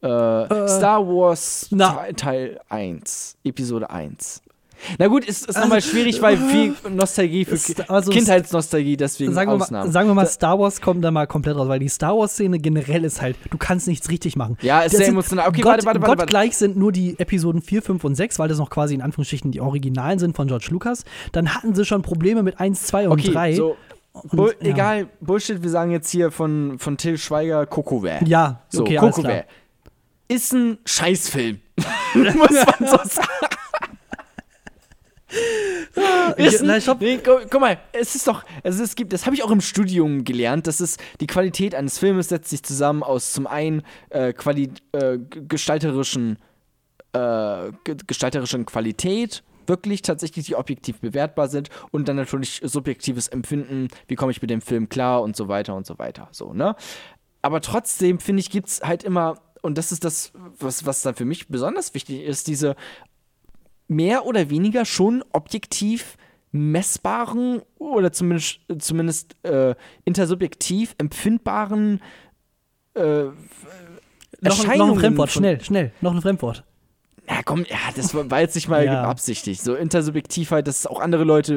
äh, 0.00 0.68
Star 0.68 1.06
Wars 1.06 1.66
na. 1.70 2.04
Te- 2.08 2.14
Teil 2.14 2.60
1, 2.68 3.36
Episode 3.44 3.90
1. 3.90 4.42
Na 4.96 5.08
gut, 5.08 5.24
ist, 5.24 5.48
ist 5.48 5.58
nochmal 5.58 5.82
schwierig, 5.82 6.22
weil 6.22 6.36
viel 6.36 6.72
Nostalgie 6.94 7.44
für 7.44 7.58
also- 7.88 8.12
Kindheitsnostalgie, 8.12 8.96
deswegen 8.96 9.32
Sagen 9.34 9.50
wir, 9.50 9.56
mal, 9.56 9.64
Ausnahmen. 9.64 9.90
sagen 9.90 10.08
wir 10.08 10.14
mal, 10.14 10.26
Star 10.26 10.56
Wars 10.56 10.80
kommt 10.80 11.02
da 11.04 11.10
mal 11.10 11.26
komplett 11.26 11.56
raus, 11.56 11.66
weil 11.66 11.80
die 11.80 11.88
Star 11.88 12.16
Wars-Szene 12.16 12.60
generell 12.60 13.04
ist 13.04 13.20
halt, 13.20 13.36
du 13.50 13.58
kannst 13.58 13.88
nichts 13.88 14.08
richtig 14.08 14.36
machen. 14.36 14.56
Ja, 14.62 14.82
ist 14.82 14.92
Das 14.92 14.98
sehr 15.00 15.08
emotional. 15.08 15.48
Okay, 15.48 15.62
Gott, 15.62 15.72
warte, 15.72 15.86
warte, 15.86 16.00
warte, 16.00 16.08
warte. 16.10 16.20
Gottgleich 16.20 16.56
sind 16.56 16.76
nur 16.76 16.92
die 16.92 17.18
Episoden 17.18 17.60
4, 17.60 17.82
5 17.82 18.04
und 18.04 18.14
6, 18.14 18.38
weil 18.38 18.48
das 18.48 18.58
noch 18.58 18.70
quasi 18.70 18.94
in 18.94 19.02
Anführungsstrichen 19.02 19.50
die 19.50 19.60
Originalen 19.60 20.20
sind 20.20 20.36
von 20.36 20.46
George 20.46 20.68
Lucas. 20.70 21.04
Dann 21.32 21.52
hatten 21.56 21.74
sie 21.74 21.84
schon 21.84 22.02
Probleme 22.02 22.44
mit 22.44 22.60
1, 22.60 22.84
2 22.84 23.08
und 23.08 23.18
okay, 23.20 23.32
3. 23.32 23.54
so, 23.56 23.76
Und, 24.12 24.30
Bull, 24.36 24.54
ja. 24.60 24.68
egal, 24.70 25.08
Bullshit, 25.20 25.60
wir 25.60 25.70
sagen 25.70 25.90
jetzt 25.90 26.08
hier 26.10 26.30
von, 26.30 26.78
von 26.78 26.96
Till 26.96 27.18
Schweiger 27.18 27.66
Kokowä. 27.66 28.20
Ja, 28.24 28.60
So, 28.68 28.82
okay, 28.82 28.96
alles 28.98 29.16
Kokowä. 29.16 29.28
klar. 29.32 29.44
Ist 30.28 30.52
ein 30.52 30.78
Scheißfilm. 30.84 31.60
Muss 32.14 32.52
man 32.52 32.88
so 32.88 32.98
sagen. 33.04 33.28
ist 36.36 36.62
Na, 36.62 36.78
nee, 37.00 37.18
gu, 37.18 37.32
guck 37.50 37.60
mal, 37.60 37.78
es 37.92 38.14
ist 38.14 38.26
doch, 38.26 38.44
also 38.62 38.82
es 38.82 38.94
gibt, 38.94 39.12
das 39.12 39.26
habe 39.26 39.36
ich 39.36 39.42
auch 39.42 39.50
im 39.50 39.60
Studium 39.60 40.24
gelernt, 40.24 40.66
dass 40.66 40.80
es 40.80 40.96
die 41.20 41.26
Qualität 41.26 41.74
eines 41.74 41.98
Filmes 41.98 42.28
setzt 42.28 42.48
sich 42.50 42.62
zusammen 42.62 43.02
aus 43.02 43.32
zum 43.32 43.46
einen 43.46 43.82
äh, 44.10 44.32
quali 44.32 44.70
äh, 44.92 45.18
gestalterischen 45.18 46.38
äh, 47.12 47.72
ge- 47.84 47.96
gestalterischen 48.06 48.64
Qualität, 48.64 49.42
wirklich 49.66 50.00
tatsächlich, 50.02 50.46
die 50.46 50.54
objektiv 50.56 51.00
bewertbar 51.00 51.48
sind 51.48 51.68
und 51.90 52.08
dann 52.08 52.16
natürlich 52.16 52.60
subjektives 52.64 53.28
Empfinden, 53.28 53.88
wie 54.06 54.14
komme 54.14 54.32
ich 54.32 54.40
mit 54.40 54.50
dem 54.50 54.62
Film 54.62 54.88
klar 54.88 55.22
und 55.22 55.36
so 55.36 55.48
weiter 55.48 55.74
und 55.74 55.84
so 55.86 55.98
weiter. 55.98 56.28
So, 56.32 56.54
ne? 56.54 56.74
Aber 57.42 57.60
trotzdem, 57.60 58.18
finde 58.18 58.40
ich, 58.40 58.50
gibt 58.50 58.68
es 58.68 58.80
halt 58.82 59.04
immer, 59.04 59.36
und 59.62 59.78
das 59.78 59.92
ist 59.92 60.04
das, 60.04 60.32
was, 60.58 60.86
was 60.86 61.02
dann 61.02 61.14
für 61.14 61.24
mich 61.24 61.48
besonders 61.48 61.94
wichtig 61.94 62.22
ist, 62.22 62.46
diese 62.46 62.76
mehr 63.88 64.26
oder 64.26 64.50
weniger 64.50 64.84
schon 64.84 65.24
objektiv 65.32 66.16
messbaren 66.52 67.62
oder 67.78 68.12
zumindest, 68.12 68.60
zumindest 68.78 69.34
äh, 69.44 69.74
intersubjektiv 70.04 70.94
empfindbaren 70.98 72.00
äh, 72.94 73.24
Noch, 74.40 74.68
ein- 74.68 74.78
noch 74.78 74.92
ein 74.92 74.98
Fremdwort, 74.98 75.30
von- 75.30 75.40
schnell, 75.42 75.60
schnell, 75.62 75.92
noch 76.00 76.14
ein 76.14 76.22
Fremdwort. 76.22 76.64
ja, 77.28 77.42
komm, 77.44 77.64
ja, 77.68 77.76
das 77.96 78.14
war 78.14 78.40
jetzt 78.40 78.54
nicht 78.54 78.68
mal 78.68 78.84
Ja. 78.86 79.02
beabsichtigt. 79.02 79.60
So 79.62 79.74
intersubjektiv 79.74 80.50
halt, 80.50 80.66
dass 80.68 80.86
auch 80.86 81.00
andere 81.00 81.24
Leute 81.24 81.54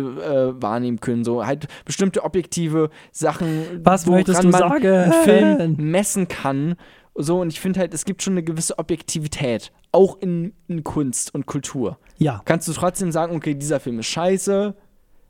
äh, 0.58 0.62
wahrnehmen 0.62 1.00
können. 1.00 1.24
So 1.24 1.46
halt 1.46 1.68
bestimmte 1.86 2.24
objektive 2.24 2.90
Sachen, 3.12 3.82
Was 3.86 4.06
möchtest 4.08 4.44
du 4.44 4.50
man 4.50 4.60
sagen? 4.60 4.88
einen 4.88 5.14
Film 5.24 5.76
messen 5.78 6.28
kann. 6.28 6.76
So, 7.16 7.42
und 7.42 7.50
ich 7.52 7.60
finde 7.60 7.80
halt, 7.82 7.94
es 7.94 8.06
gibt 8.06 8.24
schon 8.24 8.34
eine 8.34 8.44
gewisse 8.44 8.80
Objektivität, 8.80 9.72
auch 9.92 10.18
in, 10.22 10.54
in 10.68 10.84
Kunst 10.84 11.34
und 11.36 11.46
Kultur. 11.46 11.98
Ja, 12.18 12.42
Kannst 12.46 12.68
du 12.68 12.74
trotzdem 12.74 13.12
sagen, 13.12 13.36
okay, 13.36 13.54
dieser 13.54 13.80
Film 13.80 14.00
ist 14.00 14.08
scheiße, 14.08 14.76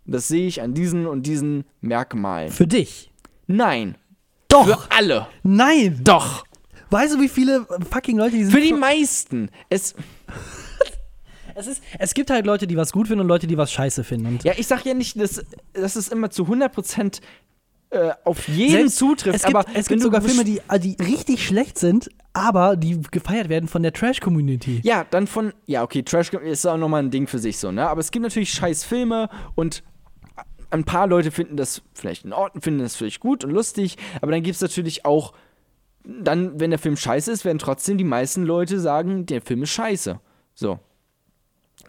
das 0.05 0.27
sehe 0.27 0.47
ich 0.47 0.61
an 0.61 0.73
diesen 0.73 1.07
und 1.07 1.23
diesen 1.25 1.63
Merkmalen. 1.81 2.51
für 2.51 2.67
dich. 2.67 3.11
Nein, 3.47 3.95
Doch, 4.47 4.65
für 4.67 4.91
alle. 4.91 5.27
nein. 5.43 5.99
Doch. 6.03 6.45
Weißt 6.89 7.15
du, 7.15 7.19
wie 7.21 7.29
viele 7.29 7.65
fucking 7.89 8.17
Leute 8.17 8.35
die 8.35 8.43
sind? 8.43 8.53
Für 8.53 8.61
die 8.61 8.73
meisten. 8.73 9.49
Es, 9.69 9.95
es, 11.55 11.67
ist, 11.67 11.83
es 11.99 12.13
gibt 12.13 12.29
halt 12.29 12.45
Leute, 12.45 12.67
die 12.67 12.77
was 12.77 12.91
gut 12.91 13.07
finden 13.07 13.21
und 13.21 13.27
Leute, 13.27 13.47
die 13.47 13.57
was 13.57 13.71
scheiße 13.71 14.03
finden. 14.03 14.27
Und 14.27 14.43
Ja, 14.43 14.53
ich 14.57 14.67
sag 14.67 14.85
ja 14.85 14.93
nicht, 14.93 15.19
dass, 15.19 15.43
dass 15.73 15.95
es 15.95 16.09
immer 16.09 16.29
zu 16.29 16.43
100% 16.43 17.21
äh, 17.91 18.11
auf 18.23 18.47
jeden 18.47 18.71
Selbst- 18.71 18.97
zutrifft, 18.97 19.35
es 19.35 19.43
gibt, 19.43 19.55
aber 19.55 19.65
es 19.73 19.87
gibt 19.87 20.01
sogar 20.01 20.21
Filme, 20.21 20.43
die, 20.43 20.61
die 20.79 20.95
richtig 21.03 21.45
schlecht 21.45 21.77
sind, 21.77 22.09
aber 22.33 22.77
die 22.77 23.01
gefeiert 23.11 23.49
werden 23.49 23.67
von 23.67 23.83
der 23.83 23.91
Trash-Community. 23.91 24.79
Ja, 24.83 25.05
dann 25.09 25.27
von. 25.27 25.53
Ja, 25.65 25.83
okay, 25.83 26.01
Trash 26.01 26.31
ist 26.31 26.65
auch 26.65 26.77
nochmal 26.77 27.03
ein 27.03 27.11
Ding 27.11 27.27
für 27.27 27.39
sich 27.39 27.57
so, 27.57 27.71
ne? 27.71 27.89
Aber 27.89 27.99
es 27.99 28.11
gibt 28.11 28.23
natürlich 28.23 28.53
scheiß 28.53 28.85
Filme 28.85 29.29
und 29.55 29.83
ein 30.69 30.85
paar 30.85 31.05
Leute 31.05 31.31
finden 31.31 31.57
das 31.57 31.81
vielleicht 31.93 32.23
in 32.23 32.31
Ordnung, 32.31 32.61
finden 32.61 32.79
das 32.79 32.95
vielleicht 32.95 33.19
gut 33.19 33.43
und 33.43 33.51
lustig, 33.51 33.97
aber 34.21 34.31
dann 34.31 34.41
gibt 34.41 34.55
es 34.55 34.61
natürlich 34.61 35.05
auch. 35.05 35.33
Dann, 36.03 36.59
wenn 36.59 36.71
der 36.71 36.79
Film 36.79 36.97
scheiße 36.97 37.31
ist, 37.31 37.45
werden 37.45 37.59
trotzdem 37.59 37.99
die 37.99 38.03
meisten 38.03 38.43
Leute 38.43 38.79
sagen, 38.79 39.27
der 39.27 39.41
Film 39.41 39.61
ist 39.63 39.69
scheiße. 39.69 40.19
So. 40.55 40.79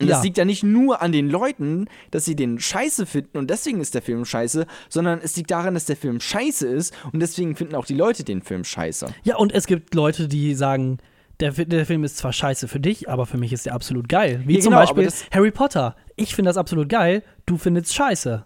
Und 0.01 0.07
Ja. 0.09 0.15
das 0.17 0.25
liegt 0.25 0.39
ja 0.39 0.45
nicht 0.45 0.63
nur 0.63 1.03
an 1.03 1.13
den 1.13 1.29
Leuten, 1.29 1.87
dass 2.11 2.25
sie 2.25 2.35
den 2.37 2.59
scheiße 2.59 3.07
finden 3.07 3.39
und 3.39 3.51
deswegen 3.51 3.81
ist 3.81 3.95
der 3.95 4.03
Film 4.03 4.25
scheiße, 4.25 4.67
sondern 4.89 5.21
es 5.23 5.37
liegt 5.37 5.51
daran, 5.51 5.75
dass 5.75 5.85
der 5.85 5.97
Film 5.97 6.21
scheiße 6.21 6.67
ist 6.67 6.95
und 7.13 7.21
deswegen 7.21 7.57
finden 7.57 7.75
auch 7.75 7.85
die 7.87 7.95
Leute 7.95 8.25
den 8.25 8.43
Film 8.43 8.65
scheiße. 8.65 9.07
Ja, 9.25 9.37
und 9.37 9.53
es 9.53 9.67
gibt 9.67 9.95
Leute, 9.95 10.29
die 10.29 10.55
sagen, 10.55 10.99
der, 11.41 11.53
der 11.53 11.87
Film 11.87 12.05
ist 12.05 12.19
zwar 12.19 12.33
scheiße 12.33 12.69
für 12.69 12.79
dich, 12.81 13.09
aber 13.09 13.27
für 13.27 13.37
mich 13.39 13.53
ist 13.53 13.67
der 13.67 13.75
absolut 13.75 14.09
geil. 14.09 14.43
Wie 14.47 14.55
Ja, 14.57 14.61
zum 14.61 14.71
genau, 14.73 14.83
aber 14.83 14.95
Beispiel 15.03 15.27
Harry 15.33 15.51
Potter. 15.51 15.97
Ich 16.17 16.35
finde 16.35 16.49
das 16.51 16.57
absolut 16.57 16.89
geil, 16.89 17.23
du 17.47 17.57
findest 17.57 17.95
scheiße. 17.95 18.45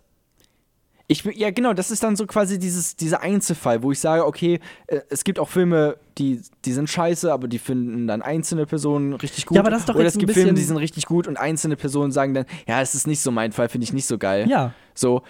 Ich, 1.08 1.22
ja, 1.22 1.50
genau, 1.50 1.72
das 1.72 1.92
ist 1.92 2.02
dann 2.02 2.16
so 2.16 2.26
quasi 2.26 2.58
dieses, 2.58 2.96
dieser 2.96 3.20
Einzelfall, 3.20 3.82
wo 3.82 3.92
ich 3.92 4.00
sage, 4.00 4.26
okay, 4.26 4.58
äh, 4.88 5.00
es 5.08 5.22
gibt 5.22 5.38
auch 5.38 5.48
Filme, 5.48 5.98
die, 6.18 6.40
die 6.64 6.72
sind 6.72 6.90
scheiße, 6.90 7.32
aber 7.32 7.46
die 7.46 7.60
finden 7.60 8.08
dann 8.08 8.22
einzelne 8.22 8.66
Personen 8.66 9.12
richtig 9.12 9.46
gut. 9.46 9.54
Ja, 9.54 9.62
aber 9.62 9.70
das 9.70 9.80
ist 9.80 9.88
doch 9.88 9.94
Oder 9.94 10.06
es 10.06 10.18
gibt 10.18 10.32
Filme, 10.32 10.54
die 10.54 10.62
sind 10.62 10.76
richtig 10.78 11.06
gut 11.06 11.28
und 11.28 11.36
einzelne 11.36 11.76
Personen 11.76 12.10
sagen 12.10 12.34
dann, 12.34 12.44
ja, 12.66 12.80
es 12.80 12.96
ist 12.96 13.06
nicht 13.06 13.20
so 13.20 13.30
mein 13.30 13.52
Fall, 13.52 13.68
finde 13.68 13.84
ich 13.84 13.92
nicht 13.92 14.06
so 14.06 14.18
geil. 14.18 14.48
Ja. 14.48 14.74
So. 14.94 15.22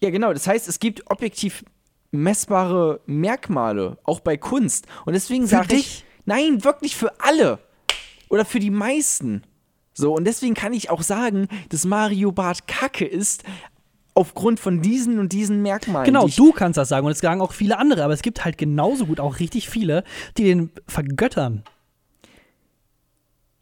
Ja, 0.00 0.08
genau, 0.08 0.32
das 0.32 0.46
heißt, 0.46 0.68
es 0.68 0.78
gibt 0.78 1.10
objektiv 1.10 1.64
messbare 2.10 3.00
Merkmale, 3.04 3.98
auch 4.04 4.20
bei 4.20 4.38
Kunst. 4.38 4.86
Und 5.04 5.12
deswegen 5.12 5.46
sage 5.46 5.76
ich, 5.76 6.04
nein, 6.24 6.64
wirklich 6.64 6.96
für 6.96 7.20
alle. 7.20 7.58
Oder 8.30 8.46
für 8.46 8.58
die 8.58 8.70
meisten. 8.70 9.42
So, 9.94 10.14
und 10.14 10.24
deswegen 10.24 10.54
kann 10.54 10.72
ich 10.72 10.88
auch 10.88 11.02
sagen, 11.02 11.48
dass 11.68 11.84
Mario 11.84 12.32
Bart 12.32 12.66
kacke 12.66 13.04
ist, 13.04 13.44
aufgrund 14.14 14.60
von 14.60 14.82
diesen 14.82 15.18
und 15.18 15.32
diesen 15.32 15.62
Merkmalen. 15.62 16.06
Genau, 16.06 16.26
die 16.26 16.34
du 16.34 16.52
kannst 16.52 16.76
das 16.76 16.88
sagen 16.88 17.06
und 17.06 17.12
es 17.12 17.18
sagen 17.18 17.40
auch 17.40 17.52
viele 17.52 17.78
andere, 17.78 18.04
aber 18.04 18.12
es 18.12 18.22
gibt 18.22 18.44
halt 18.44 18.58
genauso 18.58 19.06
gut 19.06 19.20
auch 19.20 19.38
richtig 19.38 19.68
viele, 19.68 20.04
die 20.36 20.44
den 20.44 20.70
vergöttern. 20.86 21.64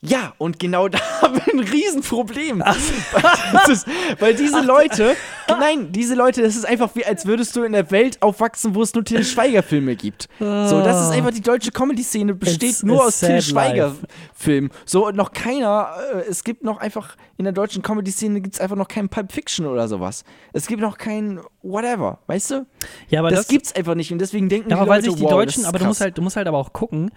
Ja, 0.02 0.32
und 0.38 0.58
genau 0.58 0.88
da 0.88 0.98
haben 1.20 1.34
wir 1.36 1.52
ein 1.52 1.60
Riesenproblem. 1.60 2.60
Weil, 2.60 3.70
ist, 3.70 3.86
weil 4.18 4.34
diese 4.34 4.60
Leute, 4.60 5.16
nein, 5.48 5.92
diese 5.92 6.14
Leute, 6.14 6.42
das 6.42 6.56
ist 6.56 6.64
einfach 6.64 6.94
wie, 6.94 7.04
als 7.04 7.26
würdest 7.26 7.54
du 7.54 7.62
in 7.64 7.72
der 7.72 7.90
Welt 7.90 8.22
aufwachsen, 8.22 8.74
wo 8.74 8.82
es 8.82 8.94
nur 8.94 9.04
Till 9.04 9.24
Schweiger-Filme 9.24 9.96
gibt. 9.96 10.28
So, 10.38 10.80
das 10.82 11.06
ist 11.06 11.10
einfach 11.10 11.32
die 11.32 11.40
deutsche 11.40 11.70
Comedy-Szene, 11.70 12.34
besteht 12.34 12.70
It's 12.70 12.82
nur 12.82 13.02
a 13.02 13.06
aus 13.06 13.20
Till. 13.20 13.42
Schweiger-Filmen. 13.42 14.70
So, 14.86 15.08
und 15.08 15.16
noch 15.16 15.32
keiner, 15.32 15.94
äh, 16.14 16.20
es 16.28 16.44
gibt 16.44 16.64
noch 16.64 16.78
einfach, 16.78 17.16
in 17.36 17.44
der 17.44 17.52
deutschen 17.52 17.82
Comedy-Szene 17.82 18.40
gibt 18.40 18.54
es 18.54 18.60
einfach 18.60 18.76
noch 18.76 18.88
kein 18.88 19.08
Pulp 19.08 19.32
Fiction 19.32 19.66
oder 19.66 19.88
sowas. 19.88 20.24
Es 20.52 20.66
gibt 20.66 20.80
noch 20.80 20.96
kein 20.96 21.40
whatever, 21.62 22.20
weißt 22.26 22.50
du? 22.52 22.66
Ja, 23.08 23.20
aber 23.20 23.30
das, 23.30 23.40
das, 23.40 23.48
gibt's 23.48 23.74
einfach 23.74 23.94
nicht 23.94 24.12
und 24.12 24.18
deswegen 24.18 24.48
denken 24.48 24.70
ja, 24.70 24.76
die 24.76 24.80
aber 24.80 24.90
weil 24.90 25.00
Leute, 25.00 25.10
sich 25.10 25.20
die 25.20 25.24
wow, 25.24 25.30
Deutschen, 25.32 25.64
aber 25.66 25.78
du 25.78 25.84
musst, 25.86 26.00
halt, 26.00 26.16
du 26.16 26.22
musst 26.22 26.36
halt 26.36 26.46
aber 26.46 26.58
auch 26.58 26.72
gucken, 26.72 27.10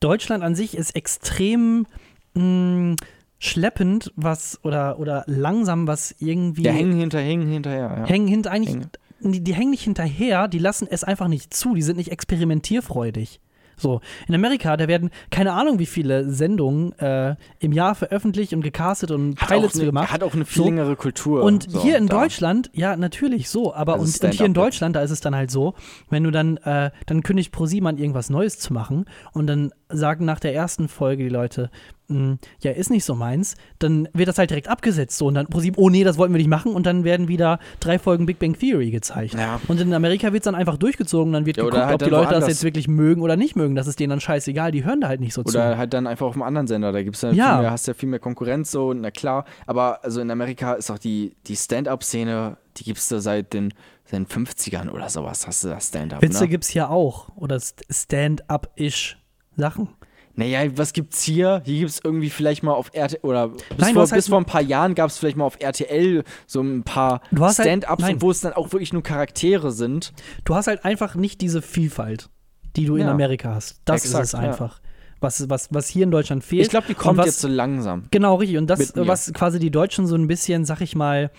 Deutschland 0.00 0.42
an 0.42 0.54
sich 0.54 0.76
ist 0.76 0.96
extrem 0.96 1.86
mh, 2.34 2.96
schleppend, 3.38 4.12
was 4.16 4.60
oder, 4.62 4.98
oder 4.98 5.24
langsam, 5.26 5.86
was 5.86 6.14
irgendwie. 6.18 6.62
Der 6.62 6.72
hängen 6.72 6.98
hinter, 6.98 7.20
hängen 7.20 7.48
hinterher, 7.48 7.96
ja. 8.00 8.06
hängen 8.06 8.28
hinter 8.28 8.50
eigentlich. 8.50 8.74
Hängen. 8.74 8.90
Die, 9.22 9.44
die 9.44 9.54
hängen 9.54 9.70
nicht 9.70 9.82
hinterher, 9.82 10.48
die 10.48 10.58
lassen 10.58 10.88
es 10.90 11.04
einfach 11.04 11.28
nicht 11.28 11.52
zu, 11.52 11.74
die 11.74 11.82
sind 11.82 11.96
nicht 11.96 12.10
experimentierfreudig. 12.10 13.40
So, 13.80 14.02
in 14.28 14.34
Amerika, 14.34 14.76
da 14.76 14.88
werden 14.88 15.10
keine 15.30 15.52
Ahnung, 15.52 15.78
wie 15.78 15.86
viele 15.86 16.30
Sendungen 16.30 16.92
äh, 16.98 17.36
im 17.60 17.72
Jahr 17.72 17.94
veröffentlicht 17.94 18.52
und 18.52 18.60
gecastet 18.60 19.10
und 19.10 19.36
Pilots 19.36 19.76
eine, 19.76 19.86
gemacht. 19.86 20.12
Hat 20.12 20.22
auch 20.22 20.34
eine 20.34 20.44
viel 20.44 20.62
So. 20.62 20.64
längere 20.66 20.96
Kultur. 20.96 21.42
Und 21.42 21.70
so, 21.70 21.82
hier 21.82 21.96
in 21.96 22.06
da. 22.06 22.20
Deutschland, 22.20 22.70
ja, 22.74 22.94
natürlich 22.96 23.48
so, 23.48 23.74
aber 23.74 23.94
Also 23.94 24.04
und, 24.04 24.24
und 24.24 24.34
hier 24.34 24.46
in 24.46 24.54
Deutschland, 24.54 24.96
da 24.96 25.00
ist 25.00 25.10
es 25.10 25.20
dann 25.20 25.34
halt 25.34 25.50
so, 25.50 25.74
wenn 26.10 26.24
du 26.24 26.30
dann, 26.30 26.58
äh, 26.58 26.90
dann 27.06 27.22
kündigt 27.22 27.52
ProSieben 27.52 27.86
an, 27.88 27.96
irgendwas 27.96 28.28
Neues 28.28 28.58
zu 28.58 28.74
machen 28.74 29.06
und 29.32 29.46
dann 29.46 29.72
sagen 29.92 30.24
nach 30.24 30.40
der 30.40 30.54
ersten 30.54 30.88
Folge 30.88 31.24
die 31.24 31.28
Leute, 31.28 31.70
mh, 32.08 32.38
ja, 32.60 32.70
ist 32.72 32.90
nicht 32.90 33.04
so 33.04 33.14
meins, 33.14 33.54
dann 33.78 34.08
wird 34.12 34.28
das 34.28 34.38
halt 34.38 34.50
direkt 34.50 34.68
abgesetzt 34.68 35.16
so 35.18 35.26
und 35.26 35.34
dann 35.34 35.46
ProSieben, 35.46 35.78
oh 35.82 35.88
nee, 35.90 36.04
das 36.04 36.18
wollten 36.18 36.32
wir 36.34 36.38
nicht 36.38 36.48
machen 36.50 36.74
und 36.74 36.86
dann 36.86 37.04
werden 37.04 37.28
wieder 37.28 37.58
drei 37.80 37.98
Folgen 37.98 38.26
Big 38.26 38.38
Bang 38.38 38.58
Theory 38.58 38.90
gezeigt. 38.90 39.34
Ja. 39.34 39.60
Und 39.68 39.80
in 39.80 39.92
Amerika 39.94 40.32
wird 40.32 40.42
es 40.42 40.44
dann 40.44 40.54
einfach 40.54 40.76
durchgezogen, 40.76 41.32
dann 41.32 41.46
wird 41.46 41.56
Ja, 41.58 41.64
oder 41.64 41.70
geguckt, 41.72 41.86
halt 41.88 41.94
ob 42.02 42.04
die 42.08 42.10
dann 42.10 42.20
Leute 42.24 42.34
das 42.34 42.48
jetzt 42.48 42.64
wirklich 42.64 42.88
mögen 42.88 43.22
oder 43.22 43.36
nicht 43.36 43.56
mögen, 43.56 43.74
das 43.74 43.86
ist 43.86 44.00
denen 44.00 44.10
dann 44.10 44.20
scheißegal, 44.20 44.72
die 44.72 44.84
hören 44.84 45.00
da 45.00 45.08
halt 45.08 45.20
nicht 45.20 45.34
so 45.34 45.42
Oder 45.42 45.50
zu. 45.72 45.78
halt 45.78 45.92
dann 45.94 46.06
einfach 46.06 46.26
auf 46.26 46.34
einem 46.34 46.42
anderen 46.42 46.66
Sender. 46.66 46.92
Da 46.92 47.02
gibt's 47.02 47.22
ja, 47.22 47.30
Ja. 47.32 47.52
Viel 47.54 47.62
mehr, 47.62 47.70
hast 47.70 47.86
ja 47.86 47.94
viel 47.94 48.08
mehr 48.08 48.18
Konkurrenz 48.20 48.70
so, 48.70 48.92
na 48.92 49.10
klar. 49.10 49.44
Aber 49.66 50.04
also 50.04 50.20
in 50.20 50.30
Amerika 50.30 50.74
ist 50.74 50.90
auch 50.90 50.98
die, 50.98 51.36
die 51.46 51.56
Stand-up-Szene, 51.56 52.56
die 52.76 52.84
gibt's 52.84 53.08
da 53.08 53.20
seit 53.20 53.52
den, 53.52 53.72
seit 54.04 54.20
den 54.20 54.26
50ern 54.26 54.90
oder 54.90 55.08
sowas, 55.08 55.46
hast 55.46 55.64
du 55.64 55.68
da 55.68 55.80
Stand-up. 55.80 56.22
Witze 56.22 56.42
ne? 56.44 56.48
gibt's 56.48 56.68
hier 56.68 56.90
auch 56.90 57.28
oder 57.36 57.56
St- 57.56 57.82
Stand-up-ish 57.90 59.16
Sachen. 59.60 59.88
Naja, 60.36 60.60
was 60.76 60.92
gibt's 60.92 61.22
hier? 61.22 61.60
Hier 61.64 61.80
gibt's 61.80 62.00
irgendwie 62.02 62.30
vielleicht 62.30 62.62
mal 62.62 62.72
auf 62.72 62.90
RTL 62.94 63.18
oder 63.22 63.48
bis, 63.48 63.62
Nein, 63.78 63.94
vor, 63.94 64.02
hast 64.02 64.12
halt 64.12 64.18
bis 64.20 64.28
vor 64.28 64.38
ein 64.38 64.44
paar 64.44 64.62
Jahren 64.62 64.94
gab's 64.94 65.18
vielleicht 65.18 65.36
mal 65.36 65.44
auf 65.44 65.56
RTL 65.60 66.24
so 66.46 66.60
ein 66.62 66.82
paar 66.84 67.20
halt- 67.38 67.54
Stand-ups, 67.54 68.00
nein. 68.02 68.22
wo 68.22 68.30
es 68.30 68.40
dann 68.40 68.52
auch 68.52 68.72
wirklich 68.72 68.92
nur 68.92 69.02
Charaktere 69.02 69.72
sind. 69.72 70.12
Du 70.44 70.54
hast 70.54 70.66
halt 70.68 70.84
einfach 70.84 71.14
nicht 71.16 71.40
diese 71.40 71.62
Vielfalt, 71.62 72.30
die 72.76 72.86
du 72.86 72.94
in 72.96 73.02
Ja. 73.06 73.10
Amerika 73.10 73.54
hast. 73.54 73.80
Das 73.84 74.04
Exakt, 74.04 74.24
ist 74.24 74.34
es 74.34 74.40
ja. 74.40 74.48
einfach. 74.48 74.80
was, 75.20 75.50
was, 75.50 75.68
was 75.74 75.88
hier 75.88 76.04
in 76.04 76.10
Deutschland 76.10 76.42
fehlt. 76.44 76.62
Ich 76.62 76.70
glaube, 76.70 76.86
die 76.88 76.94
kommt 76.94 77.18
was, 77.18 77.26
jetzt 77.26 77.40
so 77.40 77.48
langsam. 77.48 78.04
Genau, 78.10 78.36
richtig. 78.36 78.56
Und 78.56 78.68
das, 78.68 78.92
was 78.96 79.30
quasi 79.34 79.58
die 79.58 79.70
Deutschen 79.70 80.06
so 80.06 80.14
ein 80.14 80.26
bisschen, 80.28 80.64
sag 80.64 80.80
ich 80.80 80.96
mal, 80.96 81.30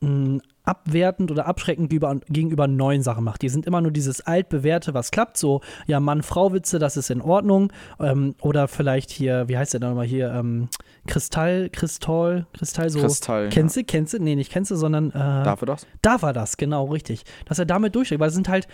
mh, 0.00 0.40
abwertend 0.70 1.32
oder 1.32 1.46
abschreckend 1.46 1.92
über, 1.92 2.20
gegenüber 2.28 2.68
neuen 2.68 3.02
Sachen 3.02 3.24
macht. 3.24 3.42
Die 3.42 3.48
sind 3.48 3.66
immer 3.66 3.80
nur 3.80 3.90
dieses 3.90 4.20
altbewährte, 4.20 4.94
was 4.94 5.10
klappt, 5.10 5.36
so, 5.36 5.62
ja, 5.88 5.98
Mann-Frau-Witze, 5.98 6.78
das 6.78 6.96
ist 6.96 7.10
in 7.10 7.20
Ordnung. 7.20 7.72
Ähm, 7.98 8.36
oder 8.40 8.68
vielleicht 8.68 9.10
hier, 9.10 9.48
wie 9.48 9.58
heißt 9.58 9.74
der 9.74 9.80
nochmal 9.80 10.06
hier, 10.06 10.32
ähm, 10.32 10.68
Kristall, 11.08 11.70
Kristall, 11.70 12.46
Kristall, 12.52 12.88
so. 12.88 13.00
Kristall. 13.00 13.48
Kennst 13.48 13.76
du, 13.76 13.82
kennst 13.82 14.14
du? 14.14 14.22
Nee, 14.22 14.36
nicht 14.36 14.52
kennst 14.52 14.70
du, 14.70 14.76
sondern 14.76 15.10
äh, 15.10 15.14
Darf 15.14 15.60
er 15.62 15.66
das? 15.66 15.86
da 16.02 16.22
war 16.22 16.32
das, 16.32 16.56
genau, 16.56 16.84
richtig. 16.86 17.24
Dass 17.46 17.58
er 17.58 17.66
damit 17.66 17.96
durchsteigt, 17.96 18.20
weil 18.20 18.28
es 18.28 18.34
sind 18.34 18.48
halt, 18.48 18.68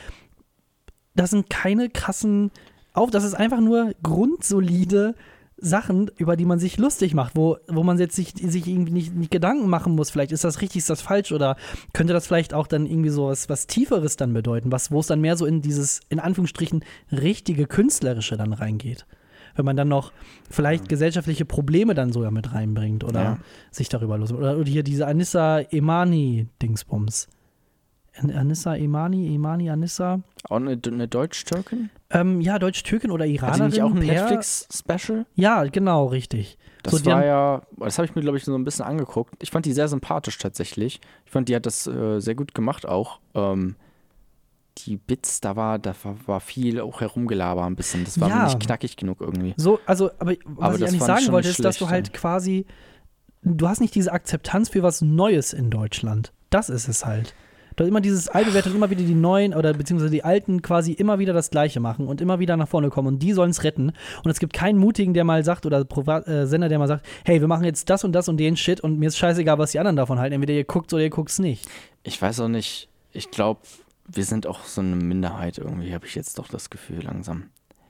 das 1.14 1.30
sind 1.30 1.48
keine 1.48 1.88
krassen 1.88 2.50
auf, 2.92 3.10
das 3.10 3.24
ist 3.24 3.34
einfach 3.34 3.60
nur 3.60 3.92
grundsolide 4.02 5.14
Sachen, 5.58 6.10
über 6.18 6.36
die 6.36 6.44
man 6.44 6.58
sich 6.58 6.76
lustig 6.76 7.14
macht, 7.14 7.34
wo, 7.34 7.56
wo 7.66 7.82
man 7.82 7.98
jetzt 7.98 8.14
sich, 8.14 8.34
sich 8.36 8.66
irgendwie 8.66 8.92
nicht, 8.92 9.14
nicht 9.14 9.30
Gedanken 9.30 9.68
machen 9.70 9.94
muss, 9.94 10.10
vielleicht 10.10 10.32
ist 10.32 10.44
das 10.44 10.60
richtig, 10.60 10.78
ist 10.80 10.90
das 10.90 11.00
falsch 11.00 11.32
oder 11.32 11.56
könnte 11.94 12.12
das 12.12 12.26
vielleicht 12.26 12.52
auch 12.52 12.66
dann 12.66 12.84
irgendwie 12.86 13.08
so 13.08 13.28
was, 13.28 13.48
was 13.48 13.66
Tieferes 13.66 14.16
dann 14.16 14.34
bedeuten, 14.34 14.70
was, 14.70 14.90
wo 14.90 15.00
es 15.00 15.06
dann 15.06 15.20
mehr 15.20 15.36
so 15.36 15.46
in 15.46 15.62
dieses, 15.62 16.00
in 16.10 16.20
Anführungsstrichen, 16.20 16.84
richtige 17.10 17.66
Künstlerische 17.66 18.36
dann 18.36 18.52
reingeht. 18.52 19.06
Wenn 19.54 19.64
man 19.64 19.76
dann 19.76 19.88
noch 19.88 20.12
vielleicht 20.50 20.90
gesellschaftliche 20.90 21.46
Probleme 21.46 21.94
dann 21.94 22.12
sogar 22.12 22.30
mit 22.30 22.52
reinbringt 22.52 23.02
oder 23.04 23.22
Ja. 23.22 23.38
sich 23.70 23.88
darüber 23.88 24.18
los. 24.18 24.30
Oder, 24.30 24.58
oder 24.58 24.68
hier 24.70 24.82
diese 24.82 25.06
Anissa 25.06 25.60
Emani-Dingsbums. 25.60 27.28
An- 28.18 28.30
Anissa 28.30 28.74
Emani, 28.76 29.34
Emani, 29.34 29.70
Anissa. 29.70 30.20
Auch 30.48 30.56
eine, 30.56 30.78
eine 30.86 31.08
Deutsch-Türkin? 31.08 31.90
Ähm, 32.10 32.40
ja, 32.40 32.58
Deutsch-Türkin 32.58 33.10
oder 33.10 33.24
Hat 33.24 33.30
die 33.30 33.34
Iranerin. 33.34 33.66
nicht 33.70 33.82
auch 33.82 33.90
ein 33.92 33.98
Netflix-Special? 33.98 35.26
Ja, 35.34 35.64
genau, 35.64 36.06
richtig. 36.06 36.56
Das 36.82 36.94
So, 37.00 37.06
war 37.06 37.24
ja, 37.24 37.62
das 37.78 37.98
habe 37.98 38.06
ich 38.06 38.14
mir, 38.14 38.22
glaube 38.22 38.38
ich, 38.38 38.44
so 38.44 38.54
ein 38.54 38.64
bisschen 38.64 38.84
angeguckt. 38.84 39.34
Ich 39.42 39.50
fand 39.50 39.66
die 39.66 39.72
sehr 39.72 39.88
sympathisch 39.88 40.38
tatsächlich. 40.38 41.00
Ich 41.24 41.32
fand, 41.32 41.48
die 41.48 41.56
hat 41.56 41.66
das 41.66 41.86
äh, 41.86 42.20
sehr 42.20 42.34
gut 42.36 42.54
gemacht 42.54 42.86
auch. 42.86 43.18
Ähm, 43.34 43.74
die 44.78 44.96
Bits, 44.96 45.40
da 45.40 45.56
war, 45.56 45.78
da 45.78 45.94
war, 46.26 46.38
viel 46.40 46.80
auch 46.80 47.00
herumgelaber 47.00 47.64
ein 47.64 47.76
bisschen. 47.76 48.04
Das 48.04 48.20
war 48.20 48.28
Ja. 48.28 48.44
nicht 48.44 48.60
knackig 48.60 48.96
genug 48.96 49.20
irgendwie. 49.20 49.54
So, 49.56 49.80
also, 49.86 50.10
aber, 50.18 50.34
was 50.44 50.64
Aber 50.66 50.76
ich 50.76 50.86
eigentlich 50.86 51.02
sagen 51.02 51.32
wollte, 51.32 51.48
ist, 51.48 51.64
dass 51.64 51.78
du 51.78 51.88
halt 51.88 52.12
quasi, 52.12 52.66
du 53.42 53.66
hast 53.68 53.80
nicht 53.80 53.94
diese 53.94 54.12
Akzeptanz 54.12 54.68
für 54.68 54.82
was 54.82 55.00
Neues 55.02 55.52
in 55.54 55.70
Deutschland. 55.70 56.32
Das 56.50 56.68
ist 56.68 56.88
es 56.88 57.04
halt. 57.06 57.34
Du 57.76 57.84
hast 57.84 57.88
immer 57.90 58.00
dieses 58.00 58.28
alte 58.28 58.54
Wert 58.54 58.66
und 58.66 58.74
immer 58.74 58.88
wieder 58.90 59.02
die 59.02 59.14
neuen 59.14 59.52
oder 59.54 59.74
beziehungsweise 59.74 60.10
die 60.10 60.24
alten 60.24 60.62
quasi 60.62 60.92
immer 60.92 61.18
wieder 61.18 61.32
das 61.34 61.50
Gleiche 61.50 61.78
machen 61.78 62.08
und 62.08 62.20
immer 62.22 62.38
wieder 62.38 62.56
nach 62.56 62.68
vorne 62.68 62.88
kommen 62.88 63.08
und 63.08 63.18
die 63.22 63.32
sollen 63.32 63.50
es 63.50 63.64
retten. 63.64 63.92
Und 64.24 64.30
es 64.30 64.38
gibt 64.40 64.54
keinen 64.54 64.78
Mutigen, 64.78 65.12
der 65.12 65.24
mal 65.24 65.44
sagt 65.44 65.66
oder 65.66 65.84
Privat, 65.84 66.26
äh, 66.26 66.46
Sender, 66.46 66.68
der 66.70 66.78
mal 66.78 66.88
sagt, 66.88 67.04
hey, 67.24 67.40
wir 67.40 67.48
machen 67.48 67.64
jetzt 67.64 67.90
das 67.90 68.02
und 68.02 68.12
das 68.12 68.28
und 68.30 68.38
den 68.38 68.56
Shit 68.56 68.80
und 68.80 68.98
mir 68.98 69.08
ist 69.08 69.18
scheißegal, 69.18 69.58
was 69.58 69.72
die 69.72 69.78
anderen 69.78 69.96
davon 69.96 70.18
halten. 70.18 70.32
Entweder 70.34 70.54
ihr 70.54 70.64
guckt 70.64 70.92
oder 70.94 71.02
ihr 71.02 71.10
guckt's 71.10 71.38
nicht. 71.38 71.66
Ich 72.02 72.20
weiß 72.20 72.40
auch 72.40 72.48
nicht, 72.48 72.88
ich 73.12 73.30
glaube, 73.30 73.60
wir 74.08 74.24
sind 74.24 74.46
auch 74.46 74.64
so 74.64 74.80
eine 74.80 74.96
Minderheit 74.96 75.58
irgendwie, 75.58 75.92
habe 75.92 76.06
ich 76.06 76.14
jetzt 76.14 76.38
doch 76.38 76.48
das 76.48 76.70
Gefühl 76.70 77.02
langsam. 77.02 77.44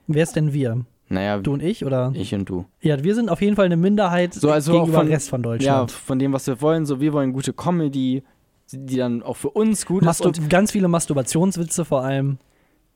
Wer 0.07 0.23
ist 0.23 0.35
denn 0.35 0.51
wir? 0.51 0.85
Naja, 1.09 1.37
Du 1.37 1.53
und 1.53 1.63
ich 1.63 1.85
oder? 1.85 2.11
ich 2.15 2.33
und 2.35 2.49
du. 2.49 2.65
Ja, 2.81 3.01
wir 3.01 3.15
sind 3.15 3.29
auf 3.29 3.41
jeden 3.41 3.55
Fall 3.55 3.67
eine 3.67 3.77
Minderheit 3.77 4.33
So, 4.33 4.51
also 4.51 4.73
gegenüber 4.73 4.97
von- 4.97 5.07
dem 5.07 5.13
Rest 5.13 5.29
von 5.29 5.41
Ja, 5.41 5.49
Deutschland. 5.51 5.91
von 5.91 6.19
dem, 6.19 6.33
was 6.33 6.45
wir 6.47 6.59
wollen. 6.59 6.85
So, 6.85 6.99
wir 6.99 7.13
wollen 7.13 7.31
gute 7.31 7.53
Comedy, 7.53 8.23
die 8.71 8.97
dann 8.97 9.23
auch 9.23 9.37
für 9.37 9.49
uns 9.49 9.85
gut 9.85 10.01
ist. 10.01 10.05
Mastur 10.05 10.27
Und 10.27 10.49
ganz 10.49 10.71
viele 10.71 10.87
Masturbationswitze 10.87 11.85
vor 11.85 12.03
allem. 12.03 12.37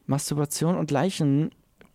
Masturbation 0.05 0.75
und 0.75 0.91
Leichen 0.91 1.51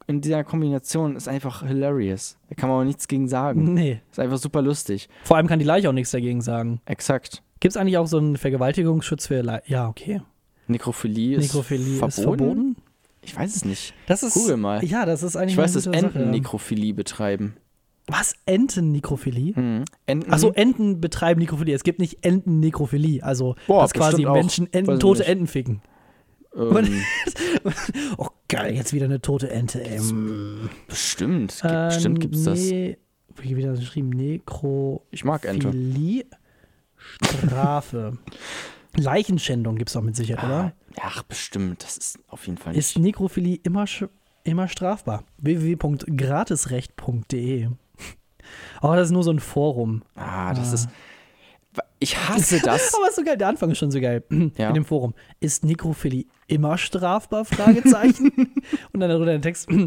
in 0.07 0.21
dieser 0.21 0.45
Kombination 0.45 1.17
ist 1.17 1.29
einfach 1.29 1.67
hilarious. 1.67 2.39
Da 2.49 2.55
kann 2.55 2.69
man 2.69 2.81
auch 2.81 2.85
nichts 2.85 3.09
gegen 3.09 3.29
sagen. 3.29 3.75
Nee. 3.75 4.01
Ist 4.11 4.21
einfach 4.21 4.39
super 4.39 4.63
lustig. 4.63 5.09
Vor 5.25 5.37
allem 5.37 5.49
kann 5.49 5.59
die 5.59 5.65
Leiche 5.65 5.89
auch 5.89 5.93
nichts 5.93 6.13
dagegen 6.13 6.41
sagen. 6.41 6.81
Exakt. 6.87 7.43
Gibt 7.61 7.73
es 7.73 7.77
eigentlich 7.77 7.99
auch 7.99 8.07
so 8.07 8.19
einen 8.19 8.37
Vergewaltigungsschutz 8.37 9.27
für 9.27 9.41
Leichen? 9.43 9.71
Ja, 9.71 9.89
okay. 9.89 10.23
Nekrophilie 10.69 11.37
ist 11.37 11.45
Nekrophilie 11.45 11.99
verboten? 11.99 12.09
ist 12.09 12.21
verboten? 12.21 12.77
Ich 13.23 13.37
weiß 13.37 13.57
es 13.57 13.65
nicht. 13.65 13.95
Das 14.07 14.23
ist, 14.23 14.35
Google 14.35 14.57
mal. 14.57 14.85
Ja, 14.85 15.05
das 15.05 15.23
ist 15.23 15.37
eigentlich 15.37 15.53
Ich 15.53 15.59
weiß, 15.59 15.73
dass 15.73 15.87
Enten 15.87 16.01
Sache. 16.01 16.19
Nekrophilie 16.27 16.95
betreiben. 16.95 17.57
Was? 18.09 18.35
Entennekrophilie? 18.47 19.53
Mhm. 19.59 19.85
Enten, 20.07 20.33
Achso, 20.33 20.53
Enten 20.53 21.01
betreiben 21.01 21.41
Nekrophilie. 21.41 21.75
Es 21.75 21.83
gibt 21.83 21.99
nicht 21.99 22.25
Entennekrophilie. 22.25 23.21
Also, 23.23 23.57
Boah, 23.67 23.83
dass 23.83 23.93
quasi 23.93 24.19
bestimmt. 24.23 24.33
Menschen 24.35 24.73
Enten, 24.73 25.01
tote. 25.01 25.27
Enten 25.27 25.47
ficken. 25.49 25.83
ähm, 26.55 27.03
Oh, 28.17 28.29
geil, 28.49 28.75
jetzt 28.75 28.93
wieder 28.93 29.07
eine 29.07 29.21
tote 29.21 29.51
Ente. 29.51 29.83
Bestimmt. 30.87 31.61
Ähm, 31.65 31.89
bestimmt 31.89 32.21
gibt 32.21 32.37
es 32.37 32.45
das. 32.45 32.61
nee, 32.61 32.97
Wie 33.37 33.57
wieder 33.57 33.73
geschrieben? 33.75 34.11
Nekrophilie. 34.11 35.01
Ich 35.11 35.25
mag 35.25 35.45
Ente. 35.45 35.73
Strafe. 36.97 38.19
Leichenschändung 38.97 39.77
gibt 39.77 39.91
es 39.91 39.95
doch 39.95 40.03
mit 40.03 40.15
Sicherheit, 40.17 40.45
oder? 40.45 40.73
Ja, 40.97 41.03
ach, 41.03 41.23
bestimmt. 41.25 41.83
Das 41.83 41.99
ist 41.99 42.19
auf 42.29 42.47
jeden 42.47 42.57
Fall 42.57 42.73
nicht. 42.73 42.79
Ist 42.81 42.99
Nekrophilie 42.99 43.59
immer, 43.63 43.85
immer 44.45 44.69
strafbar? 44.69 45.25
www.gratisrecht.de 45.39 47.69
Oh, 48.83 48.95
das 48.95 49.09
ist 49.09 49.13
nur 49.13 49.25
so 49.25 49.31
ein 49.31 49.41
Forum. 49.41 50.03
ah, 50.15 50.53
das 50.55 50.73
ist. 50.73 50.89
Ich 51.99 52.17
hasse 52.17 52.61
das. 52.65 52.95
Aber 52.95 53.09
ist 53.09 53.17
so 53.17 53.25
geil, 53.25 53.37
der 53.37 53.49
Anfang 53.49 53.71
ist 53.71 53.79
schon 53.79 53.91
so 53.91 54.01
geil. 54.01 54.23
Ja. 54.57 54.69
In 54.69 54.75
dem 54.75 54.85
Forum. 54.85 55.15
Ist 55.41 55.65
Nekrophilie 55.65 56.25
immer 56.47 56.79
strafbar? 56.79 57.45
Fragezeichen. 57.45 58.31
Und 58.93 59.01
dann 59.01 59.11
darunter 59.11 59.33
der 59.33 59.41
Text. 59.41 59.69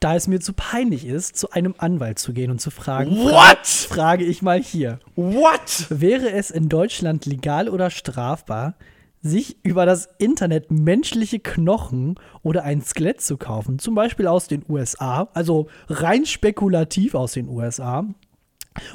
Da 0.00 0.14
es 0.14 0.28
mir 0.28 0.38
zu 0.38 0.52
peinlich 0.52 1.04
ist, 1.04 1.36
zu 1.36 1.50
einem 1.50 1.74
Anwalt 1.76 2.20
zu 2.20 2.32
gehen 2.32 2.52
und 2.52 2.60
zu 2.60 2.70
fragen, 2.70 3.16
What? 3.16 3.66
frage 3.66 4.22
ich 4.22 4.42
mal 4.42 4.62
hier. 4.62 5.00
What? 5.16 5.86
Wäre 5.88 6.30
es 6.30 6.52
in 6.52 6.68
Deutschland 6.68 7.26
legal 7.26 7.68
oder 7.68 7.90
strafbar, 7.90 8.74
sich 9.22 9.56
über 9.64 9.86
das 9.86 10.08
Internet 10.18 10.70
menschliche 10.70 11.40
Knochen 11.40 12.16
oder 12.42 12.64
ein 12.64 12.82
Skelett 12.82 13.20
zu 13.20 13.36
kaufen, 13.36 13.78
zum 13.78 13.94
Beispiel 13.94 14.26
aus 14.26 14.48
den 14.48 14.64
USA, 14.68 15.28
also 15.34 15.68
rein 15.88 16.26
spekulativ 16.26 17.14
aus 17.14 17.32
den 17.32 17.48
USA, 17.48 18.06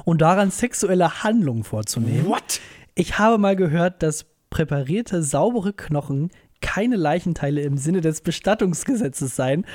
und 0.06 0.22
daran 0.22 0.52
sexuelle 0.52 1.24
Handlungen 1.24 1.64
vorzunehmen? 1.64 2.26
What? 2.26 2.62
Ich 2.96 3.20
habe 3.20 3.38
mal 3.38 3.56
gehört, 3.56 4.04
dass 4.04 4.26
präparierte, 4.50 5.24
saubere 5.24 5.74
Knochen 5.74 6.30
keine 6.64 6.96
Leichenteile 6.96 7.62
im 7.62 7.78
Sinne 7.78 8.00
des 8.00 8.22
Bestattungsgesetzes 8.22 9.36
seien, 9.36 9.66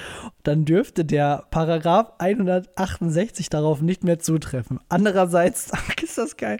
dann 0.43 0.65
dürfte 0.65 1.05
der 1.05 1.45
Paragraph 1.51 2.15
168 2.19 3.51
darauf 3.51 3.83
nicht 3.83 4.05
mehr 4.05 4.19
zutreffen. 4.19 4.81
Andererseits, 4.89 5.71
ist 6.03 6.17
das 6.17 6.37
geil. 6.37 6.59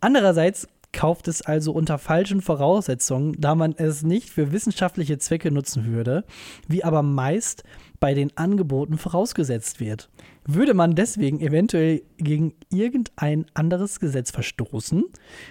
Andererseits 0.00 0.68
kauft 0.92 1.28
es 1.28 1.42
also 1.42 1.72
unter 1.72 1.98
falschen 1.98 2.40
Voraussetzungen, 2.40 3.34
da 3.38 3.54
man 3.54 3.74
es 3.76 4.02
nicht 4.02 4.30
für 4.30 4.52
wissenschaftliche 4.52 5.18
Zwecke 5.18 5.50
nutzen 5.50 5.86
würde, 5.86 6.24
wie 6.68 6.84
aber 6.84 7.02
meist 7.02 7.62
bei 8.00 8.14
den 8.14 8.36
Angeboten 8.36 8.96
vorausgesetzt 8.98 9.78
wird. 9.78 10.10
Würde 10.46 10.72
man 10.74 10.94
deswegen 10.94 11.40
eventuell 11.40 12.02
gegen 12.16 12.54
irgendein 12.72 13.44
anderes 13.54 14.00
Gesetz 14.00 14.30
verstoßen? 14.30 15.04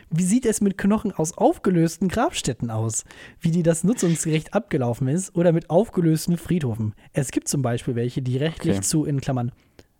Wie 0.09 0.23
sieht 0.23 0.45
es 0.47 0.59
mit 0.59 0.77
Knochen 0.77 1.11
aus 1.11 1.37
aufgelösten 1.37 2.07
Grabstätten 2.07 2.71
aus? 2.71 3.05
Wie 3.39 3.51
die 3.51 3.63
das 3.63 3.83
Nutzungsrecht 3.83 4.53
abgelaufen 4.55 5.07
ist 5.07 5.35
oder 5.35 5.51
mit 5.53 5.69
aufgelösten 5.69 6.37
Friedhofen? 6.37 6.95
Es 7.13 7.31
gibt 7.31 7.47
zum 7.47 7.61
Beispiel 7.61 7.95
welche, 7.95 8.21
die 8.21 8.37
rechtlich 8.37 8.77
Okay. 8.77 8.85
zu, 8.85 9.05
in 9.05 9.21
Klammern, 9.21 9.51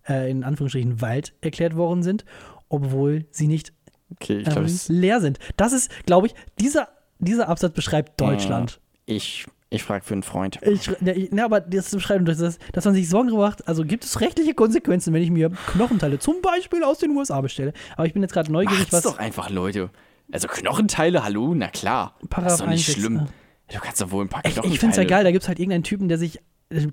äh, 0.08 0.30
in 0.30 0.44
Anführungsstrichen 0.44 1.02
Wald 1.02 1.34
erklärt 1.42 1.76
worden 1.76 2.02
sind, 2.02 2.26
obwohl 2.68 3.26
sie 3.32 3.48
nicht 3.48 3.74
Okay, 4.12 4.38
ich 4.40 4.48
ähm, 4.48 4.54
glaube, 4.54 4.68
es 4.68 4.90
leer 4.90 5.22
sind. 5.22 5.40
Das 5.58 5.74
ist, 5.74 5.92
glaube 6.06 6.28
ich, 6.28 6.36
dieser, 6.60 6.88
dieser 7.20 7.48
Absatz 7.50 7.74
beschreibt 7.74 8.20
Deutschland. 8.20 8.80
ich, 9.06 9.46
ich 9.70 9.84
frage 9.84 10.04
für 10.04 10.14
einen 10.14 10.24
Freund. 10.24 10.58
Ich, 10.64 10.88
ja, 10.88 11.14
ich, 11.14 11.30
na, 11.32 11.46
aber 11.46 11.62
das 11.62 11.92
beschreibt, 11.92 12.28
dass, 12.28 12.40
das- 12.40 12.58
dass 12.74 12.86
man 12.86 12.94
sich 12.96 13.08
Sorgen 13.08 13.28
darüber 13.30 13.46
macht, 13.48 13.68
also 13.68 13.84
gibt 13.86 14.04
es 14.04 14.20
rechtliche 14.20 14.54
Konsequenzen, 14.56 15.14
wenn 15.14 15.22
ich 15.22 15.30
mir 15.30 15.52
Knochenteile 15.68 16.18
zum 16.20 16.42
Beispiel 16.42 16.84
aus 16.84 16.98
den 16.98 17.12
USA 17.12 17.40
bestelle. 17.42 17.74
Aber 17.96 18.08
ich 18.08 18.14
bin 18.14 18.24
jetzt 18.24 18.34
gerade 18.34 18.52
neugierig, 18.52 18.80
Macht's 18.92 18.94
was. 18.94 19.04
doch 19.04 19.20
einfach, 19.20 19.50
Leute. 19.52 19.90
Also 20.32 20.48
Knochenteile, 20.48 21.24
hallo, 21.24 21.54
na 21.56 21.68
klar. 21.68 22.14
das 22.16 22.24
ist 22.24 22.30
Paragraph 22.30 22.60
doch 22.60 22.68
nicht 22.68 22.88
61, 22.90 22.96
schlimm. 22.96 23.18
äh. 23.18 23.74
Du 23.74 23.80
kannst 23.80 24.02
doch 24.02 24.10
wohl 24.12 24.26
ein 24.26 24.30
paar 24.30 24.42
Ich, 24.46 24.54
Knochenteile. 24.54 24.74
ich 24.74 24.80
finde 24.80 24.92
es 24.92 24.98
ja 24.98 25.04
geil, 25.04 25.24
da 25.24 25.32
gibt 25.32 25.44
es 25.44 25.48
halt 25.48 25.60
irgendeinen 25.60 25.84
Typen, 25.84 26.08
der 26.08 26.18
sich 26.18 26.40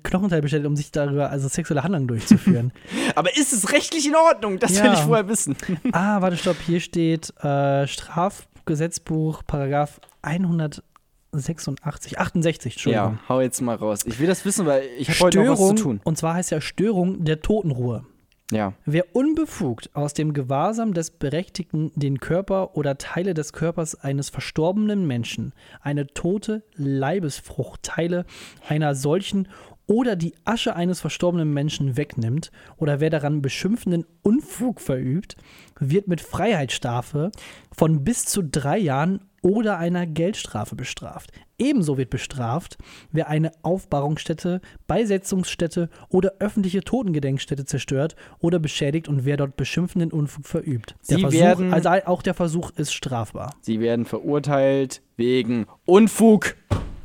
Knochenteil 0.03 0.41
bestellt, 0.41 0.65
um 0.65 0.75
sich 0.75 0.91
darüber, 0.91 1.29
also 1.29 1.47
sexuelle 1.47 1.83
Handlungen 1.83 2.07
durchzuführen. 2.07 2.71
Aber 3.15 3.35
ist 3.37 3.53
es 3.53 3.71
rechtlich 3.71 4.07
in 4.07 4.15
Ordnung? 4.15 4.57
Das 4.59 4.75
Ja. 4.77 4.85
will 4.85 4.93
ich 4.93 4.99
vorher 4.99 5.27
wissen. 5.27 5.55
ah, 5.91 6.19
warte, 6.21 6.35
stopp, 6.37 6.57
hier 6.65 6.79
steht 6.79 7.31
äh, 7.43 7.85
Strafgesetzbuch, 7.85 9.43
Paragraph 9.45 9.99
186, 10.23 12.17
68, 12.19 12.73
Entschuldigung. 12.73 13.19
Ja, 13.21 13.29
hau 13.29 13.41
jetzt 13.41 13.61
mal 13.61 13.75
raus. 13.75 13.99
Ich 14.05 14.19
will 14.19 14.27
das 14.27 14.43
wissen, 14.45 14.65
weil 14.65 14.83
ich 14.97 15.09
habe 15.09 15.19
heute 15.19 15.43
noch 15.43 15.59
was 15.59 15.67
zu 15.69 15.75
tun. 15.75 16.01
und 16.03 16.17
zwar 16.17 16.33
heißt 16.35 16.51
ja 16.51 16.61
Störung 16.61 17.23
der 17.23 17.41
Totenruhe. 17.41 18.05
Ja. 18.51 18.73
Wer 18.85 19.13
unbefugt 19.13 19.89
aus 19.93 20.13
dem 20.13 20.33
Gewahrsam 20.33 20.93
des 20.93 21.11
Berechtigten 21.11 21.91
den 21.95 22.19
Körper 22.19 22.77
oder 22.77 22.97
Teile 22.97 23.33
des 23.33 23.51
Körpers 23.51 23.95
eines 23.95 24.29
verstorbenen 24.29 25.05
Menschen, 25.05 25.53
eine 25.81 26.07
tote 26.07 26.63
Leibesfrucht, 26.75 27.83
Teile 27.83 28.25
einer 28.67 28.95
solchen 28.95 29.49
oder 29.87 30.15
die 30.15 30.33
Asche 30.45 30.75
eines 30.75 30.99
verstorbenen 31.01 31.53
Menschen 31.53 31.97
wegnimmt 31.97 32.51
oder 32.77 32.99
wer 32.99 33.09
daran 33.09 33.41
beschimpfenden 33.41 34.05
Unfug 34.21 34.81
verübt, 34.81 35.37
wird 35.79 36.07
mit 36.07 36.21
Freiheitsstrafe 36.21 37.31
von 37.75 38.03
bis 38.03 38.25
zu 38.25 38.43
drei 38.43 38.77
Jahren 38.77 39.21
oder 39.41 39.77
einer 39.77 40.05
Geldstrafe 40.05 40.75
bestraft. 40.75 41.31
Ebenso 41.57 41.97
wird 41.97 42.09
bestraft, 42.09 42.77
wer 43.11 43.29
eine 43.29 43.51
Aufbahrungsstätte, 43.61 44.59
Beisetzungsstätte 44.87 45.89
oder 46.09 46.33
öffentliche 46.39 46.81
Totengedenkstätte 46.81 47.63
zerstört 47.65 48.15
oder 48.39 48.59
beschädigt 48.59 49.07
und 49.07 49.23
wer 49.25 49.37
dort 49.37 49.55
beschimpfenden 49.55 50.11
Unfug 50.11 50.45
verübt. 50.45 50.95
Der 51.09 51.17
Sie 51.17 51.21
Versuch, 51.21 51.39
werden- 51.39 51.73
also 51.73 51.89
auch 51.89 52.21
der 52.21 52.33
Versuch 52.33 52.71
ist 52.71 52.93
strafbar. 52.93 53.55
Sie 53.61 53.79
werden 53.79 54.05
verurteilt 54.05 55.01
wegen 55.15 55.65
Unfug. 55.85 56.55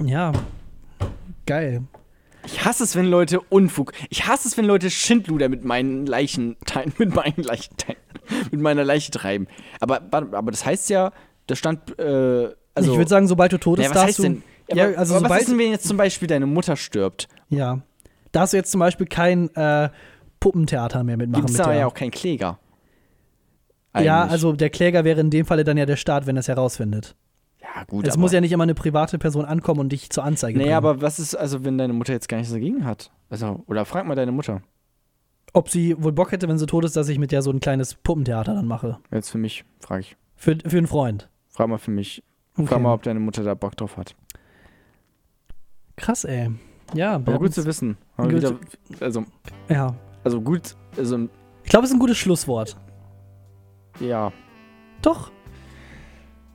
Ja, 0.05 0.33
geil. 1.47 1.83
Ich 2.45 2.65
hasse 2.65 2.85
es, 2.85 2.97
wenn 2.97 3.07
Leute 3.07 3.41
Unfug. 3.41 3.93
Ich 4.11 4.27
hasse 4.27 4.49
es, 4.49 4.57
wenn 4.57 4.65
Leute 4.65 4.91
Schindluder 4.91 5.49
mit 5.49 5.65
meinen 5.65 6.07
Leichen 6.07 6.57
teilen, 6.65 6.93
mit 6.99 7.15
meinen 7.15 7.43
Leichen 7.43 7.77
teilen, 7.77 7.99
mit 8.51 8.61
meiner 8.61 8.85
Leiche 8.85 9.11
treiben. 9.11 9.47
Aber, 9.81 10.03
aber 10.11 10.37
aber 10.37 10.51
das 10.51 10.65
heißt 10.65 10.91
ja, 10.91 11.13
da 11.47 11.55
stand, 11.57 11.99
äh, 11.99 12.49
also. 12.75 12.93
ich 12.93 12.99
würde 12.99 13.09
sagen, 13.09 13.29
sobald 13.29 13.53
du 13.53 13.59
tot 13.59 13.77
bist, 13.77 13.89
ja, 13.89 13.95
was 13.95 14.03
darfst 14.03 14.19
du. 14.19 14.23
denn? 14.23 14.43
Ja, 14.73 14.89
aber, 14.89 14.99
also 14.99 15.15
aber 15.15 15.23
was 15.25 15.29
sobald, 15.29 15.41
ist 15.43 15.51
denn, 15.51 15.59
wenn 15.59 15.71
jetzt 15.71 15.87
zum 15.87 15.97
Beispiel 15.97 16.29
deine 16.29 16.47
Mutter 16.47 16.77
stirbt? 16.77 17.29
ja, 17.49 17.81
da 18.33 18.41
hast 18.41 18.55
du 18.55 18.57
jetzt 18.57 18.71
zum 18.71 18.81
Beispiel 18.81 19.07
kein 19.07 19.55
äh, 19.55 19.91
Puppentheater 20.41 21.05
mehr 21.05 21.19
mitmachen 21.19 21.43
Gibt 21.43 21.51
es 21.51 21.59
mit 21.59 21.67
da 21.67 21.71
der. 21.71 21.81
ja 21.81 21.87
auch 21.87 21.95
keinen 21.95 22.11
Kläger. 22.11 22.59
ja, 23.95 24.21
Eigentlich. 24.23 24.33
also 24.33 24.53
der 24.53 24.71
Kläger 24.71 25.05
wäre 25.05 25.21
in 25.21 25.31
dem 25.31 25.45
Falle 25.45 25.65
dann 25.65 25.77
ja 25.77 25.85
der 25.85 25.97
Staat, 25.97 26.27
wenn 26.27 26.37
er 26.37 26.41
es 26.41 26.49
herausfindet. 26.49 27.15
Ja, 27.75 27.85
gut. 27.85 28.07
Es 28.07 28.17
muss 28.17 28.33
ja 28.33 28.41
nicht 28.41 28.53
immer 28.53 28.65
eine 28.65 28.75
private 28.75 29.19
Person 29.19 29.45
ankommen 29.45 29.81
und 29.81 29.93
dich 29.93 30.11
zur 30.11 30.25
Anzeige 30.25 30.59
Nee, 30.59 30.65
bringen. 30.65 30.77
aber 30.77 31.01
was 31.01 31.19
ist, 31.19 31.35
also, 31.35 31.65
wenn 31.65 31.79
deine 31.79 31.93
Mutter 31.93 32.13
jetzt 32.13 32.29
gar 32.29 32.37
nichts 32.39 32.53
dagegen 32.53 32.85
hat? 32.85 33.11
Also, 33.31 33.63
oder 33.67 33.85
frag 33.85 34.07
mal 34.07 34.15
deine 34.15 34.33
Mutter. 34.33 34.63
Ob 35.55 35.69
sie 35.69 36.03
wohl 36.03 36.13
Bock 36.13 36.33
hätte, 36.33 36.49
wenn 36.49 36.59
sie 36.59 36.67
tot 36.67 36.85
ist, 36.85 36.97
dass 36.97 37.09
ich 37.09 37.19
mit 37.19 37.31
der 37.33 37.43
so 37.43 37.51
ein 37.51 37.61
kleines 37.61 37.95
Puppentheater 37.95 38.55
dann 38.55 38.67
mache. 38.67 38.99
Jetzt 39.11 39.31
für 39.31 39.39
mich, 39.39 39.65
frag 39.81 40.01
ich. 40.01 40.17
Für, 40.37 40.57
für 40.67 40.79
einen 40.79 40.87
Freund. 40.87 41.29
Frag 41.51 41.69
mal 41.69 41.79
für 41.79 41.91
mich. 41.91 42.23
Okay. 42.57 42.67
Frag 42.67 42.81
mal, 42.83 42.93
ob 42.95 43.03
deine 43.03 43.21
Mutter 43.21 43.43
da 43.45 43.55
Bock 43.55 43.77
drauf 43.77 43.97
hat. 43.97 44.15
Krass, 45.97 46.25
ey. 46.25 46.51
Ja, 46.95 47.15
Aber 47.15 47.39
gut 47.39 47.55
zu 47.55 47.65
wissen. 47.65 47.97
Gut 48.17 48.33
wieder, 48.33 48.59
also, 49.01 49.25
ja. 49.69 49.95
also 50.25 50.41
gut, 50.41 50.77
also, 50.97 51.29
Ich 51.65 51.71
glaube, 51.71 51.85
es 51.85 51.91
ist 51.91 51.97
ein 51.97 52.01
gutes 52.01 52.19
Schlusswort. 52.19 52.77
ja. 54.01 54.33
Doch. 55.01 55.31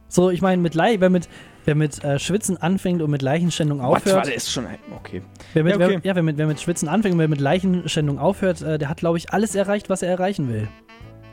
So, 0.10 0.30
ich 0.30 0.42
meine, 0.42 0.62
mit 0.62 0.74
Leih, 0.74 0.98
wer 1.00 1.10
mit, 1.10 1.28
wer 1.66 1.76
mit 1.76 2.04
äh, 2.04 2.18
Schwitzen 2.18 2.56
anfängt 2.58 3.02
und 3.02 3.12
mit 3.12 3.22
Leichenschändung 3.22 3.82
aufhört. 3.82 4.16
warte, 4.16 4.32
ist 4.32 4.52
schon, 4.52 4.66
okay. 4.96 5.22
Wer 5.54 5.64
mit, 5.64 5.78
Ja, 5.78 5.86
okay. 5.86 6.00
wer, 6.02 6.10
ja, 6.10 6.16
wer, 6.16 6.24
mit, 6.24 6.38
wer 6.38 6.48
mit 6.48 6.62
Schwitzen 6.62 6.88
anfängt 6.88 7.14
und 7.14 7.20
wer 7.20 7.28
mit 7.28 7.42
Leichenschändung 7.42 8.20
aufhört, 8.20 8.62
äh, 8.62 8.78
der 8.78 8.90
hat, 8.90 8.98
glaube 8.98 9.18
ich, 9.18 9.34
alles 9.34 9.54
erreicht, 9.56 9.90
was 9.90 10.02
er 10.02 10.10
erreichen 10.10 10.48
will. 10.50 10.68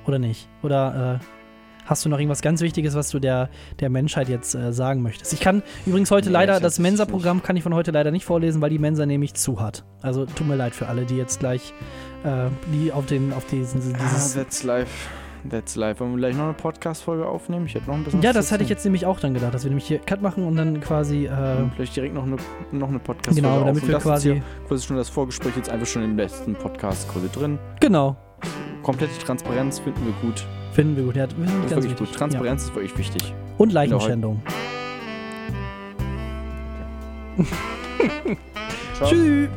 Oder 0.07 0.19
nicht? 0.19 0.49
Oder 0.63 1.21
äh, 1.21 1.25
hast 1.87 2.05
du 2.05 2.09
noch 2.09 2.19
irgendwas 2.19 2.43
ganz 2.43 2.61
Wichtiges, 2.63 2.95
was 2.95 3.11
du 3.11 3.21
der, 3.21 3.49
der 3.79 3.91
Menschheit 3.91 4.29
jetzt 4.29 4.55
äh, 4.57 4.73
sagen 4.73 5.03
möchtest? 5.03 5.33
Ich 5.33 5.41
kann 5.41 5.63
übrigens 5.87 6.11
heute 6.11 6.29
Nee, 6.29 6.33
leider, 6.35 6.59
das 6.59 6.79
Mensa-Programm 6.81 7.43
kann 7.43 7.57
ich 7.57 7.63
von 7.63 7.75
heute 7.75 7.93
leider 7.93 8.11
nicht 8.11 8.25
vorlesen, 8.25 8.61
weil 8.61 8.71
die 8.71 8.79
Mensa 8.81 9.07
nämlich 9.07 9.35
zu 9.35 9.61
hat. 9.61 9.85
Also 10.03 10.27
tut 10.27 10.49
mir 10.49 10.57
leid 10.57 10.75
für 10.75 10.89
alle, 10.89 11.05
die 11.05 11.17
jetzt 11.17 11.39
gleich 11.41 11.73
äh, 12.25 12.49
die 12.73 12.91
auf 12.91 13.07
den, 13.07 13.33
auf 13.33 13.47
diesen, 13.47 13.81
Ah, 13.95 13.99
dieses. 14.03 14.35
that's 14.35 14.63
life. 14.65 14.91
That's 15.51 15.77
life. 15.77 16.01
Wollen 16.01 16.13
wir 16.13 16.19
gleich 16.19 16.37
noch 16.37 16.45
eine 16.45 16.55
Podcast-Folge 16.55 17.27
aufnehmen? 17.27 17.67
Ich 17.67 17.75
hätte 17.75 17.87
noch 17.87 17.95
ein 17.97 18.05
bisschen 18.05 18.23
ja, 18.23 18.33
das 18.33 18.51
hatte 18.51 18.63
ich 18.63 18.71
jetzt 18.71 18.85
nämlich 18.85 19.05
auch 19.05 19.21
dann 19.21 19.35
gedacht, 19.35 19.53
dass 19.53 19.65
wir 19.65 19.71
nämlich 19.71 19.87
hier 19.87 19.99
Cut 19.99 20.23
machen 20.23 20.45
und 20.47 20.57
dann 20.57 20.81
quasi. 20.81 21.27
Äh, 21.27 21.63
Und 21.63 21.73
Vielleicht 21.75 21.95
direkt 21.97 22.15
noch 22.15 22.23
eine, 22.25 22.37
noch 22.73 22.89
eine 22.89 22.99
Podcast-Folge 22.99 23.43
genau, 23.43 23.61
auf. 23.61 23.67
damit 23.67 23.83
Und 23.83 23.89
wir 23.89 23.93
das 23.95 24.03
ist 24.05 24.09
quasi. 24.09 24.33
Hier, 24.35 24.43
quasi 24.67 24.87
schon 24.87 24.97
das 24.97 25.09
Vorgespräch 25.11 25.55
jetzt 25.57 25.69
einfach 25.69 25.87
schon 25.87 26.03
im 26.03 26.17
letzten 26.17 26.55
Podcast 26.55 27.09
quasi 27.13 27.29
drin. 27.31 27.59
Genau. 27.81 28.17
Komplette 28.83 29.19
Transparenz 29.19 29.79
finden 29.81 30.01
wir 30.07 30.13
gut. 30.29 30.47
Finden 30.73 30.97
wir 30.97 31.05
gut. 31.05 31.17
Ja, 31.17 31.27
finden 31.29 31.43
wir 31.43 31.47
Das 31.47 31.55
ist 31.57 31.71
ganz 31.71 31.85
wirklich 31.85 31.91
wichtig. 32.01 32.09
gut. 32.09 32.19
Transparenz 32.19 32.63
ist 32.65 32.75
wirklich 32.75 32.99
wichtig. 32.99 33.29
Ja. 33.29 33.35
Und 33.59 33.73
Leichenschändung. 33.73 34.43
Ciao. 38.97 39.09
Tschüss. 39.11 39.49